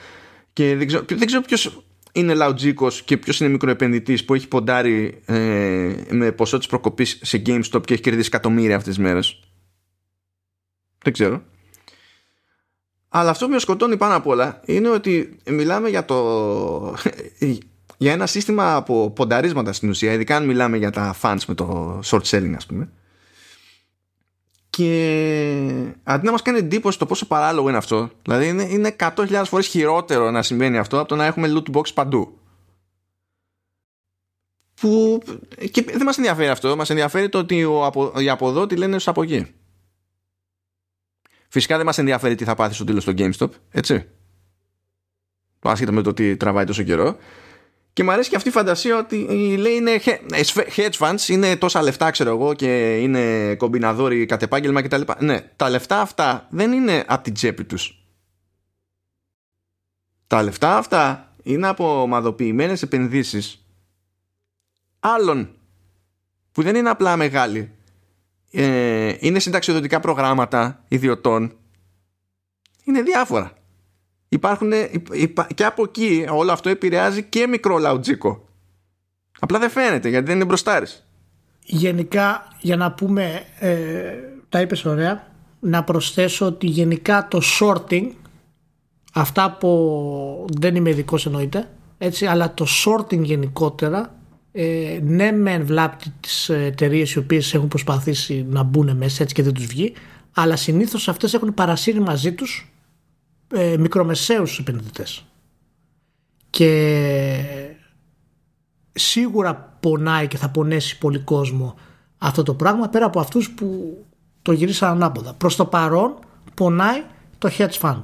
Και 0.52 0.76
δεν 0.76 0.86
ξέρω, 0.86 1.04
δεν 1.08 1.26
ξέρω 1.26 1.42
ποιος 1.42 1.84
είναι 2.12 2.34
λαουτζίκος 2.34 3.02
και 3.02 3.16
ποιος 3.16 3.40
είναι 3.40 3.48
μικροεπενδυτής 3.48 4.24
που 4.24 4.34
έχει 4.34 4.48
ποντάρει 4.48 5.22
ε, 5.24 5.94
με 6.10 6.32
ποσό 6.32 6.58
της 6.58 6.66
προκοπής 6.66 7.18
σε 7.22 7.42
GameStop 7.46 7.82
και 7.84 7.92
έχει 7.92 8.02
κερδίσει 8.02 8.28
εκατομμύρια 8.32 8.76
αυτές 8.76 8.94
τις 8.94 9.04
μέρες; 9.04 9.40
Δεν 11.02 11.12
ξέρω. 11.12 11.42
Αλλά 13.08 13.30
αυτό 13.30 13.46
που 13.46 13.52
με 13.52 13.58
σκοτώνει 13.58 13.96
πάνω 13.96 14.16
απ' 14.16 14.26
όλα 14.26 14.60
είναι 14.64 14.88
ότι 14.88 15.36
μιλάμε 15.50 15.88
για 15.88 16.04
το. 16.04 16.94
για 17.98 18.12
ένα 18.12 18.26
σύστημα 18.26 18.74
από 18.74 19.10
πονταρίσματα 19.10 19.72
στην 19.72 19.88
ουσία, 19.88 20.12
ειδικά 20.12 20.36
αν 20.36 20.46
μιλάμε 20.46 20.76
για 20.76 20.90
τα 20.90 21.16
fans 21.22 21.38
με 21.46 21.54
το 21.54 21.98
short 22.04 22.22
selling, 22.22 22.52
ας 22.56 22.66
πούμε. 22.66 22.90
Και 24.80 25.94
αντί 26.02 26.24
να 26.24 26.30
μας 26.30 26.42
κάνει 26.42 26.58
εντύπωση 26.58 26.98
το 26.98 27.06
πόσο 27.06 27.26
παράλογο 27.26 27.68
είναι 27.68 27.78
αυτό, 27.78 28.10
δηλαδή 28.22 28.48
είναι, 28.48 28.62
είναι 28.62 28.96
100.000 28.98 29.42
φορές 29.46 29.66
χειρότερο 29.66 30.30
να 30.30 30.42
συμβαίνει 30.42 30.78
αυτό 30.78 30.98
από 30.98 31.08
το 31.08 31.16
να 31.16 31.24
έχουμε 31.24 31.52
loot 31.52 31.76
box 31.76 31.94
παντού. 31.94 32.38
Που 34.74 35.22
και 35.70 35.82
δεν 35.82 36.02
μας 36.02 36.16
ενδιαφέρει 36.16 36.48
αυτό, 36.48 36.76
μας 36.76 36.90
ενδιαφέρει 36.90 37.28
το 37.28 37.38
ότι 37.38 37.64
ο, 37.64 37.84
απο, 37.84 38.12
οι 38.16 38.28
από 38.28 38.48
εδώ 38.48 38.66
τη 38.66 38.76
λένε 38.76 38.98
στου 38.98 39.10
από 39.10 39.22
εκεί. 39.22 39.54
Φυσικά 41.48 41.76
δεν 41.76 41.86
μας 41.86 41.98
ενδιαφέρει 41.98 42.34
τι 42.34 42.44
θα 42.44 42.54
πάθει 42.54 42.74
στο 42.74 42.84
τέλο 42.84 43.00
στο 43.00 43.12
GameStop, 43.16 43.48
έτσι. 43.70 44.08
Άσχετα 45.60 45.92
με 45.92 46.02
το 46.02 46.10
ότι 46.10 46.36
τραβάει 46.36 46.64
τόσο 46.64 46.82
καιρό. 46.82 47.16
Και 47.92 48.04
μου 48.04 48.10
αρέσει 48.10 48.30
και 48.30 48.36
αυτή 48.36 48.48
η 48.48 48.52
φαντασία 48.52 48.98
ότι 48.98 49.26
λέει 49.56 49.74
είναι 49.74 50.00
hedge 50.76 50.98
funds, 50.98 51.28
είναι 51.28 51.56
τόσα 51.56 51.82
λεφτά 51.82 52.10
ξέρω 52.10 52.30
εγώ 52.30 52.54
και 52.54 52.98
είναι 52.98 53.54
κομπιναδόροι 53.54 54.26
κατ' 54.26 54.42
επάγγελμα 54.42 54.82
κτλ. 54.82 55.00
Ναι, 55.18 55.40
τα 55.56 55.70
λεφτά 55.70 56.00
αυτά 56.00 56.46
δεν 56.50 56.72
είναι 56.72 57.04
από 57.06 57.22
την 57.22 57.34
τσέπη 57.34 57.64
τους. 57.64 58.04
Τα 60.26 60.42
λεφτά 60.42 60.76
αυτά 60.76 61.32
είναι 61.42 61.66
από 61.68 62.02
ομαδοποιημένες 62.02 62.82
επενδύσεις 62.82 63.64
άλλων 65.00 65.54
που 66.52 66.62
δεν 66.62 66.74
είναι 66.74 66.90
απλά 66.90 67.16
μεγάλοι. 67.16 67.72
Ε, 68.52 69.16
είναι 69.18 69.38
συνταξιοδοτικά 69.38 70.00
προγράμματα 70.00 70.84
ιδιωτών. 70.88 71.56
Είναι 72.84 73.02
διάφορα 73.02 73.52
υπάρχουν 74.32 74.70
και 75.54 75.64
από 75.64 75.82
εκεί 75.82 76.26
όλο 76.30 76.52
αυτό 76.52 76.68
επηρεάζει 76.68 77.22
και 77.22 77.46
μικρό 77.46 77.78
λαουτζίκο. 77.78 78.48
Απλά 79.40 79.58
δεν 79.58 79.70
φαίνεται 79.70 80.08
γιατί 80.08 80.26
δεν 80.26 80.34
είναι 80.34 80.44
μπροστάρις. 80.44 81.06
Γενικά 81.64 82.48
για 82.60 82.76
να 82.76 82.92
πούμε, 82.92 83.42
ε, 83.58 84.14
τα 84.48 84.60
είπες 84.60 84.84
ωραία, 84.84 85.26
να 85.60 85.84
προσθέσω 85.84 86.46
ότι 86.46 86.66
γενικά 86.66 87.28
το 87.28 87.40
shorting, 87.60 88.06
αυτά 89.12 89.56
που 89.60 90.46
δεν 90.58 90.74
είμαι 90.74 90.90
ειδικός 90.90 91.26
εννοείται, 91.26 91.68
έτσι, 91.98 92.26
αλλά 92.26 92.54
το 92.54 92.66
shorting 92.84 93.22
γενικότερα 93.22 94.14
ε, 94.52 94.98
ναι 95.02 95.32
μεν 95.32 95.66
βλάπτει 95.66 96.12
τις 96.20 96.48
εταιρείες 96.48 97.12
οι 97.12 97.18
οποίες 97.18 97.54
έχουν 97.54 97.68
προσπαθήσει 97.68 98.46
να 98.48 98.62
μπουν 98.62 98.96
μέσα 98.96 99.22
έτσι 99.22 99.34
και 99.34 99.42
δεν 99.42 99.52
τους 99.52 99.66
βγει 99.66 99.92
αλλά 100.34 100.56
συνήθως 100.56 101.08
αυτές 101.08 101.34
έχουν 101.34 101.54
παρασύρει 101.54 102.00
μαζί 102.00 102.32
τους 102.32 102.69
ε, 103.52 103.76
μικρομεσαίους 103.76 104.58
επενδυτές 104.58 105.24
και 106.50 107.44
σίγουρα 108.92 109.76
πονάει 109.80 110.26
και 110.26 110.36
θα 110.36 110.48
πονέσει 110.50 110.98
πολύ 110.98 111.18
κόσμο 111.18 111.74
αυτό 112.18 112.42
το 112.42 112.54
πράγμα 112.54 112.88
πέρα 112.88 113.06
από 113.06 113.20
αυτούς 113.20 113.50
που 113.50 113.98
το 114.42 114.52
γυρίσαν 114.52 114.90
ανάποδα. 114.90 115.34
Προς 115.34 115.56
το 115.56 115.64
παρόν 115.64 116.14
πονάει 116.54 117.02
το 117.38 117.50
hedge 117.58 117.78
fund. 117.80 118.02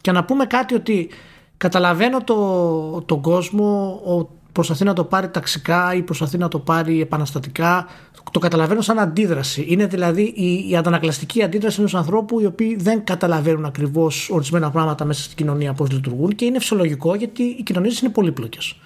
Και 0.00 0.12
να 0.12 0.24
πούμε 0.24 0.46
κάτι 0.46 0.74
ότι 0.74 1.08
καταλαβαίνω 1.56 2.24
το, 2.24 3.02
τον 3.06 3.20
κόσμο 3.20 4.00
ο, 4.06 4.38
προσπαθεί 4.52 4.84
να 4.84 4.92
το 4.92 5.04
πάρει 5.04 5.28
ταξικά 5.28 5.94
ή 5.94 6.02
προσπαθεί 6.02 6.38
να 6.38 6.48
το 6.48 6.58
πάρει 6.58 7.00
επαναστατικά 7.00 7.86
το 8.30 8.38
καταλαβαίνω 8.38 8.80
σαν 8.80 8.98
αντίδραση. 8.98 9.64
Είναι 9.68 9.86
δηλαδή 9.86 10.22
η, 10.22 10.68
η 10.68 10.76
αντανακλαστική 10.76 11.42
αντίδραση 11.42 11.80
ενός 11.80 11.94
ανθρώπου 11.94 12.40
οι 12.40 12.46
οποίοι 12.46 12.76
δεν 12.76 13.04
καταλαβαίνουν 13.04 13.64
ακριβώς 13.64 14.30
ορισμένα 14.30 14.70
πράγματα 14.70 15.04
μέσα 15.04 15.22
στην 15.22 15.36
κοινωνία 15.36 15.72
πώς 15.72 15.90
λειτουργούν 15.90 16.34
και 16.34 16.44
είναι 16.44 16.58
φυσιολογικό 16.58 17.14
γιατί 17.14 17.42
οι 17.42 17.62
κοινωνίες 17.62 18.00
είναι 18.00 18.10
πολύπλοκες. 18.10 18.76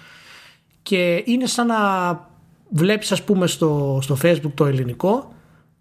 Και 0.81 1.23
είναι 1.25 1.45
σαν 1.45 1.67
να 1.67 1.75
βλέπεις, 2.69 3.11
ας 3.11 3.23
πούμε, 3.23 3.47
στο, 3.47 3.99
στο 4.01 4.17
Facebook 4.23 4.51
το 4.53 4.65
ελληνικό 4.65 5.33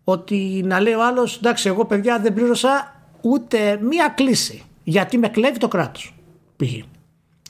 ότι 0.05 0.63
να 0.65 0.81
λέει 0.81 0.93
ο 0.93 1.07
άλλος 1.07 1.37
εντάξει, 1.37 1.69
εγώ 1.69 1.85
παιδιά 1.85 2.19
δεν 2.19 2.35
πλήρωσα 2.35 3.01
ούτε 3.21 3.79
μία 3.83 4.09
κλίση 4.09 4.63
γιατί 4.85 5.19
με 5.19 5.29
κλέβει 5.29 5.59
το 5.59 5.69
κράτος. 5.69 6.15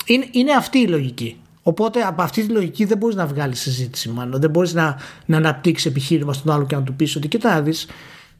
Είναι, 0.07 0.27
είναι 0.31 0.53
αυτή 0.53 0.79
η 0.79 0.89
λογική. 0.89 1.37
Οπότε 1.67 2.01
από 2.01 2.23
αυτή 2.23 2.47
τη 2.47 2.53
λογική 2.53 2.85
δεν 2.85 2.99
μπορείς 2.99 3.17
να 3.17 3.27
βγάλεις 3.27 3.61
συζήτηση, 3.61 4.09
μάλλον. 4.09 4.41
Δεν 4.41 4.51
μπορείς 4.51 4.75
να, 4.75 4.99
να 5.27 5.37
αναπτύξεις 5.37 5.87
επιχείρημα 5.87 6.33
στον 6.33 6.53
άλλο 6.53 6.67
και 6.67 6.75
να 6.75 6.83
του 6.83 6.95
πεις 6.95 7.17
ότι 7.17 7.29
κοιτά, 7.29 7.63
δεις, 7.63 7.87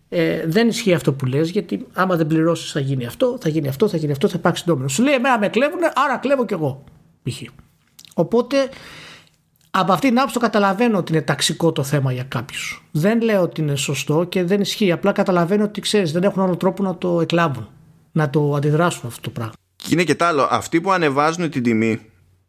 ε, 0.09 0.47
δεν 0.47 0.69
ισχύει 0.69 0.95
αυτό 0.95 1.13
που 1.13 1.27
λες, 1.27 1.51
γιατί 1.51 1.87
άμα 1.93 2.17
δεν 2.17 2.27
πληρώσεις 2.27 2.73
θα 2.73 2.81
γίνει 2.81 3.07
αυτό, 3.07 3.39
θα 3.41 3.49
γίνει 3.49 3.69
αυτό, 3.69 3.89
θα 3.89 3.97
γίνει 3.97 4.13
αυτό, 4.13 4.29
θα 4.29 4.35
υπάρξει 4.39 4.65
ντόμινο. 4.67 4.89
Σου 4.89 5.03
λέει, 5.03 5.15
Εμένα 5.15 5.39
με 5.39 5.49
κλέβουν, 5.49 5.81
άρα 6.05 6.17
κλέβω 6.17 6.45
κι 6.47 6.53
εγώ. 6.53 6.85
Π.χ. 7.23 7.43
Οπότε 8.15 8.69
από 9.71 9.93
αυτήν 9.93 10.09
την 10.09 10.19
άποψη 10.19 10.35
το 10.35 10.41
καταλαβαίνω 10.41 10.99
ότι 10.99 11.13
είναι 11.13 11.23
ταξικό 11.23 11.73
το 11.73 11.83
θέμα 11.83 12.13
για 12.13 12.23
κάποιους. 12.23 12.89
Δεν 12.91 13.21
λέω 13.21 13.43
ότι 13.43 13.61
είναι 13.61 13.77
σωστό 13.77 14.25
και 14.25 14.45
δεν 14.45 14.61
ισχύει. 14.61 14.93
Απλά 14.93 15.13
καταλαβαίνω 15.13 15.65
ότι 15.65 15.81
ξέρεις, 15.81 16.13
δεν 16.13 16.23
έχουν 16.23 16.43
άλλο 16.43 16.57
τρόπο 16.57 16.83
να 16.83 16.97
το 16.97 17.21
εκλάβουν, 17.21 17.69
να 18.13 18.31
το 18.31 18.55
αντιδράσουν 18.55 19.03
αυτό 19.07 19.21
το 19.21 19.31
πράγμα. 19.31 19.53
Και 19.77 19.89
είναι 19.91 20.05
και 20.05 20.15
τ' 20.15 20.23
άλλο. 20.23 20.49
Αυτοί 20.51 20.81
που 20.81 20.93
ανεβάζουν 20.93 21.51
την 21.51 21.63
τιμή 21.63 22.01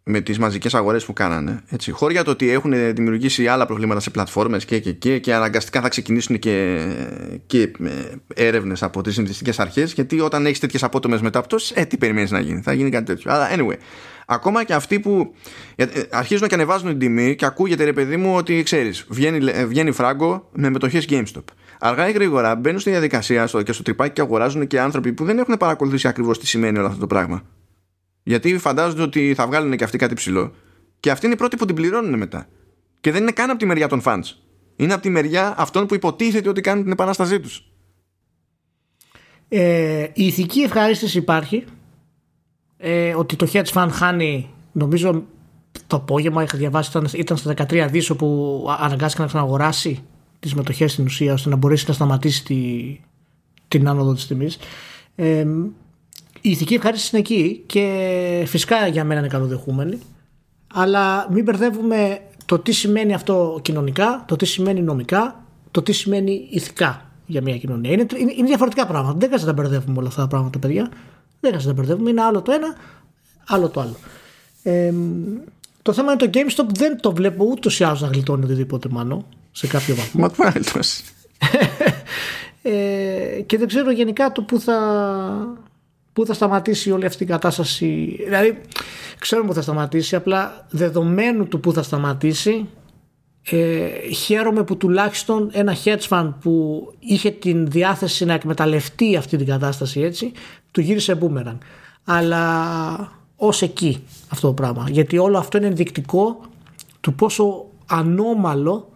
με 0.08 0.22
τις 0.22 0.40
μαζικές 0.40 0.74
αγορές 0.74 1.06
που 1.06 1.14
κάνανε 1.14 1.62
έτσι, 1.70 1.92
χώρια 1.92 2.24
το 2.24 2.32
ότι 2.32 2.50
έχουν 2.50 2.94
δημιουργήσει 2.96 3.48
άλλα 3.48 3.66
προβλήματα 3.66 4.00
σε 4.00 4.10
πλατφόρμες 4.10 4.66
και, 4.66 4.80
και, 4.80 4.92
και, 4.92 5.20
και 5.20 5.34
αναγκαστικά 5.34 5.82
θα 5.82 5.90
ξεκινήσουν 5.90 6.40
και, 6.40 6.86
και 7.46 7.62
ε, 7.62 8.46
έρευνες 8.46 8.84
από 8.84 9.02
τις 9.02 9.14
συνδυστικές 9.14 9.60
αρχές 9.60 9.94
γιατί 9.94 10.20
όταν 10.20 10.46
έχεις 10.46 10.60
τέτοιες 10.60 10.84
απότομες 10.84 11.22
μεταπτώσεις 11.22 11.72
ε, 11.72 11.86
τι 11.86 11.98
περιμένεις 11.98 12.32
να 12.32 12.40
γίνει, 12.40 12.62
θα 12.62 12.74
γίνει 12.74 12.90
κάτι 12.90 13.06
τέτοιο. 13.06 13.32
Αλλά 13.32 13.50
anyway, 13.56 13.76
ακόμα 14.26 14.64
και 14.64 14.74
αυτοί 14.74 15.00
που 15.00 15.34
ε, 15.76 15.86
αρχίζουν 16.12 16.48
και 16.48 16.56
ανεβάζουν 16.56 16.88
την 16.90 17.00
τιμή 17.00 17.36
και 17.36 17.46
ακούγεται 17.46 17.84
ρε 17.84 17.94
παιδί 17.94 18.18
μου 18.18 18.36
ότι 18.36 18.64
ξέρεις 18.64 19.06
βγαίνει, 19.10 19.52
ε, 19.52 19.66
βγαίνει 19.66 19.92
φράγκο 19.92 20.50
με 20.52 20.70
μετοχές 20.70 21.08
GameStop. 21.10 21.44
Αργά 21.80 22.10
ή 22.10 22.12
γρήγορα 22.12 22.56
μπαίνουν 22.56 22.80
στη 22.80 22.90
διαδικασία 22.90 23.48
στο, 23.48 23.62
και 23.62 23.72
στο 23.72 23.84
τρυπάκι 23.84 24.14
και 24.14 24.22
αγοράζουν 24.22 24.68
και 24.68 24.80
άνθρωποι 24.80 25.14
που 25.14 25.26
δεν 25.26 25.38
έχουν 25.38 25.58
παρακολουθήσει 25.58 26.08
ακριβώς 26.08 26.40
τι 26.40 26.48
σημαίνει 26.48 26.78
όλο 26.78 26.88
αυτό 26.88 27.00
το 27.00 27.08
πράγμα 27.08 27.44
γιατί 28.28 28.58
φαντάζονται 28.58 29.02
ότι 29.02 29.34
θα 29.34 29.48
βγάλουν 29.48 29.76
και 29.76 29.84
αυτοί 29.84 29.98
κάτι 29.98 30.14
ψηλό. 30.14 30.54
Και 31.00 31.12
αυτοί 31.12 31.26
είναι 31.26 31.36
οι 31.36 31.38
πρώτοι 31.38 31.58
που 31.58 31.66
την 31.66 31.76
πληρώνουν 31.76 32.18
μετά. 32.18 32.48
Και 33.02 33.12
δεν 33.12 33.22
είναι 33.22 33.32
καν 33.32 33.50
από 33.50 33.60
τη 33.60 33.66
μεριά 33.66 33.88
των 33.88 34.02
fans. 34.06 34.24
Είναι 34.76 34.94
από 34.94 35.02
τη 35.02 35.10
μεριά 35.10 35.54
αυτών 35.58 35.86
που 35.86 35.96
υποτίθεται 35.96 36.50
ότι 36.50 36.62
κάνουν 36.62 36.84
την 36.84 36.92
επανάστασή 36.92 37.40
τους. 37.40 37.72
Ε, 39.48 40.08
η 40.14 40.26
ηθική 40.26 40.60
ευχαρίστηση 40.60 41.18
υπάρχει. 41.18 41.64
Ε, 42.78 43.16
ότι 43.16 43.36
το 43.36 43.48
hedge 43.54 43.72
fund 43.74 43.90
χάνει, 43.92 44.50
νομίζω 44.72 45.24
το 45.88 45.96
απόγευμα 45.96 46.44
είχα 46.44 46.58
διαβάσει, 46.58 46.90
ήταν, 46.90 47.08
ήταν 47.14 47.38
στα 47.38 47.54
13 47.58 47.88
δις 47.92 48.10
όπου 48.10 48.68
αναγκάστηκε 48.80 49.22
να 49.22 49.28
ξαναγοράσει 49.28 50.04
τις 50.40 50.54
μετοχές 50.54 50.92
στην 50.92 51.06
ουσία 51.06 51.34
ώστε 51.34 51.50
να 51.50 51.56
μπορέσει 51.56 51.86
να 51.88 51.94
σταματήσει 51.94 52.44
τη, 52.44 53.00
την 53.68 53.88
άνοδο 53.88 54.14
της 54.14 54.28
τιμής. 54.28 54.58
Ε, 55.16 55.46
η 56.46 56.50
ηθική 56.50 56.74
ευχαρίστηση 56.74 57.10
είναι 57.16 57.26
εκεί 57.26 57.64
και 57.66 58.44
φυσικά 58.48 58.88
για 58.88 59.04
μένα 59.04 59.20
είναι 59.20 59.30
καλοδεχούμενη. 59.30 60.00
Αλλά 60.74 61.28
μην 61.32 61.44
μπερδεύουμε 61.44 62.22
το 62.46 62.60
τι 62.60 62.72
σημαίνει 62.72 63.14
αυτό 63.14 63.60
κοινωνικά, 63.62 64.24
το 64.28 64.36
τι 64.36 64.46
σημαίνει 64.46 64.82
νομικά, 64.82 65.44
το 65.72 65.82
τι 65.82 65.92
σημαίνει 65.92 66.48
ηθικά 66.50 67.10
για 67.26 67.42
μια 67.42 67.58
κοινωνία. 67.58 67.92
Είναι, 67.92 68.06
είναι, 68.38 68.48
διαφορετικά 68.48 68.86
πράγματα. 68.86 69.18
Δεν 69.18 69.28
χρειάζεται 69.28 69.52
να 69.52 69.62
μπερδεύουμε 69.62 69.98
όλα 69.98 70.08
αυτά 70.08 70.22
τα 70.22 70.28
πράγματα, 70.28 70.60
παιδιά. 70.60 70.90
Δεν 71.40 71.52
χρειάζεται 71.52 71.74
να 71.74 71.80
μπερδεύουμε. 71.80 72.10
Είναι 72.10 72.22
άλλο 72.22 72.42
το 72.42 72.52
ένα, 72.52 72.76
άλλο 73.48 73.70
το 73.70 73.82
άλλο. 73.82 73.96
Ε, 74.64 74.94
το 75.82 75.94
θέμα 75.94 76.12
είναι 76.12 76.30
το 76.30 76.40
GameStop 76.40 76.68
δεν 76.74 77.00
το 77.02 77.14
βλέπω 77.14 77.46
ούτως 77.46 77.80
ή 77.80 77.84
άλλως 77.84 78.02
να 78.02 78.08
γλιτώνει 78.08 78.44
οτιδήποτε 78.44 78.90
μάλλον 78.92 79.26
σε 79.52 79.68
κάποιο 79.68 79.96
βαθμό. 79.96 80.30
Μα 80.38 80.54
ε, 82.72 83.42
και 83.46 83.58
δεν 83.58 83.68
ξέρω 83.68 83.92
γενικά 83.92 84.32
το 84.32 84.42
που 84.42 84.60
θα, 84.60 84.78
πού 86.16 86.26
θα 86.26 86.34
σταματήσει 86.34 86.92
όλη 86.92 87.06
αυτή 87.06 87.24
η 87.24 87.26
κατάσταση; 87.26 88.20
Δηλαδή, 88.24 88.62
ξέρουμε 89.20 89.48
πού 89.48 89.54
θα 89.54 89.62
σταματήσει, 89.62 90.16
απλά 90.16 90.68
δεδομένου 90.70 91.48
του 91.48 91.60
πού 91.60 91.74
θα 91.74 91.84
σταματήσει, 91.84 92.70
ε, 93.50 93.88
χαίρομαι 94.14 94.64
που 94.64 94.78
τουλάχιστον 94.78 95.50
ένα 95.54 95.76
hedge 95.84 96.08
fund 96.10 96.34
που 96.42 96.84
είχε 97.00 97.32
την 97.32 97.68
διάθεση 97.70 98.26
να 98.26 98.34
εκμεταλλευτεί 98.34 99.16
αυτή 99.16 99.38
την 99.38 99.46
κατάσταση 99.46 100.02
έτσι, 100.02 100.32
του 100.72 100.82
γύρισε 100.82 101.18
boomerang. 101.22 101.58
Αλλά 102.04 103.12
ως 103.36 103.62
εκεί 103.62 104.04
αυτό 104.30 104.48
το 104.48 104.54
πράγμα. 104.54 104.86
Γιατί 104.90 105.18
όλο 105.18 105.38
αυτό 105.38 105.58
είναι 105.58 105.68
ενδεικτικό 105.68 106.42
του 107.02 107.14
πόσο 107.14 107.66
ανώμαλο 107.86 108.90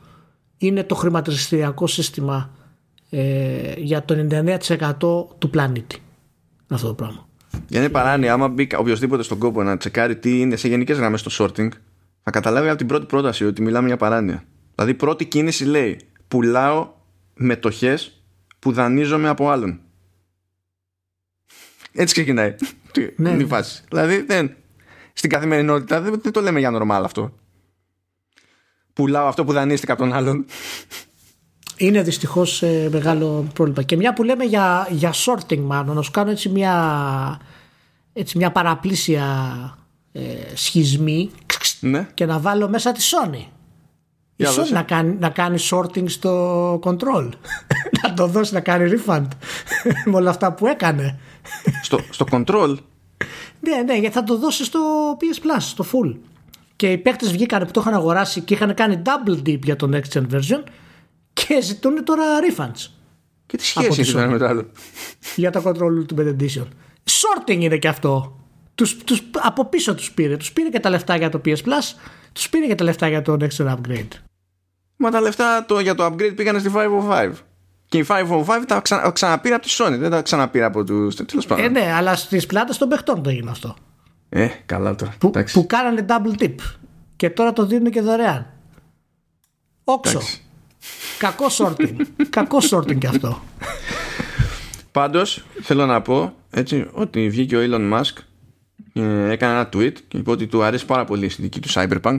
είναι 0.58 0.84
το 0.84 0.96
χρηματιστηριακό 0.96 1.88
σύστημα 1.88 2.50
ε, 3.10 3.74
για 3.78 4.04
το 4.04 4.28
99% 4.30 5.38
του 5.38 5.50
πλανήτη 5.50 6.02
αυτό 6.76 6.88
το 6.88 6.94
πράγμα. 6.94 7.28
Για 7.68 7.80
είναι 7.80 7.90
παράνοια, 7.90 8.34
άμα 8.34 8.48
μπει 8.48 8.68
οποιοδήποτε 8.78 9.24
στον 9.24 9.38
κόπο 9.38 9.64
να 9.64 9.78
τσεκάρει 9.78 10.16
τι 10.18 10.40
είναι 10.40 10.56
σε 10.56 10.68
γενικές 10.68 10.98
γραμμές 10.98 11.24
το 11.24 11.32
sorting, 11.38 11.70
θα 12.24 12.32
καταλάβει 12.32 12.68
από 12.68 12.78
την 12.78 12.88
πρώτη 12.88 13.06
πρόταση 13.06 13.46
ότι 13.46 13.62
μιλάμε 13.62 13.88
για 13.88 13.98
παράνοια. 13.98 14.44
Δηλαδή, 14.76 14.94
πρώτη 14.94 15.26
κίνηση 15.26 15.66
λέει: 15.66 16.00
Πουλάω 16.28 16.90
μετοχές 17.34 18.24
που 18.60 18.72
δανείζομαι 18.72 19.28
από 19.28 19.50
άλλον. 19.50 19.80
Έτσι 21.92 22.14
ξεκινάει. 22.14 22.56
Ναι. 23.16 23.30
η 23.30 23.46
φάση. 23.46 23.84
Δηλαδή, 23.90 24.22
δεν, 24.22 24.56
στην 25.14 25.30
καθημερινότητα 25.30 26.02
δεν, 26.02 26.20
δεν 26.24 26.32
το 26.32 26.42
λέμε 26.42 26.60
για 26.60 26.72
normal 26.74 27.02
αυτό. 27.04 27.34
Πουλάω 28.94 29.28
αυτό 29.28 29.46
που 29.46 29.54
δανείστηκα 29.54 29.94
από 29.94 30.02
τον 30.02 30.14
άλλον 30.14 30.46
είναι 31.80 32.02
δυστυχώς 32.02 32.62
ε, 32.62 32.90
μεγάλο 32.92 33.48
πρόβλημα. 33.54 33.82
Και 33.82 33.96
μια 33.96 34.14
που 34.14 34.24
λέμε 34.24 34.44
για, 34.44 34.88
για 34.92 35.14
sorting, 35.14 35.60
μάλλον, 35.60 35.96
να 35.96 36.02
σου 36.02 36.12
κάνω 36.12 36.32
έτσι 36.32 36.50
μια, 36.50 37.40
έτσι 38.14 38.38
μια 38.38 38.52
παραπλήσια 38.52 39.26
ε, 40.12 40.22
σχισμή 40.54 41.32
ναι. 41.80 42.08
και 42.14 42.26
να 42.26 42.40
βάλω 42.40 42.70
μέσα 42.70 42.92
τη 42.92 43.02
Sony. 43.04 43.46
Η 44.36 44.46
Sony 44.48 44.72
να 44.72 44.84
κάνει, 44.84 45.16
να 45.20 45.30
κάνει 45.30 45.58
sorting 45.72 46.04
στο 46.06 46.74
control. 46.84 47.30
να 48.02 48.14
το 48.14 48.28
δώσει 48.28 48.54
να 48.54 48.60
κάνει 48.60 48.92
refund 48.92 49.28
με 50.06 50.16
όλα 50.16 50.30
αυτά 50.30 50.54
που 50.54 50.68
έκανε. 50.68 51.20
στο, 51.84 52.00
στο 52.10 52.26
control; 52.32 52.76
ναι, 53.60 53.82
ναι, 53.86 53.98
γιατί 53.98 54.16
θα 54.16 54.24
το 54.24 54.38
δώσει 54.38 54.64
στο 54.66 54.80
PS 55.20 55.38
Plus, 55.46 55.60
στο 55.60 55.86
full. 55.92 56.16
Και 56.76 56.92
οι 56.92 56.98
παίκτες 56.98 57.32
βγήκαν 57.32 57.66
που 57.66 57.72
το 57.72 57.80
είχαν 57.80 57.94
αγοράσει 57.94 58.42
και 58.42 58.54
είχαν 58.54 58.74
κάνει 58.74 59.02
double 59.06 59.48
dip 59.48 59.60
για 59.64 59.76
το 59.76 59.90
next 59.94 60.18
gen 60.18 60.26
version 60.32 60.64
και 61.48 61.62
ζητούν 61.62 62.04
τώρα 62.04 62.24
refunds. 62.24 62.88
Και 63.46 63.58
τι 63.58 63.66
σχέση 63.66 64.02
έχει 64.02 64.16
με 64.16 64.38
το; 64.38 64.46
Άλλο. 64.46 64.72
Για 65.36 65.52
το 65.52 65.62
control 65.66 66.06
του 66.08 66.16
Edition. 66.18 66.68
Sorting 67.04 67.60
είναι 67.60 67.78
και 67.78 67.88
αυτό. 67.88 68.40
Τους, 68.76 68.98
τους, 68.98 69.22
από 69.42 69.66
πίσω 69.66 69.96
τους 69.96 70.12
πήρε. 70.12 70.38
Τους 70.38 70.52
πήρε 70.52 70.70
και 70.70 70.80
τα 70.80 70.90
λεφτά 70.90 71.18
για 71.18 71.30
το 71.30 71.42
PS 71.46 71.56
Plus. 71.56 71.98
Τους 72.32 72.50
πήρε 72.50 72.66
και 72.66 72.76
τα 72.76 72.84
λεφτά 72.84 73.08
για 73.08 73.22
το 73.22 73.38
Next 73.40 73.58
Gen 73.58 73.68
Upgrade. 73.68 74.08
Μα 74.96 75.12
τα 75.12 75.22
λεφτά 75.22 75.66
το, 75.66 75.80
για 75.80 75.96
το 75.96 76.06
upgrade 76.06 76.36
πήγανε 76.36 76.60
στη 76.60 76.72
505. 76.74 77.32
Και 77.86 77.98
η 77.98 78.06
505 78.08 78.46
τα 78.68 78.80
ξα, 78.80 79.12
ξαναπήρε 79.12 79.56
από 79.56 79.66
τη 79.66 79.76
Sony, 79.78 79.96
δεν 79.98 80.10
τα 80.10 80.22
ξαναπήρε 80.22 80.66
από 80.66 80.84
τους. 80.84 81.16
Τέλος 81.16 81.46
πάντων. 81.46 81.66
Ε, 81.66 81.68
ναι, 81.68 81.92
αλλά 81.94 82.16
στις 82.16 82.46
πλάτες 82.46 82.78
των 82.78 82.88
παιχτών 82.88 83.24
το 83.24 83.30
έγινε 83.30 83.50
αυτό. 83.50 83.76
Ε, 84.30 84.48
καλά 84.66 84.96
τώρα. 84.96 85.14
Που, 85.20 85.32
που 85.54 85.66
κάνανε 85.66 86.06
double 86.10 86.42
tip. 86.42 86.56
Και 87.16 87.30
τώρα 87.30 87.54
το 87.54 87.66
δίνουν 87.66 87.92
και 87.92 88.02
δωρεάν. 88.02 88.54
Όξο. 89.84 90.22
Κακό 91.18 91.46
sorting. 91.58 91.96
Κακό 92.30 92.58
sorting 92.72 92.98
κι 92.98 93.08
αυτό. 93.08 93.42
Πάντως, 94.92 95.44
θέλω 95.62 95.86
να 95.86 96.02
πω 96.02 96.34
έτσι, 96.50 96.88
ότι 96.92 97.30
βγήκε 97.30 97.58
ο 97.58 97.60
Elon 97.64 97.94
Musk 97.94 98.14
ε, 98.94 99.32
έκανε 99.32 99.54
ένα 99.54 99.70
tweet 99.74 99.94
και 100.08 100.18
είπε 100.18 100.32
ότι 100.32 100.48
του 100.48 100.64
αρέσει 100.64 100.86
πάρα 100.86 101.06
πολύ 101.06 101.26
η 101.26 101.30
συνδική 101.30 101.60
του 101.60 101.70
Cyberpunk. 101.72 102.18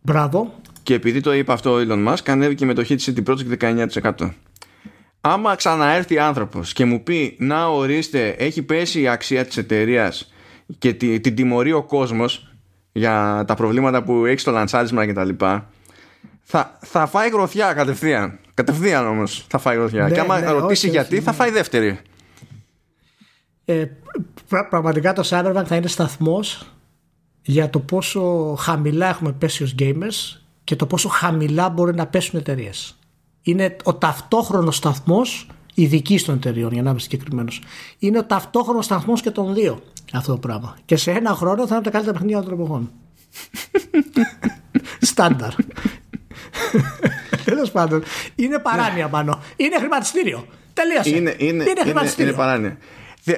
Μπράβο. 0.00 0.54
Και 0.82 0.94
επειδή 0.94 1.20
το 1.20 1.34
είπε 1.34 1.52
αυτό 1.52 1.72
ο 1.72 1.76
Elon 1.88 2.08
Musk, 2.08 2.22
ανέβηκε 2.26 2.64
η 2.64 2.66
μετοχή 2.66 2.94
της 2.94 3.12
CD 3.14 3.22
Projekt 3.28 3.88
19%. 4.02 4.30
Άμα 5.20 5.54
ξαναέρθει 5.54 6.18
άνθρωπος 6.18 6.72
και 6.72 6.84
μου 6.84 7.02
πει 7.02 7.36
να 7.38 7.66
ορίστε, 7.66 8.28
έχει 8.28 8.62
πέσει 8.62 9.00
η 9.00 9.08
αξία 9.08 9.44
της 9.44 9.56
εταιρείας 9.56 10.32
και 10.78 10.92
την 10.94 11.34
τιμωρεί 11.34 11.72
ο 11.72 11.82
κόσμος 11.82 12.54
για 12.92 13.44
τα 13.46 13.54
προβλήματα 13.54 14.02
που 14.02 14.24
έχει 14.24 14.38
στο 14.38 14.50
λανσάρισμα 14.50 15.06
κτλ 15.06 15.28
θα, 16.44 16.78
θα 16.80 17.06
φάει 17.06 17.28
γροθιά 17.28 17.72
κατευθείαν. 17.72 18.38
Κατευθείαν 18.54 19.06
όμως 19.06 19.46
θα 19.48 19.58
φάει 19.58 19.76
γροθιά. 19.76 20.08
Ναι, 20.08 20.14
και 20.14 20.20
άμα 20.20 20.40
ναι, 20.40 20.50
ρωτήσει 20.50 20.88
γιατί, 20.88 21.20
θα 21.20 21.32
φάει 21.32 21.50
δεύτερη. 21.50 22.00
Ε, 23.64 23.84
πραγματικά 24.68 25.12
το 25.12 25.22
Cyberpunk 25.30 25.64
θα 25.66 25.76
είναι 25.76 25.88
σταθμός 25.88 26.66
για 27.42 27.70
το 27.70 27.78
πόσο 27.78 28.54
χαμηλά 28.58 29.08
έχουμε 29.08 29.32
πέσει 29.32 29.62
ως 29.62 29.74
gamers 29.78 30.40
και 30.64 30.76
το 30.76 30.86
πόσο 30.86 31.08
χαμηλά 31.08 31.68
μπορεί 31.68 31.94
να 31.94 32.06
πέσουν 32.06 32.38
εταιρείες. 32.38 32.98
Είναι 33.42 33.76
ο 33.84 33.94
ταυτόχρονος 33.94 34.76
σταθμός 34.76 35.46
ειδική 35.74 36.20
των 36.20 36.34
εταιρεών, 36.34 36.72
για 36.72 36.82
να 36.82 36.90
είμαι 36.90 36.98
συγκεκριμένος. 36.98 37.62
Είναι 37.98 38.18
ο 38.18 38.24
ταυτόχρονος 38.24 38.84
σταθμός 38.84 39.20
και 39.20 39.30
των 39.30 39.54
δύο 39.54 39.82
αυτό 40.12 40.32
το 40.32 40.38
πράγμα. 40.38 40.76
Και 40.84 40.96
σε 40.96 41.10
ένα 41.10 41.34
χρόνο 41.34 41.66
θα 41.66 41.74
είναι 41.74 41.84
τα 41.84 41.90
καλύτερα 41.90 42.18
παιχνίδια 42.18 42.42
των 42.42 42.52
εποχών. 42.52 42.90
Στάνταρ. 45.10 45.54
Τέλος 47.44 47.70
πάντων. 47.70 48.02
Είναι 48.34 48.58
παράνοια 48.58 49.08
πάνω. 49.08 49.42
Είναι 49.56 49.78
χρηματιστήριο. 49.78 50.46
Τελείωσε. 50.72 51.08
Είναι, 51.08 51.34
είναι, 51.38 51.64
είναι, 51.64 51.90
είναι, 51.90 52.12
είναι 52.16 52.32
παράνοια. 52.32 52.78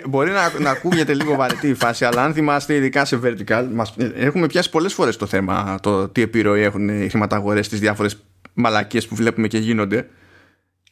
Μπορεί 0.08 0.30
να, 0.30 0.52
να 0.58 0.70
ακούγεται 0.70 1.14
λίγο 1.14 1.34
βαρετή 1.34 1.68
η 1.68 1.74
φάση, 1.74 2.04
αλλά 2.04 2.24
αν 2.24 2.32
θυμάστε, 2.32 2.74
ειδικά 2.74 3.04
σε 3.04 3.20
vertical, 3.24 3.66
μας, 3.72 3.94
έχουμε 4.14 4.46
πιάσει 4.46 4.70
πολλές 4.70 4.92
φορές 4.94 5.16
το 5.16 5.26
θέμα 5.26 5.78
το 5.82 6.08
τι 6.08 6.22
επιρροή 6.22 6.62
έχουν 6.62 6.88
οι 6.88 7.08
χρηματαγορές 7.08 7.66
στις 7.66 7.80
διάφορες 7.80 8.22
μαλακίες 8.54 9.06
που 9.06 9.14
βλέπουμε 9.14 9.48
και 9.48 9.58
γίνονται. 9.58 10.08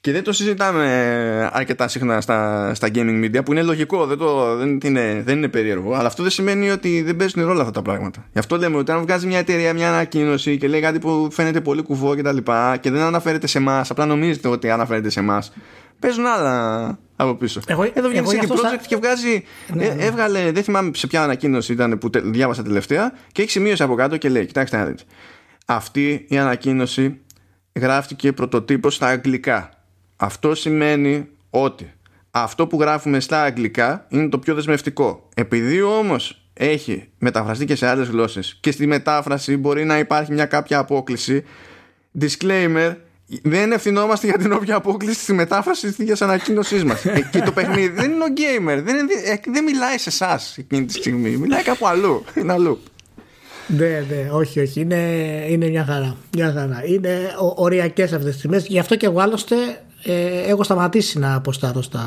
Και 0.05 0.13
δεν 0.13 0.23
το 0.23 0.33
συζητάμε 0.33 1.51
αρκετά 1.53 1.89
συχνά 1.89 2.21
στα, 2.21 2.71
στα 2.75 2.89
gaming 2.95 3.25
media 3.25 3.45
που 3.45 3.53
είναι 3.53 3.63
λογικό, 3.63 4.07
δεν, 4.07 4.19
το, 4.19 4.57
δεν, 4.57 4.79
είναι, 4.85 5.23
δεν 5.25 5.37
είναι 5.37 5.49
περίεργο. 5.49 5.95
Αλλά 5.95 6.07
αυτό 6.07 6.23
δεν 6.23 6.33
σημαίνει 6.33 6.71
ότι 6.71 7.03
δεν 7.03 7.17
παίζουν 7.17 7.45
ρόλο 7.45 7.61
αυτά 7.61 7.73
τα 7.73 7.83
πράγματα. 7.83 8.25
Γι' 8.33 8.39
αυτό 8.39 8.57
λέμε 8.57 8.77
ότι 8.77 8.93
αν 8.93 9.01
βγάζει 9.01 9.27
μια 9.27 9.39
εταιρεία 9.39 9.75
μια 9.75 9.89
ανακοίνωση 9.89 10.59
και 10.59 10.69
λέει 10.69 10.81
κάτι 10.81 10.99
που 10.99 11.29
φαίνεται 11.31 11.61
πολύ 11.61 11.83
κουβό 11.83 12.15
και 12.15 12.23
τα 12.23 12.33
λοιπά 12.33 12.77
και 12.77 12.91
δεν 12.91 13.01
αναφέρεται 13.01 13.47
σε 13.47 13.59
εμάς, 13.59 13.91
απλά 13.91 14.07
νομίζετε 14.07 14.49
ότι 14.49 14.71
αναφέρεται 14.71 15.11
σε 15.11 15.21
εμάς, 15.21 15.53
παίζουν 15.99 16.27
άλλα 16.27 16.99
από 17.17 17.35
πίσω. 17.35 17.61
Εγώ, 17.67 17.91
Εδώ 17.93 18.09
βγαίνει 18.09 18.27
και 18.27 18.47
project 18.49 18.79
θα... 18.81 18.81
και 18.87 18.97
βγάζει. 18.97 19.45
Ναι, 19.75 19.85
ε, 19.85 19.95
ναι. 19.95 20.05
Έβγαλε, 20.05 20.51
δεν 20.51 20.63
θυμάμαι 20.63 20.91
σε 20.95 21.07
ποια 21.07 21.23
ανακοίνωση 21.23 21.73
ήταν 21.73 21.99
που 21.99 22.11
διάβασα 22.25 22.63
τελευταία 22.63 23.13
και 23.33 23.43
έχει 23.43 23.51
σημείωση 23.51 23.83
από 23.83 23.95
κάτω 23.95 24.17
και 24.17 24.29
λέει: 24.29 24.47
Κοιτάξτε 24.47 24.77
να 24.77 24.85
δείτε. 24.85 25.03
Αυτή 25.67 26.25
η 26.29 26.39
ανακοίνωση 26.39 27.21
γράφτηκε 27.75 28.33
πρωτοτύπως 28.33 28.95
στα 28.95 29.07
αγγλικά. 29.07 29.74
Αυτό 30.25 30.55
σημαίνει 30.55 31.29
ότι 31.51 31.93
αυτό 32.31 32.67
που 32.67 32.81
γράφουμε 32.81 33.21
στα 33.21 33.43
αγγλικά 33.43 34.07
είναι 34.09 34.29
το 34.29 34.39
πιο 34.39 34.55
δεσμευτικό. 34.55 35.29
Επειδή 35.35 35.83
όμως 35.83 36.45
έχει 36.53 37.09
μεταφραστεί 37.19 37.65
και 37.65 37.77
σε 37.77 37.87
άλλες 37.87 38.09
γλώσσες 38.09 38.59
και 38.61 38.71
στη 38.71 38.87
μετάφραση 38.87 39.57
μπορεί 39.57 39.85
να 39.85 39.99
υπάρχει 39.99 40.33
μια 40.33 40.47
κάποια 40.47 40.79
απόκληση 40.79 41.45
disclaimer 42.21 42.95
δεν 43.43 43.73
ευθυνόμαστε 43.73 44.27
για 44.27 44.39
την 44.39 44.53
όποια 44.53 44.77
απόκληση 44.77 45.21
στη 45.21 45.33
μετάφραση 45.33 45.87
της 45.87 45.99
ίδια 45.99 46.17
ανακοίνωσής 46.21 46.85
μας. 46.85 47.03
και 47.31 47.39
το 47.39 47.53
παιχνίδι 47.53 47.89
δεν 47.89 48.11
είναι 48.11 48.25
ο 48.25 48.33
gamer. 48.37 48.83
Δεν, 48.83 48.97
είναι, 48.97 49.13
ε, 49.25 49.51
δεν 49.51 49.65
μιλάει 49.65 49.99
σε 49.99 50.09
εσάς 50.09 50.59
εκείνη 50.59 50.85
τη 50.85 50.93
στιγμή. 50.93 51.37
Μιλάει 51.37 51.63
κάπου 51.63 51.87
αλλού. 51.87 52.25
Είναι 52.35 52.53
αλλού. 52.53 52.81
Ναι, 53.67 53.87
ναι, 53.87 54.29
όχι, 54.31 54.61
όχι. 54.61 54.81
Είναι, 54.81 55.01
είναι 55.49 55.69
μια 55.69 55.85
χαρά. 55.85 56.17
Μια 56.33 56.53
χαρά. 56.53 56.83
Είναι 56.87 57.35
οριακές 57.55 58.13
αυτές 58.13 58.33
τις 58.33 58.41
τιμέ. 58.41 58.65
Γι' 58.67 58.79
αυτό 58.79 58.97
και 58.97 59.07
εγώ 59.07 59.21
άλλωστε 59.21 59.84
ε, 60.07 60.41
έχω 60.41 60.63
σταματήσει 60.63 61.19
να 61.19 61.35
αποστάρω 61.35 61.83
στα, 61.83 62.03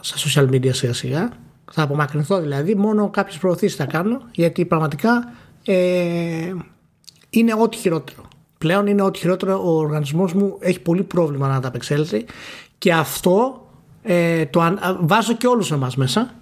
στα 0.00 0.16
social 0.16 0.50
media 0.50 0.74
σιγά 0.74 0.92
σιγά. 0.92 1.28
Θα 1.72 1.82
απομακρυνθώ 1.82 2.40
δηλαδή. 2.40 2.74
Μόνο 2.74 3.10
κάποιες 3.10 3.38
προωθήσεις 3.38 3.76
θα 3.76 3.84
κάνω. 3.84 4.22
Γιατί 4.32 4.64
πραγματικά 4.64 5.32
ε, 5.64 6.52
είναι 7.30 7.54
ό,τι 7.54 7.76
χειρότερο. 7.76 8.28
Πλέον 8.58 8.86
είναι 8.86 9.02
ό,τι 9.02 9.18
χειρότερο. 9.18 9.62
Ο 9.64 9.70
οργανισμός 9.70 10.32
μου 10.32 10.56
έχει 10.60 10.80
πολύ 10.80 11.02
πρόβλημα 11.02 11.48
να 11.48 11.54
ανταπεξέλθει. 11.54 12.24
Και 12.78 12.92
αυτό 12.92 13.66
ε, 14.02 14.46
το 14.46 14.78
βάζω 15.00 15.34
και 15.34 15.46
όλους 15.46 15.70
εμάς 15.70 15.96
μέσα. 15.96 16.34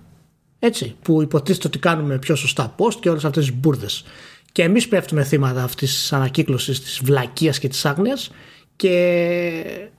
Έτσι, 0.59 0.97
που 1.03 1.23
υποτίθεται 1.23 1.67
ότι 1.67 1.79
κάνουμε 1.79 2.19
πιο 2.19 2.35
σωστά 2.35 2.75
post 2.79 2.95
και 3.01 3.11
όλες 3.11 3.25
αυτές 3.25 3.47
τις 3.47 3.55
μπουρδες. 3.55 4.05
Και 4.53 4.63
εμείς 4.63 4.89
πέφτουμε 4.89 5.25
θύματα 5.25 5.63
αυτής 5.63 5.93
της 5.93 6.13
ανακύκλωσης, 6.13 6.81
της 6.81 7.01
βλακεία 7.05 7.51
και 7.51 7.69
της 7.69 7.85
άγνοιας. 7.85 8.31
Και 8.77 9.91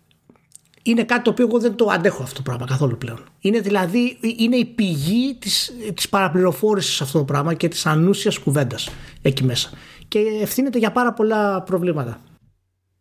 είναι 0.87 1.03
κάτι 1.03 1.21
το 1.21 1.29
οποίο 1.29 1.45
εγώ 1.45 1.59
δεν 1.59 1.75
το 1.75 1.87
αντέχω 1.91 2.23
αυτό 2.23 2.35
το 2.35 2.41
πράγμα 2.41 2.65
καθόλου 2.65 2.97
πλέον. 2.97 3.19
Είναι 3.39 3.59
δηλαδή 3.59 4.17
είναι 4.37 4.55
η 4.55 4.65
πηγή 4.65 5.35
της, 5.35 5.73
της 5.93 6.09
παραπληροφόρησης 6.09 7.01
αυτό 7.01 7.17
το 7.17 7.25
πράγμα 7.25 7.53
και 7.53 7.67
της 7.67 7.85
ανούσιας 7.85 8.37
κουβέντας 8.37 8.89
εκεί 9.21 9.43
μέσα. 9.43 9.69
Και 10.07 10.19
ευθύνεται 10.41 10.77
για 10.77 10.91
πάρα 10.91 11.13
πολλά 11.13 11.61
προβλήματα. 11.61 12.21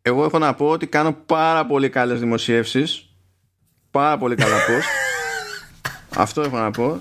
Εγώ 0.02 0.24
έχω 0.24 0.38
να 0.38 0.54
πω 0.54 0.68
ότι 0.68 0.86
κάνω 0.86 1.12
πάρα 1.26 1.66
πολύ 1.66 1.88
καλές 1.88 2.20
δημοσιεύσεις. 2.20 3.08
Πάρα 3.90 4.18
πολύ 4.18 4.34
καλά 4.34 4.56
πώς. 4.66 4.84
αυτό 6.16 6.40
έχω 6.40 6.58
να 6.58 6.70
πω. 6.70 6.98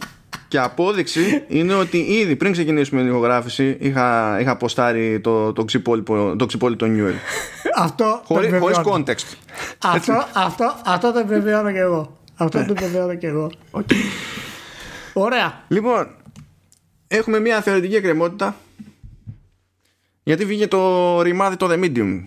Και 0.54 0.60
απόδειξη 0.60 1.44
είναι 1.48 1.74
ότι 1.74 1.98
ήδη 1.98 2.36
πριν 2.36 2.52
ξεκινήσουμε 2.52 3.02
την 3.02 3.10
ηχογράφηση 3.10 3.78
είχα, 3.80 4.38
είχα 4.40 4.58
ποστάρει 4.58 5.20
το, 5.20 5.54
το, 5.54 5.66
ξυπόλοιπο, 5.66 6.36
το 6.36 6.46
ξυπόλοιπο 6.46 6.86
Newell. 6.90 7.14
αυτό 7.76 8.22
Χωρί, 8.26 8.60
χωρίς 8.60 8.80
context. 8.84 9.36
Αυτό, 9.84 10.26
αυτό, 10.34 10.76
αυτό 10.86 11.12
το 11.12 11.20
επιβεβαιώνω 11.20 11.72
και 11.72 11.80
εγώ. 11.80 12.18
Αυτό 12.36 12.66
το 12.66 12.72
επιβεβαιώνω 12.72 13.16
και 13.16 13.28
εγώ. 13.28 13.52
Okay. 13.72 13.94
Ωραία. 15.14 15.64
Λοιπόν, 15.68 16.08
έχουμε 17.08 17.40
μια 17.40 17.62
θεωρητική 17.62 17.96
εκκρεμότητα 17.96 18.56
γιατί 20.24 20.46
βγήκε 20.46 20.68
το 20.68 21.22
ρημάδι 21.22 21.56
το 21.56 21.68
The 21.72 21.84
Medium. 21.84 22.24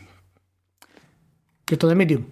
Και 1.65 1.77
το 1.77 1.91
The 1.91 2.01
Medium. 2.01 2.23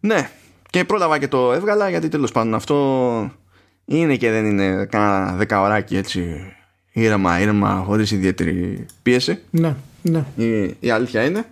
Ναι. 0.00 0.30
Και 0.70 0.84
πρόλαβα 0.84 1.18
και 1.18 1.28
το 1.28 1.52
έβγαλα 1.52 1.88
γιατί 1.88 2.08
τέλος 2.08 2.32
πάντων 2.32 2.54
αυτό 2.54 3.43
είναι 3.84 4.16
και 4.16 4.30
δεν 4.30 4.44
είναι 4.46 4.84
κανένα 4.84 5.36
δεκαωράκι 5.36 5.96
έτσι 5.96 6.52
ήρεμα, 6.92 7.40
ήρεμα, 7.40 7.82
χωρίς 7.86 8.10
ιδιαίτερη 8.10 8.86
πίεση. 9.02 9.38
Ναι, 9.50 9.76
ναι. 10.02 10.24
Η, 10.36 10.76
η 10.80 10.90
αλήθεια 10.90 11.24
είναι. 11.24 11.44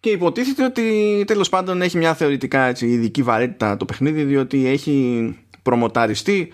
Και 0.00 0.10
υποτίθεται 0.10 0.64
ότι 0.64 1.24
τέλος 1.26 1.48
πάντων 1.48 1.82
έχει 1.82 1.98
μια 1.98 2.14
θεωρητικά 2.14 2.64
έτσι, 2.64 2.86
ειδική 2.86 3.22
βαρύτητα 3.22 3.76
το 3.76 3.84
παιχνίδι 3.84 4.24
διότι 4.24 4.66
έχει 4.66 5.38
προμοταριστεί 5.62 6.52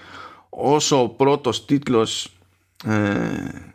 όσο 0.49 1.09
πρώτος 1.17 1.65
τίτλος 1.65 2.37
ε, 2.85 3.71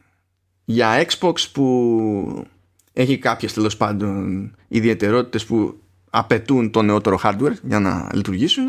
για 0.66 1.06
Xbox 1.08 1.34
που 1.54 2.48
έχει 2.94 3.18
κάποιες 3.18 3.54
τέλος 3.54 3.78
πάντων 3.78 4.52
ιδιαιτερότητες 4.68 5.46
που 5.46 5.80
απαιτούν 6.10 6.72
το 6.72 6.82
νεότερο 6.82 7.20
hardware 7.24 7.54
για 7.64 7.80
να 7.80 8.10
λειτουργήσουν 8.14 8.66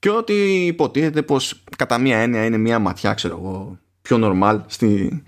και 0.00 0.10
ότι 0.10 0.66
υποτίθεται 0.66 1.22
πως 1.22 1.62
κατά 1.76 1.98
μία 1.98 2.18
έννοια 2.18 2.44
είναι 2.44 2.56
μία 2.56 2.78
ματιά 2.78 3.14
ξέρω 3.14 3.36
εγώ 3.36 3.78
πιο 4.02 4.18
normal 4.22 4.60
στη, 4.66 5.22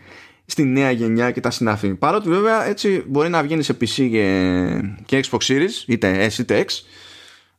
στη 0.46 0.64
νέα 0.64 0.90
γενιά 0.90 1.30
και 1.30 1.40
τα 1.40 1.50
συνάφη. 1.50 1.94
Παρότι 1.94 2.28
βέβαια 2.28 2.64
έτσι 2.64 3.04
μπορεί 3.06 3.28
να 3.28 3.42
βγαίνει 3.42 3.62
σε 3.62 3.76
PC 3.80 4.08
και, 4.10 4.80
και 5.06 5.24
Xbox 5.30 5.38
Series 5.38 5.86
είτε 5.86 6.30
S 6.34 6.38
είτε 6.38 6.64
X 6.68 6.70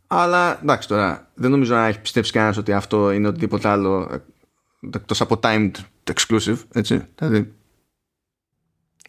αλλά 0.07 0.60
εντάξει 0.61 0.88
τώρα 0.88 1.31
δεν 1.34 1.52
νομίζω 1.52 1.76
να 1.76 1.85
έχει 1.85 1.99
πιστέψει 1.99 2.31
κανένας 2.31 2.57
ότι 2.57 2.73
αυτό 2.73 3.11
είναι 3.11 3.27
οτιδήποτε 3.27 3.68
άλλο 3.68 4.22
εκτός 4.94 5.22
από 5.22 5.40
timed 5.44 5.72
exclusive 6.14 6.57
έτσι. 6.73 7.07
Δηλαδή 7.15 7.53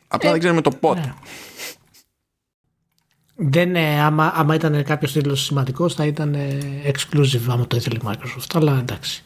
απλά 0.08 0.28
ε, 0.28 0.32
δεν 0.32 0.40
ξέρουμε 0.40 0.60
το 0.60 0.70
πότε 0.70 1.14
ναι. 3.36 3.48
Δεν, 3.48 3.76
άμα, 3.76 4.32
άμα 4.34 4.54
ήταν 4.54 4.84
κάποιος 4.84 5.12
τίτλος 5.12 5.44
σημαντικός 5.44 5.94
θα 5.94 6.06
ήταν 6.06 6.36
exclusive 6.86 7.42
άμα 7.48 7.66
το 7.66 7.76
ήθελε 7.76 7.96
η 7.96 8.02
Microsoft. 8.04 8.46
Αλλά 8.54 8.78
εντάξει. 8.78 9.22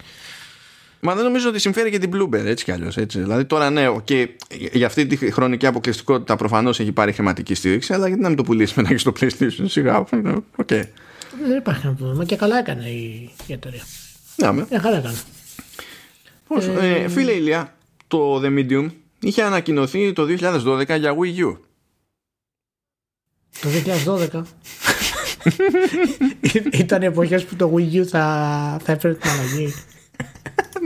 Μα 1.01 1.15
δεν 1.15 1.25
νομίζω 1.25 1.49
ότι 1.49 1.59
συμφέρει 1.59 1.91
και 1.91 1.99
την 1.99 2.11
Bloomberg 2.15 2.45
έτσι 2.45 2.65
κι 2.65 2.73
αλλιώς. 2.73 2.95
Δηλαδή 2.95 3.45
τώρα 3.45 3.71
ναι, 3.71 3.87
και 4.05 4.29
για 4.73 4.87
αυτή 4.87 5.07
τη 5.07 5.31
χρονική 5.31 5.67
αποκλειστικότητα 5.67 6.37
προφανώς 6.37 6.81
έχει 6.81 6.93
πάρει 6.93 7.13
χρηματική 7.13 7.55
στήριξη, 7.55 7.93
αλλά 7.93 8.07
γιατί 8.07 8.23
να 8.23 8.29
μην 8.29 8.37
το 8.37 8.43
πουλήσει 8.43 8.73
μετά 8.77 8.89
και 8.89 8.99
στο 8.99 9.13
PlayStation. 9.21 9.65
Σιγά. 9.65 10.05
Okay. 10.57 10.83
Δεν 11.47 11.57
υπάρχει 11.59 11.81
κανένα 11.81 11.99
πρόβλημα. 11.99 12.25
Και 12.25 12.37
καλά 12.37 12.59
έκανε 12.59 12.89
η, 12.89 13.31
η 13.47 13.53
εταιρεία. 13.53 13.83
Ναι, 14.37 14.53
με. 14.53 14.67
καλά 14.83 14.97
έκανε. 14.97 15.17
Πώς, 16.49 16.67
ε, 16.67 17.03
ε, 17.05 17.09
φίλε 17.09 17.33
Ηλία, 17.33 17.75
το 18.09 18.41
The 18.45 18.59
Medium 18.59 18.91
είχε 19.21 19.43
ανακοινωθεί 19.43 20.13
το 20.13 20.27
2012 20.29 20.99
για 20.99 21.15
Wii 21.15 21.45
U. 21.45 21.57
Το 23.61 23.69
2012. 24.33 24.43
Ήταν 26.83 27.03
εποχές 27.03 27.45
που 27.45 27.57
το 27.57 27.73
Wii 27.77 27.95
U 27.95 28.03
θα, 28.03 28.23
θα 28.85 28.93
έφερε 28.93 29.15
την 29.15 29.31
αλλαγή. 29.31 29.75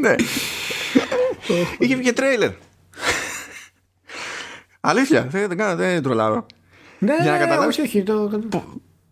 ναι. 0.00 0.14
Είχε 1.78 1.94
βγει 1.94 2.04
και 2.04 2.12
τρέιλερ. 2.12 2.50
Αλήθεια, 4.80 5.26
δεν, 5.30 5.48
δεν, 5.48 5.76
δεν 5.76 6.02
τρολάρω. 6.02 6.46
Ναι, 6.98 7.16
Για 7.22 7.30
να 7.30 7.38
καταλάβεις, 7.38 7.78
όχι, 7.78 7.98
όχι, 7.98 8.02
το... 8.02 8.42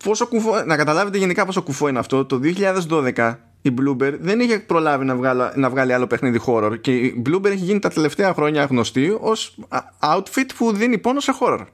πόσο 0.05 0.27
κουφό, 0.27 0.63
να 0.65 0.77
καταλάβετε 0.77 1.19
γενικά 1.19 1.47
πόσο 1.47 1.63
κουφό 1.63 1.89
είναι 1.89 1.99
αυτό. 1.99 2.25
Το 2.25 2.41
2012 2.89 3.37
η 3.63 3.75
Bloomberg 3.81 4.17
δεν 4.21 4.41
είχε 4.41 4.59
προλάβει 4.59 5.05
να 5.05 5.17
βγάλει, 5.17 5.43
να 5.55 5.71
βγάλει 5.71 5.93
άλλο 5.93 6.07
παιχνίδι 6.07 6.41
horror 6.47 6.81
και 6.81 6.97
η 6.97 7.23
Bloomberg 7.27 7.45
έχει 7.51 7.65
γίνει 7.65 7.79
τα 7.79 7.89
τελευταία 7.89 8.35
χρόνια 8.35 8.65
γνωστή 8.65 9.17
ως 9.21 9.59
outfit 10.01 10.49
που 10.57 10.73
δίνει 10.73 10.99
πόνο 10.99 11.21
σε 11.21 11.33
horror. 11.41 11.67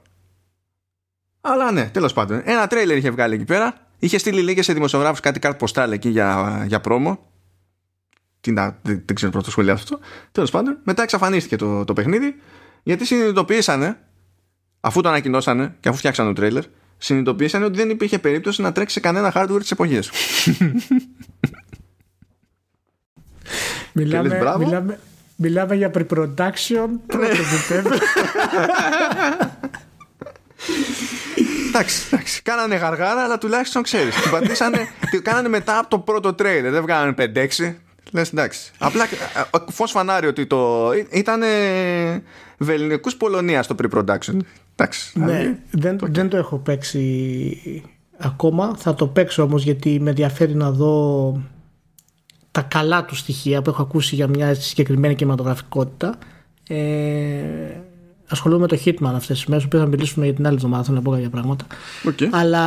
Αλλά 1.49 1.71
ναι, 1.71 1.85
τέλος 1.85 2.13
πάντων. 2.13 2.41
Ένα 2.45 2.67
τρέιλερ 2.67 2.97
είχε 2.97 3.09
βγάλει 3.09 3.35
εκεί 3.35 3.45
πέρα. 3.45 3.73
Είχε 3.99 4.17
στείλει 4.17 4.41
λίγες 4.41 4.65
σε 4.65 4.73
δημοσιογράφους 4.73 5.19
κάτι 5.19 5.39
κάρτ 5.39 5.57
ποστάλ 5.57 5.91
εκεί 5.91 6.09
για, 6.09 6.63
για 6.67 6.79
πρόμο. 6.79 7.19
Τι 8.41 8.51
να, 8.51 8.77
δεν, 8.81 9.03
δεν 9.05 9.15
ξέρω 9.15 9.31
πρώτο 9.31 9.51
σχολείο 9.51 9.73
αυτό. 9.73 9.99
Τέλος 10.31 10.51
πάντων, 10.51 10.77
μετά 10.83 11.03
εξαφανίστηκε 11.03 11.55
το, 11.55 11.83
το 11.83 11.93
παιχνίδι 11.93 12.35
γιατί 12.83 13.05
συνειδητοποίησανε 13.05 13.99
αφού 14.79 15.01
το 15.01 15.09
ανακοινώσανε 15.09 15.75
και 15.79 15.89
αφού 15.89 15.97
φτιάξαν 15.97 16.25
το 16.25 16.33
τρέιλερ, 16.33 16.63
συνειδητοποίησαν 16.97 17.63
ότι 17.63 17.77
δεν 17.77 17.89
υπήρχε 17.89 18.19
περίπτωση 18.19 18.61
να 18.61 18.71
τρέξει 18.71 18.93
σε 18.93 18.99
κανένα 18.99 19.33
hardware 19.35 19.59
της 19.59 19.71
εποχής. 19.71 20.11
μιλάμε, 23.93 24.55
μιλάμε, 24.57 24.99
μιλάμε 25.35 25.75
για 25.75 25.91
pre-production 25.93 26.87
πρώτο 27.07 27.25
επίπεδο. 27.25 27.89
Εντάξει, 31.77 32.07
εντάξει. 32.11 32.41
Κάνανε 32.41 32.75
γαργάρα, 32.75 33.23
αλλά 33.23 33.37
τουλάχιστον 33.37 33.83
ξέρεις. 33.83 34.15
Την 34.15 34.31
πατήσανε. 34.31 34.87
Την 35.11 35.23
κάνανε 35.23 35.49
μετά 35.49 35.77
από 35.77 35.89
το 35.89 35.99
πρώτο 35.99 36.33
τρέιλερ. 36.33 36.71
Δεν 36.71 36.81
βγάλανε 36.81 37.13
5-6. 37.17 37.73
Λες 38.11 38.31
εντάξει. 38.31 38.71
Απλά 38.77 39.07
φως 39.69 39.91
φανάρι 39.91 40.27
ότι 40.27 40.45
το. 40.45 40.91
ήταν 41.11 41.41
βεληνικού 42.57 43.09
Πολωνίας 43.17 43.67
το 43.67 43.75
pre-production. 43.81 44.37
Εντάξει. 44.75 45.19
Ναι, 45.19 45.25
δηλαδή, 45.25 45.59
δεν, 45.71 45.99
δεν 46.01 46.29
το 46.29 46.37
έχω 46.37 46.57
παίξει 46.57 47.81
ακόμα. 48.17 48.75
Θα 48.77 48.93
το 48.93 49.07
παίξω 49.07 49.43
όμως 49.43 49.63
γιατί 49.63 49.99
με 49.99 50.09
ενδιαφέρει 50.09 50.55
να 50.55 50.71
δω 50.71 51.41
τα 52.51 52.61
καλά 52.61 53.05
του 53.05 53.15
στοιχεία 53.15 53.61
που 53.61 53.69
έχω 53.69 53.81
ακούσει 53.81 54.15
για 54.15 54.27
μια 54.27 54.53
συγκεκριμένη 54.53 55.15
κινηματογραφικότητα. 55.15 56.17
Ε, 56.67 56.75
ασχολούμαι 58.27 58.61
με 58.61 58.67
το 58.67 58.77
Hitman 58.85 59.13
αυτές 59.15 59.37
τις 59.37 59.45
μέρες, 59.45 59.67
που 59.67 59.77
θα 59.77 59.85
μιλήσουμε 59.85 60.25
για 60.25 60.33
την 60.33 60.45
άλλη 60.45 60.55
εβδομάδα, 60.55 60.83
θέλω 60.83 60.95
να 60.95 61.01
πω 61.01 61.11
κάποια 61.11 61.29
πράγματα. 61.29 61.65
Okay. 62.05 62.27
Αλλά 62.31 62.65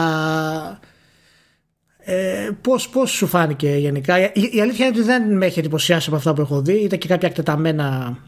ε, 1.98 2.50
πώς, 2.60 2.88
πώς 2.88 3.10
σου 3.10 3.26
φάνηκε 3.26 3.68
γενικά; 3.68 4.32
Η, 4.32 4.50
η, 4.52 4.60
αλήθεια 4.60 4.86
είναι 4.86 4.96
ότι 4.96 5.06
δεν 5.06 5.36
με 5.36 5.46
έχει 5.46 5.58
εντυπωσιάσει 5.58 6.08
από 6.08 6.16
αυτά 6.16 6.34
που 6.34 6.40
έχω 6.40 6.62
δει 6.62 6.72
ήταν 6.72 6.98
και 6.98 7.08
κάποια 7.08 7.28
εκτεταμένα 7.28 8.18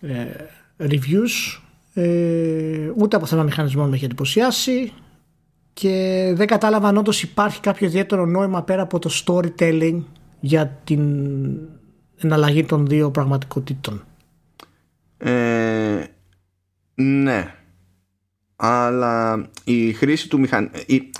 ε, 0.00 0.26
reviews 0.78 1.60
ε, 1.94 2.90
ούτε 2.96 3.16
από 3.16 3.26
θέμα 3.26 3.42
μηχανισμών 3.42 3.88
με 3.88 3.94
έχει 3.94 4.04
εντυπωσιάσει 4.04 4.92
και 5.72 6.32
δεν 6.34 6.46
κατάλαβα 6.46 6.88
αν 6.88 6.96
όντως 6.96 7.22
υπάρχει 7.22 7.60
κάποιο 7.60 7.86
ιδιαίτερο 7.86 8.26
νόημα 8.26 8.62
πέρα 8.62 8.82
από 8.82 8.98
το 8.98 9.10
storytelling 9.24 10.02
για 10.40 10.80
την 10.84 11.00
εναλλαγή 12.16 12.64
των 12.64 12.86
δύο 12.86 13.10
πραγματικότητων 13.10 14.04
ε, 15.18 16.02
ναι 16.94 17.54
αλλά 18.56 19.44
η 19.64 19.92
χρήση 19.92 20.28
του 20.28 20.40
μηχανισμού 20.40 21.10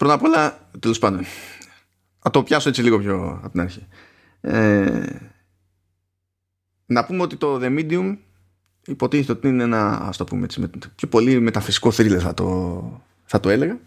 Πρώτα 0.00 0.14
απ' 0.14 0.22
όλα, 0.22 0.68
τέλος 0.78 0.98
πάντων, 0.98 1.24
θα 2.18 2.30
το 2.30 2.42
πιάσω 2.42 2.68
έτσι 2.68 2.82
λίγο 2.82 2.98
πιο 2.98 3.40
από 3.42 3.50
την 3.50 3.60
αρχή. 3.60 3.86
Ε, 4.40 5.02
να 6.86 7.04
πούμε 7.04 7.22
ότι 7.22 7.36
το 7.36 7.58
The 7.62 7.78
Medium 7.78 8.16
υποτίθεται 8.86 9.32
ότι 9.32 9.48
είναι 9.48 9.62
ένα, 9.62 10.00
ας 10.02 10.16
το 10.16 10.24
πούμε 10.24 10.44
έτσι, 10.44 10.70
πιο 10.94 11.08
πολύ 11.08 11.40
μεταφυσικό 11.40 11.88
thriller 11.88 12.18
θα 12.18 12.34
το, 12.34 13.02
θα 13.24 13.40
το 13.40 13.48
έλεγα. 13.48 13.78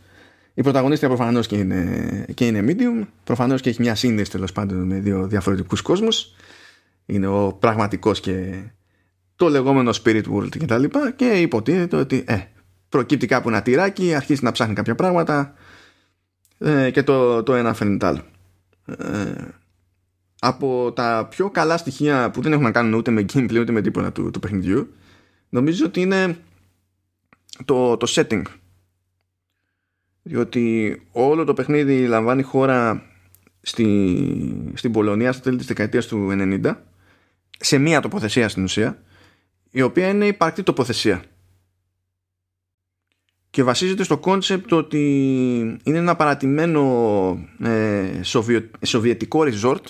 Η 0.54 0.62
πρωταγωνίστρια 0.62 1.10
προφανώς 1.10 1.48
και 1.48 1.56
είναι, 1.56 2.26
και 2.34 2.48
είναι 2.48 2.64
medium. 2.68 3.08
Προφανώς 3.24 3.62
και 3.62 3.70
έχει 3.70 3.82
μια 3.82 3.96
σύνδεση 3.96 4.32
τέλος 4.32 4.52
πάντων 4.52 4.78
με 4.78 5.00
δύο 5.00 5.28
διαφορετικούς 5.28 5.82
κόσμους. 5.82 6.36
Είναι 7.06 7.28
ο 7.28 7.54
πραγματικός 7.54 8.20
και 8.20 8.64
το 9.36 9.50
λεγόμενο 9.50 9.92
spirit 10.04 10.24
world 10.34 10.58
κτλ. 10.58 10.84
Και, 10.84 11.14
και 11.16 11.26
υποτίθεται 11.26 11.96
ότι 11.96 12.24
ε, 12.28 12.38
προκύπτει 12.90 13.26
κάπου 13.26 13.50
ένα 13.50 13.62
τυράκι, 13.62 14.16
αρχίζει 14.16 14.44
να 14.44 14.52
ψάχνει 14.52 14.74
κάποια 14.74 14.96
πράγματα, 14.96 15.54
ε, 16.58 16.92
και 16.92 17.04
το, 17.04 17.44
το 17.44 17.56
ένα 17.56 17.74
φαίνεται 17.74 18.06
άλλο. 18.06 18.22
Ε, 18.86 19.34
από 20.40 20.92
τα 20.96 21.28
πιο 21.30 21.50
καλά 21.50 21.78
στοιχεία 21.78 22.32
που 22.32 22.42
δεν 22.42 22.52
έχουν 22.52 22.64
να 22.64 22.72
κάνουν 22.72 22.94
ούτε 22.94 23.12
με 23.12 23.26
gameplay 23.34 23.60
ούτε 23.60 23.72
με 23.72 23.82
τίποτα 23.82 24.12
του, 24.12 24.32
του 24.32 24.40
παιχνιδιού 24.40 24.94
νομίζω 25.50 25.86
ότι 25.86 26.02
είναι 26.02 26.38
το, 27.66 27.98
το 27.98 28.14
setting 28.16 28.42
διότι 30.24 31.02
όλο 31.12 31.44
το 31.44 31.54
παιχνίδι 31.54 32.08
λαμβάνει 32.08 32.42
χώρα 32.42 33.06
στη, 33.62 34.72
στην 34.74 34.92
Πολωνία 34.92 35.32
στα 35.32 35.42
τέλη 35.42 35.58
της 35.58 35.68
δεκαετίας 35.68 36.08
του 36.08 36.30
90 36.32 36.76
σε 37.60 37.78
μία 37.78 38.00
τοποθεσία 38.00 38.50
στην 38.50 38.64
ουσία 38.64 39.02
η 39.76 39.82
οποία 39.82 40.10
είναι 40.10 40.26
υπαρκτή 40.26 40.64
τοποθεσία. 40.64 41.24
Και 43.50 43.64
βασίζεται 43.64 44.04
στο 44.04 44.18
κόνσεπτ 44.18 44.72
ότι 44.74 45.00
είναι 45.84 45.98
ένα 45.98 46.16
παρατημένο 46.16 47.48
ε, 47.64 48.22
σοβιετικό 48.82 49.44
resort 49.46 49.82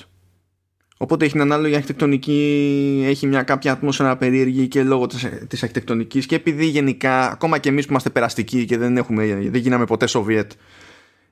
οπότε 0.97 1.25
έχει 1.25 1.33
την 1.33 1.41
ανάλογη 1.41 1.75
αρχιτεκτονική 1.75 3.03
έχει 3.05 3.27
μια 3.27 3.43
κάποια 3.43 3.71
ατμόσφαιρα 3.71 4.17
περίεργη 4.17 4.67
και 4.67 4.83
λόγω 4.83 5.07
της, 5.07 5.27
της 5.47 5.63
αρχιτεκτονικής 5.63 6.25
και 6.25 6.35
επειδή 6.35 6.65
γενικά 6.65 7.31
ακόμα 7.31 7.57
και 7.57 7.69
εμείς 7.69 7.85
που 7.85 7.91
είμαστε 7.91 8.09
περαστικοί 8.09 8.65
και 8.65 8.77
δεν, 8.77 8.97
έχουμε, 8.97 9.25
δεν 9.25 9.61
γίναμε 9.61 9.85
ποτέ 9.85 10.07
Σοβιέτ 10.07 10.51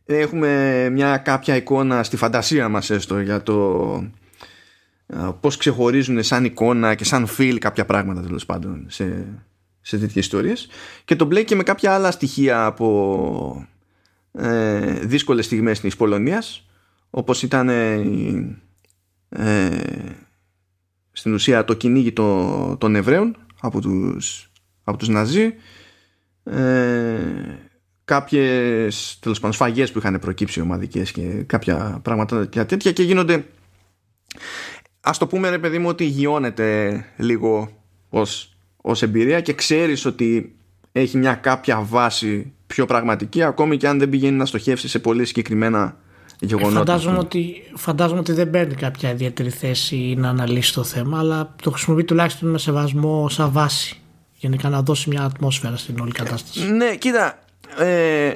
έχουμε 0.05 0.89
μια 0.89 1.17
κάποια 1.17 1.55
εικόνα 1.55 2.03
στη 2.03 2.17
φαντασία 2.17 2.69
μας 2.69 2.89
έστω 2.89 3.19
για 3.19 3.43
το 3.43 3.81
ε, 4.03 4.20
πώς 5.39 5.57
ξεχωρίζουν 5.57 6.23
σαν 6.23 6.45
εικόνα 6.45 6.95
και 6.95 7.03
σαν 7.03 7.27
feel 7.37 7.57
κάποια 7.59 7.85
πράγματα 7.85 8.21
τέλος 8.21 8.45
πάντων 8.45 8.85
σε, 8.87 9.25
σε 9.81 9.97
τέτοιες 9.97 10.23
ιστορίες. 10.25 10.67
Και 11.05 11.15
το 11.15 11.25
μπλέκει 11.25 11.55
με 11.55 11.63
κάποια 11.63 11.93
άλλα 11.93 12.11
στοιχεία 12.11 12.65
από 12.65 13.67
ε, 14.31 14.91
δύσκολες 15.05 15.45
στιγμές 15.45 15.79
της 15.79 15.95
Πολωνίας 15.95 16.65
όπως 17.09 17.43
ήταν 17.43 17.69
ε, 17.69 18.03
ε, 19.29 19.69
στην 21.11 21.33
ουσία 21.33 21.65
το 21.65 21.73
κυνήγι 21.73 22.11
των, 22.11 22.77
των 22.77 22.95
Εβραίων 22.95 23.37
από 23.61 23.81
τους, 23.81 24.51
από 24.83 24.97
τους 24.97 25.07
Ναζί 25.07 25.53
ε, 26.43 27.17
κάποιες 28.05 29.17
τέλος 29.21 29.39
πάντων 29.39 29.53
σφαγές 29.53 29.91
που 29.91 29.97
είχαν 29.97 30.19
προκύψει 30.19 30.61
ομαδικές 30.61 31.11
και 31.11 31.43
κάποια 31.45 31.99
πράγματα 32.01 32.49
τέτοια 32.49 32.91
και 32.91 33.03
γίνονται 33.03 33.45
ας 35.01 35.17
το 35.17 35.27
πούμε 35.27 35.49
ρε 35.49 35.59
παιδί 35.59 35.79
μου 35.79 35.87
ότι 35.89 36.05
γιώνεται 36.05 37.03
λίγο 37.17 37.69
ως 38.09 38.51
ως 38.81 39.01
εμπειρία 39.01 39.41
και 39.41 39.53
ξέρεις 39.53 40.05
ότι 40.05 40.55
έχει 40.91 41.17
μια 41.17 41.33
κάποια 41.33 41.81
βάση 41.81 42.53
πιο 42.67 42.85
πραγματική 42.85 43.43
ακόμη 43.43 43.77
και 43.77 43.87
αν 43.87 43.99
δεν 43.99 44.09
πηγαίνει 44.09 44.37
να 44.37 44.45
στοχεύσει 44.45 44.87
σε 44.87 44.99
πολύ 44.99 45.25
συγκεκριμένα 45.25 45.97
γεγονότα. 46.39 46.75
Ε, 46.75 46.77
φαντάζομαι, 46.77 47.17
ότι, 47.17 47.63
φαντάζομαι 47.75 48.19
ότι 48.19 48.31
δεν 48.31 48.49
παίρνει 48.49 48.73
κάποια 48.73 49.11
ιδιαίτερη 49.11 49.49
θέση 49.49 50.15
να 50.17 50.29
αναλύσει 50.29 50.73
το 50.73 50.83
θέμα 50.83 51.19
αλλά 51.19 51.55
το 51.61 51.71
χρησιμοποιεί 51.71 52.03
τουλάχιστον 52.03 52.49
με 52.49 52.57
σεβασμό 52.57 53.29
σαν 53.29 53.51
βάση 53.51 54.01
γενικά 54.37 54.69
να 54.69 54.81
δώσει 54.81 55.09
μια 55.09 55.23
ατμόσφαιρα 55.23 55.77
στην 55.77 55.99
όλη 55.99 56.11
κατάσταση. 56.11 56.71
Ναι, 56.71 56.95
κοίτα, 56.95 57.39
ε, 57.77 58.31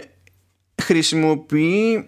χρησιμοποιεί 0.82 2.08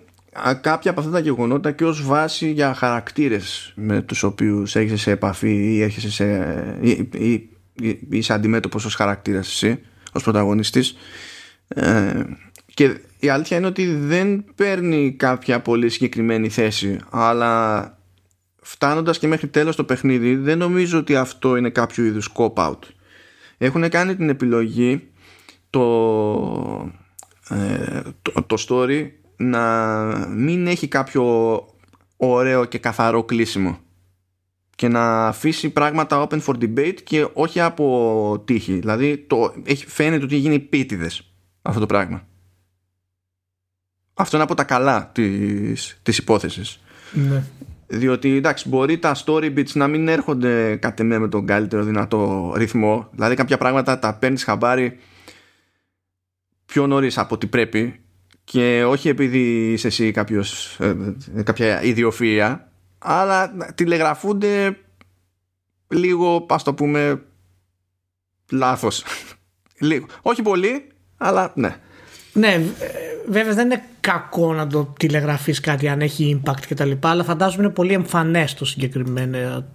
κάποια 0.62 0.92
από 0.92 1.00
αυτά 1.00 1.12
τα 1.12 1.20
γεγονότα 1.20 1.72
και 1.72 1.86
ως 1.86 2.06
βάση 2.06 2.52
για 2.52 2.74
χαρακτήρες 2.74 3.74
με 3.76 4.02
τους 4.02 4.24
οποίους 4.24 4.76
έχεις 4.76 5.02
σε 5.02 5.12
επαφή 5.12 5.76
ή 5.76 5.82
έρχεσαι 5.82 6.12
σε, 6.12 6.26
ή, 7.12 7.50
είσαι 8.10 8.34
αντιμέτωπος 8.34 8.86
ως 8.86 8.96
χαρακτήρας 8.96 9.48
εσύ 9.48 9.80
ως 10.12 10.24
πρωταγωνιστής. 10.24 10.96
Ε, 11.68 12.24
και 12.74 12.98
η 13.20 13.30
αλήθεια 13.30 13.58
είναι 13.58 13.68
ότι 13.68 13.86
δεν 13.86 14.46
παίρνει 14.56 15.14
κάποια 15.18 15.62
πολύ 15.62 15.90
συγκεκριμένη 15.90 16.50
θέση 16.50 17.00
αλλά 17.10 17.98
φτάνοντας 18.62 19.18
και 19.18 19.28
μέχρι 19.28 19.48
τέλος 19.48 19.76
το 19.76 19.84
παιχνίδι 19.84 20.36
δεν 20.36 20.58
νομίζω 20.58 20.98
ότι 20.98 21.16
αυτό 21.16 21.56
είναι 21.56 21.70
κάποιο 21.70 22.04
είδους 22.04 22.32
cop-out. 22.36 22.80
Έχουν 23.58 23.90
κάνει 23.90 24.16
την 24.16 24.30
επιλογή 24.30 25.08
το, 25.70 25.84
ε, 27.50 28.02
το, 28.22 28.44
το 28.44 28.66
story 28.68 29.10
να 29.38 30.28
μην 30.28 30.68
έχει 30.68 30.88
κάποιο 30.88 31.26
ωραίο 32.18 32.66
και 32.66 32.78
καθαρό 32.78 33.24
κλείσιμο 33.24 33.80
και 34.78 34.88
να 34.88 35.28
αφήσει 35.28 35.70
πράγματα 35.70 36.28
open 36.28 36.42
for 36.42 36.54
debate 36.54 36.98
και 37.04 37.28
όχι 37.34 37.62
από 37.62 38.44
τύχη. 38.46 38.74
Δηλαδή 38.74 39.18
το, 39.18 39.54
έχει, 39.64 39.88
φαίνεται 39.88 40.24
ότι 40.24 40.36
γίνει 40.36 40.60
πίτιδες 40.60 41.34
αυτό 41.62 41.80
το 41.80 41.86
πράγμα. 41.86 42.28
Αυτό 44.14 44.36
είναι 44.36 44.46
από 44.46 44.56
τα 44.56 44.64
καλά 44.64 45.10
της, 45.14 46.00
της 46.04 46.18
υπόθεσης. 46.18 46.80
Ναι. 47.12 47.44
Διότι 47.88 48.36
εντάξει 48.36 48.70
μπορεί 48.70 48.98
τα 48.98 49.16
story 49.26 49.58
bits 49.58 49.72
να 49.74 49.88
μην 49.88 50.08
έρχονται 50.08 50.76
κατ' 50.76 51.00
εμέ 51.00 51.20
με 51.20 51.28
τον 51.28 51.46
καλύτερο 51.46 51.84
δυνατό 51.84 52.54
ρυθμό. 52.56 53.08
Δηλαδή 53.12 53.36
κάποια 53.36 53.58
πράγματα 53.58 54.00
τα 54.00 54.14
παίρνεις 54.14 54.44
χαμπάρι 54.44 55.00
πιο 56.66 56.88
νωρίς 56.88 57.18
από 57.18 57.36
ό,τι 57.36 57.48
πρέπει 57.48 58.00
και 58.52 58.84
όχι 58.84 59.10
επειδή 59.10 59.72
είσαι 59.72 59.88
εσύ 59.88 60.12
κάποιος, 60.12 60.78
ε, 60.80 60.96
ε, 61.36 61.44
κάποια 61.44 61.82
ιδιοφυΐα 61.84 62.58
αλλά 62.98 63.52
τηλεγραφούνται 63.76 64.78
λίγο, 65.88 66.46
ας 66.50 66.64
το 66.64 66.74
πούμε, 66.74 67.22
λάθος. 68.52 69.04
λίγο. 69.90 70.06
Όχι 70.22 70.42
πολύ, 70.42 70.88
αλλά 71.18 71.52
ναι. 71.56 71.76
Ναι, 72.34 72.54
ε, 72.54 72.62
βέβαια 73.28 73.54
δεν 73.54 73.66
είναι 73.66 73.84
κακό 74.00 74.54
να 74.54 74.68
το 74.68 74.94
τηλεγραφείς 75.00 75.60
κάτι 75.60 75.88
αν 75.88 76.02
έχει 76.02 76.42
impact 76.44 76.66
και 76.68 76.76
τα 76.76 76.86
λοιπά, 76.86 77.10
αλλά 77.10 77.24
φαντάζομαι 77.24 77.64
είναι 77.64 77.74
πολύ 77.74 77.94
εμφανές 77.94 78.54
το 78.54 78.66
συγκεκριμένο 78.66 79.66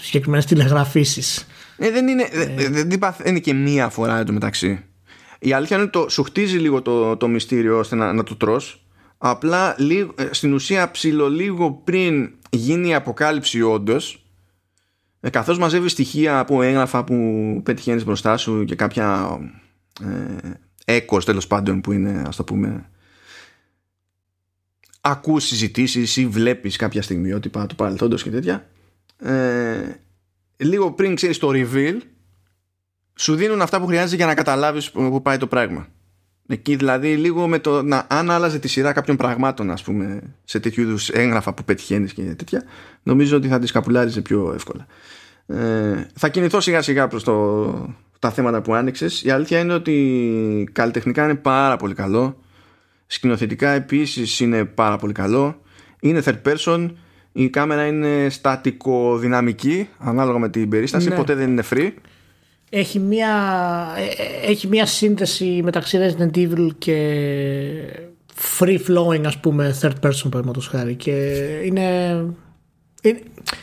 συγκεκριμένες 0.00 0.46
τηλεγραφήσεις. 0.46 1.46
Ε, 1.76 1.90
δεν 1.90 2.08
είναι, 2.08 2.28
ε. 2.30 2.68
δεν 2.68 3.00
είναι 3.24 3.38
και 3.38 3.54
μία 3.54 3.88
φορά 3.88 4.18
εντωμεταξύ. 4.18 4.84
Η 5.46 5.52
αλήθεια 5.52 5.76
είναι 5.76 5.84
ότι 5.84 5.92
το, 5.92 6.08
σου 6.08 6.22
χτίζει 6.22 6.58
λίγο 6.58 6.82
το, 6.82 7.16
το 7.16 7.28
μυστήριο 7.28 7.78
ώστε 7.78 7.96
να, 7.96 8.12
να 8.12 8.22
το 8.22 8.36
τρως 8.36 8.86
απλά 9.18 9.74
λίγο, 9.78 10.14
ε, 10.16 10.28
στην 10.30 10.52
ουσία 10.52 10.90
ψηλο 10.90 11.28
λίγο 11.30 11.72
πριν 11.72 12.30
γίνει 12.50 12.88
η 12.88 12.94
αποκάλυψη 12.94 13.62
όντως. 13.62 14.26
Ε, 15.20 15.30
καθώς 15.30 15.58
μαζεύει 15.58 15.88
στοιχεία 15.88 16.38
από 16.38 16.62
έγγραφα 16.62 17.04
που 17.04 17.14
πετυχαίνεις 17.64 18.04
μπροστά 18.04 18.36
σου 18.36 18.64
και 18.64 18.74
κάποια 18.74 19.38
ε, 20.00 20.50
έκος 20.84 21.24
τέλος 21.24 21.46
πάντων 21.46 21.80
που 21.80 21.92
είναι 21.92 22.22
ας 22.26 22.36
το 22.36 22.44
πούμε 22.44 22.90
ακούς 25.00 25.44
συζητήσεις 25.44 26.16
ή 26.16 26.26
βλέπεις 26.26 26.76
κάποια 26.76 27.02
στιγμιότυπα 27.02 27.66
του 27.66 27.74
παρελθόντος 27.74 28.22
και 28.22 28.30
τέτοια 28.30 28.68
ε, 29.18 30.00
λίγο 30.56 30.92
πριν 30.92 31.14
ξέρεις 31.14 31.38
το 31.38 31.50
reveal 31.52 31.96
σου 33.16 33.34
δίνουν 33.34 33.62
αυτά 33.62 33.80
που 33.80 33.86
χρειάζεται 33.86 34.16
για 34.16 34.26
να 34.26 34.34
καταλάβεις 34.34 34.90
που 34.90 35.22
πάει 35.22 35.36
το 35.36 35.46
πράγμα. 35.46 35.86
Εκεί 36.48 36.76
δηλαδή 36.76 37.16
λίγο 37.16 37.48
με 37.48 37.58
το 37.58 37.82
να 37.82 38.06
αν 38.08 38.30
άλλαζε 38.30 38.58
τη 38.58 38.68
σειρά 38.68 38.92
κάποιων 38.92 39.16
πραγμάτων 39.16 39.70
ας 39.70 39.82
πούμε 39.82 40.20
σε 40.44 40.60
τέτοιου 40.60 40.82
είδους 40.82 41.08
έγγραφα 41.08 41.54
που 41.54 41.64
πετυχαίνεις 41.64 42.12
και 42.12 42.22
τέτοια 42.22 42.62
νομίζω 43.02 43.36
ότι 43.36 43.48
θα 43.48 43.58
τη 43.58 43.66
σκαπουλάριζε 43.66 44.20
πιο 44.20 44.52
εύκολα. 44.54 44.86
Ε, 45.46 46.06
θα 46.14 46.28
κινηθώ 46.28 46.60
σιγά 46.60 46.82
σιγά 46.82 47.08
προς 47.08 47.24
το, 47.24 47.96
τα 48.18 48.30
θέματα 48.30 48.62
που 48.62 48.74
άνοιξες. 48.74 49.22
Η 49.22 49.30
αλήθεια 49.30 49.58
είναι 49.58 49.72
ότι 49.74 50.68
καλλιτεχνικά 50.72 51.24
είναι 51.24 51.34
πάρα 51.34 51.76
πολύ 51.76 51.94
καλό. 51.94 52.38
Σκηνοθετικά 53.06 53.70
επίσης 53.70 54.40
είναι 54.40 54.64
πάρα 54.64 54.96
πολύ 54.96 55.12
καλό. 55.12 55.60
Είναι 56.00 56.22
third 56.24 56.40
person. 56.42 56.90
Η 57.32 57.48
κάμερα 57.48 57.86
είναι 57.86 58.28
στατικο 58.28 59.16
δυναμική 59.18 59.88
ανάλογα 59.98 60.38
με 60.38 60.48
την 60.48 60.68
περίσταση. 60.68 61.08
Ναι. 61.08 61.14
ποτέ 61.14 61.34
δεν 61.34 61.50
είναι 61.50 61.62
free 61.70 61.90
έχει 62.70 62.98
μια, 62.98 63.32
ε, 63.96 64.22
ε, 64.22 64.50
έχει 64.50 64.66
μια 64.66 64.86
σύνδεση 64.86 65.60
μεταξύ 65.64 65.98
Resident 66.00 66.36
Evil 66.36 66.68
και 66.78 66.96
free 68.58 68.78
flowing 68.88 69.24
ας 69.24 69.38
πούμε 69.40 69.76
third 69.80 69.86
person 69.88 70.28
παραδείγματος 70.30 70.66
χάρη. 70.66 70.94
Και 70.94 71.12
είναι, 71.64 72.10
είναι, 73.02 73.20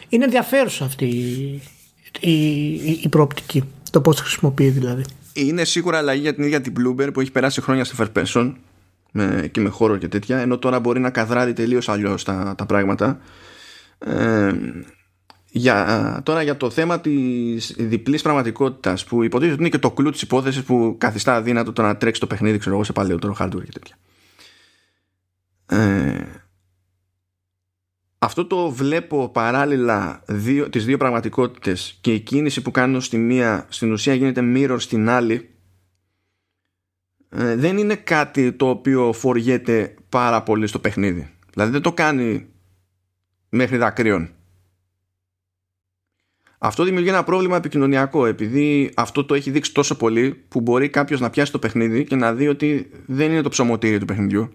είναι 0.09 0.23
ενδιαφέρουσα 0.23 0.85
αυτή 0.85 1.05
η, 1.05 2.31
η, 2.31 2.99
η 3.03 3.07
προοπτική 3.09 3.63
το 3.91 4.01
πώς 4.01 4.19
χρησιμοποιεί 4.19 4.69
δηλαδή. 4.69 5.03
Είναι 5.33 5.63
σίγουρα 5.63 5.97
αλλαγή 5.97 6.21
για 6.21 6.33
την 6.35 6.43
ίδια 6.43 6.61
την 6.61 6.73
Bloomberg 6.77 7.09
που 7.13 7.21
έχει 7.21 7.31
περάσει 7.31 7.61
χρόνια 7.61 7.83
στο 7.83 7.95
first 8.03 8.23
person 8.23 8.53
με, 9.11 9.49
και 9.51 9.59
με 9.59 9.69
χώρο 9.69 9.97
και 9.97 10.07
τέτοια 10.07 10.37
ενώ 10.37 10.57
τώρα 10.57 10.79
μπορεί 10.79 10.99
να 10.99 11.09
καδράρει 11.09 11.53
τελείως 11.53 11.89
αλλιώς 11.89 12.23
τα, 12.23 12.53
τα 12.57 12.65
πράγματα. 12.65 13.19
Ε, 13.99 14.51
για, 15.55 16.21
τώρα 16.23 16.41
για 16.41 16.57
το 16.57 16.69
θέμα 16.69 16.99
της 16.99 17.75
διπλής 17.77 18.21
πραγματικότητας 18.21 19.03
που 19.03 19.23
υποτίθεται 19.23 19.53
ότι 19.53 19.61
είναι 19.61 19.71
και 19.71 19.77
το 19.77 19.91
κλου 19.91 20.09
της 20.09 20.21
υπόθεσης 20.21 20.63
που 20.63 20.95
καθιστά 20.97 21.35
αδύνατο 21.35 21.73
το 21.73 21.81
να 21.81 21.97
τρέξει 21.97 22.19
το 22.19 22.27
παιχνίδι 22.27 22.57
ξέρω 22.57 22.75
εγώ 22.75 22.83
σε 22.83 22.93
παλαιότερο 22.93 23.35
hardware 23.39 23.63
και 23.63 23.71
τέτοια. 23.71 23.97
Ε, 25.65 26.25
αυτό 28.17 28.45
το 28.45 28.69
βλέπω 28.69 29.29
παράλληλα 29.29 30.23
δύο, 30.25 30.69
τις 30.69 30.85
δύο 30.85 30.97
πραγματικότητες 30.97 31.97
και 32.01 32.13
η 32.13 32.19
κίνηση 32.19 32.61
που 32.61 32.71
κάνω 32.71 32.99
στη 32.99 33.17
μία 33.17 33.65
στην 33.69 33.91
ουσία 33.91 34.13
γίνεται 34.13 34.41
mirror 34.55 34.75
στην 34.79 35.09
άλλη 35.09 35.49
ε, 37.29 37.55
δεν 37.55 37.77
είναι 37.77 37.95
κάτι 37.95 38.51
το 38.51 38.69
οποίο 38.69 39.13
φοριέται 39.13 39.95
πάρα 40.09 40.43
πολύ 40.43 40.67
στο 40.67 40.79
παιχνίδι. 40.79 41.29
Δηλαδή 41.51 41.71
δεν 41.71 41.81
το 41.81 41.93
κάνει 41.93 42.47
μέχρι 43.49 43.77
δακρύων 43.77 44.29
αυτό 46.65 46.83
δημιουργεί 46.83 47.09
ένα 47.09 47.23
πρόβλημα 47.23 47.55
επικοινωνιακό 47.55 48.25
επειδή 48.25 48.91
αυτό 48.95 49.25
το 49.25 49.33
έχει 49.33 49.51
δείξει 49.51 49.73
τόσο 49.73 49.95
πολύ 49.95 50.43
που 50.47 50.61
μπορεί 50.61 50.89
κάποιος 50.89 51.19
να 51.19 51.29
πιάσει 51.29 51.51
το 51.51 51.59
παιχνίδι 51.59 52.03
και 52.03 52.15
να 52.15 52.33
δει 52.33 52.47
ότι 52.47 52.89
δεν 53.05 53.31
είναι 53.31 53.41
το 53.41 53.49
ψωμοτήρι 53.49 53.97
του 53.97 54.05
παιχνιδιού. 54.05 54.53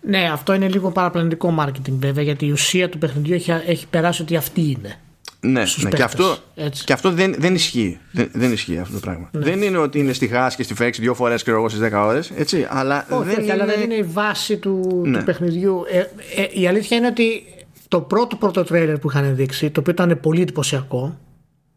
Ναι, 0.00 0.30
αυτό 0.32 0.54
είναι 0.54 0.68
λίγο 0.68 0.90
παραπλανητικό 0.90 1.54
marketing 1.60 1.92
βέβαια 1.98 2.24
γιατί 2.24 2.46
η 2.46 2.50
ουσία 2.50 2.88
του 2.88 2.98
παιχνιδιού 2.98 3.34
έχει, 3.34 3.50
έχει 3.66 3.86
περάσει 3.86 4.22
ότι 4.22 4.36
αυτή 4.36 4.60
είναι. 4.60 4.98
Ναι, 5.40 5.62
ναι 5.76 5.90
και 5.90 6.02
αυτό, 6.02 6.36
και 6.84 6.92
αυτό 6.92 7.10
δεν, 7.10 7.34
δεν 7.38 7.54
ισχύει. 7.54 7.98
Δεν, 8.12 8.28
δεν 8.32 8.52
ισχύει 8.52 8.78
αυτό 8.78 8.94
το 8.94 9.00
πράγμα. 9.00 9.30
Ναι. 9.32 9.44
Δεν 9.44 9.62
είναι 9.62 9.78
ότι 9.78 9.98
είναι 9.98 10.12
στη 10.12 10.28
Χάς 10.28 10.56
και 10.56 10.62
στη 10.62 10.74
Φέξ 10.74 10.98
δύο 10.98 11.14
φορές 11.14 11.42
και 11.42 11.50
εγώ 11.50 11.68
στι 11.68 11.88
10 11.92 12.04
ώρες. 12.06 12.30
Έτσι, 12.36 12.66
αλλά 12.70 13.06
όχι, 13.10 13.24
δεν, 13.24 13.32
όχι, 13.32 13.42
είναι... 13.42 13.52
αλλά 13.52 13.64
δεν 13.64 13.80
είναι 13.80 13.94
η 13.94 14.02
βάση 14.02 14.56
του, 14.56 15.02
ναι. 15.04 15.18
του 15.18 15.24
παιχνιδιού. 15.24 15.84
Ε, 15.90 15.98
ε, 16.42 16.60
η 16.60 16.66
αλήθεια 16.66 16.96
είναι 16.96 17.06
ότι 17.06 17.42
το 17.90 18.00
πρώτο 18.00 18.36
πρώτο 18.36 18.64
τρέιλερ 18.64 18.98
που 18.98 19.08
είχαν 19.10 19.36
δείξει, 19.36 19.70
το 19.70 19.80
οποίο 19.80 19.92
ήταν 19.92 20.20
πολύ 20.20 20.40
εντυπωσιακό, 20.40 21.18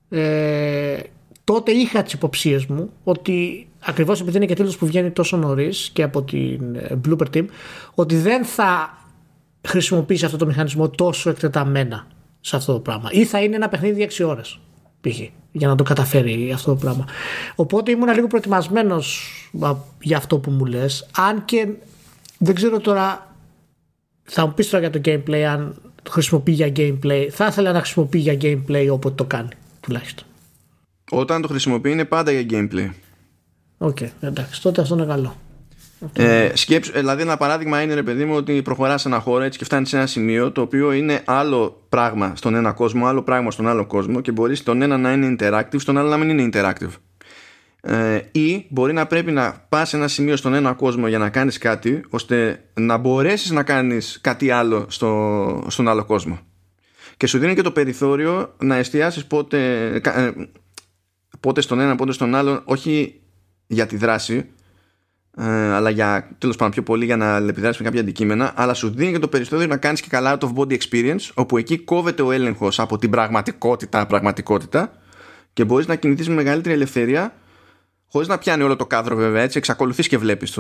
ε, 0.10 1.00
τότε 1.44 1.72
είχα 1.72 2.04
τις 2.04 2.14
υποψίες 2.14 2.66
μου 2.66 2.90
ότι 3.04 3.68
ακριβώς 3.80 4.22
επειδή 4.22 4.38
είναι 4.38 4.46
και 4.46 4.54
τίτλος 4.54 4.78
που 4.78 4.86
βγαίνει 4.86 5.12
τόσο 5.12 5.38
νωρίς 5.38 5.90
και 5.94 6.04
από 6.04 6.22
την 6.22 6.76
ε, 6.76 7.00
Blooper 7.08 7.26
Team, 7.34 7.46
ότι 7.94 8.16
δεν 8.16 8.46
θα 8.46 8.98
χρησιμοποιήσει 9.68 10.26
αυτό 10.26 10.38
το 10.38 10.46
μηχανισμό 10.46 10.90
τόσο 10.90 11.30
εκτεταμένα 11.30 12.08
σε 12.40 12.56
αυτό 12.56 12.74
το 12.74 12.80
πράγμα. 12.80 13.10
Ή 13.12 13.26
θα 13.26 13.42
είναι 13.42 13.56
ένα 13.56 13.70
παιχνίδι 13.70 14.10
6 14.18 14.26
ώρες 14.28 14.60
π.χ. 15.02 15.20
για 15.52 15.68
να 15.68 15.76
το 15.76 15.84
καταφέρει 15.84 16.52
αυτό 16.52 16.72
το 16.72 16.78
πράγμα. 16.78 17.06
Οπότε 17.56 17.92
ήμουν 17.92 18.14
λίγο 18.14 18.28
προετοιμασμένος 18.28 19.32
για 20.02 20.18
αυτό 20.18 20.38
που 20.38 20.52
μου 20.52 20.66
λες. 20.66 21.10
Αν 21.18 21.46
και 21.46 21.68
δεν 22.38 22.56
ξέρω 22.56 22.80
τώρα. 22.80 23.28
Θα 24.24 24.46
μου 24.46 24.54
πεις 24.54 24.70
τώρα 24.70 24.88
για 24.88 25.02
το 25.02 25.10
gameplay 25.12 25.42
αν 25.42 25.76
το 26.04 26.12
χρησιμοποιεί 26.12 26.52
για 26.52 26.72
gameplay. 26.76 27.28
Θα 27.32 27.46
ήθελα 27.46 27.72
να 27.72 27.80
χρησιμοποιεί 27.80 28.20
για 28.20 28.38
gameplay 28.42 28.88
όποτε 28.92 29.16
το 29.16 29.24
κάνει, 29.24 29.50
τουλάχιστον. 29.80 30.26
Όταν 31.12 31.42
το 31.42 31.48
χρησιμοποιεί 31.48 31.92
είναι 31.92 32.06
πάντα 32.06 32.32
για 32.32 32.46
gameplay. 32.50 32.90
OK, 33.78 33.98
okay, 34.00 34.10
εντάξει, 34.20 34.62
τότε 34.62 34.82
αυτό 34.82 34.96
είναι 34.96 35.06
καλό. 35.06 35.36
Ε, 36.14 36.52
σκέψου, 36.54 36.92
δηλαδή 36.92 37.22
ένα 37.22 37.38
παράδειγμα 37.38 37.82
είναι 37.82 37.94
ρε 37.94 38.04
παιδί 38.04 38.26
μου 38.26 38.36
ότι 38.36 38.62
προχωράς 38.62 39.02
σε 39.02 39.08
ένα 39.08 39.20
χώρο 39.20 39.44
έτσι 39.44 39.58
και 39.58 39.66
φτάνεις 39.66 39.90
σε 39.90 39.98
ένα 39.98 40.06
σημείο 40.06 40.52
το 40.52 40.62
οποίο 40.62 40.92
είναι 40.92 41.22
άλλο 41.26 41.86
πράγμα 41.90 42.34
στον 42.36 42.56
ένα 42.56 42.72
κόσμο, 42.72 43.06
άλλο 43.06 43.24
πράγμα 43.24 43.52
στον 43.52 43.68
άλλο 43.68 43.86
κόσμο 43.86 44.22
και 44.22 44.32
μπορείς 44.32 44.60
στον 44.60 44.82
ένα 44.82 44.98
να 44.98 45.12
είναι 45.12 45.36
interactive, 45.40 45.78
στον 45.78 45.98
άλλο 45.98 46.10
να 46.10 46.18
μην 46.18 46.30
είναι 46.30 46.50
interactive. 46.54 46.92
Ε, 47.86 48.22
ή 48.32 48.66
μπορεί 48.70 48.94
να 48.94 49.06
πρέπει 49.06 49.32
να 49.32 49.66
πας 49.70 49.90
σε 49.90 49.98
ένα 49.98 50.08
σημείο 50.08 50.36
στον 50.36 50.54
ένα 50.54 50.74
κόσμο 50.74 51.08
για 51.08 51.18
να 51.18 51.30
κάνεις 51.30 51.58
κάτι 51.58 52.02
ώστε 52.10 52.64
να 52.74 52.98
μπορέσεις 52.98 53.52
να 53.52 53.64
κάνεις 53.64 54.20
κάτι 54.22 54.52
άλλο 54.52 54.86
στο, 54.90 55.66
στον 55.68 55.88
άλλο 55.88 56.06
κόσμο. 56.06 56.40
Και 57.18 57.28
σου 57.28 57.38
δίνει 57.38 57.56
και 57.56 57.62
το 57.62 57.72
περιθώριο 57.72 58.56
να 58.58 58.76
εστιάσεις 58.76 59.26
πότε, 59.26 59.86
ε, 59.86 60.32
πότε 61.40 61.62
στον 61.62 61.80
ένα 61.80 61.96
πότε 61.96 62.12
στον 62.12 62.36
άλλο 62.36 62.62
όχι 62.66 63.22
για 63.68 63.86
τη 63.86 63.98
δράση 63.98 64.50
ε, 65.38 65.74
αλλά 65.74 65.90
για 65.90 66.36
τέλος 66.38 66.56
πάντων 66.56 66.74
πιο 66.74 66.84
πολύ 66.84 67.06
για 67.06 67.18
να 67.18 67.36
επιδράσεις 67.36 67.78
με 67.78 67.86
κάποια 67.86 68.02
αντικείμενα 68.02 68.54
αλλά 68.56 68.74
σου 68.74 68.90
δίνει 68.90 69.12
και 69.12 69.20
το 69.20 69.28
περιθώριο 69.28 69.68
να 69.68 69.78
κάνεις 69.78 70.02
και 70.02 70.08
καλά 70.10 70.38
out 70.38 70.46
of 70.46 70.54
body 70.56 70.78
experience 70.78 71.30
όπου 71.34 71.58
εκεί 71.58 71.78
κόβεται 71.78 72.22
ο 72.22 72.32
έλεγχος 72.32 72.80
από 72.80 72.98
την 72.98 73.10
πραγματικότητα 73.10 74.06
πραγματικότητα 74.06 74.92
και 75.54 75.66
μπορείς 75.66 75.88
να 75.88 75.96
κινηθείς 75.96 76.28
με 76.28 76.34
μεγαλύτερη 76.34 76.76
ελευθερία 76.76 77.34
Χωρίς 78.14 78.28
να 78.28 78.38
πιάνει 78.38 78.64
όλο 78.64 78.76
το 78.76 78.86
κάδρο 78.86 79.16
βέβαια 79.16 79.42
έτσι, 79.42 79.58
εξακολουθείς 79.58 80.08
και 80.08 80.18
βλέπεις 80.18 80.60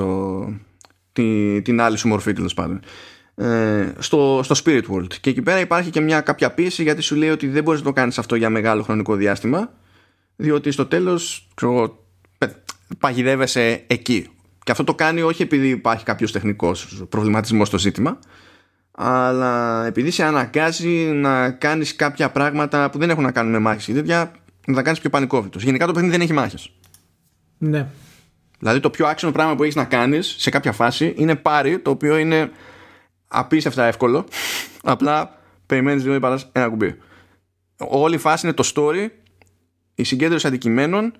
τη, 1.13 1.61
την 1.61 1.81
άλλη 1.81 1.97
σου 1.97 2.07
μορφή 2.07 2.33
τέλος 2.33 2.53
πάντων. 2.53 2.79
Ε, 3.35 3.93
στο, 3.99 4.41
στο 4.43 4.55
Spirit 4.63 4.83
World. 4.89 5.13
Και 5.21 5.29
εκεί 5.29 5.41
πέρα 5.41 5.59
υπάρχει 5.59 5.89
και 5.89 6.01
μια 6.01 6.21
κάποια 6.21 6.51
πίεση 6.51 6.83
γιατί 6.83 7.01
σου 7.01 7.15
λέει 7.15 7.29
ότι 7.29 7.47
δεν 7.47 7.63
μπορείς 7.63 7.79
να 7.79 7.85
το 7.85 7.93
κάνεις 7.93 8.17
αυτό 8.17 8.35
για 8.35 8.49
μεγάλο 8.49 8.83
χρονικό 8.83 9.15
διάστημα, 9.15 9.73
διότι 10.35 10.71
στο 10.71 10.85
τέλος 10.85 11.49
παγιδεύεσαι 12.99 13.83
εκεί. 13.87 14.29
Και 14.63 14.71
αυτό 14.71 14.83
το 14.83 14.95
κάνει 14.95 15.21
όχι 15.21 15.41
επειδή 15.41 15.69
υπάρχει 15.69 16.03
κάποιος 16.03 16.31
τεχνικός 16.31 17.05
προβληματισμός 17.09 17.67
στο 17.67 17.77
ζήτημα, 17.77 18.19
αλλά 18.91 19.85
επειδή 19.85 20.11
σε 20.11 20.23
αναγκάζει 20.23 20.89
να 21.13 21.51
κάνεις 21.51 21.95
κάποια 21.95 22.31
πράγματα 22.31 22.89
που 22.89 22.97
δεν 22.97 23.09
έχουν 23.09 23.23
να 23.23 23.31
κάνουν 23.31 23.51
με 23.51 23.59
μάχες 23.59 23.87
ή 23.87 23.93
τέτοια, 23.93 24.31
να 24.67 24.73
τα 24.73 24.81
κάνεις 24.81 24.99
πιο 24.99 25.09
πανικόβλητος. 25.09 25.63
Γενικά 25.63 25.85
το 25.85 25.91
παιχνίδι 25.91 26.13
δεν 26.15 26.23
έχει 26.23 26.33
μάχες. 26.33 26.71
Ναι. 27.63 27.87
Δηλαδή 28.59 28.79
το 28.79 28.89
πιο 28.89 29.07
άξιο 29.07 29.31
πράγμα 29.31 29.55
που 29.55 29.63
έχεις 29.63 29.75
να 29.75 29.85
κάνεις 29.85 30.35
σε 30.37 30.49
κάποια 30.49 30.71
φάση 30.71 31.13
είναι 31.17 31.35
πάρει, 31.35 31.79
το 31.79 31.89
οποίο 31.89 32.17
είναι 32.17 32.51
απίστευτα 33.27 33.85
εύκολο. 33.85 34.25
Απλά 34.83 35.39
περιμένεις 35.65 36.03
δύο 36.03 36.13
ή 36.13 36.19
ένα 36.51 36.69
κουμπί. 36.69 36.97
Όλη 37.77 38.15
η 38.15 38.17
φάση 38.17 38.45
είναι 38.45 38.55
το 38.55 38.71
story, 38.75 39.07
η 39.95 40.03
συγκέντρωση 40.03 40.47
αντικειμένων, 40.47 41.13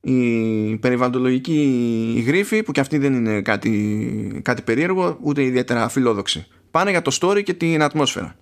η 0.00 0.76
περιβαλλοντολογική 0.76 2.24
γρίφη, 2.26 2.62
που 2.62 2.72
και 2.72 2.80
αυτή 2.80 2.98
δεν 2.98 3.14
είναι 3.14 3.42
κάτι, 3.42 4.40
κάτι 4.44 4.62
περίεργο, 4.62 5.18
ούτε 5.22 5.42
ιδιαίτερα 5.42 5.88
φιλόδοξη. 5.88 6.46
Πάνε 6.70 6.90
για 6.90 7.02
το 7.02 7.18
story 7.20 7.42
και 7.42 7.54
την 7.54 7.82
ατμόσφαιρα. 7.82 8.36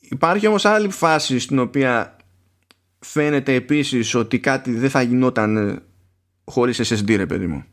Υπάρχει 0.00 0.46
όμως 0.46 0.64
άλλη 0.64 0.88
φάση 0.88 1.38
στην 1.38 1.58
οποία 1.58 2.16
φαίνεται 2.98 3.54
επίσης 3.54 4.14
ότι 4.14 4.38
κάτι 4.38 4.72
δεν 4.72 4.90
θα 4.90 5.02
γινόταν 5.02 5.82
χωρίς 6.46 6.92
SSD 6.92 7.16
ρε 7.16 7.26
παιδί 7.26 7.46
μου. 7.46 7.64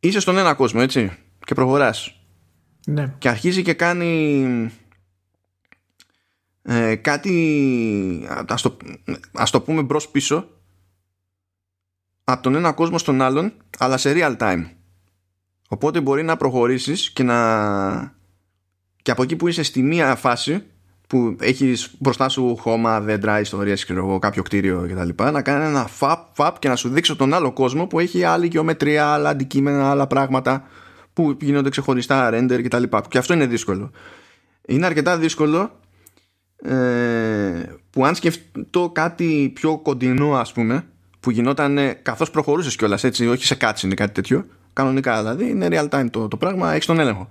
Είσαι 0.00 0.20
στον 0.20 0.38
ένα 0.38 0.54
κόσμο 0.54 0.80
έτσι 0.82 1.12
και 1.38 1.54
προχωράς. 1.54 2.20
Ναι. 2.86 3.14
και 3.18 3.28
αρχίζει 3.28 3.62
και 3.62 3.74
κάνει 3.74 4.70
ε, 6.62 6.94
κάτι 6.94 8.26
ας 8.48 8.62
το, 8.62 8.76
ας 9.32 9.50
το 9.50 9.60
πούμε 9.60 9.82
μπρος 9.82 10.08
πίσω 10.08 10.48
από 12.24 12.42
τον 12.42 12.54
ένα 12.54 12.72
κόσμο 12.72 12.98
στον 12.98 13.22
άλλον 13.22 13.52
αλλά 13.78 13.96
σε 13.96 14.12
real 14.16 14.36
time. 14.36 14.64
Οπότε 15.68 16.00
μπορεί 16.00 16.22
να 16.22 16.36
προχωρήσεις 16.36 17.10
και 17.10 17.22
να 17.22 18.14
και 19.02 19.10
από 19.10 19.22
εκεί 19.22 19.36
που 19.36 19.48
είσαι 19.48 19.62
στη 19.62 19.82
μία 19.82 20.14
φάση 20.16 20.64
που 21.06 21.36
έχεις 21.40 21.94
μπροστά 21.98 22.28
σου 22.28 22.56
χώμα, 22.56 23.00
δέντρα, 23.00 23.40
ιστορίες, 23.40 23.84
ξέρω 23.84 24.18
κάποιο 24.18 24.42
κτίριο 24.42 24.88
κτλ. 24.90 25.22
Να 25.22 25.42
κάνει 25.42 25.64
ένα 25.64 25.86
φαπ, 25.86 26.26
φαπ 26.32 26.58
και 26.58 26.68
να 26.68 26.76
σου 26.76 26.88
δείξω 26.88 27.16
τον 27.16 27.34
άλλο 27.34 27.52
κόσμο 27.52 27.86
που 27.86 28.00
έχει 28.00 28.24
άλλη 28.24 28.46
γεωμετρία, 28.46 29.06
άλλα 29.06 29.28
αντικείμενα, 29.28 29.90
άλλα 29.90 30.06
πράγματα 30.06 30.64
που 31.12 31.36
γίνονται 31.40 31.68
ξεχωριστά 31.68 32.30
render 32.32 32.60
κτλ. 32.64 32.82
Και 33.08 33.18
αυτό 33.18 33.34
είναι 33.34 33.46
δύσκολο. 33.46 33.90
Είναι 34.66 34.86
αρκετά 34.86 35.18
δύσκολο 35.18 35.70
ε, 36.56 37.64
που 37.90 38.06
αν 38.06 38.14
σκεφτώ 38.14 38.90
κάτι 38.94 39.50
πιο 39.54 39.78
κοντινό 39.78 40.34
ας 40.34 40.52
πούμε 40.52 40.86
που 41.20 41.30
γινόταν 41.30 41.78
καθώς 42.02 42.30
προχωρούσες 42.30 42.76
κιόλας 42.76 43.04
έτσι 43.04 43.26
όχι 43.26 43.44
σε 43.44 43.56
cutscene 43.60 43.94
κάτι 43.94 44.12
τέτοιο 44.12 44.46
κανονικά 44.72 45.18
δηλαδή 45.18 45.48
είναι 45.48 45.68
real 45.70 45.88
time 45.88 46.06
το, 46.10 46.28
το 46.28 46.36
πράγμα 46.36 46.72
έχεις 46.72 46.86
τον 46.86 47.00
έλεγχο 47.00 47.28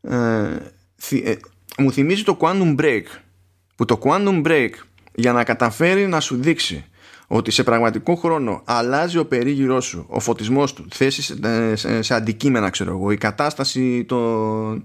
ε, 0.00 0.56
ε, 1.10 1.34
μου 1.78 1.92
θυμίζει 1.92 2.22
το 2.22 2.36
Quantum 2.40 2.80
Break 2.80 3.04
που 3.76 3.84
το 3.84 4.00
Quantum 4.02 4.46
Break 4.46 4.70
για 5.14 5.32
να 5.32 5.44
καταφέρει 5.44 6.06
να 6.06 6.20
σου 6.20 6.36
δείξει 6.36 6.84
ότι 7.26 7.50
σε 7.50 7.62
πραγματικό 7.62 8.14
χρόνο 8.14 8.62
αλλάζει 8.64 9.18
ο 9.18 9.26
περίγυρός 9.26 9.84
σου, 9.84 10.06
ο 10.08 10.20
φωτισμός 10.20 10.72
του, 10.72 10.86
θέση 10.90 11.36
σε, 12.00 12.14
αντικείμενα 12.14 12.70
ξέρω 12.70 12.90
εγώ, 12.90 13.10
η 13.10 13.16
κατάσταση 13.16 14.04
το, 14.04 14.82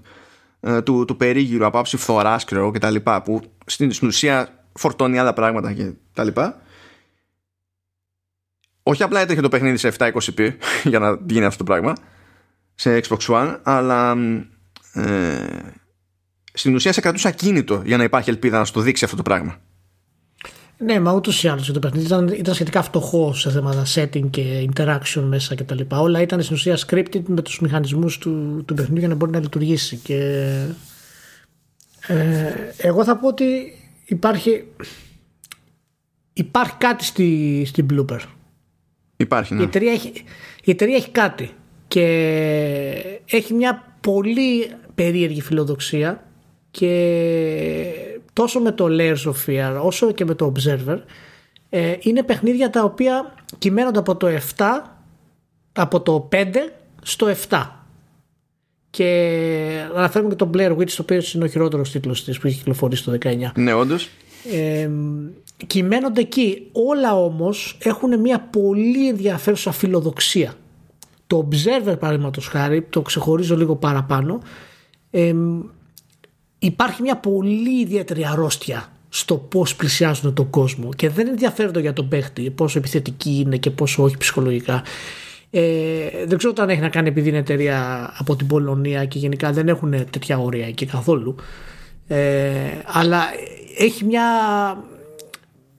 ε, 0.60 0.82
του, 0.82 1.04
του 1.04 1.16
περίγυρου 1.16 1.66
από 1.66 1.78
άψη 1.78 1.96
φθοράς 1.96 2.44
ξέρω 2.44 2.60
εγώ 2.60 2.72
και 2.72 2.78
τα 2.78 2.90
λοιπά 2.90 3.22
που 3.22 3.40
στην, 3.66 3.92
στην 3.92 4.08
ουσία 4.08 4.64
φορτώνει 4.74 5.18
άλλα 5.18 5.32
πράγματα 5.32 5.72
και 5.72 5.92
τα 6.12 6.24
λοιπά. 6.24 6.60
Όχι 8.82 9.02
απλά 9.02 9.20
έτρεχε 9.20 9.40
το 9.40 9.48
παιχνίδι 9.48 9.76
σε 9.76 9.92
720p 9.98 10.50
για 10.90 10.98
να 10.98 11.18
γίνει 11.26 11.44
αυτό 11.44 11.64
το 11.64 11.72
πράγμα 11.72 11.92
σε 12.74 13.00
Xbox 13.08 13.18
One 13.18 13.58
αλλά 13.62 14.16
ε, 14.92 15.46
στην 16.58 16.74
ουσία 16.74 16.92
σε 16.92 17.00
κρατούσε 17.00 17.28
ακίνητο 17.28 17.82
για 17.84 17.96
να 17.96 18.02
υπάρχει 18.02 18.30
ελπίδα 18.30 18.58
να 18.58 18.64
σου 18.64 18.72
το 18.72 18.80
δείξει 18.80 19.04
αυτό 19.04 19.16
το 19.16 19.22
πράγμα. 19.22 19.60
Ναι, 20.78 21.00
μα 21.00 21.12
ούτως 21.12 21.42
ή 21.42 21.48
άλλως 21.48 21.72
το 21.72 21.78
παιχνίδι 21.78 22.06
ήταν, 22.06 22.28
ήταν 22.28 22.54
σχετικά 22.54 22.82
φτωχό 22.82 23.34
σε 23.34 23.50
θέματα 23.50 23.84
setting 23.94 24.30
και 24.30 24.68
interaction 24.72 25.22
μέσα 25.22 25.54
κτλ. 25.54 25.80
Όλα 25.88 26.20
ήταν 26.20 26.42
στην 26.42 26.54
ουσία 26.54 26.78
scripted 26.86 27.22
με 27.26 27.42
τους 27.42 27.60
μηχανισμούς 27.60 28.18
του, 28.18 28.62
του 28.66 28.74
παιχνιδιού 28.74 28.98
για 28.98 29.08
να 29.08 29.14
μπορεί 29.14 29.30
να 29.30 29.38
λειτουργήσει. 29.38 29.96
Και 29.96 30.16
ε, 32.06 32.52
εγώ 32.76 33.04
θα 33.04 33.16
πω 33.16 33.28
ότι 33.28 33.44
υπάρχει, 34.04 34.64
υπάρχει 36.32 36.74
κάτι 36.78 37.04
στη, 37.04 37.62
στην 37.66 37.86
Blooper. 37.92 38.20
Υπάρχει, 39.16 39.54
ναι. 39.54 39.60
Η 39.60 39.64
εταιρεία, 39.64 39.92
έχει, 39.92 40.12
η 40.64 40.70
εταιρεία 40.70 40.96
έχει 40.96 41.10
κάτι 41.10 41.50
και 41.88 42.04
έχει 43.24 43.54
μια 43.54 43.96
πολύ 44.00 44.70
περίεργη 44.94 45.40
φιλοδοξία 45.40 46.27
και 46.70 47.84
τόσο 48.32 48.60
με 48.60 48.72
το 48.72 48.86
Layers 48.88 49.32
of 49.32 49.34
Fear 49.46 49.80
όσο 49.82 50.12
και 50.12 50.24
με 50.24 50.34
το 50.34 50.52
Observer 50.56 50.98
ε, 51.68 51.96
είναι 52.00 52.22
παιχνίδια 52.22 52.70
τα 52.70 52.84
οποία 52.84 53.34
κυμαίνονται 53.58 53.98
από 53.98 54.16
το 54.16 54.26
7 54.56 54.64
από 55.72 56.00
το 56.00 56.28
5 56.32 56.44
στο 57.02 57.26
7 57.48 57.66
και 58.90 59.88
αναφέρουμε 59.96 60.30
και 60.30 60.36
το 60.36 60.50
Blair 60.54 60.76
Witch 60.76 60.90
το 60.90 61.02
οποίο 61.02 61.20
είναι 61.34 61.44
ο 61.44 61.46
χειρότερος 61.46 61.90
τίτλος 61.90 62.24
της 62.24 62.38
που 62.38 62.46
έχει 62.46 62.56
κυκλοφορήσει 62.56 63.04
το 63.04 63.18
19 63.22 63.36
ναι 63.54 63.72
όντως. 63.72 64.08
ε, 64.52 64.90
κυμαίνονται 65.66 66.20
εκεί. 66.20 66.68
Όλα 66.72 67.16
όμως 67.16 67.78
έχουν 67.82 68.20
μια 68.20 68.40
πολύ 68.40 69.08
ενδιαφέρουσα 69.08 69.72
φιλοδοξία. 69.72 70.54
Το 71.26 71.48
Observer 71.50 71.98
παραδείγματος 71.98 72.46
χάρη 72.46 72.82
το 72.82 73.02
ξεχωρίζω 73.02 73.56
λίγο 73.56 73.76
παραπάνω 73.76 74.42
ε, 75.10 75.34
υπάρχει 76.58 77.02
μια 77.02 77.16
πολύ 77.16 77.80
ιδιαίτερη 77.80 78.26
αρρώστια 78.26 78.92
στο 79.08 79.36
πώς 79.36 79.76
πλησιάζουν 79.76 80.34
τον 80.34 80.50
κόσμο 80.50 80.88
και 80.96 81.08
δεν 81.08 81.26
ενδιαφέρονται 81.26 81.80
για 81.80 81.92
τον 81.92 82.08
παίχτη 82.08 82.50
πόσο 82.50 82.78
επιθετική 82.78 83.42
είναι 83.44 83.56
και 83.56 83.70
πόσο 83.70 84.02
όχι 84.02 84.16
ψυχολογικά. 84.16 84.82
Ε, 85.50 86.26
δεν 86.26 86.38
ξέρω 86.38 86.52
αν 86.58 86.68
έχει 86.70 86.80
να 86.80 86.88
κάνει 86.88 87.08
επειδή 87.08 87.28
είναι 87.28 87.38
εταιρεία 87.38 88.10
από 88.18 88.36
την 88.36 88.46
Πολωνία 88.46 89.04
και 89.04 89.18
γενικά 89.18 89.52
δεν 89.52 89.68
έχουν 89.68 89.90
τέτοια 90.10 90.38
όρια 90.38 90.66
εκεί 90.66 90.86
καθόλου. 90.86 91.34
Ε, 92.06 92.58
αλλά 92.86 93.22
έχει 93.78 94.04
μια, 94.04 94.24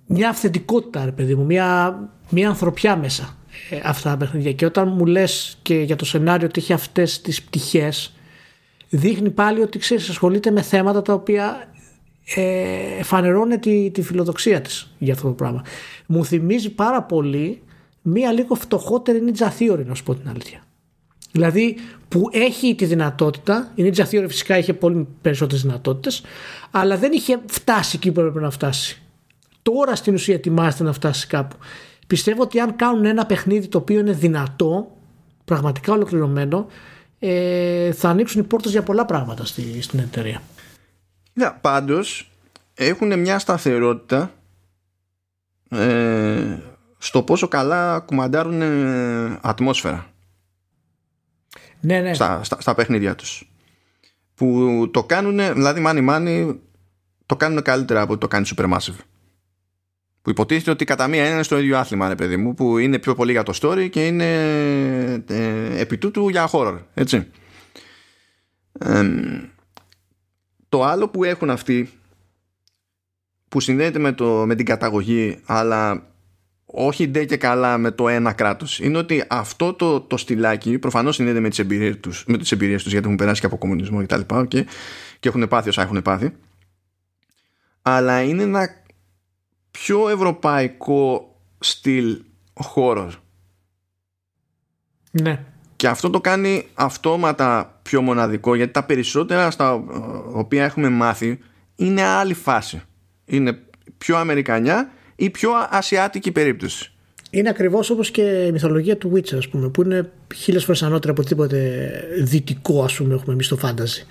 μια 0.05 0.29
αυθεντικότητα, 0.29 1.05
ρε 1.05 1.11
παιδί 1.11 1.35
μου, 1.35 1.45
μια, 1.45 1.99
μια 2.29 2.49
ανθρωπιά 2.49 2.97
μέσα 2.97 3.37
ε, 3.69 3.79
αυτά 3.83 4.09
τα 4.09 4.17
παιχνίδια. 4.17 4.51
Και 4.51 4.65
όταν 4.65 4.87
μου 4.87 5.05
λες 5.05 5.57
και 5.61 5.75
για 5.75 5.95
το 5.95 6.05
σενάριο 6.05 6.47
ότι 6.47 6.59
έχει 6.59 6.73
αυτές 6.73 7.21
τις 7.21 7.41
πτυχές 7.41 8.13
δείχνει 8.89 9.29
πάλι 9.29 9.61
ότι 9.61 9.79
ξέρεις 9.79 10.09
ασχολείται 10.09 10.51
με 10.51 10.61
θέματα 10.61 11.01
τα 11.01 11.13
οποία 11.13 11.73
ε, 12.35 13.03
φανερώνει 13.03 13.59
τη, 13.59 13.91
τη 13.91 14.01
φιλοδοξία 14.01 14.61
της 14.61 14.93
για 14.97 15.13
αυτό 15.13 15.27
το 15.27 15.33
πράγμα. 15.33 15.63
Μου 16.07 16.25
θυμίζει 16.25 16.69
πάρα 16.69 17.03
πολύ 17.03 17.61
μία 18.01 18.31
λίγο 18.31 18.55
φτωχότερη 18.55 19.23
Ninja 19.25 19.47
Theory 19.59 19.85
να 19.85 19.93
σου 19.93 20.03
πω 20.03 20.15
την 20.15 20.29
αλήθεια. 20.29 20.63
Δηλαδή 21.31 21.75
που 22.07 22.29
έχει 22.31 22.75
τη 22.75 22.85
δυνατότητα, 22.85 23.71
η 23.75 23.91
Ninja 23.93 24.03
Theory 24.03 24.25
φυσικά 24.27 24.57
είχε 24.57 24.73
πολύ 24.73 25.07
περισσότερες 25.21 25.61
δυνατότητες 25.61 26.23
αλλά 26.71 26.97
δεν 26.97 27.11
είχε 27.11 27.39
φτάσει 27.45 27.95
εκεί 27.95 28.11
που 28.11 28.19
έπρεπε 28.19 28.39
να 28.39 28.49
φτάσει. 28.49 29.01
Τώρα 29.61 29.95
στην 29.95 30.13
ουσία 30.13 30.35
ετοιμάζεται 30.35 30.83
να 30.83 30.93
φτάσει 30.93 31.27
κάπου. 31.27 31.55
Πιστεύω 32.07 32.41
ότι 32.41 32.59
αν 32.59 32.75
κάνουν 32.75 33.05
ένα 33.05 33.25
παιχνίδι 33.25 33.67
το 33.67 33.77
οποίο 33.77 33.99
είναι 33.99 34.11
δυνατό, 34.11 34.91
πραγματικά 35.45 35.93
ολοκληρωμένο, 35.93 36.67
ε, 37.19 37.91
θα 37.91 38.09
ανοίξουν 38.09 38.41
οι 38.41 38.43
πόρτες 38.43 38.71
για 38.71 38.83
πολλά 38.83 39.05
πράγματα 39.05 39.45
στη, 39.45 39.81
στην 39.81 39.99
εταιρεία. 39.99 40.41
Ναι, 41.33 41.51
πάντως 41.61 42.31
έχουν 42.73 43.19
μια 43.19 43.39
σταθερότητα 43.39 44.31
ε, 45.69 46.57
στο 46.97 47.23
πόσο 47.23 47.47
καλά 47.47 47.99
κουμαντάρουν 47.99 48.61
ε, 48.61 49.39
ατμόσφαιρα 49.41 50.09
ναι, 51.81 51.99
ναι. 51.99 52.13
Στα, 52.13 52.43
στα, 52.43 52.61
στα 52.61 52.75
παιχνίδια 52.75 53.15
τους 53.15 53.51
που 54.35 54.89
το 54.93 55.03
κάνουν 55.03 55.53
δηλαδή 55.53 55.79
μάνι 55.79 56.01
μάνι 56.01 56.59
το 57.25 57.35
κάνουν 57.35 57.61
καλύτερα 57.61 58.01
από 58.01 58.17
το 58.17 58.27
κάνει 58.27 58.49
Supermassive 58.55 58.99
που 60.21 60.29
υποτίθεται 60.29 60.71
ότι 60.71 60.85
κατά 60.85 61.07
μία 61.07 61.29
είναι 61.29 61.43
στο 61.43 61.57
ίδιο 61.57 61.77
άθλημα 61.77 62.07
ρε 62.07 62.15
παιδί 62.15 62.37
μου 62.37 62.53
που 62.53 62.77
είναι 62.77 62.99
πιο 62.99 63.15
πολύ 63.15 63.31
για 63.31 63.43
το 63.43 63.53
story 63.61 63.89
και 63.89 64.07
είναι 64.07 64.25
ε, 65.27 65.79
επί 65.79 65.97
τούτου 65.97 66.29
για 66.29 66.49
horror 66.51 66.77
έτσι. 66.93 67.27
Το 70.69 70.83
άλλο 70.83 71.09
που 71.09 71.23
έχουν 71.23 71.49
αυτοί 71.49 71.89
που 73.49 73.59
συνδέεται 73.59 73.99
με, 73.99 74.11
το, 74.11 74.45
με 74.45 74.55
την 74.55 74.65
καταγωγή 74.65 75.39
αλλά 75.45 76.09
όχι 76.65 77.07
ντε 77.07 77.25
και 77.25 77.37
καλά 77.37 77.77
με 77.77 77.91
το 77.91 78.07
ένα 78.07 78.33
κράτος 78.33 78.79
είναι 78.79 78.97
ότι 78.97 79.23
αυτό 79.27 79.73
το, 79.73 80.01
το 80.01 80.17
στυλάκι 80.17 80.79
προφανώς 80.79 81.15
συνδέεται 81.15 81.39
με 81.39 81.49
τις 81.49 81.59
εμπειρίες 81.59 81.99
τους, 81.99 82.23
με 82.27 82.37
τις 82.37 82.51
εμπειρίες 82.51 82.83
τους 82.83 82.91
γιατί 82.91 83.05
έχουν 83.05 83.17
περάσει 83.17 83.39
και 83.39 83.45
από 83.45 83.57
κομμουνισμό 83.57 83.99
και 83.99 84.05
τα 84.05 84.17
λοιπά 84.17 84.45
και, 84.45 84.65
και 85.19 85.29
έχουν 85.29 85.47
πάθει 85.47 85.69
όσα 85.69 85.81
έχουν 85.81 86.01
πάθει. 86.01 86.35
Αλλά 87.81 88.21
είναι 88.21 88.43
ένα 88.43 88.69
πιο 89.71 90.09
ευρωπαϊκό 90.09 91.35
στυλ 91.59 92.21
horror 92.75 93.09
ναι 95.11 95.45
και 95.79 95.87
αυτό 95.87 96.09
το 96.09 96.21
κάνει 96.21 96.67
αυτόματα 96.73 97.79
πιο 97.81 98.01
μοναδικό 98.01 98.55
γιατί 98.55 98.71
τα 98.71 98.83
περισσότερα 98.83 99.51
στα 99.51 99.73
οποία 100.33 100.63
έχουμε 100.63 100.89
μάθει 100.89 101.39
είναι 101.75 102.01
άλλη 102.01 102.33
φάση. 102.33 102.81
Είναι 103.25 103.59
πιο 103.97 104.17
Αμερικανιά 104.17 104.91
ή 105.15 105.29
πιο 105.29 105.49
ασιάτικη 105.69 106.31
περίπτωση. 106.31 106.91
Είναι 107.29 107.49
ακριβώς 107.49 107.89
όπως 107.89 108.11
και 108.11 108.21
η 108.21 108.51
μυθολογία 108.51 108.97
του 108.97 109.11
Witcher 109.15 109.35
ας 109.37 109.49
πούμε 109.49 109.69
που 109.69 109.81
είναι 109.81 110.11
χίλιες 110.35 110.63
φορές 110.63 110.83
ανώτερα 110.83 111.11
από 111.11 111.21
οτιδήποτε 111.21 111.91
δυτικό 112.19 112.83
ας 112.83 112.95
πούμε 112.95 113.13
έχουμε 113.13 113.33
εμείς 113.33 113.45
στο 113.45 113.57
φάνταζι. 113.57 114.05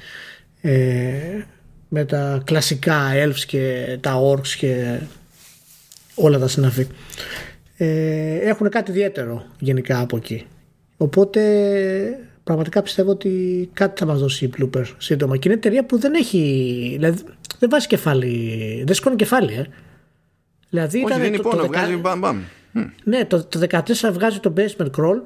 Ε, 0.60 1.44
με 1.88 2.04
τα 2.04 2.42
κλασικά 2.44 3.10
elves 3.24 3.44
και 3.46 3.98
τα 4.00 4.20
orcs 4.32 4.48
και 4.48 5.00
όλα 6.20 6.38
τα 6.38 6.48
συναφή. 6.48 6.86
Ε, 7.76 8.34
έχουν 8.34 8.68
κάτι 8.68 8.90
ιδιαίτερο 8.90 9.44
γενικά 9.58 10.00
από 10.00 10.16
εκεί. 10.16 10.46
Οπότε 10.96 11.40
πραγματικά 12.44 12.82
πιστεύω 12.82 13.10
ότι 13.10 13.70
κάτι 13.72 13.98
θα 13.98 14.06
μας 14.06 14.20
δώσει 14.20 14.44
η 14.44 14.52
Blooper 14.58 14.84
σύντομα. 14.98 15.36
Και 15.36 15.48
είναι 15.48 15.56
εταιρεία 15.56 15.84
που 15.84 15.98
δεν 15.98 16.14
έχει. 16.14 16.90
Δηλαδή 16.98 17.22
δεν 17.58 17.68
βάζει 17.70 17.86
κεφάλι. 17.86 18.82
Δεν 18.86 18.94
σηκώνει 18.94 19.16
κεφάλι, 19.16 19.52
ε. 19.52 19.64
Δηλαδή 20.70 21.02
Όχι, 21.04 21.18
δεν 21.18 21.32
είναι 21.32 21.42
πόνο, 21.42 21.66
βγάζει 21.66 21.96
μπαμ 21.96 22.18
μπαμ. 22.18 22.42
Ναι, 23.04 23.24
το, 23.24 23.44
το 23.44 23.60
14 23.70 23.80
βγάζει 24.12 24.38
το 24.40 24.52
Basement 24.56 24.90
Crawl, 24.98 25.20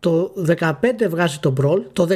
το 0.00 0.32
15 0.58 0.70
βγάζει 1.08 1.38
το 1.38 1.54
Brawl, 1.60 1.82
το 1.92 2.06
16 2.10 2.14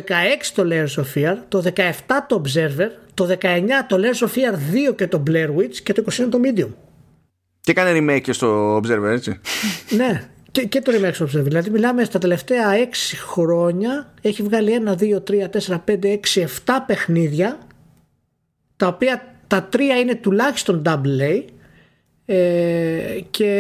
το 0.54 0.64
Layers 0.70 1.02
of 1.02 1.04
Fear, 1.14 1.36
το 1.48 1.62
17 1.74 1.82
το 2.28 2.42
Observer, 2.44 2.88
το 3.14 3.36
19 3.40 3.68
το 3.88 3.96
Layers 4.00 4.26
of 4.26 4.30
Fear 4.30 4.54
2 4.90 4.96
και 4.96 5.06
το 5.06 5.22
Blair 5.26 5.48
Witch 5.56 5.76
και 5.82 5.92
το 5.92 6.04
20 6.10 6.26
το 6.30 6.40
Medium. 6.44 6.68
Και 7.68 7.80
έκανε 7.80 7.98
remake 7.98 8.20
και 8.20 8.32
στο 8.32 8.76
Observer, 8.76 9.10
έτσι. 9.10 9.40
ναι, 9.96 10.28
και, 10.50 10.64
και 10.64 10.80
το 10.80 10.92
Remix 10.94 11.24
Observer. 11.24 11.42
Δηλαδή 11.42 11.70
μιλάμε 11.70 12.04
στα 12.04 12.18
τελευταία 12.18 12.66
6 12.72 13.16
χρόνια 13.28 14.12
έχει 14.20 14.42
βγάλει 14.42 14.82
1, 14.86 14.90
2, 14.90 14.96
3, 14.96 15.34
4, 15.66 15.78
5, 15.84 16.18
6, 16.34 16.44
7 16.44 16.46
παιχνίδια 16.86 17.58
τα 18.76 18.86
οποία 18.86 19.34
τα 19.46 19.62
τρία 19.62 19.96
είναι 19.96 20.14
τουλάχιστον 20.14 20.82
double 20.84 21.20
A 21.20 21.44
ε, 22.26 23.20
και 23.30 23.50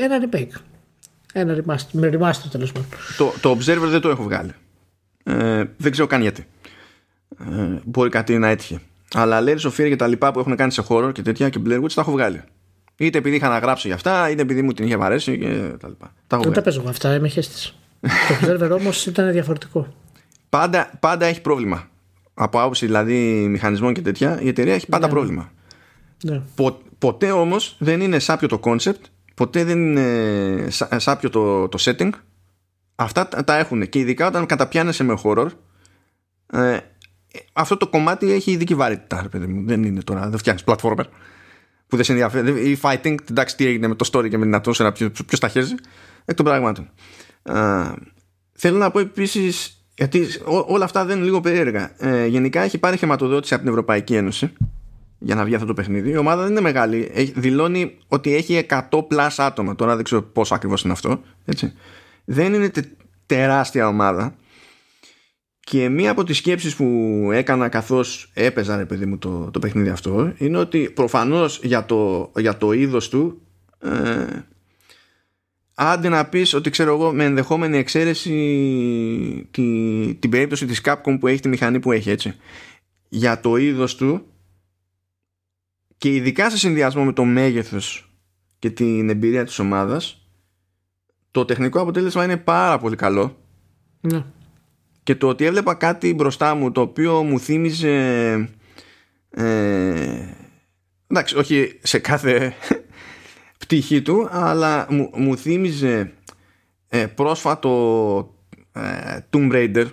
ένα 0.00 0.18
remake. 0.22 0.60
Ένα 1.32 1.56
remaster, 1.56 1.88
με 1.92 2.10
remaster 2.12 2.48
τέλος 2.50 2.72
πάντων. 2.72 2.88
Το, 3.16 3.32
το 3.40 3.50
Observer 3.50 3.88
δεν 3.88 4.00
το 4.00 4.08
έχω 4.08 4.22
βγάλει. 4.22 4.52
Ε, 5.24 5.64
δεν 5.76 5.90
ξέρω 5.90 6.06
καν 6.06 6.20
γιατί. 6.20 6.46
Ε, 7.38 7.80
μπορεί 7.84 8.10
κάτι 8.10 8.38
να 8.38 8.48
έτυχε. 8.48 8.80
Αλλά 9.14 9.40
Layers 9.40 9.60
of 9.60 9.70
Fear 9.70 9.88
και 9.88 9.96
τα 9.96 10.06
λοιπά 10.06 10.32
που 10.32 10.38
έχουν 10.38 10.56
κάνει 10.56 10.72
σε 10.72 10.84
horror 10.88 11.10
και 11.12 11.22
τέτοια 11.22 11.48
και 11.48 11.60
Blair 11.66 11.80
Witch 11.82 11.92
τα 11.92 12.00
έχω 12.00 12.10
βγάλει. 12.10 12.42
Είτε 12.96 13.18
επειδή 13.18 13.36
είχα 13.36 13.48
να 13.48 13.58
γράψω 13.58 13.86
για 13.86 13.96
αυτά, 13.96 14.30
είτε 14.30 14.42
επειδή 14.42 14.62
μου 14.62 14.72
την 14.72 14.84
είχε 14.84 14.96
βαρέσει 14.96 15.38
και 15.38 15.46
τα 15.80 15.88
λοιπά. 15.88 16.14
Τα 16.26 16.38
Δεν 16.38 16.52
τα 16.52 16.62
παίζω 16.62 16.82
με 16.82 16.90
αυτά, 16.90 17.14
είμαι 17.14 17.28
χέστη. 17.28 17.70
το 18.00 18.08
Observer 18.40 18.70
όμως 18.70 19.06
ήταν 19.06 19.32
διαφορετικό. 19.32 19.94
Πάντα, 20.48 20.90
πάντα 21.00 21.26
έχει 21.26 21.40
πρόβλημα. 21.40 21.88
Από 22.34 22.60
άποψη 22.60 22.86
δηλαδή 22.86 23.46
μηχανισμών 23.48 23.94
και 23.94 24.00
τέτοια, 24.00 24.40
η 24.40 24.48
εταιρεία 24.48 24.74
έχει 24.74 24.86
πάντα 24.86 25.06
Ναι. 25.06 25.12
πρόβλημα. 25.12 25.52
Ναι. 26.24 26.40
Πο- 26.54 26.80
ποτέ 26.98 27.30
όμως 27.30 27.76
δεν 27.78 28.00
είναι 28.00 28.18
σάπιο 28.18 28.48
το 28.48 28.60
concept, 28.64 29.00
ποτέ 29.34 29.64
δεν 29.64 29.78
είναι 29.96 30.70
σα- 30.70 30.98
σάπιο 30.98 31.30
το, 31.30 31.68
το 31.68 31.78
setting. 31.80 32.10
Αυτά 32.94 33.28
τα, 33.28 33.44
τα 33.44 33.56
έχουν 33.58 33.88
και 33.88 33.98
ειδικά 33.98 34.26
όταν 34.26 34.46
καταπιάνεσαι 34.46 35.04
με 35.04 35.18
horror. 35.22 35.46
Ε, 36.52 36.76
αυτό 37.52 37.76
το 37.76 37.86
κομμάτι 37.88 38.32
έχει 38.32 38.50
ειδική 38.50 38.74
βαρύτητα, 38.74 39.22
ρε 39.22 39.28
παιδί 39.28 39.46
μου. 39.46 39.66
Δεν 39.66 39.82
είναι 39.84 40.02
τώρα, 40.02 40.28
δεν 40.28 40.38
φτιάχνεις 40.38 40.64
platformer 40.66 41.04
που 41.86 41.96
δεν 41.96 42.04
σε 42.04 42.12
ενδιαφέρει. 42.12 42.70
Ή 42.70 42.78
fighting, 42.82 43.14
εντάξει, 43.30 43.56
τι 43.56 43.66
έγινε 43.66 43.86
με 43.88 43.94
το 43.94 44.08
story 44.12 44.28
και 44.28 44.38
με 44.38 44.44
την 44.44 44.54
ατμόσφαιρα, 44.54 44.92
ποιο 44.92 45.10
τα 45.40 45.48
χέζει. 45.48 45.74
Εκ 46.24 46.36
των 46.36 46.44
πραγμάτων. 46.44 46.90
Ε, 47.42 47.52
θέλω 48.52 48.78
να 48.78 48.90
πω 48.90 48.98
επίσης, 48.98 49.84
γιατί 49.96 50.26
ό- 50.44 50.64
όλα 50.72 50.84
αυτά 50.84 51.04
δεν 51.04 51.16
είναι 51.16 51.24
λίγο 51.24 51.40
περίεργα. 51.40 51.92
Ε, 51.98 52.26
γενικά 52.26 52.60
έχει 52.60 52.78
πάρει 52.78 52.96
χρηματοδότηση 52.96 53.54
από 53.54 53.62
την 53.62 53.72
Ευρωπαϊκή 53.72 54.14
Ένωση 54.14 54.52
για 55.18 55.34
να 55.34 55.44
βγει 55.44 55.54
αυτό 55.54 55.66
το 55.66 55.74
παιχνίδι. 55.74 56.10
Η 56.10 56.16
ομάδα 56.16 56.42
δεν 56.42 56.50
είναι 56.50 56.60
μεγάλη. 56.60 57.10
Έχει, 57.14 57.32
δηλώνει 57.36 57.98
ότι 58.08 58.34
έχει 58.34 58.66
100 58.70 58.98
plus 59.10 59.28
άτομα. 59.36 59.74
Τώρα 59.74 59.94
δεν 59.94 60.04
ξέρω 60.04 60.22
πόσο 60.22 60.54
ακριβώς 60.54 60.82
είναι 60.82 60.92
αυτό. 60.92 61.20
Έτσι. 61.44 61.72
Δεν 62.24 62.54
είναι 62.54 62.68
τε- 62.68 62.88
τεράστια 63.26 63.88
ομάδα. 63.88 64.34
Και 65.64 65.88
μία 65.88 66.10
από 66.10 66.24
τις 66.24 66.36
σκέψεις 66.36 66.76
που 66.76 66.84
έκανα 67.32 67.68
καθώς 67.68 68.30
έπαιζα 68.34 68.76
ρε 68.76 68.84
παιδί 68.84 69.06
μου 69.06 69.18
το, 69.18 69.50
το 69.50 69.58
παιχνίδι 69.58 69.88
αυτό 69.88 70.32
είναι 70.36 70.58
ότι 70.58 70.90
προφανώς 70.94 71.60
για 71.62 71.84
το, 71.84 72.32
για 72.36 72.56
το 72.56 72.72
είδος 72.72 73.08
του 73.08 73.42
ε, 73.78 74.26
άντε 75.74 76.08
να 76.08 76.28
πεις 76.28 76.54
ότι 76.54 76.70
ξέρω 76.70 76.94
εγώ 76.94 77.12
με 77.12 77.24
ενδεχόμενη 77.24 77.76
εξαίρεση 77.78 79.48
τη, 79.50 80.14
την 80.14 80.30
περίπτωση 80.30 80.66
της 80.66 80.80
Capcom 80.84 81.16
που 81.20 81.26
έχει 81.26 81.40
τη 81.40 81.48
μηχανή 81.48 81.80
που 81.80 81.92
έχει 81.92 82.10
έτσι 82.10 82.34
για 83.08 83.40
το 83.40 83.56
είδος 83.56 83.94
του 83.96 84.26
και 85.96 86.14
ειδικά 86.14 86.50
σε 86.50 86.58
συνδυασμό 86.58 87.04
με 87.04 87.12
το 87.12 87.24
μέγεθος 87.24 88.14
και 88.58 88.70
την 88.70 89.08
εμπειρία 89.08 89.44
της 89.44 89.58
ομάδας 89.58 90.28
το 91.30 91.44
τεχνικό 91.44 91.80
αποτέλεσμα 91.80 92.24
είναι 92.24 92.36
πάρα 92.36 92.78
πολύ 92.78 92.96
καλό 92.96 93.36
Ναι. 94.00 94.24
Και 95.04 95.14
το 95.14 95.28
ότι 95.28 95.44
έβλεπα 95.44 95.74
κάτι 95.74 96.14
μπροστά 96.14 96.54
μου 96.54 96.72
το 96.72 96.80
οποίο 96.80 97.22
μου 97.22 97.40
θύμιζε 97.40 98.32
ε, 99.30 99.44
εντάξει 101.06 101.36
όχι 101.36 101.78
σε 101.82 101.98
κάθε 101.98 102.54
πτυχή 103.60 104.02
του 104.02 104.28
αλλά 104.30 104.86
μου, 104.90 105.10
μου 105.14 105.36
θύμιζε 105.36 106.12
ε, 106.88 107.06
πρόσφατο 107.06 108.34
ε, 108.72 109.18
Tomb 109.30 109.52
Raider 109.52 109.86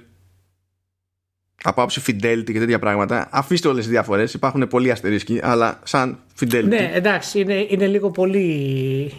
από 1.63 1.81
άποψη 1.81 2.01
fidelity 2.07 2.51
και 2.51 2.59
τέτοια 2.59 2.79
πράγματα 2.79 3.27
αφήστε 3.31 3.67
όλες 3.67 3.83
τις 3.83 3.91
διαφορές 3.91 4.33
υπάρχουν 4.33 4.67
πολλοί 4.67 4.91
αστερίσκοι 4.91 5.39
αλλά 5.43 5.79
σαν 5.83 6.19
fidelity 6.39 6.67
Ναι, 6.67 6.91
εντάξει, 6.93 7.39
είναι, 7.39 7.65
είναι 7.69 7.87
λίγο 7.87 8.11
πολύ. 8.11 9.11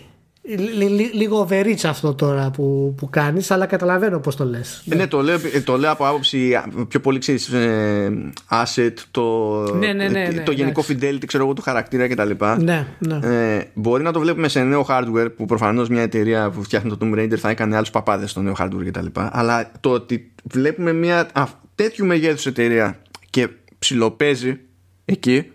Λι- 0.44 0.88
λι- 0.90 1.14
λίγο 1.14 1.48
overreach 1.50 1.84
αυτό 1.84 2.14
τώρα 2.14 2.50
που, 2.50 2.94
που 2.96 3.10
κάνεις 3.10 3.50
αλλά 3.50 3.66
καταλαβαίνω 3.66 4.18
πως 4.18 4.36
το 4.36 4.44
λες 4.44 4.82
Ε, 4.88 4.94
Ναι, 4.94 5.06
το 5.06 5.20
λέω, 5.22 5.38
ε, 5.54 5.60
το 5.60 5.76
λέω 5.76 5.90
από 5.90 6.06
άποψη 6.06 6.54
α, 6.54 6.64
πιο 6.88 7.00
πολύ 7.00 7.18
ξέρεις, 7.18 7.48
ε, 7.48 8.32
asset, 8.50 8.92
το, 9.10 9.58
Ναι, 9.78 9.92
ναι, 9.92 10.08
ναι, 10.08 10.22
ε, 10.24 10.32
ναι, 10.32 10.42
το 10.42 10.52
γενικό 10.52 10.84
εντάξει. 10.90 11.16
fidelity 11.18 11.24
ξέρω 11.26 11.44
εγώ, 11.44 11.52
του 11.52 11.62
χαρακτήρα 11.62 12.08
κτλ. 12.08 12.30
ναι, 12.58 12.86
ναι. 12.98 13.18
Ε, 13.56 13.64
μπορεί 13.74 14.02
να 14.02 14.12
το 14.12 14.20
βλέπουμε 14.20 14.48
σε 14.48 14.62
νέο 14.62 14.86
hardware 14.88 15.28
που 15.36 15.46
προφανώς 15.46 15.88
μια 15.88 16.02
εταιρεία 16.02 16.50
που 16.50 16.62
φτιάχνει 16.62 16.90
το 16.90 16.98
Tomb 17.00 17.14
Raider 17.18 17.36
θα 17.36 17.48
έκανε 17.50 17.76
άλλους 17.76 17.90
παπάδες 17.90 18.30
στο 18.30 18.40
νέο 18.42 18.54
hardware 18.58 18.84
κτλ. 18.86 19.06
Αλλά 19.14 19.70
το 19.80 19.90
ότι 19.90 20.32
βλέπουμε 20.44 20.92
μια 20.92 21.28
α, 21.32 21.44
τέτοιου 21.74 22.06
μεγέθους 22.06 22.46
εταιρεία 22.46 22.98
και 23.30 23.48
ψιλοπαίζει 23.78 24.60
εκεί 25.04 25.50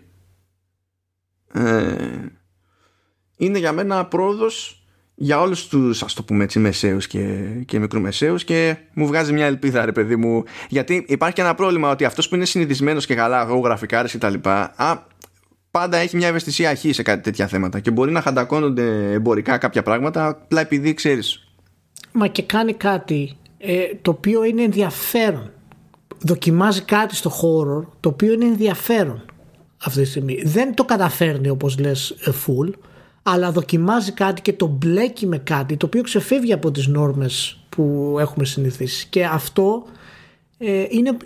ε, 1.52 1.94
είναι 3.38 3.58
για 3.58 3.72
μένα 3.72 4.06
πρόοδος 4.06 4.82
για 5.14 5.40
όλους 5.40 5.68
τους 5.68 6.02
ας 6.02 6.14
το 6.14 6.22
πούμε 6.22 6.44
έτσι 6.44 6.58
μεσαίους 6.58 7.06
και, 7.06 7.44
και 7.66 7.78
μικρομεσαίους 7.78 8.44
και 8.44 8.76
μου 8.92 9.06
βγάζει 9.06 9.32
μια 9.32 9.46
ελπίδα 9.46 9.84
ρε 9.84 9.92
παιδί 9.92 10.16
μου 10.16 10.42
γιατί 10.68 11.04
υπάρχει 11.08 11.34
και 11.34 11.40
ένα 11.40 11.54
πρόβλημα 11.54 11.90
ότι 11.90 12.04
αυτός 12.04 12.28
που 12.28 12.34
είναι 12.34 12.44
συνηθισμένος 12.44 13.06
και 13.06 13.14
καλά 13.14 13.42
εγώ 13.42 13.58
γραφικάρες 13.58 14.10
και 14.10 14.18
τα 14.18 14.30
λοιπά 14.30 14.72
α, 14.76 14.98
πάντα 15.70 15.96
έχει 15.96 16.16
μια 16.16 16.28
ευαισθησία 16.28 16.68
αρχή 16.68 16.92
σε 16.92 17.02
κάτι 17.02 17.22
τέτοια 17.22 17.46
θέματα 17.46 17.80
και 17.80 17.90
μπορεί 17.90 18.12
να 18.12 18.20
χαντακώνονται 18.20 19.12
εμπορικά 19.12 19.58
κάποια 19.58 19.82
πράγματα 19.82 20.26
απλά 20.26 20.60
επειδή 20.60 20.94
ξέρεις 20.94 21.48
Μα 22.12 22.26
και 22.26 22.42
κάνει 22.42 22.72
κάτι 22.72 23.36
ε, 23.58 23.82
το 24.02 24.10
οποίο 24.10 24.44
είναι 24.44 24.62
ενδιαφέρον. 24.62 25.50
Δοκιμάζει 26.18 26.82
κάτι 26.82 27.14
στο 27.14 27.30
horror 27.30 27.86
το 28.00 28.08
οποίο 28.08 28.32
είναι 28.32 28.44
ενδιαφέρον 28.44 29.24
αυτή 29.84 30.02
τη 30.02 30.08
στιγμή. 30.08 30.42
Δεν 30.44 30.74
το 30.74 30.84
καταφέρνει 30.84 31.48
όπως 31.48 31.78
λες 31.78 32.10
ε, 32.10 32.30
full, 32.46 32.72
αλλά 33.32 33.52
δοκιμάζει 33.52 34.12
κάτι 34.12 34.42
και 34.42 34.52
το 34.52 34.66
μπλέκει 34.66 35.26
με 35.26 35.38
κάτι 35.38 35.76
το 35.76 35.86
οποίο 35.86 36.02
ξεφεύγει 36.02 36.52
από 36.52 36.70
τις 36.70 36.86
νόρμες 36.86 37.58
που 37.68 38.16
έχουμε 38.20 38.44
συνηθίσει. 38.44 39.06
Και 39.10 39.24
αυτό 39.24 39.84
ε, 40.58 40.84
είναι, 40.88 41.16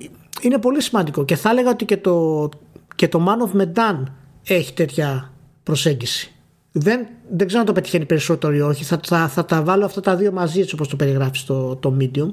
είναι 0.41 0.59
πολύ 0.59 0.83
σημαντικό. 0.83 1.24
Και 1.24 1.37
θα 1.37 1.51
έλεγα 1.51 1.70
ότι 1.70 1.85
και 1.85 1.97
το, 1.97 2.49
και 2.95 3.09
το 3.09 3.27
Man 3.29 3.61
of 3.61 3.62
Medan 3.62 4.03
έχει 4.45 4.73
τέτοια 4.73 5.33
προσέγγιση. 5.62 6.33
Δεν, 6.73 7.07
δεν 7.31 7.47
ξέρω 7.47 7.61
αν 7.61 7.66
το 7.66 7.73
πετυχαίνει 7.73 8.05
περισσότερο 8.05 8.55
ή 8.55 8.61
όχι. 8.61 8.85
Θα, 8.85 9.01
θα, 9.05 9.29
θα 9.29 9.45
τα 9.45 9.62
βάλω 9.62 9.85
αυτά 9.85 10.01
τα 10.01 10.16
δύο 10.16 10.33
μαζί 10.33 10.61
έτσι 10.61 10.74
όπως 10.74 10.89
το 10.89 10.97
περιγράφεις 10.97 11.41
στο 11.41 11.77
το 11.77 11.97
Medium. 12.01 12.31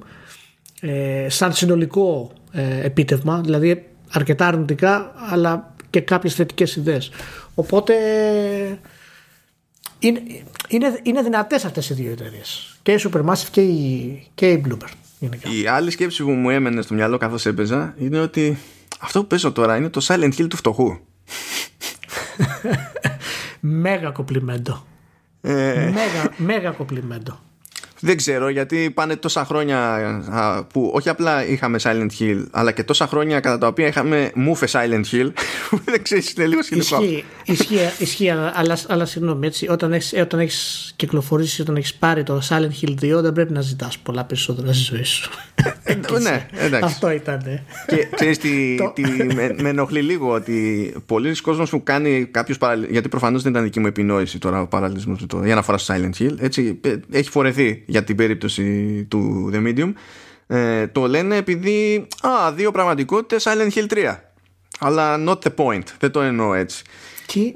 Ε, 0.81 1.29
σαν 1.29 1.53
συνολικό 1.53 2.31
ε, 2.51 2.85
επίτευγμα, 2.85 3.41
δηλαδή 3.41 3.85
αρκετά 4.11 4.47
αρνητικά 4.47 5.13
αλλά 5.29 5.73
και 5.89 6.01
κάποιες 6.01 6.33
θετικές 6.33 6.75
ιδέες. 6.75 7.11
Οπότε 7.55 7.93
είναι, 9.99 10.21
είναι, 10.67 10.99
είναι 11.03 11.21
δυνατές 11.21 11.65
αυτές 11.65 11.89
οι 11.89 11.93
δύο 11.93 12.11
εταιρείες. 12.11 12.77
Και 12.81 12.91
η 12.91 12.99
Supermassive 13.03 13.47
και 13.51 13.61
η, 13.61 14.27
και 14.35 14.51
η 14.51 14.63
Bloober. 14.67 14.87
γενικά. 15.19 15.49
η 15.51 15.67
άλλη 15.67 15.91
σκέψη 15.91 16.23
που 16.23 16.31
μου 16.31 16.49
έμενε 16.49 16.81
στο 16.81 16.93
μυαλό 16.93 17.17
καθώς 17.17 17.45
έπαιζα 17.45 17.93
είναι 17.99 18.19
ότι 18.19 18.57
αυτό 18.99 19.21
που 19.21 19.27
παίζω 19.27 19.51
τώρα 19.51 19.75
είναι 19.75 19.89
το 19.89 20.05
Silent 20.07 20.31
Hill 20.37 20.47
του 20.49 20.57
φτωχού 20.57 20.97
Μέγα 23.59 24.09
κοπλιμέντο. 24.09 24.85
ε, 25.41 25.91
Μέγα, 25.93 26.33
μέγα 26.37 26.71
κοπλιμέντο. 26.71 27.39
Δεν 28.01 28.17
ξέρω 28.17 28.49
γιατί 28.49 28.91
πάνε 28.93 29.15
τόσα 29.15 29.45
χρόνια 29.45 29.79
α, 30.29 30.63
που 30.63 30.91
όχι 30.93 31.09
απλά 31.09 31.45
είχαμε 31.47 31.79
Silent 31.83 32.09
Hill 32.19 32.43
αλλά 32.51 32.71
και 32.71 32.83
τόσα 32.83 33.07
χρόνια 33.07 33.39
κατά 33.39 33.57
τα 33.57 33.67
οποία 33.67 33.87
είχαμε 33.87 34.31
μούφε 34.35 34.67
Silent 34.71 35.03
Hill 35.11 35.31
που 35.69 35.79
δεν 35.85 36.03
ξέρεις 36.03 36.31
είναι 36.33 36.45
λίγο 36.45 36.63
σκηνικό. 36.63 37.01
Ισχύει, 37.03 37.23
ισχύει, 37.45 37.77
ισχύει 37.97 38.29
αλλά, 38.29 38.77
αλλά 38.87 39.05
συγγνώμη, 39.05 39.47
έτσι, 39.47 39.67
όταν 39.69 39.93
έχεις, 39.93 40.13
ε, 40.13 40.21
όταν 40.21 40.39
έχεις 40.39 40.93
κυκλοφορήσει, 40.95 41.61
όταν 41.61 41.75
έχεις 41.75 41.93
πάρει 41.95 42.23
το 42.23 42.41
Silent 42.49 42.83
Hill 42.85 43.17
2 43.17 43.21
δεν 43.21 43.33
πρέπει 43.33 43.53
να 43.53 43.61
ζητάς 43.61 43.97
πολλά 43.97 44.23
περισσότερα 44.23 44.73
στη 44.73 44.83
ζωή 44.83 45.03
σου. 45.03 45.29
Ε, 45.83 45.93
ναι, 46.21 46.45
εντάξει. 46.51 46.85
Αυτό 46.85 47.11
ήταν. 47.11 47.41
ε. 47.45 47.63
Και 47.87 48.07
ξέρεις 48.15 48.37
τι, 48.37 48.75
Το- 48.77 48.91
τι 48.95 49.01
με, 49.33 49.55
με 49.61 49.69
ενοχλεί 49.69 50.01
λίγο 50.01 50.31
ότι 50.31 50.93
πολλοί 51.05 51.41
κόσμος 51.41 51.69
που 51.69 51.83
κάνει 51.83 52.25
κάποιους 52.31 52.57
παραλληλισμούς 52.57 52.93
γιατί 52.93 53.09
προφανώς 53.09 53.41
δεν 53.43 53.51
ήταν 53.51 53.63
δική 53.63 53.79
μου 53.79 53.87
επινόηση 53.87 54.37
τώρα 54.37 54.61
ο 54.61 54.67
παραλληλισμός 54.67 55.19
με 55.21 55.27
το, 55.27 55.41
για 55.45 55.55
να 55.55 55.61
φορά 55.61 55.77
στο 55.77 55.93
Silent 55.93 56.21
Hill 56.23 56.35
έτσι, 56.39 56.79
ε, 56.81 56.95
έχει 57.11 57.29
φορεθεί 57.29 57.83
για 57.89 58.03
την 58.03 58.15
περίπτωση 58.15 59.03
του 59.09 59.49
The 59.53 59.57
Medium 59.67 59.93
ε, 60.47 60.87
το 60.87 61.07
λένε 61.07 61.35
επειδή 61.35 62.07
α, 62.21 62.51
δύο 62.51 62.71
πραγματικότητες 62.71 63.47
Silent 63.47 63.71
Hill 63.77 63.93
3 63.93 64.15
αλλά 64.79 65.15
not 65.27 65.37
the 65.47 65.55
point 65.55 65.83
δεν 65.99 66.11
το 66.11 66.21
εννοώ 66.21 66.53
έτσι 66.53 66.83
Τι, 67.25 67.51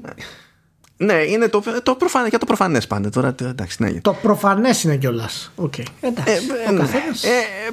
ναι 0.98 1.14
είναι 1.14 1.48
το, 1.48 1.64
το 1.84 1.96
προφανές, 1.96 2.30
για 2.30 2.40
το 2.40 2.46
προφανές 2.46 2.88
πάντα 2.88 3.10
τώρα 3.10 3.34
τε- 3.34 3.48
εντάξει 3.48 3.78
τι 3.78 3.84
να 3.84 3.90
γίνει 3.90 4.02
το 4.02 4.14
προφανές 4.22 4.84
είναι 4.84 4.96
κιόλας. 4.98 5.52
Okay. 5.62 5.84
Εντάξει. 6.02 6.34
Ε, 6.66 6.70
ο 6.70 6.72
ναι. 6.72 6.80
καθένας- 6.80 7.24
Ε, 7.24 7.30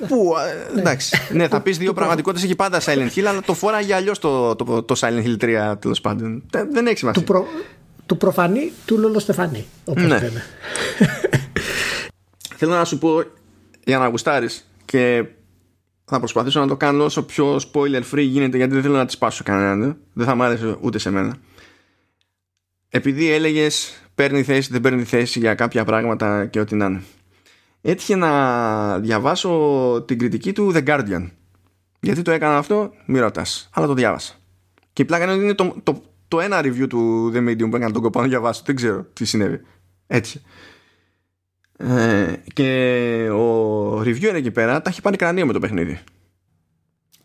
πού, 0.09 0.33
ε, 0.77 0.79
εντάξει. 0.79 1.17
ναι, 1.33 1.49
θα 1.49 1.61
πεις 1.61 1.79
δύο 1.79 1.93
πραγματικότητες 1.93 2.45
έχει 2.45 2.57
πάντα 2.57 2.81
Silent 2.81 3.09
Hill, 3.17 3.23
αλλά 3.23 3.41
το 3.41 3.55
φοράγε 3.55 3.95
αλλιώς 3.95 4.19
το, 4.19 4.57
το, 4.57 4.83
το 4.83 4.95
Silent 5.01 5.25
Hill 5.27 5.45
3 5.73 5.75
τέλος 5.81 6.01
πάντων. 6.01 6.43
Ε, 6.53 6.65
Δεν 6.73 6.87
έχει 6.87 6.97
σημασία. 6.99 7.21
του, 7.23 7.27
προ, 7.33 7.47
του 8.07 8.17
προφανή 8.17 8.73
του 8.85 8.99
Λόλο 8.99 9.19
Στεφανή. 9.19 9.67
Όπως 9.85 10.03
Ναι. 10.03 10.09
λέμε. 10.19 10.45
Θέλω 12.61 12.75
να 12.75 12.85
σου 12.85 12.99
πω 12.99 13.23
για 13.85 13.99
να 13.99 14.07
γουστάρεις 14.07 14.71
και 14.85 15.25
θα 16.05 16.19
προσπαθήσω 16.19 16.61
να 16.61 16.67
το 16.67 16.77
κάνω 16.77 17.05
όσο 17.05 17.23
πιο 17.23 17.61
spoiler 17.73 18.03
free 18.13 18.27
γίνεται 18.27 18.57
γιατί 18.57 18.73
δεν 18.73 18.83
θέλω 18.83 18.97
να 18.97 19.07
τη 19.07 19.13
σπάσω 19.13 19.45
κανέναν 19.45 19.97
δεν 20.13 20.27
θα 20.27 20.35
μ' 20.35 20.43
άρεσε 20.43 20.77
ούτε 20.81 20.99
σε 20.99 21.11
μένα. 21.11 21.37
Επειδή 22.89 23.31
έλεγες 23.31 24.03
παίρνει 24.15 24.43
θέση 24.43 24.73
δεν 24.73 24.81
παίρνει 24.81 25.05
θέση 25.05 25.39
για 25.39 25.55
κάποια 25.55 25.85
πράγματα 25.85 26.47
και 26.47 26.61
ό,τι 26.61 26.75
να 26.75 26.87
είναι. 26.87 27.03
Έτυχε 27.81 28.17
να 28.17 28.99
διαβάσω 28.99 30.05
την 30.07 30.19
κριτική 30.19 30.53
του 30.53 30.73
The 30.75 30.87
Guardian. 30.87 31.31
Γιατί 32.01 32.23
το 32.23 32.31
έκανα 32.31 32.57
αυτό 32.57 32.93
μη 33.07 33.19
ρωτάς 33.19 33.69
αλλά 33.73 33.87
το 33.87 33.95
διάβασα. 33.95 34.35
Και 34.93 35.03
η 35.03 35.05
πλάκα 35.05 35.25
είναι 35.25 35.33
ότι 35.33 35.43
είναι 35.43 35.55
το, 35.55 35.77
το, 35.83 36.03
το 36.29 36.41
ένα 36.41 36.61
review 36.61 36.87
του 36.89 37.33
The 37.35 37.49
Medium 37.49 37.71
που 37.71 37.77
έκανα 37.77 37.93
τον 37.93 38.03
κοπό 38.03 38.21
να 38.21 38.27
διαβάσω 38.27 38.63
δεν 38.65 38.77
ξέρω 38.77 39.07
τι 39.13 39.25
συνέβη. 39.25 39.61
Έτσι 40.07 40.43
ε, 41.83 42.33
και 42.53 43.31
ο 43.31 44.01
reviewer 44.01 44.35
εκεί 44.35 44.51
πέρα 44.51 44.83
τα 44.83 44.91
έχει 44.91 45.01
πάρει 45.01 45.17
κρανίο 45.17 45.47
με 45.47 45.53
το 45.53 45.59
παιχνίδι. 45.59 46.01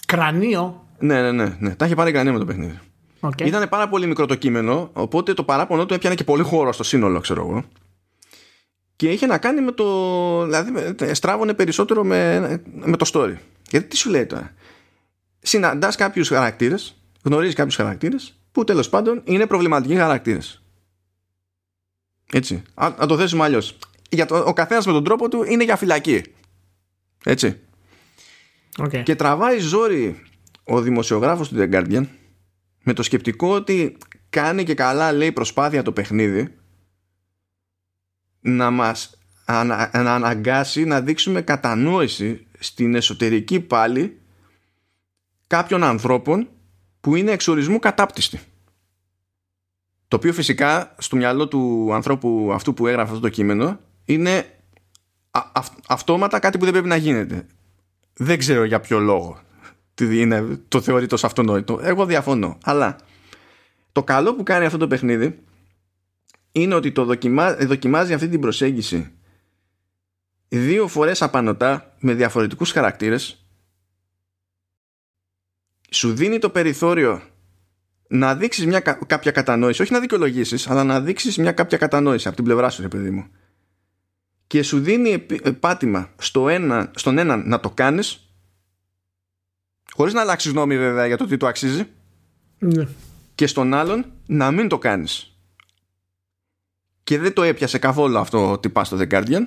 Κρανίο; 0.06 0.88
Ναι, 1.00 1.22
ναι, 1.22 1.32
ναι, 1.32 1.56
ναι. 1.60 1.76
Τα 1.76 1.86
έχει 1.86 1.96
πάρει 1.96 2.12
κρανίο 2.12 2.34
με 2.34 2.40
το 2.40 2.46
παιχνίδι. 2.46 2.80
Okay. 3.20 3.46
Ήταν 3.46 3.70
πάρα 3.70 3.90
πολύ 3.90 4.08
μικρό 4.08 4.26
το 4.26 4.36
κείμενο, 4.36 4.90
οπότε 4.94 5.34
το 5.34 5.44
παράπονο 5.44 5.86
του 5.86 5.94
έπιανε 5.94 6.16
και 6.16 6.24
πολύ 6.24 6.44
χώρο 6.44 6.72
στο 6.72 6.84
σύνολο, 6.84 7.20
ξέρω 7.20 7.42
εγώ. 7.42 7.64
Και 8.96 9.12
είχε 9.12 9.26
να 9.26 9.38
κάνει 9.38 9.62
με 9.62 9.72
το. 9.72 9.86
Δηλαδή, 10.44 10.96
στράβωνε 11.14 11.54
περισσότερο 11.54 12.04
με, 12.04 12.40
με 12.74 12.98
το 12.98 13.10
story. 13.14 13.36
Γιατί 13.70 13.88
τι 13.88 13.98
σου 13.98 14.10
λέει 14.10 14.26
τώρα; 14.26 14.54
Συναντάς 15.40 15.96
κάποιους 15.96 16.28
χαρακτήρες, 16.28 16.96
γνωρίζεις 17.24 17.56
κάποιους 17.56 17.76
χαρακτήρες, 17.76 18.40
που 18.52 18.64
τέλος 18.64 18.90
πάντων 18.90 19.22
είναι 19.24 19.46
προβληματικοί 19.46 19.96
χαρακτήρες. 19.96 20.62
Έτσι. 22.32 22.64
Να 22.76 23.06
το 23.06 23.18
θέσουμε 23.18 23.44
αλλιώς 23.44 23.78
για 24.16 24.26
το, 24.26 24.38
ο 24.38 24.54
καθένας 24.54 24.86
με 24.86 24.92
τον 24.92 25.04
τρόπο 25.04 25.30
του 25.30 25.44
είναι 25.44 25.64
για 25.64 25.76
φυλακή. 25.76 26.24
Έτσι. 27.24 27.60
Okay. 28.78 29.04
Και 29.04 29.16
τραβάει 29.16 29.60
ζόρι 29.60 30.24
ο 30.64 30.82
δημοσιογράφος 30.82 31.50
του 31.50 31.56
The 31.60 31.74
Guardian 31.74 32.06
με 32.84 32.94
το 32.94 33.04
σκεπτικό 33.04 33.54
ότι 33.56 33.98
κάνει 34.30 34.64
και 34.64 34.74
καλά 34.74 35.12
λέει 35.12 35.32
προσπάθεια 35.32 35.82
το 35.82 35.92
παιχνίδι 35.92 36.56
να 38.40 38.70
μας 38.72 39.18
ανα, 39.46 39.90
να 39.94 40.14
αναγκάσει 40.14 40.84
να 40.84 41.02
δείξουμε 41.02 41.42
κατανόηση 41.42 42.48
στην 42.60 42.96
εσωτερική 42.96 43.60
πάλι 43.60 44.20
κάποιων 45.48 45.84
ανθρώπων 45.84 46.50
που 47.02 47.16
είναι 47.16 47.32
εξορισμού 47.32 47.80
κατάπτυστη. 47.80 48.40
Το 50.08 50.16
οποίο 50.16 50.34
φυσικά 50.34 50.96
στο 50.98 51.16
μυαλό 51.16 51.48
του 51.48 51.94
ανθρώπου 51.94 52.50
αυτού 52.54 52.74
που 52.74 52.88
έγραφε 52.88 53.10
αυτό 53.10 53.22
το 53.22 53.30
κείμενο 53.30 53.80
είναι 54.06 54.60
αυτόματα 55.88 56.40
κάτι 56.40 56.58
που 56.58 56.64
δεν 56.64 56.74
πρέπει 56.74 56.88
να 56.88 56.96
γίνεται. 56.96 57.48
Δεν 58.14 58.38
ξέρω 58.38 58.64
για 58.64 58.80
ποιο 58.80 59.00
λόγο 59.00 59.40
είναι, 60.02 60.60
το 60.68 60.82
θεωρεί 60.82 61.08
τόσο 61.08 61.26
αυτονόητο. 61.26 61.80
Εγώ 61.82 62.06
διαφωνώ. 62.06 62.58
Αλλά 62.64 62.96
το 63.92 64.04
καλό 64.04 64.36
που 64.36 64.44
κάνει 64.44 64.66
αυτό 64.66 64.78
το 64.78 64.88
παιχνίδι 64.88 65.40
είναι 66.52 66.76
ότι 66.76 66.92
το 66.92 67.06
δοκιμάζει 67.60 68.14
αυτή 68.14 68.30
την 68.30 68.40
προσέγγιση 68.40 69.14
δύο 70.48 70.88
φορές 70.88 71.22
απανοτά 71.22 71.96
με 72.00 72.14
διαφορετικούς 72.14 72.72
χαρακτήρες 72.72 73.46
σου 75.90 76.14
δίνει 76.14 76.40
το 76.40 76.50
περιθώριο 76.50 77.22
να 78.08 78.36
δείξεις 78.36 78.66
μια 78.66 78.80
κάποια 78.80 79.32
κατανόηση 79.32 79.82
όχι 79.82 79.92
να 79.92 80.00
δικαιολογήσεις 80.00 80.70
αλλά 80.70 80.84
να 80.84 81.02
δείξεις 81.02 81.38
μια 81.38 81.52
κάποια 81.52 81.78
κατανόηση 81.78 82.28
από 82.28 82.36
την 82.36 82.46
πλευρά 82.46 82.70
σου 82.70 82.82
ρε 82.82 82.88
παιδί 82.88 83.10
μου 83.10 83.28
και 84.48 84.64
σου 84.64 84.80
δίνει 84.80 85.26
πάτημα 85.60 86.10
στο 86.18 86.50
ένα, 86.50 86.92
στον 86.96 87.18
έναν 87.18 87.44
να 87.48 87.60
το 87.60 87.70
κάνεις 87.70 88.30
χωρίς 89.94 90.14
να 90.14 90.22
αλλάξεις 90.22 90.54
νόμι 90.54 90.78
βέβαια 90.78 91.08
για 91.08 91.18
το 91.18 91.26
τι 91.26 91.38
του 91.38 91.48
αξίζει 91.48 91.88
ναι. 92.60 92.88
και 93.36 93.48
στον 93.48 93.74
άλλον 93.74 94.06
να 94.26 94.52
μην 94.52 94.68
το 94.68 94.78
κάνεις 94.78 95.36
και 97.04 97.20
δεν 97.20 97.34
το 97.34 97.44
έπιασε 97.44 97.78
καθόλου 97.78 98.18
αυτό 98.18 98.52
ότι 98.52 98.70
πας 98.70 98.88
στο 98.88 98.98
The 99.00 99.08
Guardian 99.12 99.46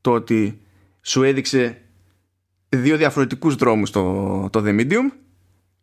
το 0.00 0.12
ότι 0.12 0.60
σου 1.00 1.22
έδειξε 1.22 1.80
δύο 2.68 2.96
διαφορετικούς 2.96 3.54
δρόμους 3.54 3.90
το, 3.90 4.48
το 4.50 4.62
The 4.64 4.80
Medium 4.80 5.12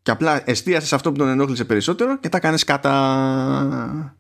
και 0.02 0.12
απλά 0.12 0.50
εστίασες 0.50 0.90
σε 0.90 0.96
αυτό 0.96 1.12
που 1.12 1.18
τον 1.18 1.28
ενόχλησε 1.28 1.66
περισσότερο 1.66 2.20
και 2.20 2.30
τα 2.30 2.40
κάνεις 2.40 2.64
κατά 2.64 4.16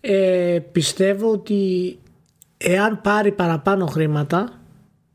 ε, 0.00 0.58
πιστεύω 0.72 1.30
ότι 1.30 1.98
εάν 2.56 3.00
πάρει 3.00 3.32
παραπάνω 3.32 3.86
χρήματα 3.86 4.52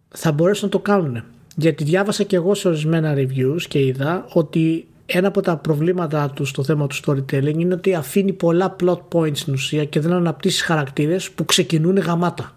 θα 0.07 0.31
μπορέσουν 0.31 0.65
να 0.65 0.71
το 0.71 0.79
κάνουν. 0.79 1.23
Γιατί 1.55 1.83
διάβασα 1.83 2.23
και 2.23 2.35
εγώ 2.35 2.55
σε 2.55 2.67
ορισμένα 2.67 3.13
reviews 3.15 3.61
και 3.67 3.79
είδα 3.85 4.25
ότι 4.33 4.87
ένα 5.05 5.27
από 5.27 5.41
τα 5.41 5.57
προβλήματα 5.57 6.29
τους 6.29 6.49
στο 6.49 6.63
θέμα 6.63 6.87
του 6.87 6.95
storytelling 6.95 7.57
είναι 7.57 7.73
ότι 7.73 7.95
αφήνει 7.95 8.33
πολλά 8.33 8.75
plot 8.83 8.99
points 9.11 9.37
στην 9.37 9.53
ουσία 9.53 9.85
και 9.85 9.99
δεν 9.99 10.13
αναπτύσσει 10.13 10.63
χαρακτήρες 10.63 11.31
που 11.31 11.45
ξεκινούν 11.45 11.97
γαμάτα. 11.97 12.55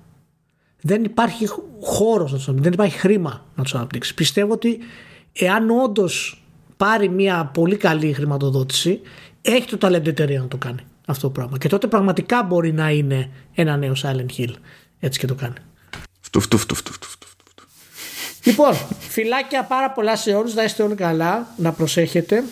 Δεν 0.80 1.04
υπάρχει 1.04 1.46
χώρος 1.80 2.32
να 2.32 2.36
τους 2.36 2.54
δεν 2.54 2.72
υπάρχει 2.72 2.98
χρήμα 2.98 3.44
να 3.54 3.62
τους 3.62 3.74
αναπτύξει. 3.74 4.14
Πιστεύω 4.14 4.52
ότι 4.52 4.78
εάν 5.32 5.70
όντως 5.70 6.42
πάρει 6.76 7.08
μια 7.08 7.50
πολύ 7.54 7.76
καλή 7.76 8.12
χρηματοδότηση, 8.12 9.00
έχει 9.42 9.76
το 9.76 9.88
talent 9.88 10.06
εταιρεία 10.06 10.40
να 10.40 10.48
το 10.48 10.56
κάνει 10.56 10.82
αυτό 11.06 11.26
το 11.26 11.32
πράγμα. 11.32 11.58
Και 11.58 11.68
τότε 11.68 11.86
πραγματικά 11.86 12.42
μπορεί 12.42 12.72
να 12.72 12.90
είναι 12.90 13.30
ένα 13.54 13.76
νέο 13.76 13.92
Silent 14.02 14.38
Hill. 14.38 14.52
Έτσι 15.00 15.18
και 15.18 15.26
το 15.26 15.34
κάνει. 15.34 15.54
Φτου, 16.20 16.40
φτου, 16.40 16.58
φτου, 16.58 16.74
φτου, 16.74 16.92
φτου, 16.92 17.06
φτου. 17.08 17.26
Λοιπόν, 18.44 18.74
φυλάκια 18.98 19.64
πάρα 19.64 19.90
πολλά 19.90 20.16
σε 20.16 20.34
όλους. 20.34 20.54
Να 20.54 20.62
είστε 20.64 20.82
όλοι 20.82 20.94
καλά. 20.94 21.46
Να 21.56 21.72
προσέχετε. 21.72 22.44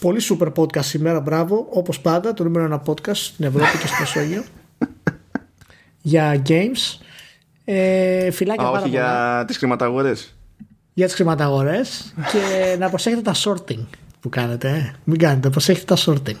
Πολύ 0.00 0.20
super 0.30 0.52
podcast 0.54 0.84
σήμερα. 0.84 1.20
Μπράβο. 1.20 1.66
Όπως 1.70 2.00
πάντα, 2.00 2.34
το 2.34 2.44
νούμερο 2.44 2.64
ένα 2.64 2.82
podcast 2.86 3.14
στην 3.16 3.44
Ευρώπη 3.44 3.78
και 3.78 3.86
στο 3.86 3.96
Μεσόγειο. 4.00 4.44
για 6.02 6.42
games. 6.48 6.98
Ε, 7.64 8.30
φυλάκια 8.30 8.64
Α, 8.66 8.70
πάρα 8.70 8.80
όχι 8.82 8.90
πολλά. 8.90 9.02
για 9.36 9.44
τις 9.46 9.56
χρηματαγορές. 9.56 10.34
Για 10.94 11.06
τις 11.06 11.14
χρηματαγορές. 11.14 12.14
και 12.32 12.76
να 12.78 12.88
προσέχετε 12.88 13.22
τα 13.22 13.34
sorting 13.34 13.86
που 14.20 14.28
κάνετε. 14.28 14.68
Ε; 14.68 14.94
Μην 15.04 15.18
κάνετε. 15.18 15.50
Προσέχετε 15.50 15.94
τα 15.94 16.02
sorting. 16.06 16.36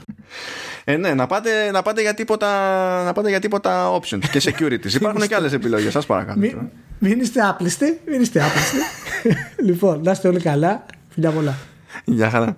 Ε, 0.84 0.96
ναι, 0.96 1.14
να 1.14 1.26
πάτε, 1.26 1.70
να 1.70 1.82
πάτε, 1.82 2.00
για, 2.00 2.14
τίποτα, 2.14 2.48
να 3.04 3.12
πάτε 3.12 3.28
για 3.28 3.40
τίποτα 3.40 4.00
options 4.00 4.24
και 4.30 4.42
securities. 4.44 4.92
Υπάρχουν 5.00 5.26
και 5.26 5.34
άλλες 5.34 5.52
επιλογές, 5.52 5.92
σας 5.92 6.06
παρακαλώ. 6.06 6.40
Μην, 6.40 6.58
μην 6.98 7.20
είστε 7.20 7.40
άπλιστοι. 7.40 8.00
Μην 8.06 8.20
είστε 8.20 8.42
άπλιστοι. 8.42 8.76
λοιπόν, 9.68 10.02
να 10.02 10.10
είστε 10.10 10.28
όλοι 10.28 10.40
καλά. 10.40 10.86
Φιλιά 11.08 11.30
πολλά. 11.30 11.58
Γεια 12.04 12.30
χαρά. 12.30 12.56